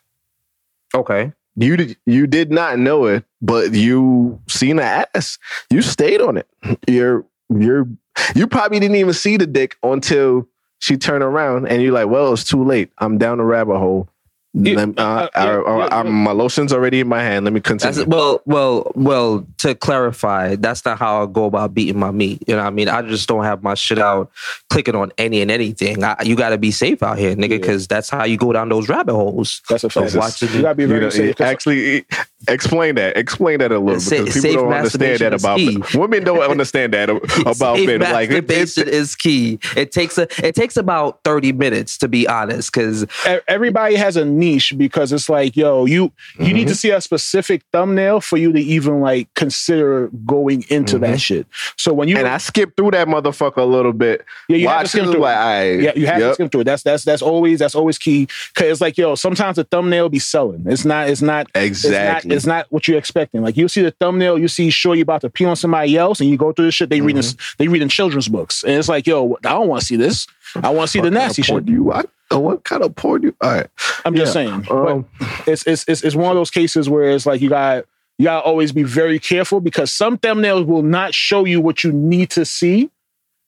Okay. 0.93 1.33
You 1.55 1.77
did 1.77 1.97
you 2.05 2.27
did 2.27 2.51
not 2.51 2.79
know 2.79 3.05
it, 3.05 3.25
but 3.41 3.73
you 3.73 4.39
seen 4.47 4.79
an 4.79 5.05
ass. 5.15 5.37
You 5.69 5.81
stayed 5.81 6.21
on 6.21 6.37
it. 6.37 6.47
You're 6.87 7.25
you're 7.49 7.87
you 8.35 8.47
probably 8.47 8.79
didn't 8.79 8.97
even 8.97 9.13
see 9.13 9.37
the 9.37 9.47
dick 9.47 9.75
until 9.83 10.47
she 10.79 10.97
turned 10.97 11.23
around 11.23 11.67
and 11.67 11.81
you're 11.81 11.93
like, 11.93 12.07
well, 12.07 12.33
it's 12.33 12.43
too 12.43 12.63
late. 12.63 12.91
I'm 12.97 13.17
down 13.17 13.37
the 13.37 13.43
rabbit 13.43 13.77
hole. 13.77 14.09
Yeah, 14.53 14.81
uh, 14.97 15.01
uh, 15.01 15.29
yeah, 15.33 15.41
uh, 15.65 16.03
yeah, 16.03 16.03
my 16.03 16.31
lotion's 16.33 16.73
already 16.73 16.99
in 16.99 17.07
my 17.07 17.21
hand. 17.23 17.45
Let 17.45 17.53
me 17.53 17.61
continue. 17.61 18.03
Well, 18.05 18.41
well, 18.45 18.91
well. 18.95 19.47
To 19.59 19.75
clarify, 19.75 20.55
that's 20.55 20.83
not 20.83 20.97
how 20.97 21.23
I 21.23 21.25
go 21.27 21.45
about 21.45 21.73
beating 21.75 21.99
my 21.99 22.09
meat. 22.11 22.43
You 22.47 22.55
know, 22.55 22.61
what 22.63 22.67
I 22.67 22.71
mean, 22.71 22.89
I 22.89 23.01
just 23.03 23.29
don't 23.29 23.43
have 23.43 23.61
my 23.63 23.75
shit 23.75 23.99
out 23.99 24.31
clicking 24.71 24.95
on 24.95 25.11
any 25.19 25.39
and 25.41 25.51
anything. 25.51 26.03
I, 26.03 26.15
you 26.23 26.35
got 26.35 26.49
to 26.49 26.57
be 26.57 26.71
safe 26.71 27.01
out 27.03 27.17
here, 27.19 27.35
nigga, 27.35 27.51
Yeah. 27.51 27.57
because 27.59 27.87
that's 27.87 28.09
how 28.09 28.23
you 28.25 28.37
go 28.37 28.51
down 28.51 28.69
those 28.69 28.89
rabbit 28.89 29.13
holes. 29.13 29.61
That's 29.69 29.83
a 29.83 29.89
fact. 29.89 30.07
Jesus. 30.07 30.19
watching- 30.19 30.55
You 30.55 30.61
gotta 30.63 30.75
be 30.75 30.83
You 30.83 30.89
very 30.89 31.01
know, 31.01 31.09
safe. 31.11 31.39
actually, 31.39 32.05
explain 32.47 32.95
that. 32.95 33.15
Explain 33.17 33.59
that 33.59 33.71
a 33.71 33.77
little 33.79 34.01
Sa- 34.01 34.17
because 34.17 34.41
people 34.41 34.63
don't 34.63 34.73
understand 34.73 35.19
that 35.19 35.33
about 35.35 35.59
men. 35.59 35.83
women. 35.93 36.23
Don't 36.23 36.41
understand 36.41 36.93
that 36.93 37.09
about 37.45 37.77
Safe 37.77 37.87
men. 37.87 37.99
Like 38.01 38.31
it, 38.31 38.47
masturbation 38.49 38.89
is 38.89 39.15
key. 39.15 39.59
It 39.77 39.91
takes 39.91 40.17
a 40.17 40.27
it 40.45 40.55
takes 40.55 40.75
about 40.75 41.19
thirty 41.23 41.51
minutes 41.53 41.97
to 41.99 42.07
be 42.07 42.27
honest, 42.27 42.73
because 42.73 43.05
everybody 43.47 43.95
has 43.95 44.17
a 44.17 44.25
niche 44.41 44.73
because 44.77 45.13
it's 45.13 45.29
like, 45.29 45.55
yo, 45.55 45.85
you 45.85 46.11
you 46.39 46.53
need 46.53 46.67
to 46.67 46.75
see 46.75 46.89
a 46.91 46.99
specific 46.99 47.61
thumbnail 47.71 48.19
for 48.21 48.37
you 48.37 48.51
to 48.51 48.59
even 48.59 48.99
like 48.99 49.33
consider 49.35 50.09
going 50.25 50.65
into 50.69 50.97
Mhm. 50.97 51.01
that 51.01 51.21
shit. 51.21 51.45
So 51.77 51.93
when 51.93 52.07
you 52.09 52.17
and 52.17 52.27
I 52.27 52.37
skipped 52.39 52.75
through 52.75 52.91
that 52.91 53.07
motherfucker 53.07 53.57
a 53.57 53.63
little 53.63 53.93
bit. 53.93 54.25
yeah, 54.49 54.57
you 54.57 54.67
have 54.67 54.83
to 54.83 54.87
skim 54.89 55.05
through. 55.05 55.15
it. 55.15 55.19
like, 55.29 55.37
I, 55.37 55.71
Yeah, 55.85 55.91
you 55.95 56.07
have 56.07 56.19
to 56.19 56.33
skim 56.33 56.49
through 56.49 56.61
it. 56.61 56.63
That's 56.65 56.83
that's 56.83 57.03
that's 57.05 57.21
always 57.21 57.59
that's 57.59 57.75
always 57.75 57.97
key. 57.97 58.27
Cause 58.55 58.67
it's 58.67 58.81
like, 58.81 58.97
yo, 58.97 59.15
sometimes 59.15 59.55
the 59.57 59.63
thumbnail 59.63 60.09
be 60.09 60.19
selling. 60.19 60.63
It's 60.67 60.83
not, 60.85 61.09
it's 61.09 61.21
not 61.21 61.47
exactly. 61.55 61.91
It's 62.17 62.25
not, 62.25 62.35
it's 62.35 62.45
not 62.45 62.65
what 62.71 62.87
you're 62.87 62.97
expecting. 62.97 63.41
Like 63.43 63.55
you 63.57 63.67
see 63.67 63.81
the 63.83 63.91
thumbnail, 63.91 64.37
you 64.39 64.47
see 64.47 64.69
sure 64.71 64.95
you 64.95 65.03
about 65.03 65.21
to 65.21 65.29
pee 65.29 65.45
on 65.45 65.55
somebody 65.55 65.95
else, 65.97 66.19
and 66.19 66.29
you 66.29 66.37
go 66.37 66.51
through 66.51 66.65
this 66.65 66.75
shit. 66.75 66.89
They 66.89 67.01
reading 67.01 67.23
they 67.57 67.67
reading 67.67 67.89
children's 67.89 68.27
books, 68.27 68.63
and 68.63 68.73
it's 68.73 68.89
like, 68.89 69.05
yo, 69.07 69.37
I 69.45 69.49
don't 69.49 69.67
want 69.67 69.81
to 69.81 69.85
see 69.85 69.95
this. 69.97 70.27
I 70.55 70.69
want 70.69 70.87
to 70.87 70.91
see 70.91 70.99
the 70.99 71.03
What 71.05 71.13
kind 71.13 71.17
of 71.23 71.27
nasty 71.27 71.41
shit. 71.43 71.67
You 71.67 71.83
watch? 71.83 72.07
Oh, 72.31 72.39
what 72.39 72.63
kind 72.63 72.81
of 72.83 72.95
porn 72.95 73.23
you? 73.23 73.35
All 73.41 73.51
right. 73.51 73.67
I'm 74.05 74.15
just 74.15 74.33
Yeah. 74.35 74.45
saying. 74.47 74.67
Um, 74.71 75.05
it's, 75.45 75.67
it's 75.67 75.85
it's 75.87 76.01
it's 76.03 76.15
one 76.15 76.31
of 76.31 76.35
those 76.35 76.49
cases 76.51 76.89
where 76.89 77.11
it's 77.11 77.25
like 77.25 77.41
you 77.41 77.49
got 77.49 77.85
you 78.17 78.25
got 78.25 78.41
to 78.41 78.45
always 78.45 78.71
be 78.71 78.83
very 78.83 79.19
careful 79.19 79.59
because 79.61 79.91
some 79.91 80.17
thumbnails 80.17 80.65
will 80.65 80.83
not 80.83 81.13
show 81.13 81.45
you 81.45 81.59
what 81.61 81.83
you 81.83 81.91
need 81.91 82.29
to 82.31 82.45
see. 82.45 82.89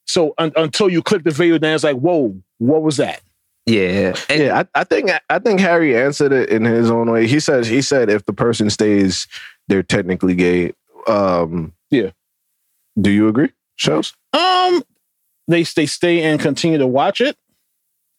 So 0.05 0.33
un- 0.37 0.51
until 0.55 0.89
you 0.89 1.01
click 1.01 1.23
the 1.23 1.31
video, 1.31 1.57
then 1.57 1.73
it's 1.75 1.83
like, 1.83 1.95
whoa, 1.97 2.35
what 2.57 2.81
was 2.83 2.97
that? 2.97 3.21
yeah, 3.65 4.13
and 4.29 4.41
yeah, 4.41 4.59
I, 4.75 4.81
I 4.81 4.83
think 4.83 5.09
I 5.29 5.39
think 5.39 5.61
Harry 5.61 5.95
answered 5.97 6.33
it 6.33 6.49
in 6.49 6.65
his 6.65 6.91
own 6.91 7.09
way. 7.09 7.25
He 7.27 7.39
says 7.39 7.67
he 7.67 7.81
said 7.81 8.09
if 8.09 8.25
the 8.25 8.33
person 8.33 8.69
stays, 8.69 9.27
they're 9.69 9.83
technically 9.83 10.35
gay. 10.35 10.73
Um, 11.07 11.73
Yeah. 11.89 12.09
Do 12.99 13.09
you 13.09 13.29
agree, 13.29 13.51
Shows? 13.77 14.13
Um, 14.33 14.83
they 15.47 15.63
they 15.63 15.85
stay 15.85 16.21
and 16.23 16.39
continue 16.41 16.77
to 16.77 16.87
watch 16.87 17.21
it. 17.21 17.37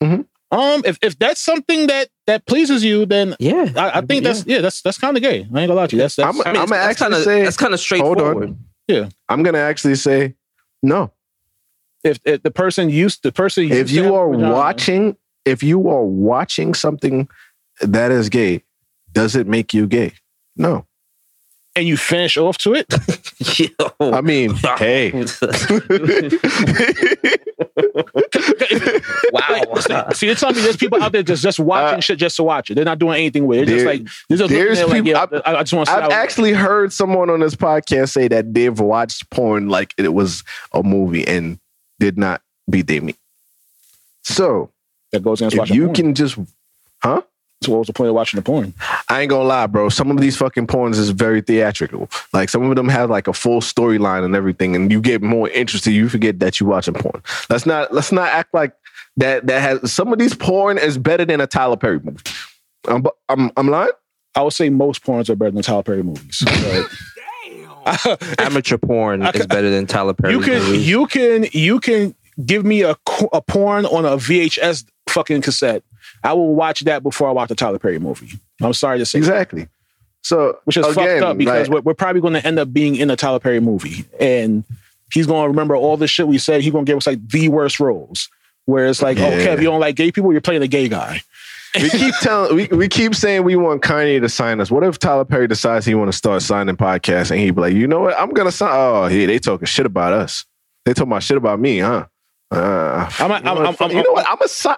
Mhm. 0.03 0.25
Um, 0.51 0.82
if 0.84 0.99
if 1.03 1.18
that's 1.18 1.40
something 1.40 1.88
that 1.88 2.09
that 2.26 2.47
pleases 2.47 2.84
you, 2.84 3.07
then 3.07 3.34
yeah. 3.40 3.72
I, 3.76 3.99
I 3.99 4.01
think 4.03 4.22
that's 4.24 4.47
yeah, 4.47 4.61
that's 4.61 4.82
that's 4.82 4.99
kind 4.99 5.16
of 5.16 5.22
gay. 5.22 5.38
I 5.38 5.40
ain't 5.40 5.53
gonna 5.53 5.74
lie 5.74 5.86
to 5.88 5.97
you. 5.97 6.03
That's 6.03 6.16
that's 6.16 6.26
I'm- 6.26 6.40
I 6.47 6.53
mean, 6.53 6.62
I'ma 6.62 6.76
that's 6.76 6.86
actually 7.03 7.05
kind 7.05 7.14
of 7.14 7.22
say- 7.24 7.42
that's 7.42 7.57
kind 7.57 7.74
of 7.74 7.80
Hold 8.01 8.20
on. 8.20 8.57
straightforward. 8.88 9.12
I'm 9.28 9.42
gonna 9.42 9.59
actually 9.59 9.95
say 9.97 10.34
no. 10.82 11.11
if, 12.05 12.20
if 12.24 12.42
the 12.42 12.51
person 12.51 12.90
used 12.90 13.22
the 13.22 13.32
person 13.32 13.64
If 13.64 13.70
used 13.70 13.88
to 13.95 13.95
you 14.03 14.14
are 14.14 14.30
vagina- 14.30 14.53
watching, 14.53 15.16
if 15.45 15.62
you 15.62 15.88
are 15.88 16.05
watching 16.05 16.74
something 16.74 17.28
that 17.80 18.11
is 18.12 18.28
gay, 18.28 18.62
does 19.12 19.34
it 19.34 19.47
make 19.49 19.72
you 19.74 19.86
gay? 19.86 20.12
No. 20.57 20.86
And 21.77 21.87
you 21.87 21.97
finish 21.97 22.37
off 22.37 22.59
to 22.59 22.75
it, 22.75 22.87
Yo. 23.59 24.12
I 24.12 24.20
mean, 24.20 24.55
hey. 24.79 25.11
wow. 29.33 30.09
See, 30.12 30.27
you're 30.27 30.35
telling 30.35 30.57
me 30.57 30.62
there's 30.62 30.77
people 30.77 31.03
out 31.03 31.12
there 31.12 31.22
just 31.22 31.43
just 31.43 31.59
watching 31.59 31.99
Uh, 31.99 32.01
shit 32.01 32.18
just 32.18 32.37
to 32.37 32.43
watch 32.43 32.70
it. 32.70 32.75
They're 32.75 32.85
not 32.85 32.99
doing 32.99 33.16
anything 33.18 33.47
with 33.47 33.61
it. 33.61 33.66
They're 33.66 33.77
just 33.77 33.85
there- 33.85 33.95
like 33.95 34.03
they're 34.29 34.39
just 34.39 34.51
looking 34.51 34.57
there's 34.57 34.79
there 34.79 34.87
like, 34.87 35.05
people- 35.05 35.11
yeah, 35.33 35.41
I, 35.47 35.57
I 35.57 35.62
just 35.62 35.72
want 35.72 35.89
to. 35.89 35.95
I've 35.95 36.11
actually 36.11 36.53
heard 36.53 36.93
someone 36.93 37.31
on 37.31 37.41
this 37.41 37.55
podcast 37.55 38.11
say 38.11 38.29
that 38.29 38.53
they've 38.55 38.79
watched 38.79 39.29
porn 39.31 39.68
like 39.68 39.95
it 39.99 40.12
was 40.14 40.45
a 40.72 40.83
movie 40.83 41.27
and 41.27 41.59
did 41.99 42.18
not 42.18 42.43
be 42.70 42.83
their 42.83 43.01
meat. 43.03 43.16
So 44.22 44.70
that 45.12 45.22
goes 45.22 45.41
against 45.41 45.57
if 45.57 45.70
you 45.70 45.85
porn. 45.87 45.95
can 45.95 46.14
just, 46.14 46.39
huh? 47.03 47.22
So 47.63 47.73
what 47.73 47.79
was 47.79 47.87
the 47.87 47.93
point 47.95 48.09
of 48.09 48.15
watching 48.15 48.37
the 48.39 48.43
porn? 48.43 48.75
I 49.09 49.23
ain't 49.23 49.31
gonna 49.31 49.45
lie, 49.45 49.67
bro. 49.67 49.89
Some 49.89 50.11
of 50.11 50.19
these 50.19 50.37
fucking 50.37 50.67
porns 50.67 50.99
is 50.99 51.11
very 51.11 51.41
theatrical. 51.41 52.11
Like 52.33 52.51
some 52.51 52.63
of 52.69 52.77
them 52.77 52.89
have 52.89 53.09
like 53.09 53.27
a 53.27 53.33
full 53.33 53.61
storyline 53.61 54.25
and 54.25 54.37
everything, 54.37 54.77
and 54.77 54.93
you 54.93 55.01
get 55.01 55.23
more 55.23 55.49
interested. 55.49 55.93
You 55.93 56.09
forget 56.11 56.41
that 56.41 56.61
you 56.61 56.67
watching 56.67 56.95
porn. 56.95 57.23
Let's 57.49 57.65
not 57.65 57.93
let's 57.95 58.13
not 58.13 58.29
act 58.29 58.53
like 58.53 58.75
that. 59.17 59.47
That 59.47 59.63
has 59.63 59.93
some 59.93 60.13
of 60.13 60.19
these 60.19 60.35
porn 60.35 60.77
is 60.77 60.99
better 60.99 61.25
than 61.25 61.41
a 61.41 61.47
Tyler 61.47 61.77
Perry 61.79 62.01
movie. 62.01 62.19
I'm 62.87 63.07
I'm, 63.31 63.51
I'm 63.57 63.69
lying. 63.69 63.93
I 64.35 64.43
would 64.43 64.53
say 64.53 64.69
most 64.69 65.03
porns 65.05 65.31
are 65.31 65.37
better 65.37 65.53
than 65.53 65.63
Tyler 65.63 65.83
Perry 65.85 66.03
movies. 66.03 66.43
But 66.45 66.91
Amateur 68.39 68.79
porn 68.79 69.23
I 69.23 69.31
is 69.31 69.47
better 69.47 69.71
than 69.71 69.87
Tyler 69.87 70.15
Perry. 70.15 70.35
you 70.35 70.41
can 70.41 70.63
movies. 70.63 70.89
you 70.89 71.07
can 71.07 71.47
you 71.53 71.81
can 71.81 72.15
give 72.45 72.64
me 72.64 72.82
a 72.82 72.97
a 73.32 73.41
porn 73.43 73.87
on 73.87 74.05
a 74.05 74.16
VHS 74.16 74.85
fucking 75.09 75.43
cassette. 75.43 75.82
I 76.22 76.32
will 76.32 76.55
watch 76.55 76.80
that 76.80 77.03
before 77.03 77.28
I 77.28 77.32
watch 77.32 77.49
the 77.49 77.55
Tyler 77.55 77.78
Perry 77.78 77.99
movie. 77.99 78.39
I'm 78.61 78.72
sorry 78.72 78.99
to 78.99 79.07
say, 79.07 79.18
that. 79.18 79.26
Exactly. 79.26 79.68
So 80.22 80.59
which 80.64 80.76
is 80.76 80.87
again, 80.87 80.95
fucked 80.95 81.22
up 81.22 81.39
because 81.39 81.68
like, 81.68 81.74
we're, 81.85 81.91
we're 81.91 81.95
probably 81.95 82.22
going 82.22 82.35
to 82.35 82.47
end 82.47 82.59
up 82.59 82.72
being 82.72 82.97
in 82.97 83.11
a 83.11 83.16
Tyler 83.16 83.39
Perry 83.39 83.61
movie, 83.61 84.07
and 84.18 84.64
he's 85.12 85.26
going 85.26 85.45
to 85.45 85.49
remember 85.49 85.76
all 85.76 85.97
the 85.97 86.09
shit 86.09 86.26
we 86.26 86.39
said. 86.39 86.62
He's 86.62 86.72
going 86.72 86.87
to 86.87 86.91
give 86.91 86.97
us 86.97 87.07
like 87.07 87.26
the 87.28 87.49
worst 87.49 87.78
roles. 87.78 88.28
Where 88.66 88.87
it's 88.87 89.03
like, 89.03 89.18
oh, 89.18 89.28
Yeah. 89.28 89.47
Kev, 89.47 89.59
you 89.59 89.64
don't 89.64 89.80
like 89.80 89.95
gay 89.95 90.11
people, 90.11 90.32
you're 90.32 90.41
playing 90.41 90.62
a 90.62 90.66
gay 90.66 90.89
guy. 90.89 91.20
we 91.74 91.91
keep 91.91 92.14
telling 92.22 92.55
we, 92.57 92.66
we 92.68 92.89
keep 92.89 93.14
saying 93.14 93.43
we 93.43 93.57
want 93.57 93.82
Kanye 93.82 94.20
to 94.20 94.28
sign 94.28 94.61
us. 94.61 94.70
What 94.70 94.85
if 94.85 94.99
Tyler 94.99 95.24
Perry 95.24 95.49
decides 95.49 95.85
he 95.85 95.95
want 95.95 96.11
to 96.11 96.16
start 96.16 96.41
signing 96.41 96.76
podcasts 96.76 97.30
and 97.30 97.41
he 97.41 97.51
be 97.51 97.61
like, 97.61 97.74
you 97.74 97.87
know 97.87 98.01
what? 98.01 98.18
I'm 98.18 98.30
gonna 98.30 98.53
sign. 98.53 98.70
Oh, 98.72 99.07
yeah, 99.09 99.26
they 99.26 99.39
talking 99.39 99.66
shit 99.66 99.85
about 99.85 100.12
us. 100.12 100.47
They 100.85 100.95
talking 100.95 101.11
about 101.11 101.22
shit 101.22 101.37
about 101.37 101.61
me, 101.61 101.80
huh? 101.80 102.07
Uh, 102.55 103.11
I'm 103.19 103.31
a- 103.31 103.37
you 103.39 103.43
know 103.43 103.51
I'm- 103.51 103.57
what? 103.57 103.67
I'm- 103.67 103.77
I'm- 103.81 103.91
you 103.97 104.03
know 104.03 104.13
what? 104.13 104.27
I'm 104.29 104.41
a 104.43 104.49
sign. 104.49 104.77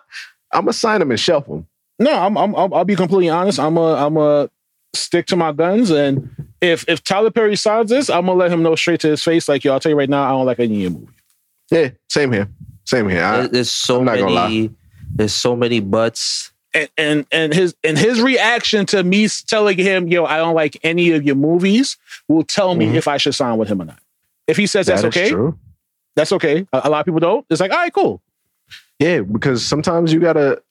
I'm 0.52 0.62
gonna 0.62 0.72
sign 0.72 1.02
him 1.02 1.10
and 1.10 1.20
shelf 1.20 1.46
him. 1.46 1.66
No, 1.98 2.12
I'm, 2.12 2.36
I'm, 2.36 2.54
I'll, 2.54 2.74
I'll 2.74 2.84
be 2.84 2.94
completely 2.96 3.28
honest. 3.28 3.58
I'm 3.58 3.76
a, 3.76 3.94
I'm 3.94 4.16
a 4.16 4.50
stick 4.94 5.26
to 5.26 5.36
my 5.36 5.52
guns, 5.52 5.90
and 5.90 6.28
if 6.60 6.88
if 6.88 7.02
Tyler 7.04 7.30
Perry 7.30 7.56
signs 7.56 7.90
this, 7.90 8.08
I'm 8.10 8.26
gonna 8.26 8.38
let 8.38 8.50
him 8.52 8.62
know 8.62 8.74
straight 8.76 9.00
to 9.00 9.08
his 9.08 9.22
face, 9.22 9.48
like, 9.48 9.64
yo, 9.64 9.72
I'll 9.72 9.80
tell 9.80 9.90
you 9.90 9.98
right 9.98 10.08
now, 10.08 10.24
I 10.24 10.28
don't 10.30 10.46
like 10.46 10.60
any 10.60 10.74
of 10.76 10.80
your 10.80 10.90
movie. 10.92 11.12
Yeah, 11.70 11.90
same 12.08 12.32
here. 12.32 12.48
Same 12.84 13.08
here. 13.08 13.24
I, 13.24 13.46
There's 13.48 13.70
so 13.70 13.98
I'm 13.98 14.04
not 14.04 14.20
many. 14.20 14.70
There's 15.14 15.34
so 15.34 15.56
many 15.56 15.80
butts. 15.80 16.52
And 16.74 16.88
and 16.98 17.26
and 17.32 17.54
his 17.54 17.74
and 17.82 17.96
his 17.98 18.20
reaction 18.20 18.84
to 18.86 19.02
me 19.02 19.26
telling 19.46 19.78
him, 19.78 20.08
yo, 20.08 20.24
I 20.26 20.36
don't 20.36 20.54
like 20.54 20.78
any 20.82 21.10
of 21.12 21.24
your 21.24 21.34
movies, 21.36 21.96
will 22.28 22.44
tell 22.44 22.74
me 22.74 22.86
Mhm. 22.86 22.94
if 22.94 23.08
I 23.08 23.16
should 23.16 23.34
sign 23.34 23.56
with 23.56 23.68
him 23.68 23.80
or 23.82 23.86
not. 23.86 23.98
If 24.46 24.56
he 24.58 24.66
says 24.66 24.86
that's 24.86 25.02
that 25.02 25.08
is 25.08 25.16
okay, 25.16 25.30
true. 25.30 25.58
That's 26.16 26.32
okay. 26.32 26.66
A, 26.72 26.82
a 26.84 26.90
lot 26.90 27.00
of 27.00 27.04
people 27.06 27.20
don't. 27.20 27.46
It's 27.50 27.60
like, 27.60 27.70
all 27.70 27.78
right, 27.78 27.92
cool. 27.92 28.20
Yeah, 28.98 29.20
because 29.20 29.64
sometimes 29.64 30.12
you 30.12 30.18
gotta 30.20 30.62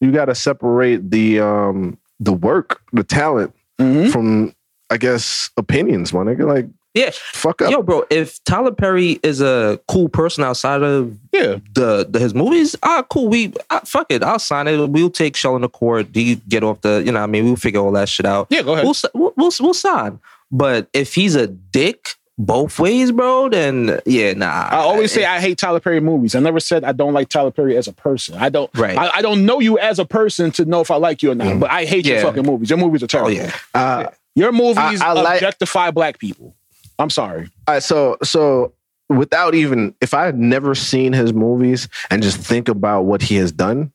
you 0.00 0.12
gotta 0.12 0.34
separate 0.34 1.10
the 1.10 1.40
um 1.40 1.98
the 2.20 2.32
work, 2.32 2.82
the 2.92 3.02
talent 3.04 3.52
Mhm. 3.80 4.12
from 4.12 4.54
I 4.90 4.96
guess 4.98 5.50
opinions, 5.56 6.12
my 6.12 6.20
nigga. 6.20 6.46
Like 6.46 6.66
Yeah. 6.94 7.10
fuck 7.12 7.62
up. 7.62 7.70
Yo, 7.72 7.82
bro, 7.82 8.04
if 8.10 8.42
Tyler 8.44 8.70
Perry 8.70 9.18
is 9.24 9.40
a 9.40 9.80
cool 9.88 10.08
person 10.08 10.44
outside 10.44 10.82
of 10.82 11.16
Yeah, 11.32 11.56
the, 11.74 12.06
the 12.08 12.18
his 12.20 12.34
movies, 12.34 12.76
ah, 12.82 13.02
cool. 13.10 13.28
We 13.28 13.52
ah, 13.70 13.80
fuck 13.84 14.06
it. 14.10 14.22
I'll 14.22 14.38
sign 14.38 14.68
it. 14.68 14.76
We'll 14.90 15.10
take 15.10 15.34
Shell 15.34 15.56
in 15.56 15.62
the 15.62 15.68
court. 15.70 16.12
Do 16.12 16.20
you 16.20 16.36
get 16.36 16.62
off 16.62 16.82
the? 16.82 17.02
You 17.04 17.10
know, 17.12 17.18
what 17.20 17.24
I 17.24 17.26
mean, 17.26 17.46
we'll 17.46 17.56
figure 17.56 17.80
all 17.80 17.90
that 17.92 18.08
shit 18.08 18.26
out. 18.26 18.46
yeah. 18.50 18.62
Go 18.62 18.74
ahead. 18.74 18.84
We'll, 18.84 18.94
we'll 19.14 19.32
we'll 19.36 19.52
we'll 19.60 19.74
sign. 19.74 20.20
But 20.52 20.88
if 20.92 21.14
he's 21.14 21.34
a 21.34 21.46
dick 21.48 22.14
both 22.36 22.78
ways, 22.80 23.12
bro, 23.12 23.48
then 23.48 24.00
yeah, 24.06 24.32
nah. 24.32 24.46
I 24.70 24.76
always 24.78 25.12
say 25.12 25.24
I 25.24 25.40
hate 25.40 25.56
Tyler 25.58 25.78
Perry 25.80 26.00
movies. 26.00 26.34
I 26.34 26.40
never 26.40 26.58
said 26.60 26.82
I 26.84 26.92
don't 26.92 27.12
like 27.12 27.28
Tyler 27.28 27.50
Perry 27.52 27.76
as 27.76 27.86
a 27.86 27.92
person. 27.92 28.34
I 28.36 28.48
don't. 28.48 28.70
Right. 28.76 28.98
I, 28.98 29.18
I 29.18 29.22
don't 29.22 29.46
know 29.46 29.60
you 29.60 29.78
as 29.78 29.98
a 29.98 30.04
person 30.04 30.50
to 30.52 30.64
know 30.64 30.80
if 30.80 30.90
I 30.90 30.96
like 30.96 31.22
you 31.22 31.30
or 31.30 31.34
not. 31.36 31.60
But 31.60 31.70
I 31.70 31.84
hate 31.84 32.06
your 32.06 32.20
fucking 32.20 32.44
movies. 32.44 32.70
Your 32.70 32.78
movies 32.78 33.02
are 33.02 33.06
oh 33.06 33.08
terrible. 33.08 33.32
yeah. 33.32 33.52
Uh, 33.72 34.06
Your 34.34 34.50
movies 34.52 35.00
I- 35.00 35.10
I 35.10 35.12
like- 35.12 35.34
objectify 35.36 35.90
black 35.92 36.18
people. 36.18 36.54
I'm 36.98 37.10
sorry. 37.10 37.50
All 37.68 37.74
right, 37.74 37.82
so 37.82 38.16
so 38.24 38.72
without 39.08 39.54
even 39.54 39.94
if 40.00 40.14
I 40.14 40.24
had 40.26 40.38
never 40.38 40.74
seen 40.74 41.12
his 41.12 41.32
movies 41.32 41.88
and 42.10 42.22
just 42.22 42.38
think 42.38 42.68
about 42.68 43.02
what 43.02 43.22
he 43.22 43.36
has 43.36 43.52
done, 43.52 43.92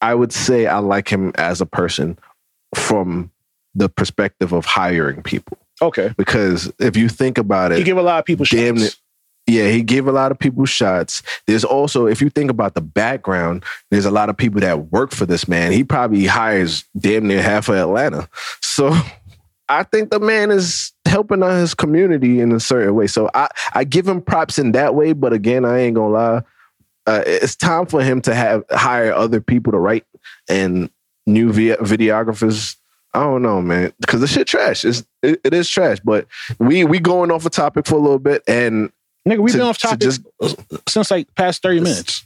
I 0.00 0.14
would 0.14 0.32
say 0.32 0.66
I 0.66 0.78
like 0.78 1.08
him 1.10 1.32
as 1.34 1.60
a 1.60 1.66
person 1.66 2.18
from 2.74 3.30
the 3.74 3.88
perspective 3.88 4.52
of 4.52 4.64
hiring 4.64 5.22
people. 5.22 5.58
Okay. 5.82 6.12
Because 6.16 6.72
if 6.78 6.96
you 6.96 7.08
think 7.08 7.38
about 7.38 7.72
it, 7.72 7.76
He 7.76 7.82
it, 7.82 7.84
give 7.84 7.96
a 7.98 8.02
lot 8.02 8.18
of 8.18 8.24
people 8.24 8.46
damn 8.50 8.76
shots. 8.78 8.94
it. 8.94 8.96
Yeah, 9.46 9.68
he 9.70 9.82
gave 9.82 10.06
a 10.06 10.12
lot 10.12 10.30
of 10.30 10.38
people 10.38 10.64
shots. 10.66 11.22
There's 11.46 11.64
also, 11.64 12.06
if 12.06 12.20
you 12.20 12.30
think 12.30 12.50
about 12.50 12.74
the 12.74 12.80
background, 12.80 13.64
there's 13.90 14.04
a 14.04 14.10
lot 14.10 14.28
of 14.28 14.36
people 14.36 14.60
that 14.60 14.92
work 14.92 15.10
for 15.10 15.26
this 15.26 15.48
man. 15.48 15.72
He 15.72 15.82
probably 15.82 16.26
hires 16.26 16.84
damn 16.98 17.26
near 17.26 17.42
half 17.42 17.68
of 17.68 17.74
Atlanta. 17.76 18.28
So 18.60 18.94
I 19.68 19.82
think 19.84 20.10
the 20.10 20.20
man 20.20 20.50
is 20.50 20.92
helping 21.06 21.42
out 21.42 21.52
his 21.58 21.74
community 21.74 22.40
in 22.40 22.52
a 22.52 22.60
certain 22.60 22.94
way. 22.94 23.06
So 23.08 23.28
I, 23.34 23.48
I 23.74 23.84
give 23.84 24.06
him 24.06 24.20
props 24.20 24.58
in 24.58 24.72
that 24.72 24.94
way. 24.94 25.14
But 25.14 25.32
again, 25.32 25.64
I 25.64 25.80
ain't 25.80 25.96
gonna 25.96 26.12
lie. 26.12 26.42
Uh, 27.06 27.22
it's 27.26 27.56
time 27.56 27.86
for 27.86 28.02
him 28.04 28.20
to 28.22 28.34
have 28.34 28.62
hire 28.70 29.12
other 29.12 29.40
people 29.40 29.72
to 29.72 29.78
write 29.78 30.04
and 30.48 30.90
new 31.26 31.50
vi- 31.52 31.76
videographers. 31.76 32.76
I 33.12 33.20
don't 33.20 33.42
know, 33.42 33.60
man, 33.60 33.92
because 34.00 34.20
the 34.20 34.26
shit 34.28 34.46
trash. 34.46 34.84
It's, 34.84 35.04
it, 35.22 35.40
it 35.42 35.52
is 35.52 35.68
trash. 35.68 35.98
But 36.04 36.26
we 36.58 36.84
we 36.84 36.98
going 37.00 37.30
off 37.30 37.44
a 37.44 37.50
topic 37.50 37.86
for 37.86 37.96
a 37.96 37.98
little 37.98 38.18
bit, 38.20 38.42
and 38.46 38.92
Nigga, 39.28 39.38
we've 39.40 39.52
To- 39.52 39.58
been 39.58 39.66
off 39.66 39.78
to 39.78 39.86
topic 39.88 40.00
just- 40.00 40.22
since 40.88 41.10
like 41.10 41.34
past 41.34 41.62
30 41.62 41.80
minutes. 41.80 42.24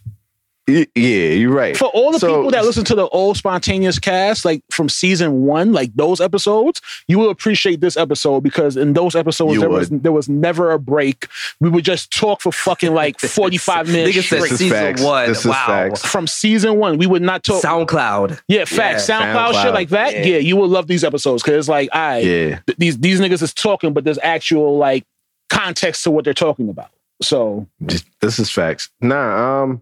Y- 0.67 0.87
yeah, 0.95 1.29
you're 1.33 1.51
right. 1.53 1.75
For 1.77 1.85
all 1.85 2.11
the 2.11 2.19
So- 2.19 2.27
people 2.27 2.51
that 2.51 2.63
listen 2.65 2.83
to 2.85 2.95
the 2.95 3.07
old 3.09 3.37
spontaneous 3.37 3.99
cast, 3.99 4.45
like 4.45 4.61
from 4.71 4.89
season 4.89 5.43
one, 5.45 5.71
like 5.73 5.91
those 5.95 6.19
episodes, 6.21 6.81
you 7.07 7.19
will 7.19 7.29
appreciate 7.29 7.81
this 7.81 7.97
episode 7.97 8.41
because 8.41 8.75
in 8.77 8.93
those 8.93 9.15
episodes 9.15 9.53
You 9.53 9.59
there 9.61 9.69
was 9.69 9.89
there 9.89 10.11
was 10.11 10.27
never 10.29 10.71
a 10.71 10.79
break. 10.79 11.27
We 11.59 11.69
would 11.69 11.85
just 11.85 12.11
talk 12.11 12.41
for 12.41 12.51
fucking 12.51 12.93
like 12.93 13.19
45 13.21 13.87
minutes 13.87 14.17
Nigga 14.17 14.21
said 14.23 14.37
straight. 14.37 14.51
is 14.53 14.57
season 14.59 14.77
facts. 14.77 15.01
one. 15.01 15.27
This 15.29 15.39
is 15.39 15.45
wow. 15.45 15.65
facts. 15.67 16.05
From 16.05 16.27
season 16.27 16.77
one, 16.77 16.97
we 16.97 17.07
would 17.07 17.21
not 17.21 17.43
talk. 17.43 17.61
SoundCloud. 17.63 18.39
yeah, 18.47 18.65
facts. 18.65 19.07
Yeah, 19.07 19.19
SoundCloud, 19.19 19.51
SoundCloud. 19.53 19.61
shit 19.63 19.73
like 19.73 19.89
that. 19.89 20.13
Yeah. 20.13 20.25
Yeah. 20.25 20.37
you 20.37 20.55
will 20.57 20.67
love 20.69 20.87
these 20.87 21.03
episodes 21.03 21.43
because 21.43 21.57
it's 21.59 21.69
like, 21.69 21.89
I 21.93 22.19
Yeah. 22.19 22.59
these 22.77 22.97
these 22.97 23.19
niggas 23.21 23.41
is 23.41 23.53
talking, 23.53 23.93
but 23.93 24.03
there's 24.03 24.19
actual 24.23 24.77
like 24.77 25.05
context 25.49 26.03
to 26.03 26.11
what 26.11 26.25
they're 26.25 26.33
talking 26.33 26.69
about. 26.69 26.89
So 27.21 27.67
Just- 27.85 28.05
this 28.19 28.39
is 28.39 28.49
facts. 28.49 28.89
Nah, 28.99 29.63
um, 29.63 29.81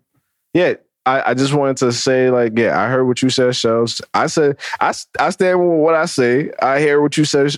yeah. 0.53 0.75
I, 1.05 1.31
I 1.31 1.33
just 1.33 1.53
wanted 1.53 1.77
to 1.77 1.91
say, 1.91 2.29
like, 2.29 2.57
yeah, 2.57 2.81
I 2.81 2.87
heard 2.87 3.05
what 3.05 3.21
you 3.21 3.29
said, 3.29 3.49
Shellz. 3.49 4.01
I 4.13 4.27
said, 4.27 4.57
I, 4.79 4.93
I 5.19 5.29
stand 5.31 5.59
with 5.59 5.79
what 5.79 5.95
I 5.95 6.05
say. 6.05 6.51
I 6.61 6.79
hear 6.79 7.01
what 7.01 7.17
you 7.17 7.25
said, 7.25 7.57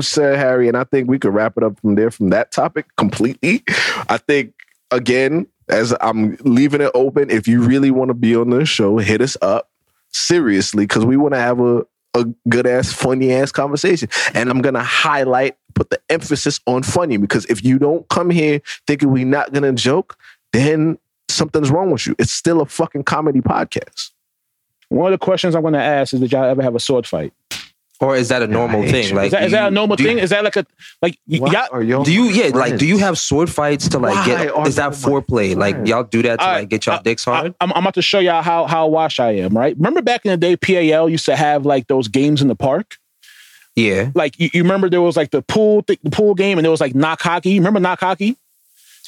said, 0.00 0.38
Harry, 0.38 0.66
and 0.66 0.76
I 0.76 0.84
think 0.84 1.08
we 1.08 1.18
could 1.18 1.34
wrap 1.34 1.58
it 1.58 1.62
up 1.62 1.78
from 1.80 1.94
there 1.94 2.10
from 2.10 2.30
that 2.30 2.52
topic 2.52 2.86
completely. 2.96 3.62
I 4.08 4.16
think 4.16 4.54
again, 4.90 5.46
as 5.68 5.94
I'm 6.00 6.36
leaving 6.42 6.80
it 6.80 6.90
open, 6.94 7.30
if 7.30 7.46
you 7.46 7.60
really 7.62 7.90
want 7.90 8.08
to 8.08 8.14
be 8.14 8.34
on 8.34 8.50
the 8.50 8.64
show, 8.64 8.96
hit 8.98 9.20
us 9.20 9.36
up 9.42 9.70
seriously 10.10 10.84
because 10.84 11.04
we 11.04 11.16
want 11.16 11.34
to 11.34 11.40
have 11.40 11.60
a 11.60 11.84
a 12.14 12.24
good 12.48 12.66
ass, 12.66 12.92
funny 12.92 13.32
ass 13.32 13.52
conversation. 13.52 14.08
And 14.32 14.48
I'm 14.48 14.62
gonna 14.62 14.82
highlight, 14.82 15.56
put 15.74 15.90
the 15.90 16.00
emphasis 16.08 16.60
on 16.66 16.82
funny 16.82 17.18
because 17.18 17.44
if 17.46 17.62
you 17.62 17.78
don't 17.78 18.08
come 18.08 18.30
here 18.30 18.62
thinking 18.86 19.10
we're 19.10 19.26
not 19.26 19.52
gonna 19.52 19.72
joke, 19.72 20.16
then 20.52 20.98
something's 21.28 21.70
wrong 21.70 21.90
with 21.90 22.06
you. 22.06 22.14
It's 22.18 22.32
still 22.32 22.60
a 22.60 22.66
fucking 22.66 23.04
comedy 23.04 23.40
podcast. 23.40 24.10
one 24.88 25.12
of 25.12 25.18
the 25.18 25.24
questions 25.24 25.54
I'm 25.54 25.62
going 25.62 25.74
to 25.74 25.82
ask 25.82 26.14
is, 26.14 26.20
did 26.20 26.32
y'all 26.32 26.44
ever 26.44 26.62
have 26.62 26.74
a 26.74 26.80
sword 26.80 27.06
fight? 27.06 27.32
Or 27.98 28.14
is 28.14 28.28
that 28.28 28.42
a 28.42 28.46
normal 28.46 28.82
hate 28.82 28.90
thing? 28.90 29.08
you. 29.08 29.14
Like, 29.14 29.26
Is 29.26 29.32
that, 29.32 29.42
is 29.44 29.50
do 29.52 29.56
that 29.56 29.68
a 29.68 29.70
normal 29.70 29.96
do 29.96 30.02
you- 30.02 30.08
thing? 30.10 30.18
Is 30.18 30.28
that 30.28 30.44
like 30.44 30.56
a 30.56 30.66
like 31.00 31.18
y- 31.26 31.38
y'all? 31.50 31.66
are 31.72 31.82
y'all 31.82 32.04
Do 32.04 32.12
you 32.12 32.24
yeah 32.24 32.48
like 32.54 32.76
do 32.76 32.84
you 32.86 32.98
have 32.98 33.16
sword 33.18 33.48
fights 33.48 33.88
to 33.88 33.98
like 33.98 34.14
Why 34.14 34.26
get 34.26 34.50
are 34.54 34.68
is 34.68 34.76
that 34.76 34.84
you 34.84 34.90
my 34.90 35.20
foreplay 35.20 35.56
like 35.56 35.76
friend? 35.76 35.88
y'all 35.88 36.02
do 36.02 36.20
that 36.22 36.38
to 36.38 36.44
I- 36.44 36.58
like 36.58 36.68
get 36.68 36.84
y'all 36.84 36.98
I- 36.98 37.02
dicks 37.02 37.24
hard? 37.24 37.54
I, 37.58 37.64
am 37.64 37.72
I'm 37.72 37.84
about 37.84 37.94
to 37.94 38.02
show 38.02 38.18
y'all 38.18 38.42
how 38.42 38.66
how 38.66 38.86
wash 38.86 39.18
I 39.18 39.30
am. 39.36 39.56
Right? 39.56 39.74
Remember 39.76 40.02
back 40.02 40.26
in 40.26 40.30
the 40.30 40.36
day, 40.36 40.56
PAL 40.58 41.08
used 41.08 41.24
to 41.24 41.36
have 41.36 41.64
like 41.64 41.86
those 41.86 42.06
games 42.08 42.42
in 42.42 42.48
the 42.48 42.54
park. 42.54 42.98
yeah, 43.76 44.10
Like 44.14 44.38
you, 44.38 44.50
you 44.52 44.62
remember 44.62 44.90
there 44.90 45.00
was 45.00 45.16
like 45.16 45.30
the 45.30 45.40
pool 45.40 45.82
th- 45.82 45.98
the 46.02 46.10
pool 46.10 46.34
game, 46.34 46.58
and 46.58 46.66
there 46.66 46.70
was 46.70 46.82
like 46.82 46.94
knock 46.94 47.22
hockey. 47.22 47.58
Remember 47.58 47.80
knock 47.80 48.00
hockey? 48.00 48.36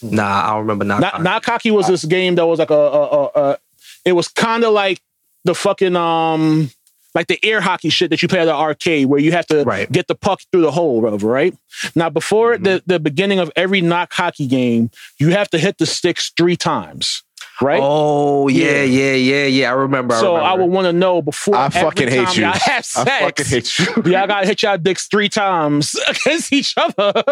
Nah, 0.02 0.44
I 0.46 0.50
don't 0.50 0.60
remember 0.60 0.84
not. 0.84 1.00
Knock, 1.00 1.20
knock 1.22 1.44
hockey 1.44 1.70
was 1.70 1.86
this 1.86 2.04
game 2.04 2.34
that 2.36 2.46
was 2.46 2.58
like 2.58 2.70
a, 2.70 2.74
a, 2.74 3.02
a, 3.06 3.24
a 3.34 3.58
it 4.04 4.12
was 4.12 4.28
kind 4.28 4.64
of 4.64 4.72
like 4.72 5.00
the 5.44 5.54
fucking 5.54 5.96
um 5.96 6.70
like 7.14 7.26
the 7.26 7.38
air 7.44 7.60
hockey 7.60 7.88
shit 7.88 8.10
that 8.10 8.20
you 8.22 8.28
play 8.28 8.38
at 8.40 8.44
the 8.44 8.54
arcade 8.54 9.06
where 9.06 9.18
you 9.18 9.32
have 9.32 9.46
to 9.46 9.64
Right. 9.64 9.90
get 9.90 10.06
the 10.08 10.14
puck 10.14 10.40
through 10.52 10.60
the 10.60 10.70
hole, 10.70 11.00
whatever, 11.00 11.26
right? 11.26 11.54
Now 11.94 12.10
before 12.10 12.58
the 12.58 12.82
the 12.86 13.00
beginning 13.00 13.38
of 13.38 13.50
every 13.56 13.80
knock 13.80 14.12
hockey 14.12 14.46
game, 14.46 14.90
you 15.18 15.30
have 15.30 15.48
to 15.50 15.58
hit 15.58 15.78
the 15.78 15.86
sticks 15.86 16.30
three 16.36 16.56
times, 16.56 17.22
right? 17.62 17.80
Oh 17.82 18.48
yeah, 18.48 18.82
Yeah. 18.82 18.82
yeah, 18.82 19.12
yeah, 19.14 19.44
yeah. 19.46 19.70
I 19.70 19.74
remember. 19.74 20.14
so 20.16 20.36
I, 20.36 20.52
remember. 20.52 20.64
would 20.64 20.72
want 20.74 20.84
to 20.86 20.92
know 20.92 21.22
before 21.22 21.56
I 21.56 21.70
fucking 21.70 22.08
hate 22.08 22.26
time 22.26 22.34
you. 22.36 22.42
y'all 22.42 22.52
have 22.52 22.78
I 22.78 22.80
sex, 22.82 23.20
fucking 23.24 23.46
hate 23.46 23.78
you. 23.78 23.86
y'all 24.12 24.26
gotta 24.26 24.46
hit 24.46 24.62
y'all 24.62 24.78
dicks 24.78 25.06
three 25.08 25.28
times 25.30 25.94
against 26.08 26.52
each 26.52 26.74
other 26.76 27.24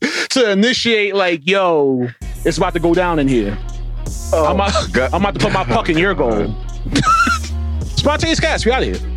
to 0.30 0.50
initiate 0.50 1.14
like, 1.14 1.46
yo, 1.46 2.08
it's 2.44 2.56
about 2.56 2.72
to 2.74 2.80
go 2.80 2.94
down 2.94 3.18
in 3.18 3.28
here. 3.28 3.56
Oh. 4.32 4.46
I'm, 4.46 4.56
about, 4.56 4.72
Oh, 4.74 4.88
God. 4.92 5.12
I'm 5.12 5.20
about 5.22 5.34
to 5.34 5.40
put 5.40 5.52
my 5.52 5.64
puck 5.64 5.88
in 5.88 5.98
your 5.98 6.14
goal. 6.14 6.54
Spontaneous 7.96 8.40
cast, 8.40 8.64
we 8.64 8.72
out 8.72 8.82
of 8.82 8.88
here. 8.96 9.10